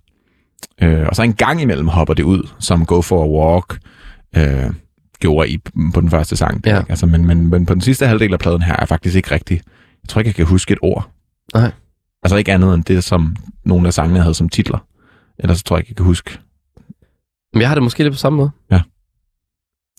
Øh, 0.82 1.08
og 1.08 1.16
så 1.16 1.24
en 1.24 1.34
gang 1.34 1.62
imellem 1.62 1.88
hopper 1.88 2.14
det 2.14 2.24
ud, 2.24 2.50
som 2.60 2.86
Go 2.86 3.02
for 3.02 3.24
a 3.24 3.28
Walk 3.28 3.80
øh, 4.38 4.74
gjorde 5.20 5.50
i, 5.50 5.58
på 5.94 6.02
den 6.02 6.10
første 6.10 6.36
sang. 6.36 6.62
Ja. 6.66 6.80
Ikke? 6.80 6.90
Altså, 6.90 7.06
men, 7.06 7.28
men, 7.28 7.48
men 7.48 7.66
på 7.66 7.74
den 7.74 7.82
sidste 7.82 8.08
halvdel 8.08 8.34
af 8.34 8.40
pladen 8.40 8.62
her 8.62 8.76
er 8.76 8.86
faktisk 8.86 9.16
ikke 9.16 9.32
rigtig. 9.32 9.62
Jeg 10.04 10.10
tror 10.10 10.20
ikke, 10.20 10.28
jeg 10.30 10.36
kan 10.36 10.46
huske 10.46 10.72
et 10.72 10.80
ord. 10.82 11.10
Nej. 11.54 11.72
Altså 12.23 12.38
ikke 12.38 12.53
andet 12.53 12.73
end 12.73 12.84
det, 12.84 13.03
som 13.03 13.35
nogle 13.64 13.88
af 13.88 13.93
sangene 13.93 14.19
havde 14.19 14.34
som 14.34 14.49
titler. 14.49 14.85
Ellers 15.39 15.57
så 15.57 15.64
tror 15.64 15.76
jeg 15.76 15.81
ikke, 15.81 15.89
jeg 15.89 15.98
kan 15.98 16.06
huske. 16.06 16.39
Men 17.53 17.61
jeg 17.61 17.69
har 17.69 17.76
det 17.76 17.84
måske 17.84 18.03
lidt 18.03 18.14
på 18.14 18.18
samme 18.18 18.38
måde. 18.38 18.52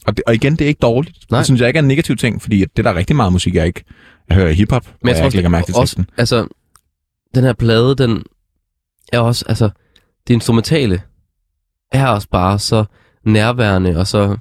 Og, 0.06 0.16
det, 0.16 0.24
og 0.26 0.34
igen, 0.34 0.52
det 0.52 0.60
er 0.60 0.68
ikke 0.68 0.78
dårligt. 0.82 1.30
Nej. 1.30 1.38
Det 1.38 1.46
synes 1.46 1.60
jeg 1.60 1.68
ikke 1.68 1.78
er 1.78 1.82
en 1.82 1.88
negativ 1.88 2.16
ting, 2.16 2.42
fordi 2.42 2.60
det 2.60 2.78
er 2.78 2.82
der 2.82 2.94
rigtig 2.94 3.16
meget 3.16 3.32
musik, 3.32 3.54
jeg 3.54 3.66
ikke 3.66 3.84
jeg 4.28 4.36
hører 4.36 4.52
hiphop, 4.52 4.86
Men 4.86 4.92
jeg 5.02 5.08
jeg, 5.08 5.14
tror 5.14 5.20
jeg 5.20 5.26
ikke 5.26 5.36
lægger 5.36 5.50
mærke 5.50 5.66
til 5.66 5.74
også, 5.74 5.96
teksten. 5.96 6.14
altså, 6.18 6.48
den 7.34 7.44
her 7.44 7.52
plade, 7.52 7.94
den 7.96 8.24
er 9.12 9.18
også, 9.20 9.44
altså, 9.48 9.70
det 10.28 10.34
instrumentale 10.34 11.02
er 11.92 12.06
også 12.06 12.28
bare 12.28 12.58
så 12.58 12.84
nærværende, 13.24 13.96
og 13.96 14.06
så... 14.06 14.36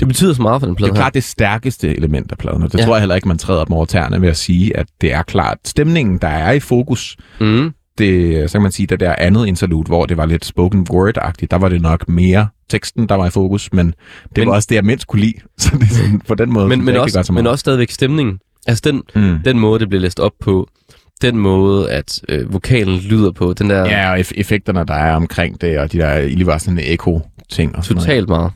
Det 0.00 0.08
betyder 0.08 0.34
så 0.34 0.42
meget 0.42 0.60
for 0.60 0.66
den 0.66 0.72
Det 0.74 0.78
plade 0.78 0.90
er 0.92 0.94
klart 0.96 1.14
det 1.14 1.24
stærkeste 1.24 1.96
element 1.96 2.32
af 2.32 2.38
pladen, 2.38 2.62
og 2.62 2.72
det 2.72 2.78
Ja. 2.78 2.82
ja. 2.82 2.86
tror 2.86 2.94
jeg 2.94 3.00
heller 3.00 3.14
ikke, 3.14 3.28
man 3.28 3.38
træder 3.38 3.60
op 3.60 3.70
over 3.72 3.84
tæerne 3.84 4.20
ved 4.20 4.28
at 4.28 4.36
sige, 4.36 4.76
at 4.76 4.86
det 5.00 5.12
er 5.12 5.22
klart 5.22 5.58
stemningen, 5.64 6.18
der 6.18 6.28
er 6.28 6.52
i 6.52 6.60
fokus. 6.60 7.16
her. 7.38 7.46
Mm. 7.46 7.70
Det, 7.98 8.50
så 8.50 8.54
kan 8.58 8.62
man 8.62 8.72
sige, 8.72 8.86
det 8.86 9.00
der 9.00 9.14
andet 9.18 9.46
interlude, 9.46 9.86
hvor 9.86 10.06
det 10.06 10.16
var 10.16 10.26
lidt 10.26 10.44
spoken 10.44 10.86
word-agtigt, 10.90 11.46
der 11.50 11.58
var 11.58 11.68
det 11.68 11.82
nok 11.82 12.08
mere 12.08 12.48
teksten, 12.70 13.08
der 13.08 13.14
var 13.14 13.26
i 13.26 13.30
fokus, 13.30 13.72
men 13.72 13.86
det 13.86 13.94
Men- 14.36 14.48
var 14.48 14.54
også 14.54 14.66
det, 14.70 14.74
jeg 14.76 14.84
mindst 14.84 15.06
kunne 15.06 15.20
lide. 15.20 15.34
Så 15.58 15.70
det 15.78 15.82
er 15.82 15.86
sådan, 15.94 16.20
på 16.28 16.34
den 16.34 16.52
måde, 16.52 16.68
Men, 16.68 16.84
men, 16.84 16.94
det 16.94 17.02
også, 17.02 17.22
så 17.22 17.32
men 17.32 17.46
også 17.46 17.60
stadigvæk 17.60 17.90
stemningen. 17.90 18.38
Altså 18.66 18.82
den, 18.84 19.02
Mm. 19.14 19.38
den 19.44 19.58
måde, 19.58 19.80
det 19.80 19.88
bliver 19.88 20.02
læst 20.02 20.20
op 20.20 20.32
på, 20.40 20.68
den 21.22 21.38
måde, 21.38 21.90
at 21.90 22.20
øh, 22.28 22.52
vokalen 22.52 22.98
lyder 22.98 23.30
på, 23.32 23.52
den 23.52 23.70
der 23.70 23.84
Ja, 23.84 24.10
og 24.12 24.18
eff- 24.18 24.30
effekterne, 24.34 24.84
der 24.88 24.94
er 24.94 25.14
omkring 25.16 25.60
det, 25.60 25.78
og 25.78 25.92
de 25.92 25.98
der 25.98 26.20
lige 26.28 26.46
var 26.46 26.58
sådan 26.58 26.78
en 26.78 26.84
eko-ting. 26.86 27.76
Og 27.76 27.84
sådan 27.84 27.94
noget. 27.94 28.06
totalt 28.06 28.28
meget. 28.28 28.50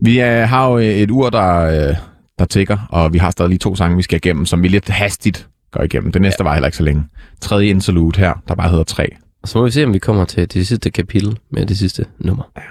Vi 0.00 0.20
øh, 0.20 0.48
har 0.48 0.70
jo 0.70 0.76
et 0.76 1.10
ur, 1.10 1.30
der, 1.30 1.60
øh, 1.60 1.96
der 2.38 2.44
tigger, 2.44 2.78
og 2.90 3.12
vi 3.12 3.18
har 3.18 3.30
stadig 3.30 3.48
lige 3.48 3.58
to 3.58 3.76
sange, 3.76 3.96
vi 3.96 4.02
skal 4.02 4.16
igennem, 4.16 4.46
som 4.46 4.62
vi 4.62 4.68
lidt 4.68 4.88
hastigt 4.88 5.48
går 5.72 5.82
igennem. 5.82 6.12
Det 6.12 6.22
næste 6.22 6.42
ja. 6.42 6.44
var 6.44 6.54
heller 6.54 6.68
ikke 6.68 6.76
så 6.76 6.82
længe. 6.82 7.04
Tredje 7.40 7.66
interlude 7.66 8.20
her, 8.20 8.42
der 8.48 8.54
bare 8.54 8.70
hedder 8.70 8.84
3. 8.84 9.08
Og 9.42 9.48
så 9.48 9.58
må 9.58 9.64
vi 9.64 9.70
se, 9.70 9.84
om 9.84 9.92
vi 9.92 9.98
kommer 9.98 10.24
til 10.24 10.54
det 10.54 10.66
sidste 10.66 10.90
kapitel 10.90 11.38
med 11.50 11.66
det 11.66 11.78
sidste 11.78 12.04
nummer. 12.18 12.44
Ja. 12.56 12.62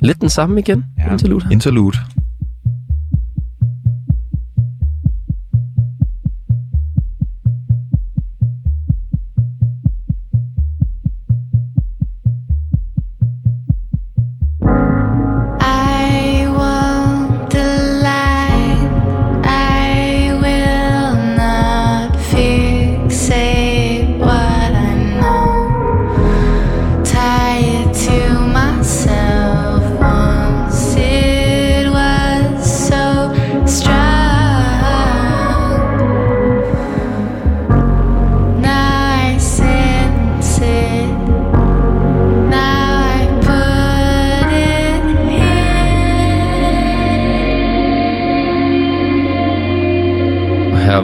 Lidt 0.00 0.20
den 0.20 0.28
samme 0.28 0.60
igen, 0.60 0.84
ja. 0.98 1.12
interlude 1.12 1.44
her. 1.44 1.50
Interlude. 1.50 1.98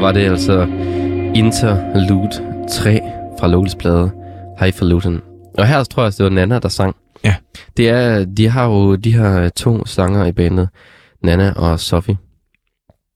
Var 0.05 0.13
det 0.13 0.31
altså 0.31 0.67
Interlude 1.35 2.31
3 2.71 3.01
fra 3.41 3.49
Loles 3.49 3.75
plade 3.75 4.11
Highfalutin. 4.61 5.21
Og 5.59 5.67
her 5.67 5.85
tror 5.85 6.03
jeg, 6.03 6.13
det 6.13 6.25
var 6.25 6.31
Nana, 6.31 6.59
der 6.59 6.69
sang. 6.69 6.97
Ja. 7.25 7.35
Det 7.77 7.89
er, 7.89 8.25
de 8.25 8.49
har 8.49 8.67
jo 8.67 8.97
de 8.97 9.13
her 9.13 9.49
to 9.49 9.87
sanger 9.87 10.27
i 10.27 10.33
bandet, 10.33 10.69
Nana 11.23 11.53
og 11.57 11.81
Sofie. 11.81 12.17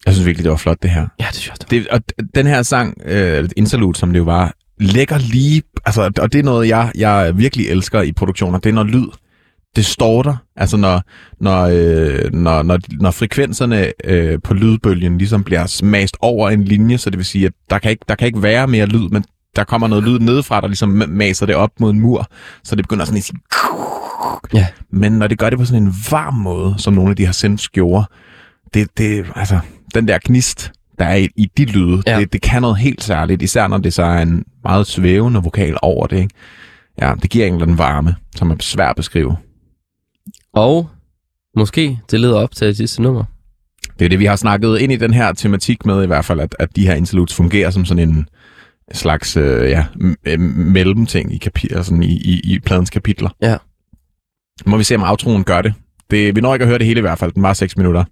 Jeg 0.06 0.15
synes 0.15 0.27
virkelig, 0.27 0.44
det 0.44 0.51
var 0.51 0.56
flot, 0.56 0.82
det 0.82 0.90
her. 0.90 1.06
Ja, 1.20 1.27
det 1.27 1.36
synes 1.36 1.59
jeg. 1.60 1.70
Det. 1.70 1.89
Og 1.89 2.01
den 2.35 2.47
her 2.47 2.62
sang, 2.62 2.94
øh, 3.05 3.48
Interlude, 3.56 3.98
som 3.98 4.12
det 4.12 4.19
jo 4.19 4.24
var, 4.24 4.55
lægger 4.81 5.19
lige... 5.19 5.62
Altså, 5.86 6.02
og 6.20 6.32
det 6.32 6.39
er 6.39 6.43
noget, 6.43 6.69
jeg, 6.69 6.93
jeg 6.94 7.32
virkelig 7.39 7.69
elsker 7.69 8.02
i 8.02 8.12
produktioner. 8.12 8.59
Det 8.59 8.69
er, 8.69 8.74
når 8.74 8.85
lyd, 8.85 9.09
det 9.77 9.86
står 9.86 10.23
der. 10.23 10.36
Altså, 10.57 10.77
når, 10.77 11.03
når, 11.40 11.62
øh, 11.73 12.32
når, 12.32 12.62
når, 12.62 12.78
når 13.01 13.11
frekvenserne 13.11 13.93
øh, 14.05 14.39
på 14.45 14.55
lydbølgen 14.55 15.19
ligesom 15.19 15.45
bliver 15.45 15.66
smast 15.66 16.16
over 16.20 16.51
en 16.51 16.65
linje, 16.65 16.99
så 16.99 17.11
det 17.11 17.19
vil 17.19 17.27
sige, 17.27 17.47
at 17.47 17.53
der 17.70 17.78
kan 17.78 17.90
ikke, 17.90 18.05
der 18.09 18.15
kan 18.15 18.27
ikke 18.27 18.43
være 18.43 18.66
mere 18.66 18.86
lyd, 18.86 19.09
men 19.09 19.24
der 19.57 19.65
kommer 19.65 19.89
noget 19.89 20.05
lyd 20.05 20.19
nedefra, 20.19 20.61
der 20.61 20.66
ligesom 20.66 21.03
maser 21.09 21.47
det 21.47 21.55
op 21.55 21.70
mod 21.81 21.90
en 21.90 22.01
mur, 22.01 22.27
så 22.65 22.77
det 22.77 22.85
begynder 22.85 23.05
sådan 23.05 23.19
at 23.19 23.24
sige... 23.24 23.39
Ja. 24.55 24.66
Men 24.93 25.12
når 25.12 25.27
det 25.27 25.39
gør 25.39 25.51
det 25.51 25.59
på 25.59 25.65
sådan 25.65 25.82
en 25.82 25.95
varm 26.11 26.35
måde, 26.35 26.74
som 26.78 26.95
nogle 26.95 27.11
af 27.11 27.16
de 27.16 27.24
her 27.27 27.32
synths 27.32 27.69
gjorde, 27.69 28.05
det, 28.74 28.89
det, 28.99 29.27
altså, 29.35 29.59
den 29.95 30.09
der 30.09 30.19
gnist, 30.24 30.73
der 30.99 31.05
er 31.05 31.16
i, 31.16 31.28
i 31.36 31.51
de 31.57 31.65
lyde, 31.65 32.03
Ja. 32.07 32.12
ja. 32.12 32.20
det, 32.20 32.32
det 32.32 32.43
kan 32.43 32.62
noget 32.62 32.77
helt 32.77 33.03
særligt, 33.05 33.43
især 33.43 33.66
når 33.69 33.78
det 33.78 33.93
så 33.93 34.03
er 34.03 34.23
en 34.23 34.45
meget 34.65 34.86
svævende 34.86 35.43
vokal 35.43 35.77
over 35.82 36.07
det, 36.07 36.16
ikke? 36.16 36.35
Ja, 37.03 37.12
det 37.23 37.31
giver 37.31 37.47
en 37.47 37.53
eller 37.53 37.62
anden 37.65 37.78
varme, 37.78 38.15
som 38.36 38.51
er 38.51 38.57
svær 38.61 38.89
at 38.89 38.97
beskrive. 38.97 39.36
Og 40.59 40.90
måske 41.56 41.98
det 42.10 42.20
leder 42.20 42.36
op 42.36 42.51
til 42.55 42.66
det 42.66 42.76
sidste 42.76 43.02
nummer. 43.02 43.24
Det 43.98 44.05
er 44.05 44.09
det, 44.09 44.18
vi 44.18 44.24
har 44.24 44.36
snakket 44.36 44.78
ind 44.78 44.93
i 44.93 44.97
den 44.97 45.14
her 45.14 45.32
tematik 45.32 45.86
med 45.86 46.02
i 46.05 46.06
hvert 46.06 46.24
fald, 46.24 46.40
at, 46.40 46.56
at 46.59 46.76
de 46.76 46.86
her 46.86 46.94
interludes 46.94 47.35
fungerer 47.35 47.70
som 47.70 47.85
sådan 47.85 48.09
en 48.09 48.28
slags 48.93 49.36
øh, 49.36 49.70
ja, 49.70 49.85
øh, 50.24 50.40
mellemting 50.40 51.35
i, 51.35 51.40
kapi- 51.44 51.76
altså 51.76 51.94
i, 51.94 52.06
i, 52.06 52.40
i 52.55 52.59
pladens 52.59 52.90
kapitler. 52.90 53.30
Ja. 53.43 53.56
Må 54.66 54.76
vi 54.76 54.85
se, 54.85 54.94
om 54.94 55.02
outroen 55.02 55.44
gør 55.44 55.62
det. 55.62 55.74
det. 56.10 56.36
Vi 56.36 56.40
når 56.40 56.55
ikke 56.55 56.62
at 56.62 56.68
høre 56.68 56.78
det 56.78 56.86
hele 56.86 56.98
i 56.98 57.01
hvert 57.01 57.18
fald. 57.18 57.32
Den 57.32 57.43
var 57.43 57.52
6 57.52 57.76
minutter. 57.76 58.05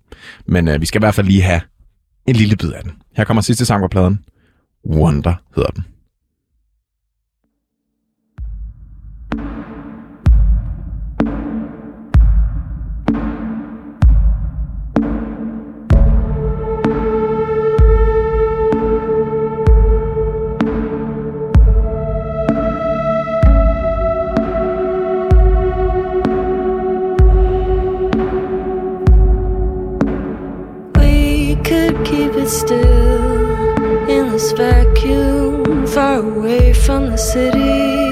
Men 0.47 0.69
øh, 0.69 0.81
vi 0.81 0.87
skal 0.87 0.99
i 0.99 1.03
hvert 1.03 1.15
fald 1.15 1.27
lige 1.27 1.43
have 1.43 1.61
en 2.29 2.37
lille 2.37 2.57
bid 2.57 2.73
af 2.73 2.83
den. 2.83 2.93
Her 3.17 3.25
kommer 3.25 3.41
sidste 3.41 3.65
sang 3.65 3.83
på 3.83 3.89
pladen. 3.89 4.19
Wonder 4.91 5.35
hedder 5.57 5.71
den. 5.71 5.85
Still 32.49 34.09
in 34.09 34.31
this 34.31 34.53
vacuum, 34.53 35.87
far 35.87 36.19
away 36.19 36.73
from 36.73 37.11
the 37.11 37.17
city. 37.17 38.07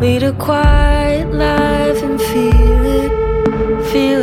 Lead 0.00 0.22
a 0.22 0.32
quiet 0.32 1.32
life 1.32 2.02
and 2.02 2.20
feel 2.20 2.84
it, 3.00 3.12
feel 3.90 4.22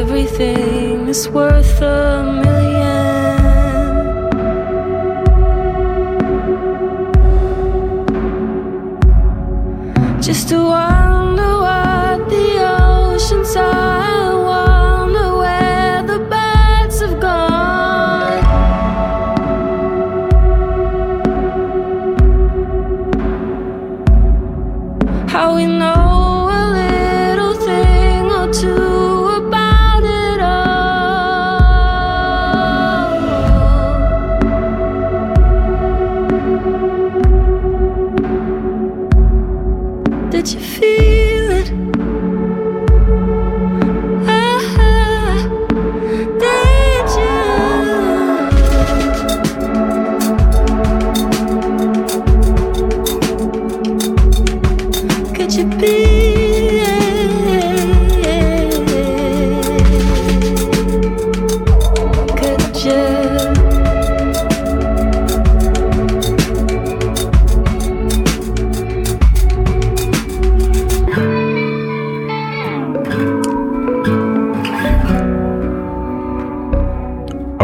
everything 0.00 1.08
is 1.08 1.28
worth 1.28 1.82
a 1.82 2.22
million. 2.44 3.42
Just 10.20 10.48
to 10.48 10.56
wonder 10.64 10.91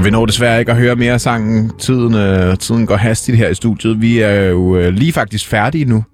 vi 0.08 0.12
når 0.12 0.26
desværre 0.26 0.58
ikke 0.60 0.72
at 0.72 0.78
høre 0.78 0.96
mere 0.96 1.12
af 1.12 1.20
sangen. 1.20 1.72
Tiden, 1.78 2.14
øh, 2.14 2.56
tiden 2.58 2.86
går 2.86 2.96
hastigt 2.96 3.36
her 3.38 3.48
i 3.48 3.54
studiet. 3.54 4.00
Vi 4.00 4.18
er 4.18 4.42
jo 4.42 4.76
øh, 4.76 4.92
lige 4.94 5.12
faktisk 5.12 5.46
færdige 5.48 5.84
nu 5.84 6.04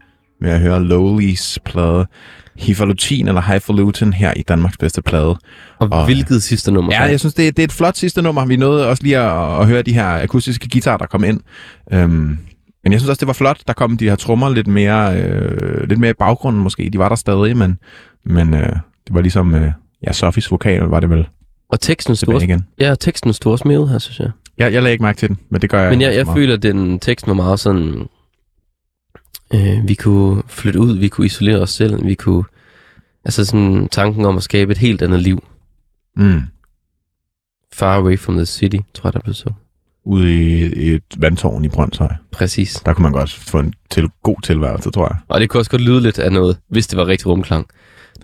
med 0.40 0.50
at 0.50 0.60
høre 0.60 0.84
Lowlys 0.84 1.58
plade 1.64 2.06
Hifalutin 2.58 3.28
eller 3.28 3.40
Hifalutin 3.40 4.12
her 4.12 4.32
i 4.36 4.42
Danmarks 4.42 4.76
bedste 4.78 5.02
plade. 5.02 5.26
Og, 5.78 5.88
Og- 5.90 6.04
hvilket 6.04 6.42
sidste 6.42 6.72
nummer? 6.72 6.92
Ja, 6.94 7.02
jeg 7.02 7.20
synes, 7.20 7.34
det, 7.34 7.48
er- 7.48 7.52
det 7.52 7.58
er 7.58 7.64
et 7.64 7.72
flot 7.72 7.96
sidste 7.96 8.22
nummer. 8.22 8.46
Vi 8.46 8.56
nåede 8.56 8.88
også 8.88 9.02
lige 9.02 9.18
at, 9.18 9.60
at 9.60 9.66
høre 9.66 9.82
de 9.82 9.92
her 9.92 10.22
akustiske 10.22 10.68
guitarer, 10.72 10.96
der 10.96 11.06
kom 11.06 11.24
ind. 11.24 11.40
Øhm, 11.92 12.38
men 12.84 12.92
jeg 12.92 13.00
synes 13.00 13.08
også, 13.08 13.20
det 13.20 13.26
var 13.26 13.32
flot. 13.32 13.60
Der 13.66 13.72
kom 13.72 13.96
de 13.96 14.08
her 14.08 14.16
trommer 14.16 14.50
lidt 14.50 14.66
mere, 14.66 15.16
øh, 15.22 15.88
lidt 15.88 16.00
mere 16.00 16.10
i 16.10 16.14
baggrunden 16.18 16.62
måske. 16.62 16.90
De 16.92 16.98
var 16.98 17.08
der 17.08 17.16
stadig, 17.16 17.56
men, 17.56 17.78
men 18.26 18.54
øh, 18.54 18.68
det 19.06 19.14
var 19.14 19.20
ligesom... 19.20 19.54
Øh, 19.54 19.70
ja, 20.06 20.12
Sofis 20.12 20.50
vokal 20.50 20.82
var 20.82 21.00
det 21.00 21.10
vel 21.10 21.26
Og 21.68 21.80
teksten 21.80 22.16
stod 22.16 22.34
også, 22.34 22.44
igen. 22.46 22.66
ja, 22.78 22.94
teksten 23.00 23.32
stod 23.32 23.52
også 23.52 23.68
med 23.68 23.88
her, 23.88 23.98
synes 23.98 24.20
jeg. 24.20 24.30
Jeg, 24.58 24.72
jeg 24.72 24.82
lagde 24.82 24.92
ikke 24.92 25.02
mærke 25.02 25.18
til 25.18 25.28
den, 25.28 25.38
men 25.48 25.60
det 25.60 25.70
gør 25.70 25.80
jeg. 25.80 25.90
Men 25.90 26.00
jeg, 26.00 26.10
ikke 26.10 26.18
jeg 26.18 26.26
meget. 26.26 26.36
føler, 26.36 26.54
at 26.54 26.62
den 26.62 27.00
tekst 27.00 27.26
var 27.26 27.34
meget 27.34 27.60
sådan... 27.60 28.08
Øh, 29.54 29.88
vi 29.88 29.94
kunne 29.94 30.42
flytte 30.46 30.80
ud, 30.80 30.96
vi 30.96 31.08
kunne 31.08 31.26
isolere 31.26 31.60
os 31.60 31.70
selv, 31.70 32.06
vi 32.06 32.14
kunne... 32.14 32.44
Altså 33.24 33.44
sådan 33.44 33.88
tanken 33.88 34.24
om 34.24 34.36
at 34.36 34.42
skabe 34.42 34.72
et 34.72 34.78
helt 34.78 35.02
andet 35.02 35.22
liv. 35.22 35.44
Mm. 36.16 36.42
Far 37.72 37.96
away 37.96 38.18
from 38.18 38.36
the 38.36 38.46
city, 38.46 38.76
tror 38.94 39.08
jeg, 39.08 39.12
der 39.12 39.20
blev 39.20 39.34
så. 39.34 39.50
Ude 40.04 40.34
i, 40.34 40.72
i 40.74 40.94
et 40.94 41.02
vandtårn 41.16 41.64
i 41.64 41.68
Brøndshøj. 41.68 42.08
Præcis. 42.32 42.74
Der 42.86 42.94
kunne 42.94 43.02
man 43.02 43.12
godt 43.12 43.32
få 43.32 43.58
en 43.58 43.74
til, 43.90 44.08
god 44.22 44.36
tilværelse, 44.42 44.90
tror 44.90 45.06
jeg. 45.06 45.16
Og 45.28 45.40
det 45.40 45.48
kunne 45.48 45.60
også 45.60 45.70
godt 45.70 45.82
lyde 45.82 46.00
lidt 46.00 46.18
af 46.18 46.32
noget, 46.32 46.58
hvis 46.68 46.86
det 46.86 46.96
var 46.96 47.06
rigtig 47.06 47.26
rumklang. 47.26 47.66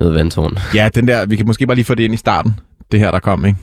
Noget 0.00 0.14
vandtårn. 0.14 0.58
Ja, 0.74 0.88
den 0.94 1.08
der, 1.08 1.26
vi 1.26 1.36
kan 1.36 1.46
måske 1.46 1.66
bare 1.66 1.74
lige 1.74 1.84
få 1.84 1.94
det 1.94 2.04
ind 2.04 2.14
i 2.14 2.16
starten. 2.16 2.54
Det 2.92 3.00
her, 3.00 3.10
der 3.10 3.18
kom, 3.18 3.44
ikke? 3.44 3.58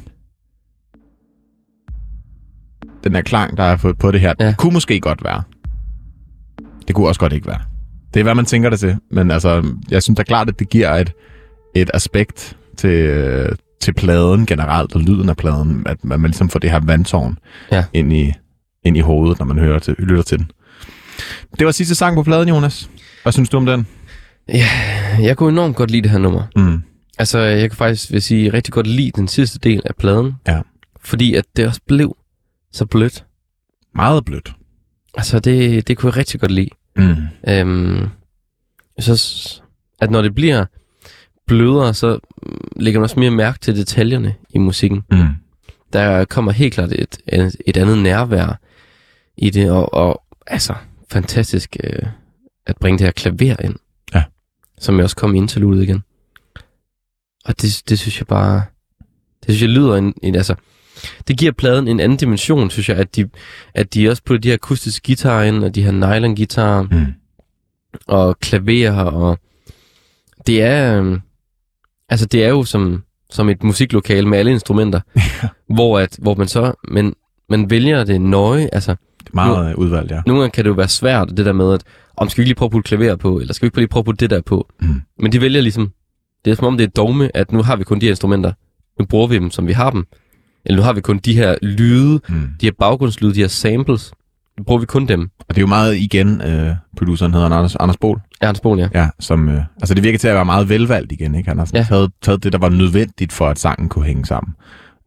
Den 3.03 3.13
der 3.13 3.21
klang, 3.21 3.57
der 3.57 3.63
er 3.63 3.75
på, 3.77 3.93
på 3.99 4.11
det 4.11 4.21
her, 4.21 4.33
Ja. 4.39 4.45
ja. 4.45 4.53
kunne 4.57 4.73
måske 4.73 4.99
godt 4.99 5.23
være. 5.23 5.43
Det 6.87 6.95
kunne 6.95 7.07
også 7.07 7.19
godt 7.19 7.33
ikke 7.33 7.47
være. 7.47 7.59
Det 8.13 8.19
er, 8.19 8.23
hvad 8.23 8.35
man 8.35 8.45
tænker 8.45 8.69
det 8.69 8.79
til. 8.79 8.97
Men 9.11 9.31
altså, 9.31 9.73
jeg 9.91 10.03
synes 10.03 10.17
da 10.17 10.23
klart, 10.23 10.49
at 10.49 10.59
det 10.59 10.69
giver 10.69 10.89
et, 10.93 11.11
et 11.75 11.91
aspekt 11.93 12.57
til, 12.77 13.09
til 13.81 13.93
pladen 13.93 14.45
generelt, 14.45 14.95
og 14.95 15.01
lyden 15.01 15.29
af 15.29 15.37
pladen, 15.37 15.83
at 15.87 16.03
man 16.05 16.21
ligesom 16.21 16.49
får 16.49 16.59
det 16.59 16.71
her 16.71 16.79
vandtårn 16.83 17.37
Ja. 17.71 17.83
ind, 17.93 18.13
i, 18.13 18.33
ind 18.83 18.97
i 18.97 18.99
hovedet, 18.99 19.39
når 19.39 19.45
man 19.45 19.57
hører 19.59 19.79
til, 19.79 19.95
lytter 19.99 20.23
til 20.23 20.37
den. 20.37 20.51
Det 21.59 21.65
var 21.65 21.71
sidste 21.71 21.95
sang 21.95 22.15
på 22.15 22.23
pladen, 22.23 22.49
Jonas. 22.49 22.89
Hvad 23.23 23.31
synes 23.33 23.49
du 23.49 23.57
om 23.57 23.65
den? 23.65 23.87
Jeg 25.19 25.37
kunne 25.37 25.51
enormt 25.51 25.75
godt 25.75 25.91
lide 25.91 26.01
det 26.01 26.11
her 26.11 26.17
nummer. 26.17 26.43
Mm. 26.55 26.81
Altså, 27.19 27.39
jeg 27.39 27.69
kan 27.69 27.77
faktisk 27.77 28.11
vil 28.11 28.21
sige, 28.21 28.53
rigtig 28.53 28.73
godt 28.73 28.87
lide 28.87 29.11
den 29.15 29.27
sidste 29.27 29.59
del 29.59 29.81
af 29.85 29.95
pladen. 29.95 30.33
Ja. 30.47 30.61
Fordi 31.01 31.33
at 31.33 31.45
det 31.55 31.67
også 31.67 31.81
blev 31.87 32.17
så 32.71 32.85
blødt. 32.85 33.25
Meget 33.95 34.25
blødt. 34.25 34.53
Altså, 35.15 35.39
det, 35.39 35.87
det 35.87 35.97
kunne 35.97 36.07
jeg 36.09 36.17
rigtig 36.17 36.39
godt 36.39 36.51
lide. 36.51 36.69
Mm. 36.95 37.15
Øhm, 37.47 38.07
så, 38.99 39.61
at 40.01 40.11
når 40.11 40.21
det 40.21 40.35
bliver 40.35 40.65
blødere, 41.47 41.93
så 41.93 42.19
lægger 42.75 42.99
man 42.99 43.03
også 43.03 43.19
mere 43.19 43.31
mærke 43.31 43.59
til 43.59 43.75
detaljerne 43.75 44.35
i 44.49 44.57
musikken. 44.57 45.03
Mm. 45.11 45.27
Der 45.93 46.25
kommer 46.25 46.51
helt 46.51 46.73
klart 46.73 46.91
et, 46.91 47.17
et, 47.27 47.55
et 47.65 47.77
andet 47.77 47.97
nærvær 47.97 48.59
i 49.37 49.49
det, 49.49 49.71
og, 49.71 49.93
og 49.93 50.23
altså, 50.47 50.73
fantastisk 51.11 51.77
øh, 51.83 52.03
at 52.65 52.77
bringe 52.77 52.97
det 52.97 53.05
her 53.05 53.11
klaver 53.11 53.61
ind. 53.63 53.75
Ja. 54.13 54.23
Som 54.79 54.95
jeg 54.95 55.03
også 55.03 55.15
kom 55.15 55.35
ind 55.35 55.47
til 55.47 55.63
ud 55.63 55.81
igen. 55.81 56.03
Og 57.47 57.61
det, 57.61 57.81
det 57.89 57.99
synes 57.99 58.19
jeg 58.19 58.27
bare, 58.27 58.61
det 59.45 59.45
synes 59.55 59.61
jeg 59.61 59.69
lyder 59.69 59.95
en, 59.95 60.13
en 60.23 60.35
altså, 60.35 60.55
det 61.27 61.37
giver 61.37 61.51
pladen 61.51 61.87
en 61.87 61.99
anden 61.99 62.17
dimension, 62.17 62.69
synes 62.69 62.89
jeg, 62.89 62.97
at 62.97 63.15
de, 63.15 63.29
at 63.75 63.93
de 63.93 64.09
også 64.09 64.23
putter 64.25 64.41
de 64.41 64.47
her 64.47 64.53
akustiske 64.55 65.05
guitarer 65.07 65.43
ind, 65.43 65.63
og 65.63 65.75
de 65.75 65.83
her 65.83 65.91
nylon 65.91 66.35
guitarer, 66.35 66.83
Mm. 66.83 67.05
og 68.07 68.39
klaverer, 68.39 69.03
og 69.03 69.37
det 70.47 70.61
er, 70.61 70.97
øhm, 70.99 71.21
altså 72.09 72.25
det 72.25 72.43
er 72.45 72.49
jo 72.49 72.63
som, 72.63 73.03
som 73.29 73.49
et 73.49 73.63
musiklokale 73.63 74.27
med 74.27 74.37
alle 74.37 74.51
instrumenter, 74.51 74.99
hvor, 75.75 75.99
at, 75.99 76.17
hvor 76.21 76.35
man 76.35 76.47
så, 76.47 76.73
men 76.91 77.13
man 77.49 77.69
vælger 77.69 78.03
det 78.03 78.21
nøje, 78.21 78.69
altså 78.73 78.95
Det 79.19 79.27
er 79.27 79.31
meget 79.33 79.71
nu, 79.77 79.83
udvalgt, 79.83 80.11
ja. 80.11 80.21
nogle 80.25 80.41
gange 80.41 80.51
kan 80.51 80.63
det 80.63 80.69
jo 80.69 80.75
være 80.75 80.87
svært, 80.87 81.29
det 81.37 81.45
der 81.45 81.53
med, 81.53 81.73
at 81.73 81.83
om 82.17 82.29
skal 82.29 82.37
vi 82.37 82.41
ikke 82.43 82.49
lige 82.49 82.55
prøve 82.55 82.67
at 82.67 82.71
putte 82.71 82.87
klaver 82.87 83.15
på, 83.15 83.39
eller 83.39 83.53
skal 83.53 83.65
vi 83.65 83.67
ikke 83.67 83.77
lige 83.77 83.87
prøve 83.87 84.01
at 84.01 84.05
putte 84.05 84.19
det 84.19 84.29
der 84.29 84.41
på. 84.41 84.69
Mm. 84.81 85.01
Men 85.19 85.31
de 85.31 85.41
vælger 85.41 85.61
ligesom, 85.61 85.91
det 86.45 86.51
er 86.51 86.55
som 86.55 86.65
om 86.65 86.77
det 86.77 86.83
er 86.83 86.87
dogme, 86.87 87.37
at 87.37 87.51
nu 87.51 87.61
har 87.63 87.75
vi 87.75 87.83
kun 87.83 87.99
de 88.01 88.05
her 88.05 88.11
instrumenter, 88.11 88.51
nu 88.99 89.05
bruger 89.05 89.27
vi 89.27 89.35
dem, 89.35 89.51
som 89.51 89.67
vi 89.67 89.73
har 89.73 89.89
dem. 89.89 90.05
Eller 90.65 90.77
nu 90.77 90.83
har 90.83 90.93
vi 90.93 91.01
kun 91.01 91.17
de 91.17 91.35
her 91.35 91.55
lyde, 91.61 92.19
Mm. 92.29 92.35
de 92.61 92.65
her 92.65 92.71
baggrundslyde, 92.79 93.33
de 93.33 93.39
her 93.39 93.47
samples, 93.47 94.11
nu 94.57 94.63
bruger 94.63 94.79
vi 94.79 94.85
kun 94.85 95.05
dem. 95.07 95.21
Og 95.39 95.45
det 95.49 95.57
er 95.57 95.61
jo 95.61 95.67
meget 95.67 95.95
igen, 95.97 96.41
øh, 96.41 96.75
produceren 96.97 97.33
hedder 97.33 97.45
Anders, 97.49 97.75
Anders 97.75 97.97
Bol, 97.97 98.21
Ernst 98.41 98.61
Bohl, 98.61 98.79
ja. 98.79 98.87
ja, 98.93 99.09
som, 99.19 99.49
øh, 99.49 99.61
altså 99.81 99.93
det 99.93 100.03
virker 100.03 100.19
til 100.19 100.27
at 100.27 100.35
være 100.35 100.45
meget 100.45 100.69
velvalgt 100.69 101.11
igen, 101.11 101.35
ikke? 101.35 101.49
Han 101.49 101.57
har 101.57 101.65
sådan 101.65 101.79
Ja. 101.81 101.85
taget, 101.89 102.11
taget 102.21 102.43
det, 102.43 102.53
der 102.53 102.59
var 102.59 102.69
nødvendigt 102.69 103.33
for, 103.33 103.47
at 103.49 103.59
sangen 103.59 103.89
kunne 103.89 104.05
hænge 104.05 104.25
sammen. 104.25 104.53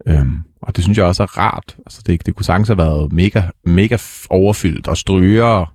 Øhm, 0.06 0.38
og 0.62 0.76
det 0.76 0.84
synes 0.84 0.98
jeg 0.98 1.06
også 1.06 1.22
er 1.22 1.38
rart. 1.38 1.76
Altså 1.78 2.02
det, 2.06 2.26
det 2.26 2.34
kunne 2.36 2.44
sagtens 2.44 2.68
have 2.68 2.78
været 2.78 3.12
mega, 3.12 3.42
mega 3.66 3.96
overfyldt 4.30 4.88
og 4.88 4.96
stryger, 4.96 5.72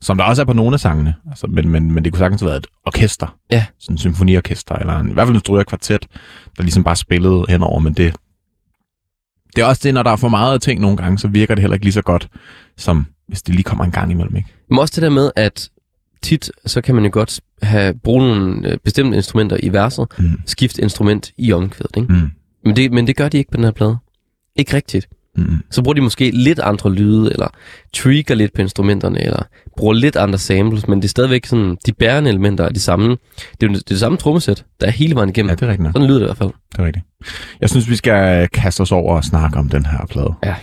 som 0.00 0.16
der 0.16 0.24
også 0.24 0.42
er 0.42 0.46
på 0.46 0.52
nogle 0.52 0.74
af 0.74 0.80
sangene. 0.80 1.14
Altså, 1.30 1.46
men, 1.46 1.68
men, 1.68 1.92
men 1.92 2.04
det 2.04 2.12
kunne 2.12 2.18
sagtens 2.18 2.40
have 2.40 2.48
været 2.48 2.58
et 2.58 2.66
orkester. 2.86 3.36
Ja. 3.50 3.66
Sådan 3.78 3.94
en 3.94 3.98
symfoniorkester, 3.98 4.74
eller 4.74 4.98
en, 4.98 5.10
i 5.10 5.12
hvert 5.12 5.26
fald 5.26 5.34
en 5.36 5.40
strygerkvartet, 5.40 6.06
der 6.56 6.62
ligesom 6.62 6.84
bare 6.84 6.96
spillede 6.96 7.44
henover, 7.48 7.78
men 7.80 7.92
det, 7.94 8.16
det 9.56 9.62
er 9.62 9.66
også 9.66 9.80
det, 9.84 9.94
når 9.94 10.02
der 10.02 10.10
er 10.10 10.16
for 10.16 10.28
meget 10.28 10.62
ting 10.62 10.80
nogle 10.80 10.96
gange, 10.96 11.18
så 11.18 11.28
virker 11.28 11.54
det 11.54 11.62
heller 11.62 11.74
ikke 11.74 11.86
lige 11.86 11.92
så 11.92 12.02
godt, 12.02 12.28
som 12.76 13.06
hvis 13.28 13.42
det 13.42 13.54
lige 13.54 13.64
kommer 13.64 13.84
en 13.84 13.90
gang 13.90 14.10
imellem, 14.10 14.36
ikke? 14.36 14.48
Men 14.70 14.78
også 14.78 14.92
det 14.96 15.02
der 15.02 15.10
med, 15.10 15.30
at 15.36 15.68
tit, 16.22 16.50
så 16.66 16.80
kan 16.80 16.94
man 16.94 17.04
jo 17.04 17.10
godt 17.12 17.40
have, 17.62 17.94
bruge 17.94 18.28
nogle 18.28 18.70
øh, 18.72 18.78
bestemte 18.84 19.16
instrumenter 19.16 19.56
i 19.62 19.68
verset, 19.72 20.06
Mm. 20.18 20.40
skifte 20.46 20.82
instrument 20.82 21.32
i 21.38 21.52
omkvædet, 21.52 21.96
ikke? 21.96 22.12
Mm. 22.12 22.30
Men 22.64 22.76
det, 22.76 22.92
men 22.92 23.06
det 23.06 23.16
gør 23.16 23.28
de 23.28 23.38
ikke 23.38 23.50
på 23.50 23.56
den 23.56 23.64
her 23.64 23.70
plade. 23.70 23.96
Ikke 24.56 24.76
rigtigt. 24.76 25.08
Mm. 25.36 25.56
Så 25.70 25.82
bruger 25.82 25.94
de 25.94 26.00
måske 26.00 26.30
lidt 26.30 26.58
andre 26.58 26.92
lyde, 26.92 27.32
eller 27.32 27.48
tweaker 27.92 28.34
lidt 28.34 28.52
på 28.52 28.62
instrumenterne, 28.62 29.24
eller 29.24 29.42
bruger 29.76 29.94
lidt 29.94 30.16
andre 30.16 30.38
samples, 30.38 30.88
men 30.88 30.98
det 30.98 31.04
er 31.04 31.08
stadigvæk 31.08 31.46
sådan, 31.46 31.76
de 31.86 31.92
bærende 31.92 32.30
elementer 32.30 32.64
er 32.64 32.68
de 32.68 32.80
samme. 32.80 33.08
Det 33.08 33.62
er 33.62 33.66
jo 33.66 33.68
det, 33.68 33.76
er 33.76 33.82
det 33.88 34.00
samme 34.00 34.18
trommesæt, 34.18 34.64
der 34.80 34.86
er 34.86 34.90
hele 34.90 35.14
vejen 35.14 35.28
igennem. 35.28 35.50
Ja, 35.50 35.54
det 35.54 35.62
er 35.62 35.68
rigtigt. 35.68 35.88
Sådan 35.92 36.08
lyder 36.08 36.18
det 36.18 36.24
i 36.24 36.28
hvert 36.28 36.38
fald. 36.38 36.50
Det 36.72 36.78
er 36.78 36.84
rigtigt. 36.84 37.04
Jeg 37.60 37.70
synes, 37.70 37.90
vi 37.90 37.96
skal 37.96 38.48
kaste 38.48 38.80
os 38.80 38.92
over 38.92 39.16
og 39.16 39.24
snakke 39.24 39.58
om 39.58 39.68
den 39.68 39.86
her 39.86 40.06
plade. 40.10 40.34
Ja. 40.44 40.54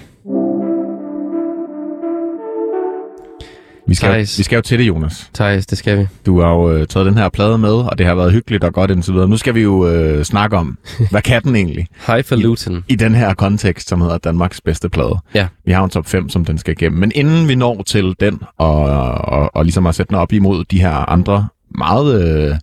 Vi 3.88 3.95
skal, 3.95 4.07
jo, 4.14 4.19
vi 4.19 4.26
skal 4.43 4.55
jo 4.55 4.61
til 4.61 4.80
det, 4.80 4.88
Jonas. 4.88 5.30
Thijs, 5.34 5.65
det 5.65 5.77
skal 5.77 5.99
vi. 5.99 6.07
Du 6.26 6.41
har 6.41 6.49
jo 6.49 6.72
øh, 6.73 6.88
taget 6.88 7.05
den 7.05 7.18
her 7.18 7.30
plade 7.30 7.57
med, 7.57 7.69
og 7.73 7.97
det 7.97 8.05
har 8.05 8.15
været 8.15 8.31
hyggeligt 8.31 8.64
og 8.64 8.73
godt 8.73 8.91
indtil 8.91 9.14
videre. 9.14 9.27
Nu 9.27 9.38
skal 9.38 9.55
vi 9.55 9.61
jo 9.61 9.88
øh, 9.88 10.23
snakke 10.23 10.57
om, 10.57 10.77
hvad 11.11 11.22
kan 11.22 11.43
den 11.43 11.55
egentlig 11.55 11.88
Highfalutin. 12.07 12.84
i 12.88 12.95
den 12.95 13.15
her 13.15 13.34
kontekst, 13.34 13.88
som 13.89 14.01
hedder 14.01 14.18
Danmarks 14.18 14.61
bedste 14.61 14.89
plade. 14.89 15.15
Ja. 15.34 15.47
Vi 15.65 15.72
har 15.72 15.84
en 15.84 15.89
top 15.89 16.05
5, 16.07 16.30
som 16.30 16.45
den 16.45 16.57
skal 16.57 16.72
igennem. 16.72 16.99
Men 16.99 17.11
inden 17.15 17.47
vi 17.47 17.55
når 17.55 17.84
til 17.84 18.15
den, 18.19 18.41
og, 18.57 18.76
og, 18.85 19.55
og 19.55 19.64
ligesom 19.65 19.88
at 19.88 19.95
sætte 19.95 20.10
den 20.10 20.18
op 20.18 20.34
imod 20.34 20.64
de 20.65 20.81
her 20.81 21.10
andre 21.10 21.47
meget, 21.77 22.23
øh, 22.49 22.55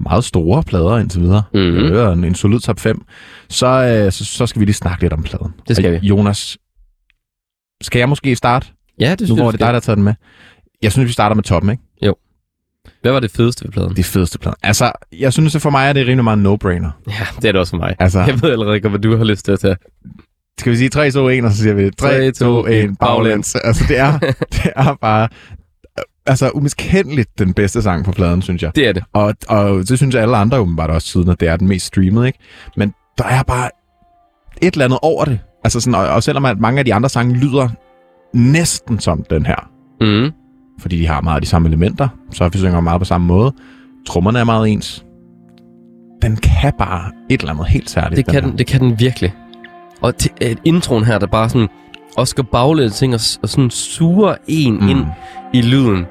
meget 0.00 0.24
store 0.24 0.62
plader 0.62 0.98
indtil 0.98 1.20
videre, 1.20 1.42
Mhm. 1.54 1.60
øh, 1.62 2.12
en, 2.12 2.24
en 2.24 2.34
solid 2.34 2.60
top 2.60 2.80
5, 2.80 3.04
så, 3.48 3.66
øh, 3.66 4.12
så, 4.12 4.24
så 4.24 4.46
skal 4.46 4.60
vi 4.60 4.64
lige 4.64 4.74
snakke 4.74 5.02
lidt 5.02 5.12
om 5.12 5.22
pladen. 5.22 5.54
Det 5.68 5.76
skal 5.76 5.94
Og 5.94 6.02
vi. 6.02 6.06
Jonas, 6.06 6.58
skal 7.82 7.98
jeg 7.98 8.08
måske 8.08 8.36
starte? 8.36 8.66
Ja, 9.00 9.10
det 9.10 9.20
Nu 9.20 9.26
synes 9.26 9.40
hvor 9.40 9.46
jeg, 9.50 9.52
det 9.52 9.60
er 9.60 9.66
dig, 9.66 9.66
der 9.66 9.72
har 9.72 9.80
taget 9.80 9.96
den 9.96 10.04
med. 10.04 10.14
Jeg 10.84 10.92
synes, 10.92 11.06
vi 11.08 11.12
starter 11.12 11.34
med 11.36 11.42
toppen, 11.44 11.70
ikke? 11.70 11.82
Hvad 13.02 13.12
var 13.12 13.20
det 13.20 13.30
fedeste 13.30 13.64
ved 13.64 13.72
pladen? 13.72 13.96
Det 13.96 14.04
fedeste 14.04 14.38
plade. 14.38 14.56
Altså, 14.62 14.92
jeg 15.12 15.32
synes, 15.32 15.54
at 15.56 15.62
for 15.62 15.70
mig 15.70 15.88
er 15.88 15.92
det 15.92 16.06
rimelig 16.06 16.24
meget 16.24 16.38
no-brainer. 16.38 16.90
Ja, 17.08 17.26
det 17.36 17.48
er 17.48 17.52
det 17.52 17.56
også 17.56 17.70
for 17.70 17.76
mig. 17.76 17.96
Altså, 17.98 18.20
Jeg 18.20 18.42
ved 18.42 18.50
allerede 18.50 18.76
ikke, 18.76 18.88
hvad 18.88 18.98
du 18.98 19.16
har 19.16 19.24
lyst 19.24 19.44
til 19.44 19.52
at 19.52 19.60
tage. 19.60 19.76
skal 20.60 20.72
vi 20.72 20.76
sige 20.76 20.88
3, 20.88 21.10
2, 21.10 21.28
1, 21.28 21.44
og 21.44 21.50
så 21.50 21.56
siger 21.58 21.74
vi 21.74 21.90
3, 21.90 22.08
3, 22.08 22.30
2, 22.32 22.62
2, 22.62 22.66
1, 22.66 22.84
1, 22.84 22.98
baglæns. 22.98 23.54
Altså, 23.54 23.84
det 23.88 23.98
er, 23.98 24.18
det 24.54 24.72
er 24.76 24.94
bare 25.00 25.28
altså 26.26 26.50
umiskendeligt 26.50 27.38
den 27.38 27.54
bedste 27.54 27.82
sang 27.82 28.04
på 28.04 28.12
pladen, 28.12 28.42
synes 28.42 28.62
jeg. 28.62 28.72
Det 28.76 28.88
er 28.88 28.92
det. 28.92 29.04
Og, 29.12 29.34
og 29.48 29.88
det 29.88 29.98
synes 29.98 30.14
jeg 30.14 30.22
alle 30.22 30.36
andre 30.36 30.58
åbenbart 30.58 30.90
også 30.90 31.08
siden, 31.08 31.28
at 31.28 31.40
det 31.40 31.48
er 31.48 31.56
den 31.56 31.68
mest 31.68 31.86
streamede, 31.86 32.26
ikke? 32.26 32.38
Men 32.76 32.94
der 33.18 33.24
er 33.24 33.42
bare 33.42 33.70
et 34.62 34.72
eller 34.74 34.84
andet 34.84 34.98
over 35.02 35.24
det. 35.24 35.38
Altså 35.64 35.80
sådan, 35.80 35.94
og, 35.94 36.08
og 36.08 36.22
selvom 36.22 36.44
at 36.44 36.58
mange 36.60 36.78
af 36.78 36.84
de 36.84 36.94
andre 36.94 37.08
sange 37.08 37.34
lyder 37.36 37.68
næsten 38.34 39.00
som 39.00 39.24
den 39.30 39.46
her, 39.46 39.70
Mm. 40.00 40.30
Fordi 40.78 40.98
de 40.98 41.06
har 41.06 41.20
meget 41.20 41.36
af 41.36 41.42
de 41.42 41.46
samme 41.46 41.68
elementer, 41.68 42.08
så 42.30 42.48
vi 42.48 42.58
synger 42.58 42.80
meget 42.80 43.00
på 43.00 43.04
samme 43.04 43.26
måde. 43.26 43.52
Trommerne 44.06 44.38
er 44.38 44.44
meget 44.44 44.68
ens. 44.68 45.04
Den 46.22 46.36
kan 46.36 46.72
bare 46.78 47.10
et 47.30 47.40
eller 47.40 47.52
andet 47.52 47.66
helt 47.66 47.90
særligt. 47.90 48.16
Det 48.16 48.24
kan, 48.24 48.34
her. 48.34 48.40
den, 48.40 48.58
det 48.58 48.66
kan 48.66 48.80
den 48.80 48.98
virkelig. 48.98 49.34
Og 50.00 50.16
til, 50.16 50.30
et 50.40 50.58
introen 50.64 51.04
her, 51.04 51.18
der 51.18 51.26
bare 51.26 51.48
sådan 51.48 51.68
også 52.16 52.36
går 52.36 52.42
baglæns 52.42 52.98
ting 52.98 53.14
og, 53.14 53.20
og 53.42 53.48
sådan 53.48 53.70
suger 53.70 54.34
en 54.46 54.74
mm. 54.80 54.88
ind 54.88 55.06
i 55.52 55.62
lyden. 55.62 56.06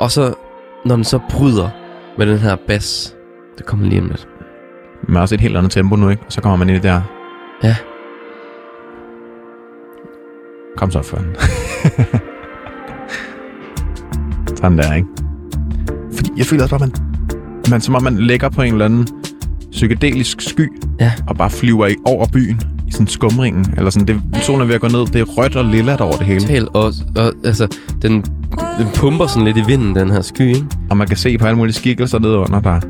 Og 0.00 0.10
så, 0.10 0.34
når 0.84 0.94
den 0.94 1.04
så 1.04 1.18
bryder 1.30 1.68
med 2.18 2.26
den 2.26 2.38
her 2.38 2.56
bass, 2.66 3.16
det 3.58 3.66
kommer 3.66 3.88
lige 3.88 4.00
om 4.00 4.08
lidt. 4.08 4.28
Men 5.08 5.16
også 5.16 5.34
et 5.34 5.40
helt 5.40 5.56
andet 5.56 5.72
tempo 5.72 5.96
nu, 5.96 6.08
ikke? 6.08 6.22
Og 6.26 6.32
så 6.32 6.40
kommer 6.40 6.56
man 6.56 6.68
ind 6.68 6.76
i 6.76 6.80
det 6.80 6.82
der. 6.82 7.02
Ja. 7.62 7.76
Kom 10.76 10.90
så 10.90 11.02
for 11.02 11.18
Sådan 14.64 14.78
der, 14.78 14.92
ikke? 14.94 15.08
Fordi 16.16 16.30
jeg 16.36 16.46
føler 16.46 16.62
også 16.62 16.78
bare, 16.78 16.88
man, 16.88 16.94
man, 17.70 17.80
som 17.80 17.94
om 17.94 18.02
man 18.02 18.16
lægger 18.16 18.48
på 18.48 18.62
en 18.62 18.72
eller 18.72 18.84
anden 18.84 19.06
psykedelisk 19.72 20.40
sky, 20.40 20.68
Ja. 21.00 21.12
og 21.26 21.36
bare 21.36 21.50
flyver 21.50 21.86
i, 21.86 21.94
over 22.04 22.26
byen 22.32 22.60
i 22.88 22.92
sådan 22.92 23.06
skumringen, 23.06 23.66
eller 23.76 23.90
sådan, 23.90 24.08
det, 24.08 24.44
solen 24.44 24.60
er 24.62 24.64
ved 24.66 24.74
at 24.74 24.80
gå 24.80 24.88
ned, 24.88 25.06
det 25.06 25.16
er 25.16 25.24
rødt 25.24 25.56
og 25.56 25.64
lilla 25.64 25.96
over 26.00 26.16
det 26.16 26.26
hele. 26.26 26.40
Tal, 26.40 26.68
og, 26.74 26.92
og 27.16 27.32
altså, 27.44 27.66
den, 28.02 28.12
den 28.78 28.86
pumper 28.94 29.26
sådan 29.26 29.44
lidt 29.44 29.56
i 29.56 29.62
vinden, 29.66 29.94
den 29.94 30.10
her 30.10 30.22
sky, 30.22 30.40
ikke? 30.48 30.66
Og 30.90 30.96
man 30.96 31.08
kan 31.08 31.16
se 31.16 31.38
på 31.38 31.46
alle 31.46 31.56
mulige 31.58 31.74
skikkelser 31.74 32.18
nede 32.18 32.38
under, 32.38 32.60
der 32.60 32.80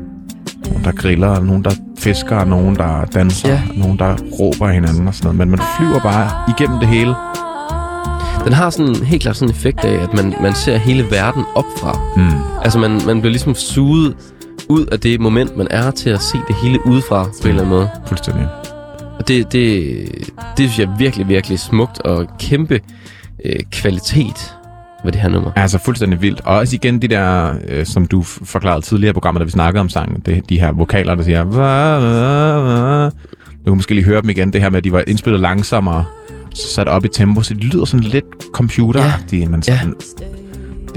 nogen, 0.69 0.83
der 0.83 0.91
griller, 0.91 1.41
nogen, 1.43 1.63
der 1.63 1.71
fisker, 1.99 2.45
nogen, 2.45 2.75
der 2.75 3.05
danser, 3.05 3.49
Ja. 3.49 3.61
nogen, 3.77 3.99
der 3.99 4.15
råber 4.39 4.67
hinanden 4.67 5.07
og 5.07 5.13
sådan 5.15 5.25
noget. 5.25 5.37
Men 5.37 5.49
man 5.49 5.59
flyver 5.77 5.99
bare 5.99 6.29
igennem 6.57 6.79
det 6.79 6.87
hele. 6.87 7.13
Den 8.45 8.53
har 8.53 8.69
sådan 8.69 8.95
helt 8.95 9.21
klart 9.21 9.35
sådan 9.35 9.49
en 9.49 9.55
effekt 9.55 9.85
af, 9.85 10.03
at 10.03 10.13
man, 10.13 10.33
man 10.41 10.53
ser 10.55 10.77
hele 10.77 11.05
verden 11.11 11.43
opfra. 11.55 11.99
Mm. 12.17 12.61
Altså, 12.63 12.79
man, 12.79 13.01
man 13.05 13.21
bliver 13.21 13.31
ligesom 13.31 13.55
suget 13.55 14.15
ud 14.69 14.85
af 14.85 14.99
det 14.99 15.19
moment, 15.19 15.57
man 15.57 15.67
er 15.71 15.91
til 15.91 16.09
at 16.09 16.21
se 16.21 16.37
det 16.47 16.55
hele 16.63 16.87
udefra 16.87 17.23
på 17.23 17.29
en 17.43 17.47
eller 17.49 17.61
anden 17.61 17.75
måde. 17.77 17.89
Fuldstændig. 18.07 18.47
Og 19.19 19.27
det, 19.27 19.51
det, 19.51 19.95
det 20.57 20.69
synes 20.71 20.79
jeg 20.79 20.85
er 20.85 20.97
virkelig, 20.97 21.27
virkelig 21.27 21.59
smukt 21.59 22.01
og 22.01 22.27
kæmpe 22.39 22.79
øh, 23.45 23.59
kvalitet 23.71 24.55
ved 25.03 25.11
det 25.11 25.21
her 25.21 25.29
nummer. 25.29 25.51
Altså 25.55 25.77
fuldstændig 25.77 26.21
vildt. 26.21 26.41
Og 26.41 26.55
også 26.57 26.75
igen 26.75 27.01
de 27.01 27.07
der, 27.07 27.53
øh, 27.67 27.85
som 27.85 28.05
du 28.05 28.21
forklarede 28.23 28.81
tidligere 28.81 29.09
i 29.09 29.13
programmet, 29.13 29.39
da 29.39 29.45
vi 29.45 29.51
snakkede 29.51 29.81
om 29.81 29.89
sangen, 29.89 30.21
det, 30.25 30.49
de 30.49 30.59
her 30.59 30.71
vokaler, 30.71 31.15
der 31.15 31.23
siger... 31.23 31.43
"Va, 31.43 31.99
va, 31.99 33.03
va." 33.03 33.09
Du 33.65 33.71
kan 33.71 33.75
måske 33.75 33.93
lige 33.93 34.05
høre 34.05 34.21
dem 34.21 34.29
igen, 34.29 34.53
det 34.53 34.61
her 34.61 34.69
med, 34.69 34.77
at 34.77 34.83
de 34.83 34.91
var 34.91 35.03
indspillet 35.07 35.41
langsommere, 35.41 36.05
sat 36.53 36.87
op 36.87 37.05
i 37.05 37.07
tempo, 37.07 37.41
så 37.41 37.53
det 37.53 37.63
lyder 37.63 37.85
sådan 37.85 38.03
lidt 38.03 38.25
computeragtigt, 38.53 39.43
ja. 39.43 39.49
men 39.49 39.63
Ja. 39.67 39.79
sådan... 39.79 39.95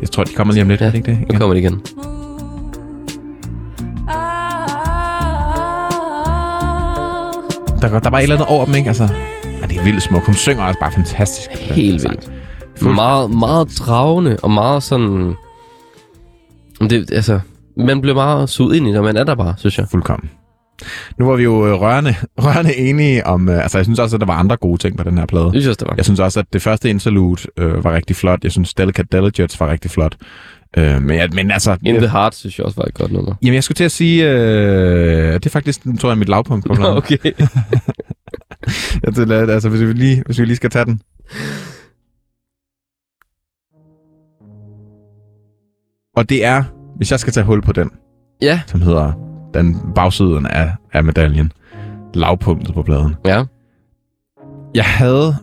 Jeg 0.00 0.10
tror, 0.10 0.24
de 0.24 0.32
kommer 0.32 0.54
lige 0.54 0.62
om 0.62 0.68
lidt, 0.68 0.80
Ja, 0.80 0.86
det 0.86 0.94
ikke 0.94 1.10
det? 1.10 1.32
Nu 1.32 1.38
kommer 1.38 1.54
det 1.54 1.60
igen. 1.60 1.80
Der, 7.82 7.88
der 7.88 8.06
er 8.06 8.10
bare 8.10 8.20
et 8.20 8.22
eller 8.22 8.36
andet 8.36 8.48
over 8.48 8.64
dem, 8.64 8.74
ikke? 8.74 8.88
Altså, 8.88 9.08
ja, 9.62 9.66
det 9.66 9.76
er 9.78 9.84
vildt 9.84 10.02
smukt. 10.02 10.26
Hun 10.26 10.34
synger 10.34 10.64
også 10.64 10.80
bare 10.80 10.92
fantastisk. 10.92 11.50
Helt 11.50 12.02
vildt. 12.02 12.32
Meget, 12.82 13.30
meget 13.30 13.68
dragende 13.78 14.36
og 14.42 14.50
meget 14.50 14.82
sådan... 14.82 15.34
Det, 16.80 17.10
altså, 17.12 17.40
man 17.76 18.00
bliver 18.00 18.14
meget 18.14 18.48
suget 18.48 18.76
ind 18.76 18.86
i 18.86 18.90
det, 18.90 18.98
og 18.98 19.04
man 19.04 19.16
er 19.16 19.24
der 19.24 19.34
bare, 19.34 19.54
synes 19.58 19.78
jeg. 19.78 19.86
Fuldkommen. 19.90 20.30
Nu 21.18 21.26
var 21.26 21.36
vi 21.36 21.42
jo 21.42 21.66
øh, 21.66 21.72
rørende, 21.72 22.14
rørende 22.44 22.76
enige 22.76 23.26
om... 23.26 23.48
Øh, 23.48 23.62
altså, 23.62 23.78
jeg 23.78 23.84
synes 23.84 23.98
også, 23.98 24.16
at 24.16 24.20
der 24.20 24.26
var 24.26 24.34
andre 24.34 24.56
gode 24.56 24.78
ting 24.78 24.96
på 24.96 25.04
den 25.04 25.18
her 25.18 25.26
plade. 25.26 25.44
Det 25.44 25.62
synes 25.62 25.76
jeg 25.80 25.88
var. 25.88 25.94
Jeg 25.96 26.04
synes 26.04 26.20
også, 26.20 26.40
at 26.40 26.46
det 26.52 26.62
første 26.62 26.90
interlude 26.90 27.42
øh, 27.56 27.84
var 27.84 27.94
rigtig 27.94 28.16
flot. 28.16 28.44
Jeg 28.44 28.52
synes, 28.52 28.74
Delicate 28.74 29.08
Delegates 29.12 29.60
var 29.60 29.70
rigtig 29.70 29.90
flot. 29.90 30.16
Øh, 30.76 31.02
men, 31.02 31.16
ja, 31.16 31.26
men 31.32 31.50
altså... 31.50 31.76
In 31.84 31.94
the 31.94 32.08
Heart 32.08 32.34
synes 32.34 32.58
jeg 32.58 32.66
også 32.66 32.80
var 32.80 32.84
et 32.84 32.94
godt 32.94 33.12
nummer. 33.12 33.34
Jamen, 33.42 33.54
jeg 33.54 33.64
skulle 33.64 33.76
til 33.76 33.84
at 33.84 33.92
sige... 33.92 34.30
Øh, 34.30 35.34
det 35.34 35.46
er 35.46 35.50
faktisk, 35.50 35.80
tror 36.00 36.10
jeg, 36.10 36.18
mit 36.18 36.28
lavpunkt. 36.28 36.66
På 36.66 36.74
Nå, 36.82 36.96
okay. 36.96 37.18
Jeg 39.04 39.14
til, 39.14 39.32
altså, 39.32 39.68
hvis 39.68 39.80
vi, 39.80 39.92
lige, 39.92 40.22
hvis 40.26 40.38
vi 40.38 40.44
lige 40.44 40.56
skal 40.56 40.70
tage 40.70 40.84
den. 40.84 41.00
Og 46.16 46.28
det 46.28 46.44
er, 46.44 46.64
hvis 46.96 47.10
jeg 47.10 47.20
skal 47.20 47.32
tage 47.32 47.44
hul 47.44 47.62
på 47.62 47.72
den, 47.72 47.90
Ja, 48.42 48.60
som 48.66 48.82
hedder 48.82 49.27
den 49.54 49.76
bagsiden 49.94 50.46
af, 50.46 50.72
af 50.92 51.04
medaljen, 51.04 51.52
lavpunktet 52.14 52.74
på 52.74 52.82
pladen. 52.82 53.14
ja. 53.24 53.44
Jeg 54.74 54.84
havde, 54.84 55.36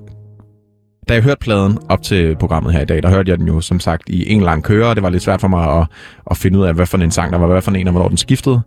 da 1.10 1.14
jeg 1.14 1.24
hørte 1.24 1.40
pladen 1.42 1.78
op 1.90 2.02
til 2.02 2.36
programmet 2.40 2.74
her 2.74 2.82
i 2.82 2.86
dag, 2.86 3.04
der 3.04 3.10
hørte 3.10 3.32
jeg 3.32 3.38
den 3.40 3.48
jo 3.48 3.62
som 3.62 3.80
sagt 3.80 4.10
i 4.10 4.32
en 4.32 4.42
lang 4.42 4.64
køre, 4.64 4.88
og 4.90 4.96
det 4.96 5.04
var 5.04 5.10
lidt 5.10 5.24
svært 5.24 5.42
for 5.42 5.48
mig 5.48 5.80
at, 5.82 5.88
at 6.32 6.38
finde 6.38 6.60
ud 6.60 6.66
af, 6.66 6.74
hvad 6.74 6.86
for 6.86 6.98
en 6.98 7.12
sang 7.12 7.32
der 7.34 7.38
var, 7.40 7.48
hvad 7.48 7.62
for 7.62 7.72
en, 7.72 7.88
og 7.88 7.92
hvornår 7.92 8.08
den 8.08 8.18
skiftede. 8.18 8.62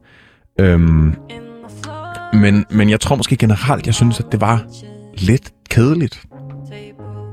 Øhm, 0.61 1.15
Men, 2.33 2.65
men 2.71 2.91
jeg 2.91 3.01
tror 3.01 3.17
måske 3.17 3.37
generelt, 3.37 3.87
jeg 3.87 3.95
synes, 3.95 4.21
at 4.21 4.27
det 4.33 4.41
var 4.41 4.63
lidt 5.19 5.53
kedeligt. 5.71 6.23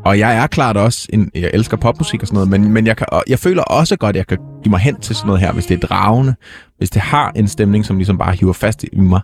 Og 0.05 0.19
jeg 0.19 0.35
er 0.35 0.47
klart 0.47 0.77
også, 0.77 1.07
en, 1.13 1.31
jeg 1.35 1.49
elsker 1.53 1.77
popmusik 1.77 2.21
og 2.21 2.27
sådan 2.27 2.35
noget, 2.35 2.49
men, 2.49 2.71
men 2.71 2.87
jeg, 2.87 2.97
kan, 2.97 3.07
jeg 3.27 3.39
føler 3.39 3.63
også 3.63 3.95
godt, 3.95 4.15
at 4.15 4.17
jeg 4.17 4.27
kan 4.27 4.37
give 4.63 4.69
mig 4.69 4.79
hen 4.79 4.99
til 4.99 5.15
sådan 5.15 5.27
noget 5.27 5.41
her, 5.41 5.51
hvis 5.51 5.65
det 5.65 5.83
er 5.83 5.87
dragende, 5.87 6.35
hvis 6.77 6.89
det 6.89 7.01
har 7.01 7.31
en 7.35 7.47
stemning, 7.47 7.85
som 7.85 7.97
ligesom 7.97 8.17
bare 8.17 8.33
hiver 8.33 8.53
fast 8.53 8.83
i 8.83 8.99
mig. 8.99 9.21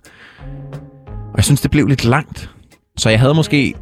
Og 1.07 1.37
jeg 1.37 1.43
synes, 1.43 1.61
det 1.61 1.71
blev 1.71 1.87
lidt 1.87 2.05
langt. 2.05 2.49
Så 2.97 3.09
jeg 3.09 3.19
havde 3.19 3.33
måske... 3.33 3.73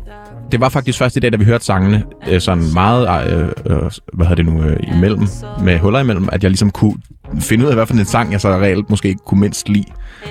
Det 0.51 0.59
var 0.59 0.69
faktisk 0.69 0.99
først 0.99 1.15
i 1.15 1.19
dag, 1.19 1.31
da 1.31 1.37
vi 1.37 1.45
hørte 1.45 1.65
sangene, 1.65 2.03
øh, 2.27 2.41
sådan 2.41 2.63
meget, 2.73 3.31
øh, 3.33 3.47
øh, 3.65 3.91
hvad 4.13 4.27
hedder 4.27 4.43
det 4.43 4.45
nu, 4.45 4.63
øh, 4.63 4.95
imellem, 4.95 5.27
med 5.63 5.79
huller 5.79 5.99
imellem, 5.99 6.29
at 6.31 6.43
jeg 6.43 6.51
ligesom 6.51 6.71
kunne 6.71 6.95
finde 7.39 7.65
ud 7.65 7.69
af, 7.69 7.75
hvad 7.75 7.85
for 7.85 7.93
en 7.93 8.05
sang, 8.05 8.31
jeg 8.31 8.41
så 8.41 8.49
reelt 8.49 8.89
måske 8.89 9.07
ikke 9.07 9.21
kunne 9.25 9.39
mindst 9.39 9.69
lide. 9.69 9.85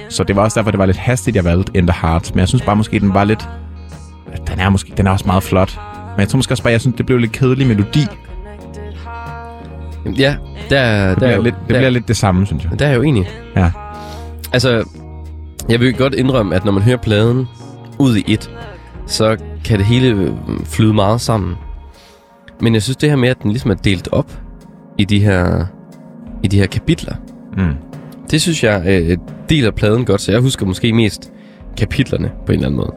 Så 0.08 0.24
det 0.24 0.36
var 0.36 0.42
også 0.42 0.60
derfor, 0.60 0.70
det 0.70 0.78
var 0.78 0.86
lidt 0.86 0.96
hastigt, 0.96 1.36
jeg 1.36 1.44
valgte 1.44 1.72
In 1.74 1.86
The 1.86 1.96
Heart. 2.02 2.30
Men 2.34 2.40
jeg 2.40 2.48
synes 2.48 2.62
bare 2.62 2.76
måske, 2.76 3.00
den 3.00 3.14
var 3.14 3.24
lidt... 3.24 3.48
Den 4.48 4.60
er 4.60 4.68
måske 4.68 4.92
den 4.96 5.06
er 5.06 5.10
også 5.10 5.26
meget 5.26 5.42
flot. 5.42 5.80
Men 6.18 6.22
jeg 6.22 6.28
tror 6.28 6.36
måske 6.36 6.52
også 6.52 6.62
bare, 6.62 6.72
jeg 6.72 6.80
synes, 6.80 6.96
det 6.96 7.06
blev 7.06 7.18
lidt 7.18 7.32
kedelig 7.32 7.66
melodi. 7.66 8.06
Ja, 10.18 10.36
der, 10.70 10.70
Det, 10.70 10.70
der, 10.70 10.76
er 10.78 11.14
bliver, 11.16 11.36
jo, 11.36 11.42
lidt, 11.42 11.54
det 11.54 11.68
der, 11.68 11.78
bliver 11.78 11.90
lidt 11.90 12.08
det 12.08 12.16
samme, 12.16 12.46
synes 12.46 12.64
jeg. 12.64 12.78
der 12.78 12.84
er 12.86 12.88
jeg 12.90 12.96
jo 12.96 13.02
enig. 13.02 13.28
Ja. 13.56 13.70
Altså, 14.52 14.84
jeg 15.68 15.80
vil 15.80 15.94
godt 15.94 16.14
indrømme, 16.14 16.54
at 16.54 16.64
når 16.64 16.72
man 16.72 16.82
hører 16.82 16.96
pladen 16.96 17.46
ud 17.98 18.16
i 18.16 18.24
et, 18.26 18.50
så 19.06 19.36
kan 19.64 19.78
det 19.78 19.86
hele 19.86 20.08
øh, 20.08 20.30
flyde 20.64 20.94
meget 20.94 21.20
sammen. 21.20 21.54
Men 22.60 22.74
jeg 22.74 22.82
synes 22.82 22.96
det 22.96 23.08
her 23.10 23.16
med, 23.16 23.28
at 23.28 23.42
den 23.42 23.50
ligesom 23.50 23.70
er 23.70 23.74
delt 23.74 24.08
op 24.12 24.32
i 24.98 25.04
de 25.04 25.20
her, 25.20 25.64
i 26.42 26.46
de 26.48 26.58
her 26.58 26.66
kapitler, 26.66 27.14
Mm. 27.56 27.74
det 28.30 28.42
synes 28.42 28.64
jeg 28.64 28.82
øh, 28.86 29.16
deler 29.48 29.70
pladen 29.70 30.04
godt, 30.04 30.20
så 30.20 30.32
jeg 30.32 30.40
husker 30.40 30.66
måske 30.66 30.92
mest 30.92 31.32
kapitlerne 31.76 32.30
på 32.46 32.52
en 32.52 32.58
eller 32.58 32.66
anden 32.66 32.76
måde. 32.76 32.92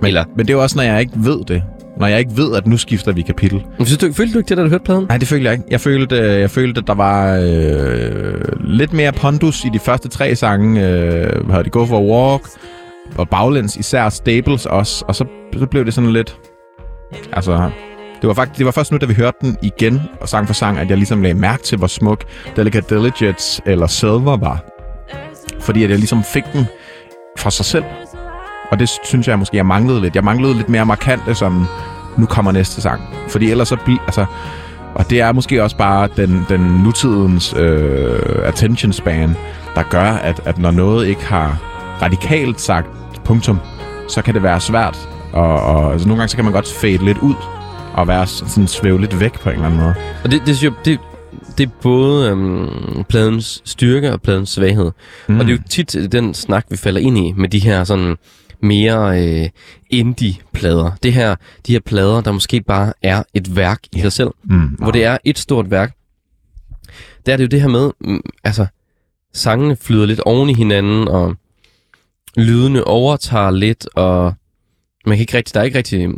Men, 0.00 0.06
Eller- 0.08 0.24
men 0.36 0.46
det 0.46 0.50
er 0.52 0.56
jo 0.56 0.62
også, 0.62 0.76
når 0.76 0.82
jeg 0.82 1.00
ikke 1.00 1.12
ved 1.16 1.40
det. 1.48 1.62
Når 2.00 2.06
jeg 2.06 2.18
ikke 2.18 2.36
ved, 2.36 2.56
at 2.56 2.66
nu 2.66 2.76
skifter 2.76 3.12
vi 3.12 3.22
kapitel. 3.22 3.64
Men 3.78 3.86
synes 3.86 3.98
du, 3.98 4.12
følte 4.12 4.34
du 4.34 4.38
ikke 4.38 4.48
det, 4.48 4.56
da 4.56 4.62
du 4.62 4.68
hørte 4.68 4.84
pladen? 4.84 5.06
Nej, 5.08 5.16
det 5.16 5.28
følte 5.28 5.44
jeg 5.44 5.52
ikke. 5.52 5.64
Jeg 5.70 5.80
følte, 5.80 6.16
øh, 6.16 6.40
jeg 6.40 6.50
følte 6.50 6.78
at 6.80 6.86
der 6.86 6.94
var 6.94 7.36
øh, 7.36 8.40
lidt 8.60 8.92
mere 8.92 9.12
pondus 9.12 9.64
i 9.64 9.68
de 9.72 9.78
første 9.78 10.08
tre 10.08 10.36
sange. 10.36 10.88
Øh, 10.88 10.96
hvad 10.96 11.44
hedder 11.46 11.62
det? 11.62 11.72
Go 11.72 11.86
for 11.86 11.98
a 11.98 12.02
Walk 12.02 12.42
og 13.16 13.28
Baglæns, 13.28 13.76
især 13.76 14.08
Stables 14.08 14.66
også. 14.66 15.04
Og 15.08 15.14
så, 15.14 15.24
så 15.58 15.66
blev 15.66 15.84
det 15.84 15.94
sådan 15.94 16.12
lidt... 16.12 16.36
Altså, 17.32 17.70
det 18.20 18.28
var 18.28 18.34
faktisk 18.34 18.58
det 18.58 18.66
var 18.66 18.72
først 18.72 18.92
nu, 18.92 18.98
da 18.98 19.06
vi 19.06 19.14
hørte 19.14 19.38
den 19.40 19.56
igen, 19.62 20.00
og 20.20 20.28
sang 20.28 20.46
for 20.46 20.54
sang, 20.54 20.78
at 20.78 20.88
jeg 20.88 20.96
ligesom 20.96 21.22
lagde 21.22 21.38
mærke 21.38 21.62
til, 21.62 21.78
hvor 21.78 21.86
smuk 21.86 22.24
Delicate 22.56 22.94
Diligence 22.94 23.62
eller 23.66 23.86
Silver 23.86 24.36
var. 24.36 24.64
Fordi 25.60 25.84
at 25.84 25.90
jeg 25.90 25.98
ligesom 25.98 26.24
fik 26.24 26.44
den 26.52 26.66
for 27.38 27.50
sig 27.50 27.64
selv. 27.64 27.84
Og 28.70 28.78
det 28.78 28.90
synes 29.04 29.28
jeg 29.28 29.38
måske, 29.38 29.56
jeg 29.56 29.66
manglede 29.66 30.00
lidt. 30.00 30.14
Jeg 30.14 30.24
manglede 30.24 30.54
lidt 30.54 30.68
mere 30.68 30.86
markante, 30.86 31.34
som 31.34 31.66
nu 32.16 32.26
kommer 32.26 32.52
næste 32.52 32.80
sang. 32.80 33.02
Fordi 33.28 33.50
ellers 33.50 33.68
så 33.68 33.76
bliver... 33.84 34.00
Altså, 34.06 34.24
og 34.94 35.10
det 35.10 35.20
er 35.20 35.32
måske 35.32 35.62
også 35.62 35.76
bare 35.76 36.08
den, 36.16 36.46
den 36.48 36.60
nutidens 36.60 37.54
øh, 37.56 38.20
attention 38.44 38.92
span, 38.92 39.36
der 39.74 39.82
gør, 39.82 40.10
at, 40.12 40.40
at 40.44 40.58
når 40.58 40.70
noget 40.70 41.06
ikke 41.06 41.26
har 41.26 41.58
radikalt 42.02 42.60
sagt 42.60 42.86
punktum, 43.24 43.58
så 44.08 44.22
kan 44.22 44.34
det 44.34 44.42
være 44.42 44.60
svært. 44.60 45.08
Og, 45.32 45.60
og 45.60 45.92
altså, 45.92 46.08
nogle 46.08 46.20
gange 46.20 46.28
så 46.28 46.36
kan 46.36 46.44
man 46.44 46.54
godt 46.54 46.68
fade 46.80 47.04
lidt 47.04 47.18
ud 47.18 47.34
og 47.94 48.08
være 48.08 48.26
sådan 48.26 48.66
svæve 48.66 49.00
lidt 49.00 49.20
væk 49.20 49.40
på 49.40 49.48
en 49.48 49.54
eller 49.54 49.66
anden 49.66 49.80
måde. 49.80 49.94
Og 50.24 50.30
det, 50.30 50.40
det, 50.46 50.56
synes 50.56 50.62
jeg, 50.62 50.84
det, 50.84 50.98
det 51.58 51.66
er 51.66 51.70
både 51.82 52.30
øhm, 52.30 53.04
pladens 53.08 53.62
styrke 53.64 54.12
og 54.12 54.22
pladens 54.22 54.50
svaghed. 54.50 54.90
Mm. 55.28 55.40
Og 55.40 55.46
det 55.46 55.52
er 55.52 55.56
jo 55.56 55.62
tit 55.70 56.12
den 56.12 56.34
snak, 56.34 56.66
vi 56.70 56.76
falder 56.76 57.00
ind 57.00 57.18
i 57.18 57.32
med 57.36 57.48
de 57.48 57.58
her 57.58 57.84
sådan 57.84 58.16
mere 58.62 59.22
øh, 59.24 59.48
indie-plader. 59.90 60.90
Det 61.02 61.12
her, 61.12 61.34
de 61.66 61.72
her 61.72 61.80
plader, 61.80 62.20
der 62.20 62.32
måske 62.32 62.60
bare 62.60 62.92
er 63.02 63.22
et 63.34 63.56
værk 63.56 63.78
i 63.96 64.00
sig 64.00 64.12
selv. 64.12 64.30
Mm, 64.44 64.60
Hvor 64.60 64.90
det 64.90 65.04
er 65.04 65.18
et 65.24 65.38
stort 65.38 65.70
værk. 65.70 65.94
Der 67.26 67.32
er 67.32 67.36
det 67.36 67.44
jo 67.44 67.48
det 67.48 67.60
her 67.60 67.68
med, 67.68 67.90
mm, 68.00 68.20
altså, 68.44 68.66
sangene 69.34 69.76
flyder 69.76 70.06
lidt 70.06 70.20
oven 70.20 70.50
i 70.50 70.54
hinanden, 70.54 71.08
og 71.08 71.36
lydene 72.36 72.84
overtager 72.84 73.50
lidt, 73.50 73.88
og 73.94 74.34
man 75.06 75.16
kan 75.16 75.20
ikke 75.20 75.36
rigtig, 75.36 75.54
der 75.54 75.60
er 75.60 75.64
ikke 75.64 75.78
rigtig 75.78 76.08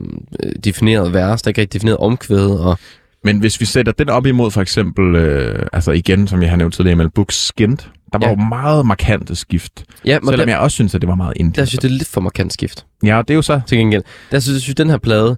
øh, 0.43 0.53
defineret 0.65 1.13
vers, 1.13 1.43
der 1.43 1.49
er 1.49 1.51
ikke 1.51 1.61
rigtig 1.61 1.81
defineret 1.81 1.99
omkvæd, 1.99 2.51
og 2.51 2.79
Men 3.25 3.39
hvis 3.39 3.61
vi 3.61 3.65
sætter 3.65 3.93
den 3.93 4.09
op 4.09 4.27
imod 4.27 4.51
for 4.51 4.61
eksempel, 4.61 5.15
øh, 5.15 5.67
altså 5.73 5.93
igen, 5.93 6.29
som 6.29 6.43
jeg 6.43 6.51
har 6.51 6.57
nævnt 6.57 6.75
tidligere, 6.75 6.97
med 6.97 7.09
Books 7.09 7.47
Skint, 7.47 7.91
der 8.13 8.19
var 8.19 8.27
Ja. 8.27 8.31
jo 8.31 8.49
meget 8.49 8.87
markante 8.87 9.35
skift. 9.37 9.85
ja, 10.05 10.21
men 10.21 10.29
Selvom 10.29 10.47
der, 10.47 10.53
jeg 10.53 10.61
også 10.61 10.75
synes, 10.75 10.95
at 10.95 11.01
det 11.01 11.09
var 11.09 11.15
meget 11.15 11.33
indie. 11.37 11.55
der 11.61 11.65
synes 11.65 11.75
jeg, 11.75 11.83
det 11.83 11.89
er 11.95 11.99
lidt 11.99 12.09
for 12.09 12.21
markant 12.21 12.53
skift. 12.53 12.87
Ja, 13.05 13.19
og 13.19 13.29
det 13.29 13.35
er 13.35 13.37
jo 13.37 13.43
så... 13.43 13.61
til 13.67 13.79
gengæld. 13.79 14.03
Der 14.31 14.41
synes 14.41 14.55
jeg, 14.57 14.61
synes, 14.63 14.75
den 14.77 14.91
her 14.91 14.99
plade 14.99 15.37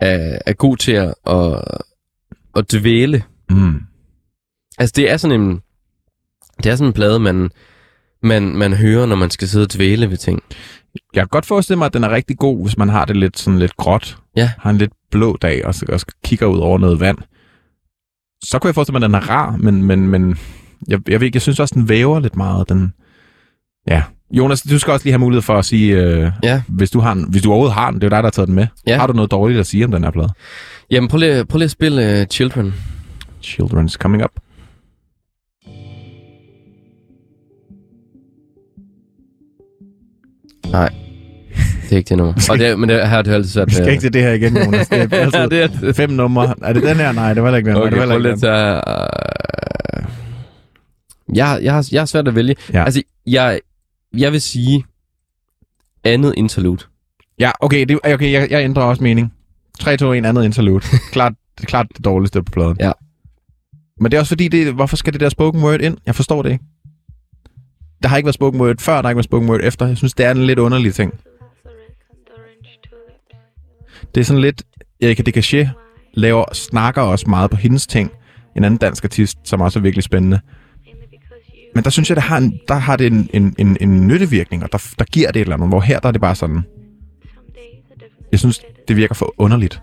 er, 0.00 0.38
er 0.46 0.52
god 0.52 0.76
til 0.76 0.92
at, 0.92 1.14
at, 1.26 1.62
at 2.56 2.72
dvæle. 2.72 3.22
Mm. 3.50 3.80
Altså, 4.78 4.92
det 4.96 5.10
er 5.10 5.16
sådan 5.16 5.40
en, 5.40 5.60
det 6.62 6.66
er 6.72 6.76
sådan 6.76 6.86
en 6.88 6.92
plade, 6.92 7.18
man, 7.20 7.50
man, 8.22 8.42
man 8.42 8.72
hører, 8.72 9.06
når 9.06 9.16
man 9.16 9.30
skal 9.30 9.48
sidde 9.48 9.64
og 9.64 9.74
dvæle 9.74 10.10
ved 10.10 10.16
ting. 10.16 10.42
Jeg 11.14 11.20
kan 11.22 11.28
godt 11.28 11.46
forestille 11.46 11.78
mig, 11.78 11.86
at 11.86 11.94
den 11.94 12.04
er 12.04 12.10
rigtig 12.10 12.38
god, 12.38 12.62
hvis 12.62 12.78
man 12.78 12.88
har 12.88 13.04
det 13.04 13.16
lidt 13.16 13.38
sådan 13.38 13.58
lidt 13.58 13.76
gråt. 13.76 14.18
Ja. 14.36 14.50
Har 14.58 14.70
en 14.70 14.78
lidt 14.78 14.92
blå 15.10 15.36
dag, 15.42 15.66
og, 15.66 15.74
og 15.88 16.00
kigger 16.24 16.46
ud 16.46 16.58
over 16.58 16.78
noget 16.78 17.00
vand. 17.00 17.18
Så 18.44 18.58
kunne 18.58 18.68
jeg 18.68 18.74
forestille 18.74 18.98
mig, 18.98 19.06
at 19.06 19.10
den 19.10 19.14
er 19.14 19.30
rar, 19.30 19.56
men, 19.56 19.82
men, 19.82 20.08
men 20.08 20.38
jeg, 20.88 21.10
jeg, 21.10 21.20
ved 21.20 21.30
jeg 21.34 21.42
synes 21.42 21.60
også, 21.60 21.74
den 21.74 21.88
væver 21.88 22.20
lidt 22.20 22.36
meget. 22.36 22.68
Den, 22.68 22.92
ja. 23.88 24.02
Jonas, 24.30 24.62
du 24.62 24.78
skal 24.78 24.92
også 24.92 25.04
lige 25.06 25.12
have 25.12 25.18
mulighed 25.20 25.42
for 25.42 25.54
at 25.58 25.64
sige, 25.64 25.96
øh, 26.02 26.30
Ja. 26.42 26.62
hvis, 26.68 26.90
du 26.90 27.00
har 27.00 27.14
den, 27.14 27.26
hvis 27.30 27.42
du 27.42 27.48
overhovedet 27.50 27.74
har 27.74 27.90
den, 27.90 28.00
det 28.00 28.04
er 28.04 28.06
jo 28.06 28.10
dig, 28.10 28.22
der 28.22 28.26
har 28.26 28.30
taget 28.30 28.46
den 28.46 28.54
med. 28.54 28.66
Ja. 28.86 28.96
Har 28.98 29.06
du 29.06 29.12
noget 29.12 29.30
dårligt 29.30 29.60
at 29.60 29.66
sige 29.66 29.84
om 29.84 29.90
den 29.90 30.04
her 30.04 30.10
plade? 30.10 30.28
Jamen, 30.90 31.08
prøv 31.08 31.18
lige, 31.18 31.44
prøv 31.44 31.58
lige 31.58 31.64
at 31.64 31.70
spille 31.70 32.20
uh, 32.20 32.26
Children. 32.26 32.74
Children's 33.44 33.92
Coming 33.96 34.24
Up. 34.24 34.30
Nej, 40.72 40.88
det 41.82 41.92
er 41.92 41.96
ikke 41.96 42.08
det 42.08 42.16
nummer. 42.18 42.34
Og 42.50 42.58
det, 42.58 42.66
er- 42.66 42.76
men 42.76 42.88
det, 42.88 43.08
her 43.08 43.22
det 43.22 43.30
jo 43.30 43.34
altid 43.34 43.50
svært 43.50 43.68
Vi 43.68 43.74
skal 43.74 43.88
ikke 43.88 44.00
til 44.00 44.12
det 44.12 44.22
her 44.22 44.32
igen, 44.32 44.56
Jonas. 44.56 44.88
Det 44.88 45.12
er 45.12 45.16
altid 45.22 45.40
ja, 45.58 45.66
det 45.66 45.88
er 45.88 45.92
fem 45.92 46.10
numre. 46.10 46.54
Er 46.62 46.72
det 46.72 46.82
den 46.82 46.96
her? 46.96 47.12
Nej, 47.12 47.34
det 47.34 47.42
var 47.42 47.56
ikke 47.56 47.70
den. 47.70 47.76
Okay, 47.78 47.90
det 47.90 47.98
var 47.98 48.06
prøv 48.06 48.16
ikke 48.16 48.28
at 48.28 48.34
den. 48.34 48.40
tage... 48.40 48.74
Uh... 48.76 49.45
Jeg, 51.34 51.48
har- 51.48 51.58
jeg, 51.58 51.74
har, 51.74 51.88
jeg 51.92 52.00
har 52.00 52.06
svært 52.06 52.28
at 52.28 52.34
vælge. 52.34 52.54
Ja. 52.72 52.84
Altså, 52.84 53.02
jeg, 53.26 53.60
jeg 54.16 54.32
vil 54.32 54.40
sige 54.40 54.84
andet 56.04 56.34
interlude. 56.36 56.82
Ja, 57.38 57.50
okay, 57.60 57.84
det, 57.86 57.98
okay 58.04 58.32
jeg, 58.32 58.50
jeg 58.50 58.64
ændrer 58.64 58.82
også 58.82 59.02
mening. 59.02 59.32
3, 59.80 59.96
2, 59.96 60.12
1, 60.12 60.26
andet 60.26 60.44
interlude. 60.44 60.80
klart, 61.12 61.32
det 61.60 61.66
klart 61.68 61.86
det 61.96 62.04
dårligste 62.04 62.42
på 62.42 62.50
pladen. 62.52 62.76
Ja. 62.80 62.92
Men 64.00 64.10
det 64.10 64.16
er 64.16 64.20
også 64.20 64.30
fordi, 64.30 64.48
det, 64.48 64.74
hvorfor 64.74 64.96
skal 64.96 65.12
det 65.12 65.20
der 65.20 65.28
spoken 65.28 65.62
word 65.62 65.80
ind? 65.80 65.96
Jeg 66.06 66.14
forstår 66.14 66.42
det 66.42 66.52
ikke. 66.52 66.64
Der 68.02 68.08
har 68.08 68.16
ikke 68.16 68.26
været 68.26 68.34
spoken 68.34 68.60
word 68.60 68.76
før, 68.80 68.94
der 68.96 69.02
har 69.02 69.10
ikke 69.10 69.16
været 69.16 69.24
spoken 69.24 69.48
word 69.48 69.60
efter. 69.62 69.86
Jeg 69.86 69.96
synes, 69.96 70.14
det 70.14 70.26
er 70.26 70.30
en 70.30 70.46
lidt 70.46 70.58
underlig 70.58 70.94
ting. 70.94 71.12
Det 74.14 74.20
er 74.20 74.24
sådan 74.24 74.42
lidt... 74.42 74.62
Erika 75.00 75.22
Decaché 75.28 75.68
laver, 76.14 76.44
snakker 76.54 77.02
også 77.02 77.30
meget 77.30 77.50
på 77.50 77.56
hendes 77.56 77.86
ting. 77.86 78.10
En 78.56 78.64
anden 78.64 78.78
dansk 78.78 79.04
artist, 79.04 79.38
som 79.44 79.60
også 79.60 79.78
er 79.78 79.82
virkelig 79.82 80.02
spændende. 80.04 80.40
Men 81.76 81.84
der 81.84 81.90
synes 81.90 82.08
jeg, 82.10 82.16
der 82.16 82.22
har, 82.22 82.36
en, 82.38 82.60
der 82.68 82.74
har 82.74 82.96
det 82.96 83.06
en, 83.06 83.30
en, 83.32 83.54
en, 83.58 83.76
en 83.80 84.06
nyttevirkning, 84.06 84.62
og 84.62 84.72
der, 84.72 84.94
der 84.98 85.04
giver 85.04 85.30
det 85.30 85.40
et 85.40 85.44
eller 85.44 85.54
andet. 85.56 85.68
Hvor 85.68 85.80
her 85.80 85.98
der 86.00 86.08
er 86.08 86.12
det 86.12 86.20
bare 86.20 86.34
sådan... 86.34 86.62
Jeg 88.32 88.38
synes, 88.38 88.60
det 88.88 88.96
virker 88.96 89.14
for 89.14 89.34
underligt. 89.38 89.80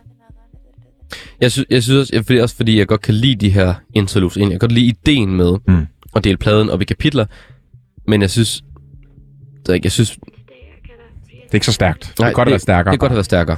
Jeg, 1.42 1.52
sy- 1.52 1.60
jeg 1.70 1.84
synes 1.84 2.00
også, 2.00 2.16
jeg, 2.16 2.26
fordi, 2.26 2.40
også 2.40 2.56
fordi 2.56 2.78
jeg 2.78 2.88
godt 2.88 3.02
kan 3.02 3.14
lide 3.14 3.36
de 3.36 3.50
her 3.50 3.74
interludes. 3.94 4.38
Jeg 4.38 4.50
kan 4.50 4.60
godt 4.60 4.72
lide 4.72 4.86
ideen 4.86 5.36
med 5.36 5.58
Mm. 5.68 5.86
at 6.16 6.24
dele 6.24 6.38
pladen 6.38 6.70
op 6.70 6.82
i 6.82 6.86
kapitler. 6.86 7.26
Men 8.08 8.22
jeg 8.22 8.30
synes... 8.30 8.64
Det 9.66 9.84
jeg 9.84 9.92
synes, 9.92 10.12
det 10.12 10.20
Det 10.26 10.33
er 11.54 11.56
ikke 11.58 11.66
så 11.66 11.72
stærkt. 11.74 12.00
Det 12.02 12.20
Nej, 12.20 12.30
kan 12.30 12.34
godt 12.34 12.46
det- 12.46 12.52
være 12.52 12.60
stærkere. 12.60 12.92
kan 12.94 13.00
godt 13.00 13.12
have 13.12 13.16
været 13.16 13.26
stærkere. 13.26 13.58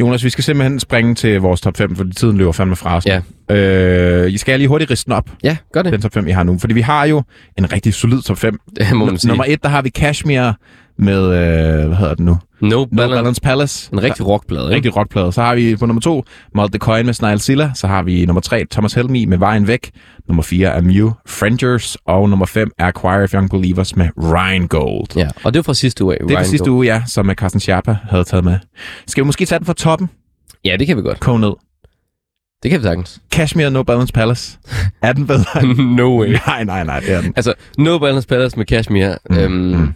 Jonas, 0.00 0.24
vi 0.24 0.30
skal 0.30 0.44
simpelthen 0.44 0.80
springe 0.80 1.14
til 1.14 1.40
vores 1.40 1.60
top 1.60 1.76
5, 1.76 1.96
fordi 1.96 2.14
tiden 2.14 2.36
løber 2.38 2.52
fandme 2.52 2.76
fra 2.76 2.96
os. 2.96 3.06
Ja. 3.06 3.20
Øh, 3.50 4.32
I 4.32 4.38
skal 4.38 4.58
lige 4.60 4.68
hurtigt 4.68 4.90
riste 4.90 5.04
den 5.04 5.12
op, 5.12 5.30
Ja, 5.42 5.56
gør 5.72 5.82
det. 5.82 5.92
den 5.92 6.02
top 6.02 6.14
5, 6.14 6.26
jeg 6.28 6.36
har 6.36 6.42
nu. 6.42 6.58
Fordi 6.58 6.74
vi 6.74 6.80
har 6.80 7.04
jo 7.04 7.22
en 7.58 7.72
rigtig 7.72 7.94
solid 7.94 8.22
top 8.22 8.38
5. 8.38 8.58
Det 8.76 8.92
må 8.96 9.04
man 9.04 9.18
sige. 9.18 9.28
Nummer 9.28 9.44
1, 9.48 9.62
der 9.62 9.68
har 9.68 9.82
vi 9.82 9.88
Kashmir 9.88 10.52
med, 10.98 11.22
øh, 11.24 11.86
hvad 11.86 11.96
hedder 11.96 12.14
det 12.14 12.24
nu? 12.24 12.36
No 12.60 12.68
No 12.68 12.84
Balance. 12.84 13.16
Balance 13.16 13.40
Palace. 13.40 13.90
En 13.92 14.02
rigtig 14.02 14.26
rockplade, 14.26 14.64
ikke? 14.64 14.74
Rigtig 14.76 14.96
rockplade. 14.96 15.32
Så 15.32 15.42
har 15.42 15.54
vi 15.54 15.76
på 15.76 15.86
nummer 15.86 16.00
2, 16.00 16.24
Malte 16.54 16.78
Coin 16.78 17.06
med 17.06 17.14
Snail 17.14 17.40
Silla. 17.40 17.70
Så 17.74 17.86
har 17.86 18.02
vi 18.02 18.26
nummer 18.26 18.40
3, 18.40 18.64
Thomas 18.70 18.92
Helmi 18.94 19.24
med 19.24 19.38
Vejen 19.38 19.66
Væk. 19.66 19.90
Nummer 20.28 20.42
4 20.42 20.68
er 20.68 20.80
Mew, 20.80 21.10
Frangers. 21.26 21.96
Og 22.06 22.28
nummer 22.30 22.46
5 22.46 22.70
er 22.78 22.90
Choir 22.90 23.22
of 23.22 23.34
Young 23.34 23.50
Believers 23.50 23.96
med 23.96 24.08
Rhine 24.16 24.68
Gold. 24.68 25.16
Ja, 25.16 25.28
og 25.44 25.54
det 25.54 25.58
var 25.58 25.62
fra 25.62 25.74
sidste 25.74 26.04
uge. 26.04 26.14
Det 26.14 26.22
er 26.22 26.28
fra 26.28 26.34
Ryan 26.36 26.44
sidste 26.44 26.70
uge, 26.70 26.86
ja, 26.86 27.02
som 27.06 27.30
Carsten 27.34 27.60
Schiappa 27.60 27.96
havde 28.10 28.24
taget 28.24 28.44
med. 28.44 28.58
Skal 29.06 29.24
vi 29.24 29.26
måske 29.26 29.44
tage 29.44 29.58
den 29.58 29.66
fra 29.66 29.72
toppen? 29.72 30.10
Ja, 30.64 30.76
det 30.78 30.86
kan 30.86 30.96
vi 30.96 31.02
godt. 31.02 31.20
Koge 31.20 31.40
ned. 31.40 31.52
Det 32.62 32.70
kan 32.70 32.80
vi 32.80 32.84
sagtens. 32.84 33.20
Kashmir 33.32 33.68
No 33.70 33.82
Balance 33.82 34.12
Palace. 34.12 34.58
Er 35.02 35.12
den 35.12 35.26
bedre? 35.26 35.66
no 35.96 36.20
way. 36.20 36.36
nej, 36.46 36.64
nej, 36.64 36.84
nej, 36.84 37.00
det 37.00 37.12
er 37.14 37.20
den. 37.20 37.32
Altså, 37.36 37.54
No 37.78 37.98
Balance 37.98 38.28
Palace 38.28 38.56
med 38.56 38.66
Kashmir. 38.66 39.08
Mm, 39.30 39.36
Mm, 39.36 39.42
øhm, 39.42 39.52
mm. 39.80 39.94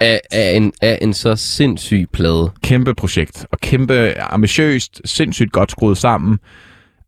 Af, 0.00 0.20
af, 0.30 0.56
en, 0.56 0.72
af 0.82 0.98
en 1.02 1.14
så 1.14 1.36
sindssyg 1.36 2.06
plade. 2.12 2.50
Kæmpe 2.62 2.94
projekt, 2.94 3.46
og 3.52 3.58
kæmpe 3.60 4.14
ambitiøst, 4.20 5.00
sindssygt 5.04 5.52
godt 5.52 5.70
skruet 5.70 5.98
sammen. 5.98 6.38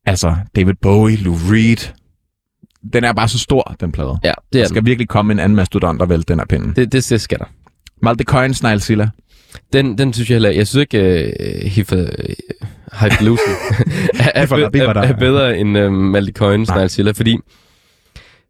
Altså, 0.07 0.37
David 0.57 0.75
Bowie, 0.83 1.17
Lou 1.17 1.35
Reed. 1.51 1.93
Den 2.93 3.05
er 3.05 3.13
bare 3.13 3.29
så 3.29 3.39
stor, 3.39 3.77
den 3.81 3.93
plade. 3.93 4.19
Ja, 4.25 4.29
det 4.29 4.37
Der 4.53 4.63
er 4.63 4.65
skal 4.67 4.81
den. 4.81 4.87
virkelig 4.87 5.09
komme 5.09 5.33
en 5.33 5.39
anden 5.39 5.57
mastodont 5.57 6.03
og 6.03 6.09
vælte 6.09 6.33
den 6.33 6.41
her 6.41 6.47
pinden. 6.47 6.69
Det, 6.77 6.93
det, 6.93 7.11
det 7.11 7.21
skal 7.21 7.39
der. 7.39 7.45
Malte 8.03 8.25
Coyne, 8.25 8.55
Snail 8.55 8.81
Silla. 8.81 9.09
Den, 9.73 9.99
den 9.99 10.13
synes 10.13 10.31
jeg 10.31 10.35
heller 10.35 10.51
Jeg 10.51 10.67
synes 10.67 10.81
ikke, 10.93 11.33
uh, 11.65 11.71
Hifa, 11.71 11.97
uh, 12.03 12.09
Hifalusen 13.01 13.53
er, 14.21 14.31
er, 14.35 14.47
der, 14.47 14.69
der. 14.93 15.01
er, 15.01 15.09
er 15.09 15.13
bedre 15.13 15.59
end 15.59 15.79
uh, 15.79 15.93
Malte 15.93 16.33
Coyne. 16.33 16.67
Snail 16.67 16.91
Silla, 16.91 17.11
fordi 17.13 17.39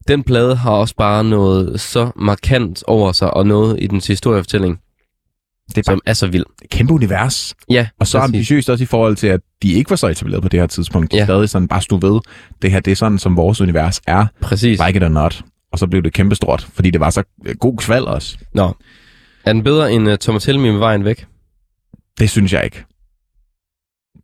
den 0.09 0.23
plade 0.23 0.57
har 0.57 0.71
også 0.71 0.95
bare 0.97 1.25
noget 1.25 1.81
så 1.81 2.11
markant 2.17 2.85
over 2.87 3.13
sig, 3.13 3.35
og 3.35 3.47
noget 3.47 3.77
i 3.83 3.87
dens 3.87 4.07
historiefortælling, 4.07 4.79
Det 5.69 5.79
er 5.79 5.83
som 5.93 6.01
er 6.07 6.13
så 6.13 6.27
vild. 6.27 6.45
et 6.63 6.71
kæmpe 6.71 6.93
univers. 6.93 7.55
Ja, 7.71 7.89
Og 8.01 8.07
så 8.07 8.19
præcis. 8.19 8.29
ambitiøst 8.29 8.71
også 8.71 8.85
i 8.85 8.87
forhold 8.87 9.17
til, 9.17 9.27
at 9.27 9.41
de 9.63 9.73
ikke 9.73 9.91
var 9.91 9.97
så 9.97 10.07
etableret 10.07 10.43
på 10.43 10.49
det 10.49 10.61
her 10.61 10.67
tidspunkt. 10.67 11.13
De 11.13 11.17
Ja. 11.17 11.21
ja. 11.21 11.27
stadig 11.27 11.49
sådan 11.51 11.69
bare 11.69 11.83
stod 11.83 12.01
ved, 12.01 12.21
det 12.63 12.71
her 12.71 12.81
det 12.81 12.91
er 12.91 12.97
sådan, 12.97 13.19
som 13.19 13.37
vores 13.37 13.61
univers 13.61 14.01
er. 14.07 14.27
Præcis. 14.41 14.81
Like 14.87 14.97
it 14.97 15.03
or 15.05 15.09
not. 15.09 15.43
Og 15.73 15.79
så 15.79 15.87
blev 15.87 16.03
det 16.03 16.13
kæmpestort, 16.13 16.69
fordi 16.73 16.91
det 16.91 17.01
var 17.01 17.11
så 17.11 17.23
øh, 17.47 17.55
god 17.57 17.77
kval 17.77 18.05
også. 18.05 18.39
Nå. 18.55 18.77
Er 19.45 19.53
den 19.53 19.63
bedre 19.65 19.93
end 19.93 20.09
uh, 20.09 20.15
Thomas 20.21 20.45
Helmi 20.45 20.71
med 20.71 20.79
vejen 20.79 21.05
væk? 21.05 21.27
Det 22.19 22.31
synes 22.31 22.53
jeg 22.53 22.65
ikke. 22.65 22.85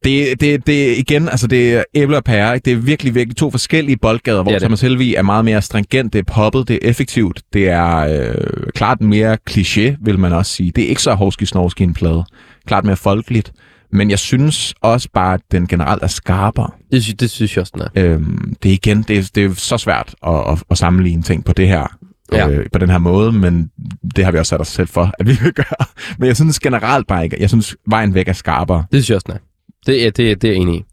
Det, 0.05 0.41
det, 0.41 0.67
det 0.67 0.99
igen, 0.99 1.29
altså 1.29 1.47
det 1.47 1.75
er 1.75 1.83
æble 1.95 2.17
og 2.17 2.25
pære. 2.25 2.55
ikke? 2.55 2.65
Det 2.65 2.73
er 2.73 2.77
virkelig, 2.77 3.15
virkelig 3.15 3.37
to 3.37 3.51
forskellige 3.51 3.97
boldgader, 3.97 4.43
hvor 4.43 4.51
er 4.51 4.55
det. 4.55 4.63
Thomas 4.63 4.81
Helvig 4.81 5.15
er 5.15 5.23
meget 5.23 5.45
mere 5.45 5.63
stringent, 5.63 6.13
det 6.13 6.19
er 6.19 6.33
poppet, 6.33 6.69
det 6.69 6.75
er 6.83 6.89
effektivt, 6.89 7.43
det 7.53 7.69
er 7.69 7.97
øh, 7.97 8.35
klart 8.75 9.01
mere 9.01 9.39
kliché, 9.51 9.97
vil 10.05 10.19
man 10.19 10.33
også 10.33 10.53
sige. 10.53 10.73
Det 10.77 10.85
er 10.85 10.89
ikke 10.89 11.03
så 11.03 11.37
snovski 11.45 11.83
en 11.85 11.95
plade. 11.95 12.25
Klart 12.67 12.85
mere 12.85 12.97
folkeligt. 12.97 13.53
Men 13.93 14.11
jeg 14.11 14.19
synes 14.19 14.75
også 14.83 15.09
bare, 15.15 15.35
at 15.35 15.41
den 15.53 15.67
generelt 15.67 16.03
er 16.03 16.07
skarpere. 16.07 16.71
Det, 16.93 17.05
sy- 17.05 17.11
det 17.21 17.31
synes 17.31 17.57
jeg 17.57 17.61
også, 17.61 17.73
den 17.75 17.83
er. 17.83 18.15
Øhm, 18.15 18.55
det 18.63 18.69
er 18.69 18.73
igen, 18.73 19.03
det 19.09 19.19
er, 19.19 19.31
det 19.35 19.45
er 19.45 19.55
så 19.55 19.79
svært 19.79 20.15
at, 20.27 20.35
at, 20.53 20.63
at 20.71 20.79
sammenligne 20.79 21.23
ting 21.23 21.45
på 21.45 21.53
det 21.53 21.69
her. 21.69 21.97
Ja. 22.33 22.49
Øh, 22.49 22.67
på 22.73 22.79
den 22.79 22.91
her 22.91 22.99
måde, 22.99 23.33
men 23.33 23.71
det 24.17 24.25
har 24.25 24.33
vi 24.33 24.39
også 24.39 24.51
sat 24.51 24.61
os 24.61 24.69
selv 24.69 24.89
for, 24.89 25.13
at 25.19 25.27
vi 25.27 25.33
vil 25.43 25.53
gøre. 25.53 25.87
Men 26.19 26.27
jeg 26.27 26.37
synes 26.37 26.61
generelt 26.61 27.07
bare 27.07 27.25
ikke, 27.25 27.37
jeg 27.41 27.49
synes 27.49 27.77
vejen 27.87 28.15
væk 28.15 28.29
er 28.29 28.33
skarpere. 28.33 28.85
Det 28.93 29.05
synes 29.05 29.11
jeg 29.11 29.17
også, 29.17 29.27
er. 29.29 29.54
Det 29.87 30.07
er, 30.07 30.11
det, 30.11 30.31
er- 30.31 30.35
det 30.37 30.49
er 30.49 30.53
jeg 30.53 30.61
enig 30.63 30.75
i. 30.79 30.85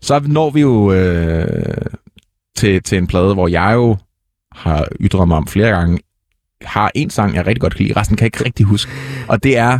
Så 0.00 0.20
når 0.26 0.50
vi 0.50 0.60
jo 0.60 0.92
øh, 0.92 1.46
til, 2.56 2.82
til 2.82 2.98
en 2.98 3.06
plade, 3.06 3.34
hvor 3.34 3.48
jeg 3.48 3.72
jo 3.74 3.96
har 4.52 4.86
ytret 5.00 5.28
mig 5.28 5.36
om 5.36 5.46
flere 5.46 5.68
gange, 5.68 5.98
har 6.62 6.90
en 6.94 7.10
sang, 7.10 7.34
jeg 7.34 7.46
rigtig 7.46 7.60
godt 7.60 7.74
kan 7.74 7.86
lide, 7.86 8.00
resten 8.00 8.16
kan 8.16 8.24
jeg 8.24 8.26
ikke 8.26 8.44
rigtig 8.44 8.66
huske, 8.66 8.90
og 9.28 9.42
det 9.42 9.56
er 9.58 9.78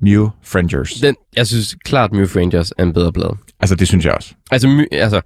Mew 0.00 0.28
Frangers. 0.44 0.90
Den, 0.92 1.16
jeg 1.36 1.46
synes 1.46 1.76
klart, 1.84 2.12
Mew 2.12 2.26
Rangers 2.36 2.72
er 2.78 2.82
en 2.82 2.92
bedre 2.92 3.12
plade. 3.12 3.36
Altså, 3.60 3.74
det 3.74 3.88
synes 3.88 4.04
jeg 4.04 4.12
også. 4.14 4.34
Altså, 4.50 4.68
my, 4.68 4.86
altså 4.92 5.20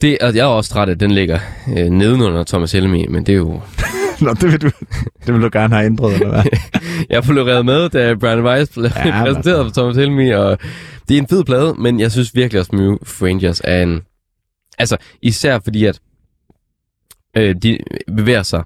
det, 0.00 0.18
altså, 0.20 0.38
jeg 0.38 0.44
er 0.44 0.48
også 0.48 0.70
træt 0.70 0.88
af, 0.88 0.92
at 0.92 1.00
den 1.00 1.10
ligger 1.10 1.38
øh, 1.68 1.86
nedenunder 1.86 2.44
Thomas 2.44 2.72
Helmi, 2.72 3.06
men 3.06 3.26
det 3.26 3.32
er 3.32 3.36
jo... 3.36 3.60
Nå, 4.20 4.34
det 4.34 4.52
vil 4.52 4.60
du, 4.62 4.70
det 5.26 5.34
vil 5.34 5.42
du 5.42 5.48
gerne 5.52 5.74
have 5.74 5.86
ændret, 5.86 6.14
eller 6.14 6.28
hvad? 6.30 6.44
Jeg 7.10 7.22
blev 7.22 7.42
revet 7.44 7.64
med, 7.66 7.88
da 7.88 8.14
Brian 8.14 8.44
Weiss 8.44 8.72
blev 8.72 8.84
Ja, 8.96 9.06
ja, 9.08 9.24
præsenteret 9.24 9.66
for 9.66 9.80
Thomas 9.80 9.96
Helmi, 9.96 10.30
og 10.30 10.58
det 11.08 11.14
er 11.16 11.18
en 11.18 11.28
fed 11.28 11.44
plade, 11.44 11.74
men 11.78 12.00
jeg 12.00 12.12
synes 12.12 12.34
virkelig 12.34 12.60
også, 12.60 12.76
Mew 12.76 12.96
Rangers 13.22 13.60
er 13.64 13.82
en... 13.82 14.00
Altså, 14.78 14.96
især 15.22 15.58
fordi, 15.64 15.84
at 15.84 16.00
øh, 17.36 17.54
de 17.62 17.78
bevæger 18.16 18.42
sig 18.42 18.62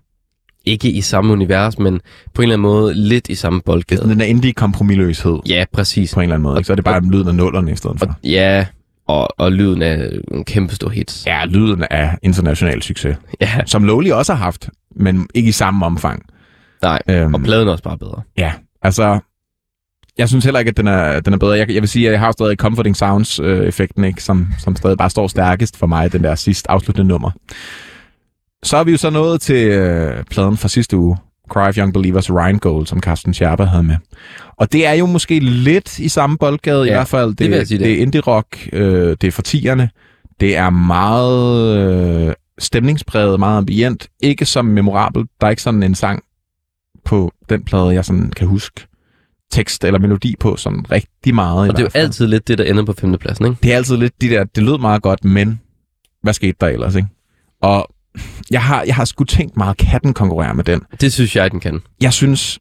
ikke 0.64 0.90
i 0.90 1.00
samme 1.00 1.32
univers, 1.32 1.78
men 1.78 2.00
på 2.34 2.42
en 2.42 2.44
eller 2.44 2.54
anden 2.54 2.62
måde 2.62 2.94
lidt 2.94 3.28
i 3.28 3.34
samme 3.34 3.56
er 3.56 3.62
boldgade. 3.66 3.98
sådan 3.98 4.10
den 4.10 4.20
der 4.20 4.26
indie-kompromisløshed 4.26 5.38
Ja, 5.48 5.64
præcis. 5.72 6.14
på 6.14 6.20
en 6.20 6.24
eller 6.24 6.34
anden 6.34 6.42
måde. 6.42 6.58
Ikke? 6.58 6.66
Så 6.66 6.72
er 6.72 6.74
det 6.76 6.84
bare 6.84 7.00
lyden 7.04 7.28
af 7.28 7.34
nullerne 7.34 7.72
i 7.72 7.76
stedet 7.76 7.98
for. 7.98 8.06
Og, 8.06 8.14
ja, 8.24 8.66
og, 9.06 9.28
og 9.40 9.52
lyden 9.52 9.82
af 9.82 10.10
en 10.32 10.44
kæmpe 10.44 10.74
stor 10.74 10.88
hits. 10.88 11.26
Ja, 11.26 11.44
lyden 11.44 11.84
af 11.90 12.18
international 12.22 12.82
succes. 12.82 13.16
ja 13.40 13.60
Som 13.66 13.84
Lowly 13.84 14.10
også 14.10 14.34
har 14.34 14.44
haft, 14.44 14.68
men 14.96 15.28
ikke 15.34 15.48
i 15.48 15.52
samme 15.52 15.86
omfang. 15.86 16.22
nej. 16.82 16.98
Øhm, 17.08 17.34
Og 17.34 17.40
pladen 17.40 17.68
er 17.68 17.72
også 17.72 17.84
bare 17.84 17.98
bedre. 17.98 18.22
Ja, 18.38 18.52
altså... 18.82 19.18
Jeg 20.18 20.28
synes 20.28 20.44
heller 20.44 20.60
ikke, 20.60 20.68
at 20.68 20.76
den 20.76 20.86
er, 20.86 21.20
den 21.20 21.32
er 21.32 21.38
bedre. 21.38 21.52
Jeg, 21.52 21.70
jeg 21.70 21.82
vil 21.82 21.88
sige, 21.88 22.06
at 22.06 22.12
jeg 22.12 22.20
har 22.20 22.32
stadig 22.32 22.56
Comforting 22.56 22.96
Sounds-effekten, 22.96 24.04
ikke? 24.04 24.22
Som, 24.22 24.46
som 24.58 24.76
stadig 24.76 24.98
bare 24.98 25.10
står 25.10 25.28
stærkest 25.28 25.76
for 25.76 25.86
mig, 25.86 26.12
den 26.12 26.24
der 26.24 26.34
sidste 26.34 26.70
afsluttende 26.70 27.08
nummer. 27.08 27.30
Så 28.62 28.76
er 28.76 28.84
vi 28.84 28.90
jo 28.90 28.96
så 28.96 29.10
nået 29.10 29.40
til 29.40 29.66
øh, 29.66 30.24
pladen 30.24 30.56
fra 30.56 30.68
sidste 30.68 30.96
uge, 30.96 31.16
Cry 31.48 31.68
of 31.68 31.78
Young 31.78 31.92
Believers 31.92 32.30
Rheingold, 32.30 32.86
som 32.86 33.00
Carsten 33.00 33.34
Scherber 33.34 33.66
havde 33.66 33.82
med. 33.82 33.96
Og 34.56 34.72
det 34.72 34.86
er 34.86 34.92
jo 34.92 35.06
måske 35.06 35.38
lidt 35.38 35.98
i 35.98 36.08
samme 36.08 36.38
boldgade, 36.38 36.84
ja, 36.84 36.90
i 36.90 36.92
hvert 36.94 37.08
fald. 37.08 37.34
Det, 37.34 37.50
det 37.50 37.68
sige, 37.68 37.78
det 37.78 37.86
det 37.86 37.94
er 37.94 38.02
indie-rock, 38.02 38.68
øh, 38.72 39.16
det 39.20 39.24
er 39.24 39.32
for 39.32 39.42
tierne. 39.42 39.90
Det 40.40 40.56
er 40.56 40.70
meget 40.70 41.78
øh, 41.78 42.34
stemningspræget, 42.58 43.38
meget 43.38 43.58
ambient. 43.58 44.08
Ikke 44.22 44.46
så 44.46 44.62
memorabelt. 44.62 45.30
Der 45.40 45.46
er 45.46 45.50
ikke 45.50 45.62
sådan 45.62 45.82
en 45.82 45.94
sang 45.94 46.22
på 47.04 47.32
den 47.48 47.64
plade, 47.64 47.88
jeg 47.88 48.04
sådan 48.04 48.30
kan 48.30 48.46
huske 48.46 48.86
tekst 49.52 49.84
eller 49.84 49.98
melodi 50.00 50.34
på 50.40 50.56
sådan 50.56 50.84
rigtig 50.92 51.34
meget. 51.34 51.70
Og 51.70 51.76
det 51.76 51.82
er 51.82 51.82
jo 51.94 52.00
altid 52.00 52.26
lidt 52.26 52.48
det, 52.48 52.58
der 52.58 52.64
ender 52.64 52.84
på 52.84 52.92
femtepladsen, 52.92 53.44
ikke? 53.46 53.56
Det 53.62 53.72
er 53.72 53.76
altid 53.76 53.96
lidt 53.96 54.12
de 54.22 54.28
der, 54.28 54.44
det 54.44 54.62
lød 54.62 54.78
meget 54.78 55.02
godt, 55.02 55.24
men 55.24 55.60
hvad 56.22 56.32
skete 56.32 56.56
der 56.60 56.66
ellers, 56.66 56.94
ikke? 56.94 57.08
Og 57.62 57.88
jeg 58.50 58.62
har, 58.62 58.82
jeg 58.86 58.94
har 58.94 59.04
sgu 59.04 59.24
tænkt 59.24 59.56
meget, 59.56 59.76
kan 59.76 60.00
den 60.02 60.14
konkurrere 60.14 60.54
med 60.54 60.64
den? 60.64 60.80
Det 61.00 61.12
synes 61.12 61.36
jeg, 61.36 61.50
den 61.50 61.60
kan. 61.60 61.80
Jeg 62.00 62.12
synes, 62.12 62.58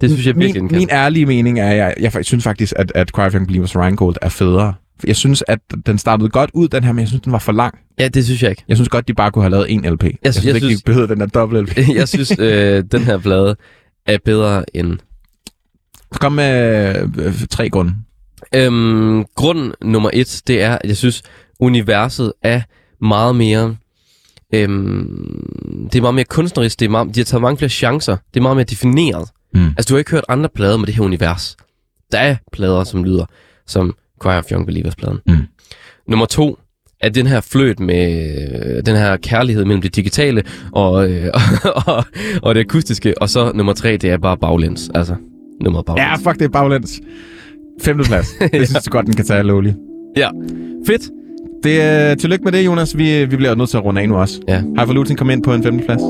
Det 0.00 0.10
synes 0.10 0.26
jeg 0.26 0.36
virkelig, 0.36 0.54
min, 0.62 0.62
den 0.62 0.68
kan. 0.68 0.78
min 0.78 0.88
ærlige 0.90 1.26
mening 1.26 1.60
er, 1.60 1.70
at 1.70 1.76
jeg, 1.76 1.94
jeg, 2.00 2.14
jeg 2.16 2.24
synes 2.24 2.44
faktisk, 2.44 2.72
at, 2.76 2.92
at 2.94 3.08
Cry 3.08 3.20
of 3.26 3.34
Young 3.34 3.46
Believers 3.46 3.76
Rheingold 3.76 4.16
er 4.22 4.28
federe. 4.28 4.74
Jeg 5.06 5.16
synes, 5.16 5.44
at 5.48 5.58
den 5.86 5.98
startede 5.98 6.28
godt 6.28 6.50
ud, 6.54 6.68
den 6.68 6.84
her, 6.84 6.92
men 6.92 7.00
jeg 7.00 7.08
synes, 7.08 7.22
den 7.22 7.32
var 7.32 7.38
for 7.38 7.52
lang. 7.52 7.78
Ja, 7.98 8.08
det 8.08 8.24
synes 8.24 8.42
jeg 8.42 8.50
ikke. 8.50 8.64
Jeg 8.68 8.76
synes 8.76 8.88
godt, 8.88 9.08
de 9.08 9.14
bare 9.14 9.30
kunne 9.30 9.42
have 9.42 9.50
lavet 9.50 9.72
en 9.72 9.84
LP. 9.92 10.04
Jeg, 10.04 10.12
jeg 10.24 10.34
synes 10.34 10.46
jeg 10.46 10.54
ikke, 10.54 10.66
synes- 10.66 10.82
de 10.82 10.86
behøvede 10.86 11.08
den 11.12 11.20
der 11.20 11.26
dobbelt 11.26 11.70
LP. 11.70 11.78
jeg 11.94 12.08
synes, 12.08 12.32
øh, 12.38 12.84
den 12.92 13.00
her 13.02 13.18
plade 13.26 13.56
er 14.06 14.18
bedre 14.24 14.76
end... 14.76 14.98
Kom 16.18 16.32
med 16.32 16.94
øh, 17.18 17.34
tre 17.50 17.70
grunde. 17.70 17.94
Øhm, 18.54 19.24
grund 19.34 19.72
nummer 19.82 20.10
et, 20.12 20.42
det 20.46 20.62
er, 20.62 20.72
at 20.72 20.88
jeg 20.88 20.96
synes, 20.96 21.22
universet 21.60 22.32
er 22.42 22.60
meget 23.00 23.36
mere... 23.36 23.76
Øhm, 24.54 25.88
det 25.92 25.98
er 25.98 26.02
meget 26.02 26.14
mere 26.14 26.24
kunstnerisk, 26.24 26.80
det 26.80 26.86
er 26.86 26.90
meget, 26.90 27.14
de 27.14 27.20
har 27.20 27.24
taget 27.24 27.42
mange 27.42 27.58
flere 27.58 27.68
chancer, 27.68 28.16
det 28.34 28.40
er 28.40 28.42
meget 28.42 28.56
mere 28.56 28.64
defineret. 28.64 29.28
Mm. 29.54 29.66
Altså, 29.66 29.88
du 29.88 29.94
har 29.94 29.98
ikke 29.98 30.10
hørt 30.10 30.24
andre 30.28 30.48
plader 30.54 30.76
med 30.76 30.86
det 30.86 30.94
her 30.94 31.02
univers. 31.02 31.56
Der 32.12 32.18
er 32.18 32.36
plader, 32.52 32.84
som 32.84 33.04
lyder 33.04 33.24
som 33.66 33.94
Cry 34.20 34.38
of 34.38 34.52
Young 34.52 34.66
Believers-pladen. 34.66 35.18
Mm. 35.26 35.36
Nummer 36.08 36.26
to 36.26 36.58
er 37.00 37.08
den 37.08 37.26
her 37.26 37.40
fløt 37.40 37.80
med 37.80 38.32
øh, 38.76 38.86
den 38.86 38.96
her 38.96 39.16
kærlighed 39.16 39.64
mellem 39.64 39.82
det 39.82 39.96
digitale 39.96 40.42
og, 40.72 41.10
øh, 41.10 41.28
og, 41.86 42.04
og 42.42 42.54
det 42.54 42.60
akustiske. 42.60 43.22
Og 43.22 43.28
så 43.28 43.52
nummer 43.54 43.72
tre, 43.72 43.96
det 43.96 44.10
er 44.10 44.16
bare 44.16 44.36
baglæns. 44.36 44.90
Altså, 44.94 45.16
nummeret 45.62 45.86
baglæns. 45.86 46.06
Ja, 46.06 46.30
fuck, 46.30 46.38
det 46.38 46.44
er 46.44 46.48
baglæns. 46.48 47.00
Femte 47.82 48.04
plads. 48.04 48.28
Det 48.52 48.68
synes 48.68 48.72
jeg 48.72 48.82
godt, 48.90 49.06
den 49.06 49.14
kan 49.16 49.24
tage 49.24 49.42
lovligt. 49.42 49.76
ja. 50.16 50.28
Fedt. 50.86 51.02
Det, 51.64 52.10
øh, 52.10 52.16
tillykke 52.16 52.44
med 52.44 52.52
det, 52.52 52.66
Jonas. 52.66 52.98
Vi, 52.98 53.24
vi 53.24 53.36
bliver 53.36 53.54
nødt 53.54 53.70
til 53.70 53.76
at 53.76 53.84
runde 53.84 54.00
af 54.00 54.08
nu 54.08 54.16
også. 54.16 54.40
Ja. 54.48 54.60
Highfalutin 54.76 55.16
kom 55.16 55.30
ind 55.30 55.42
på 55.42 55.54
en 55.54 55.62
femteplads. 55.62 56.02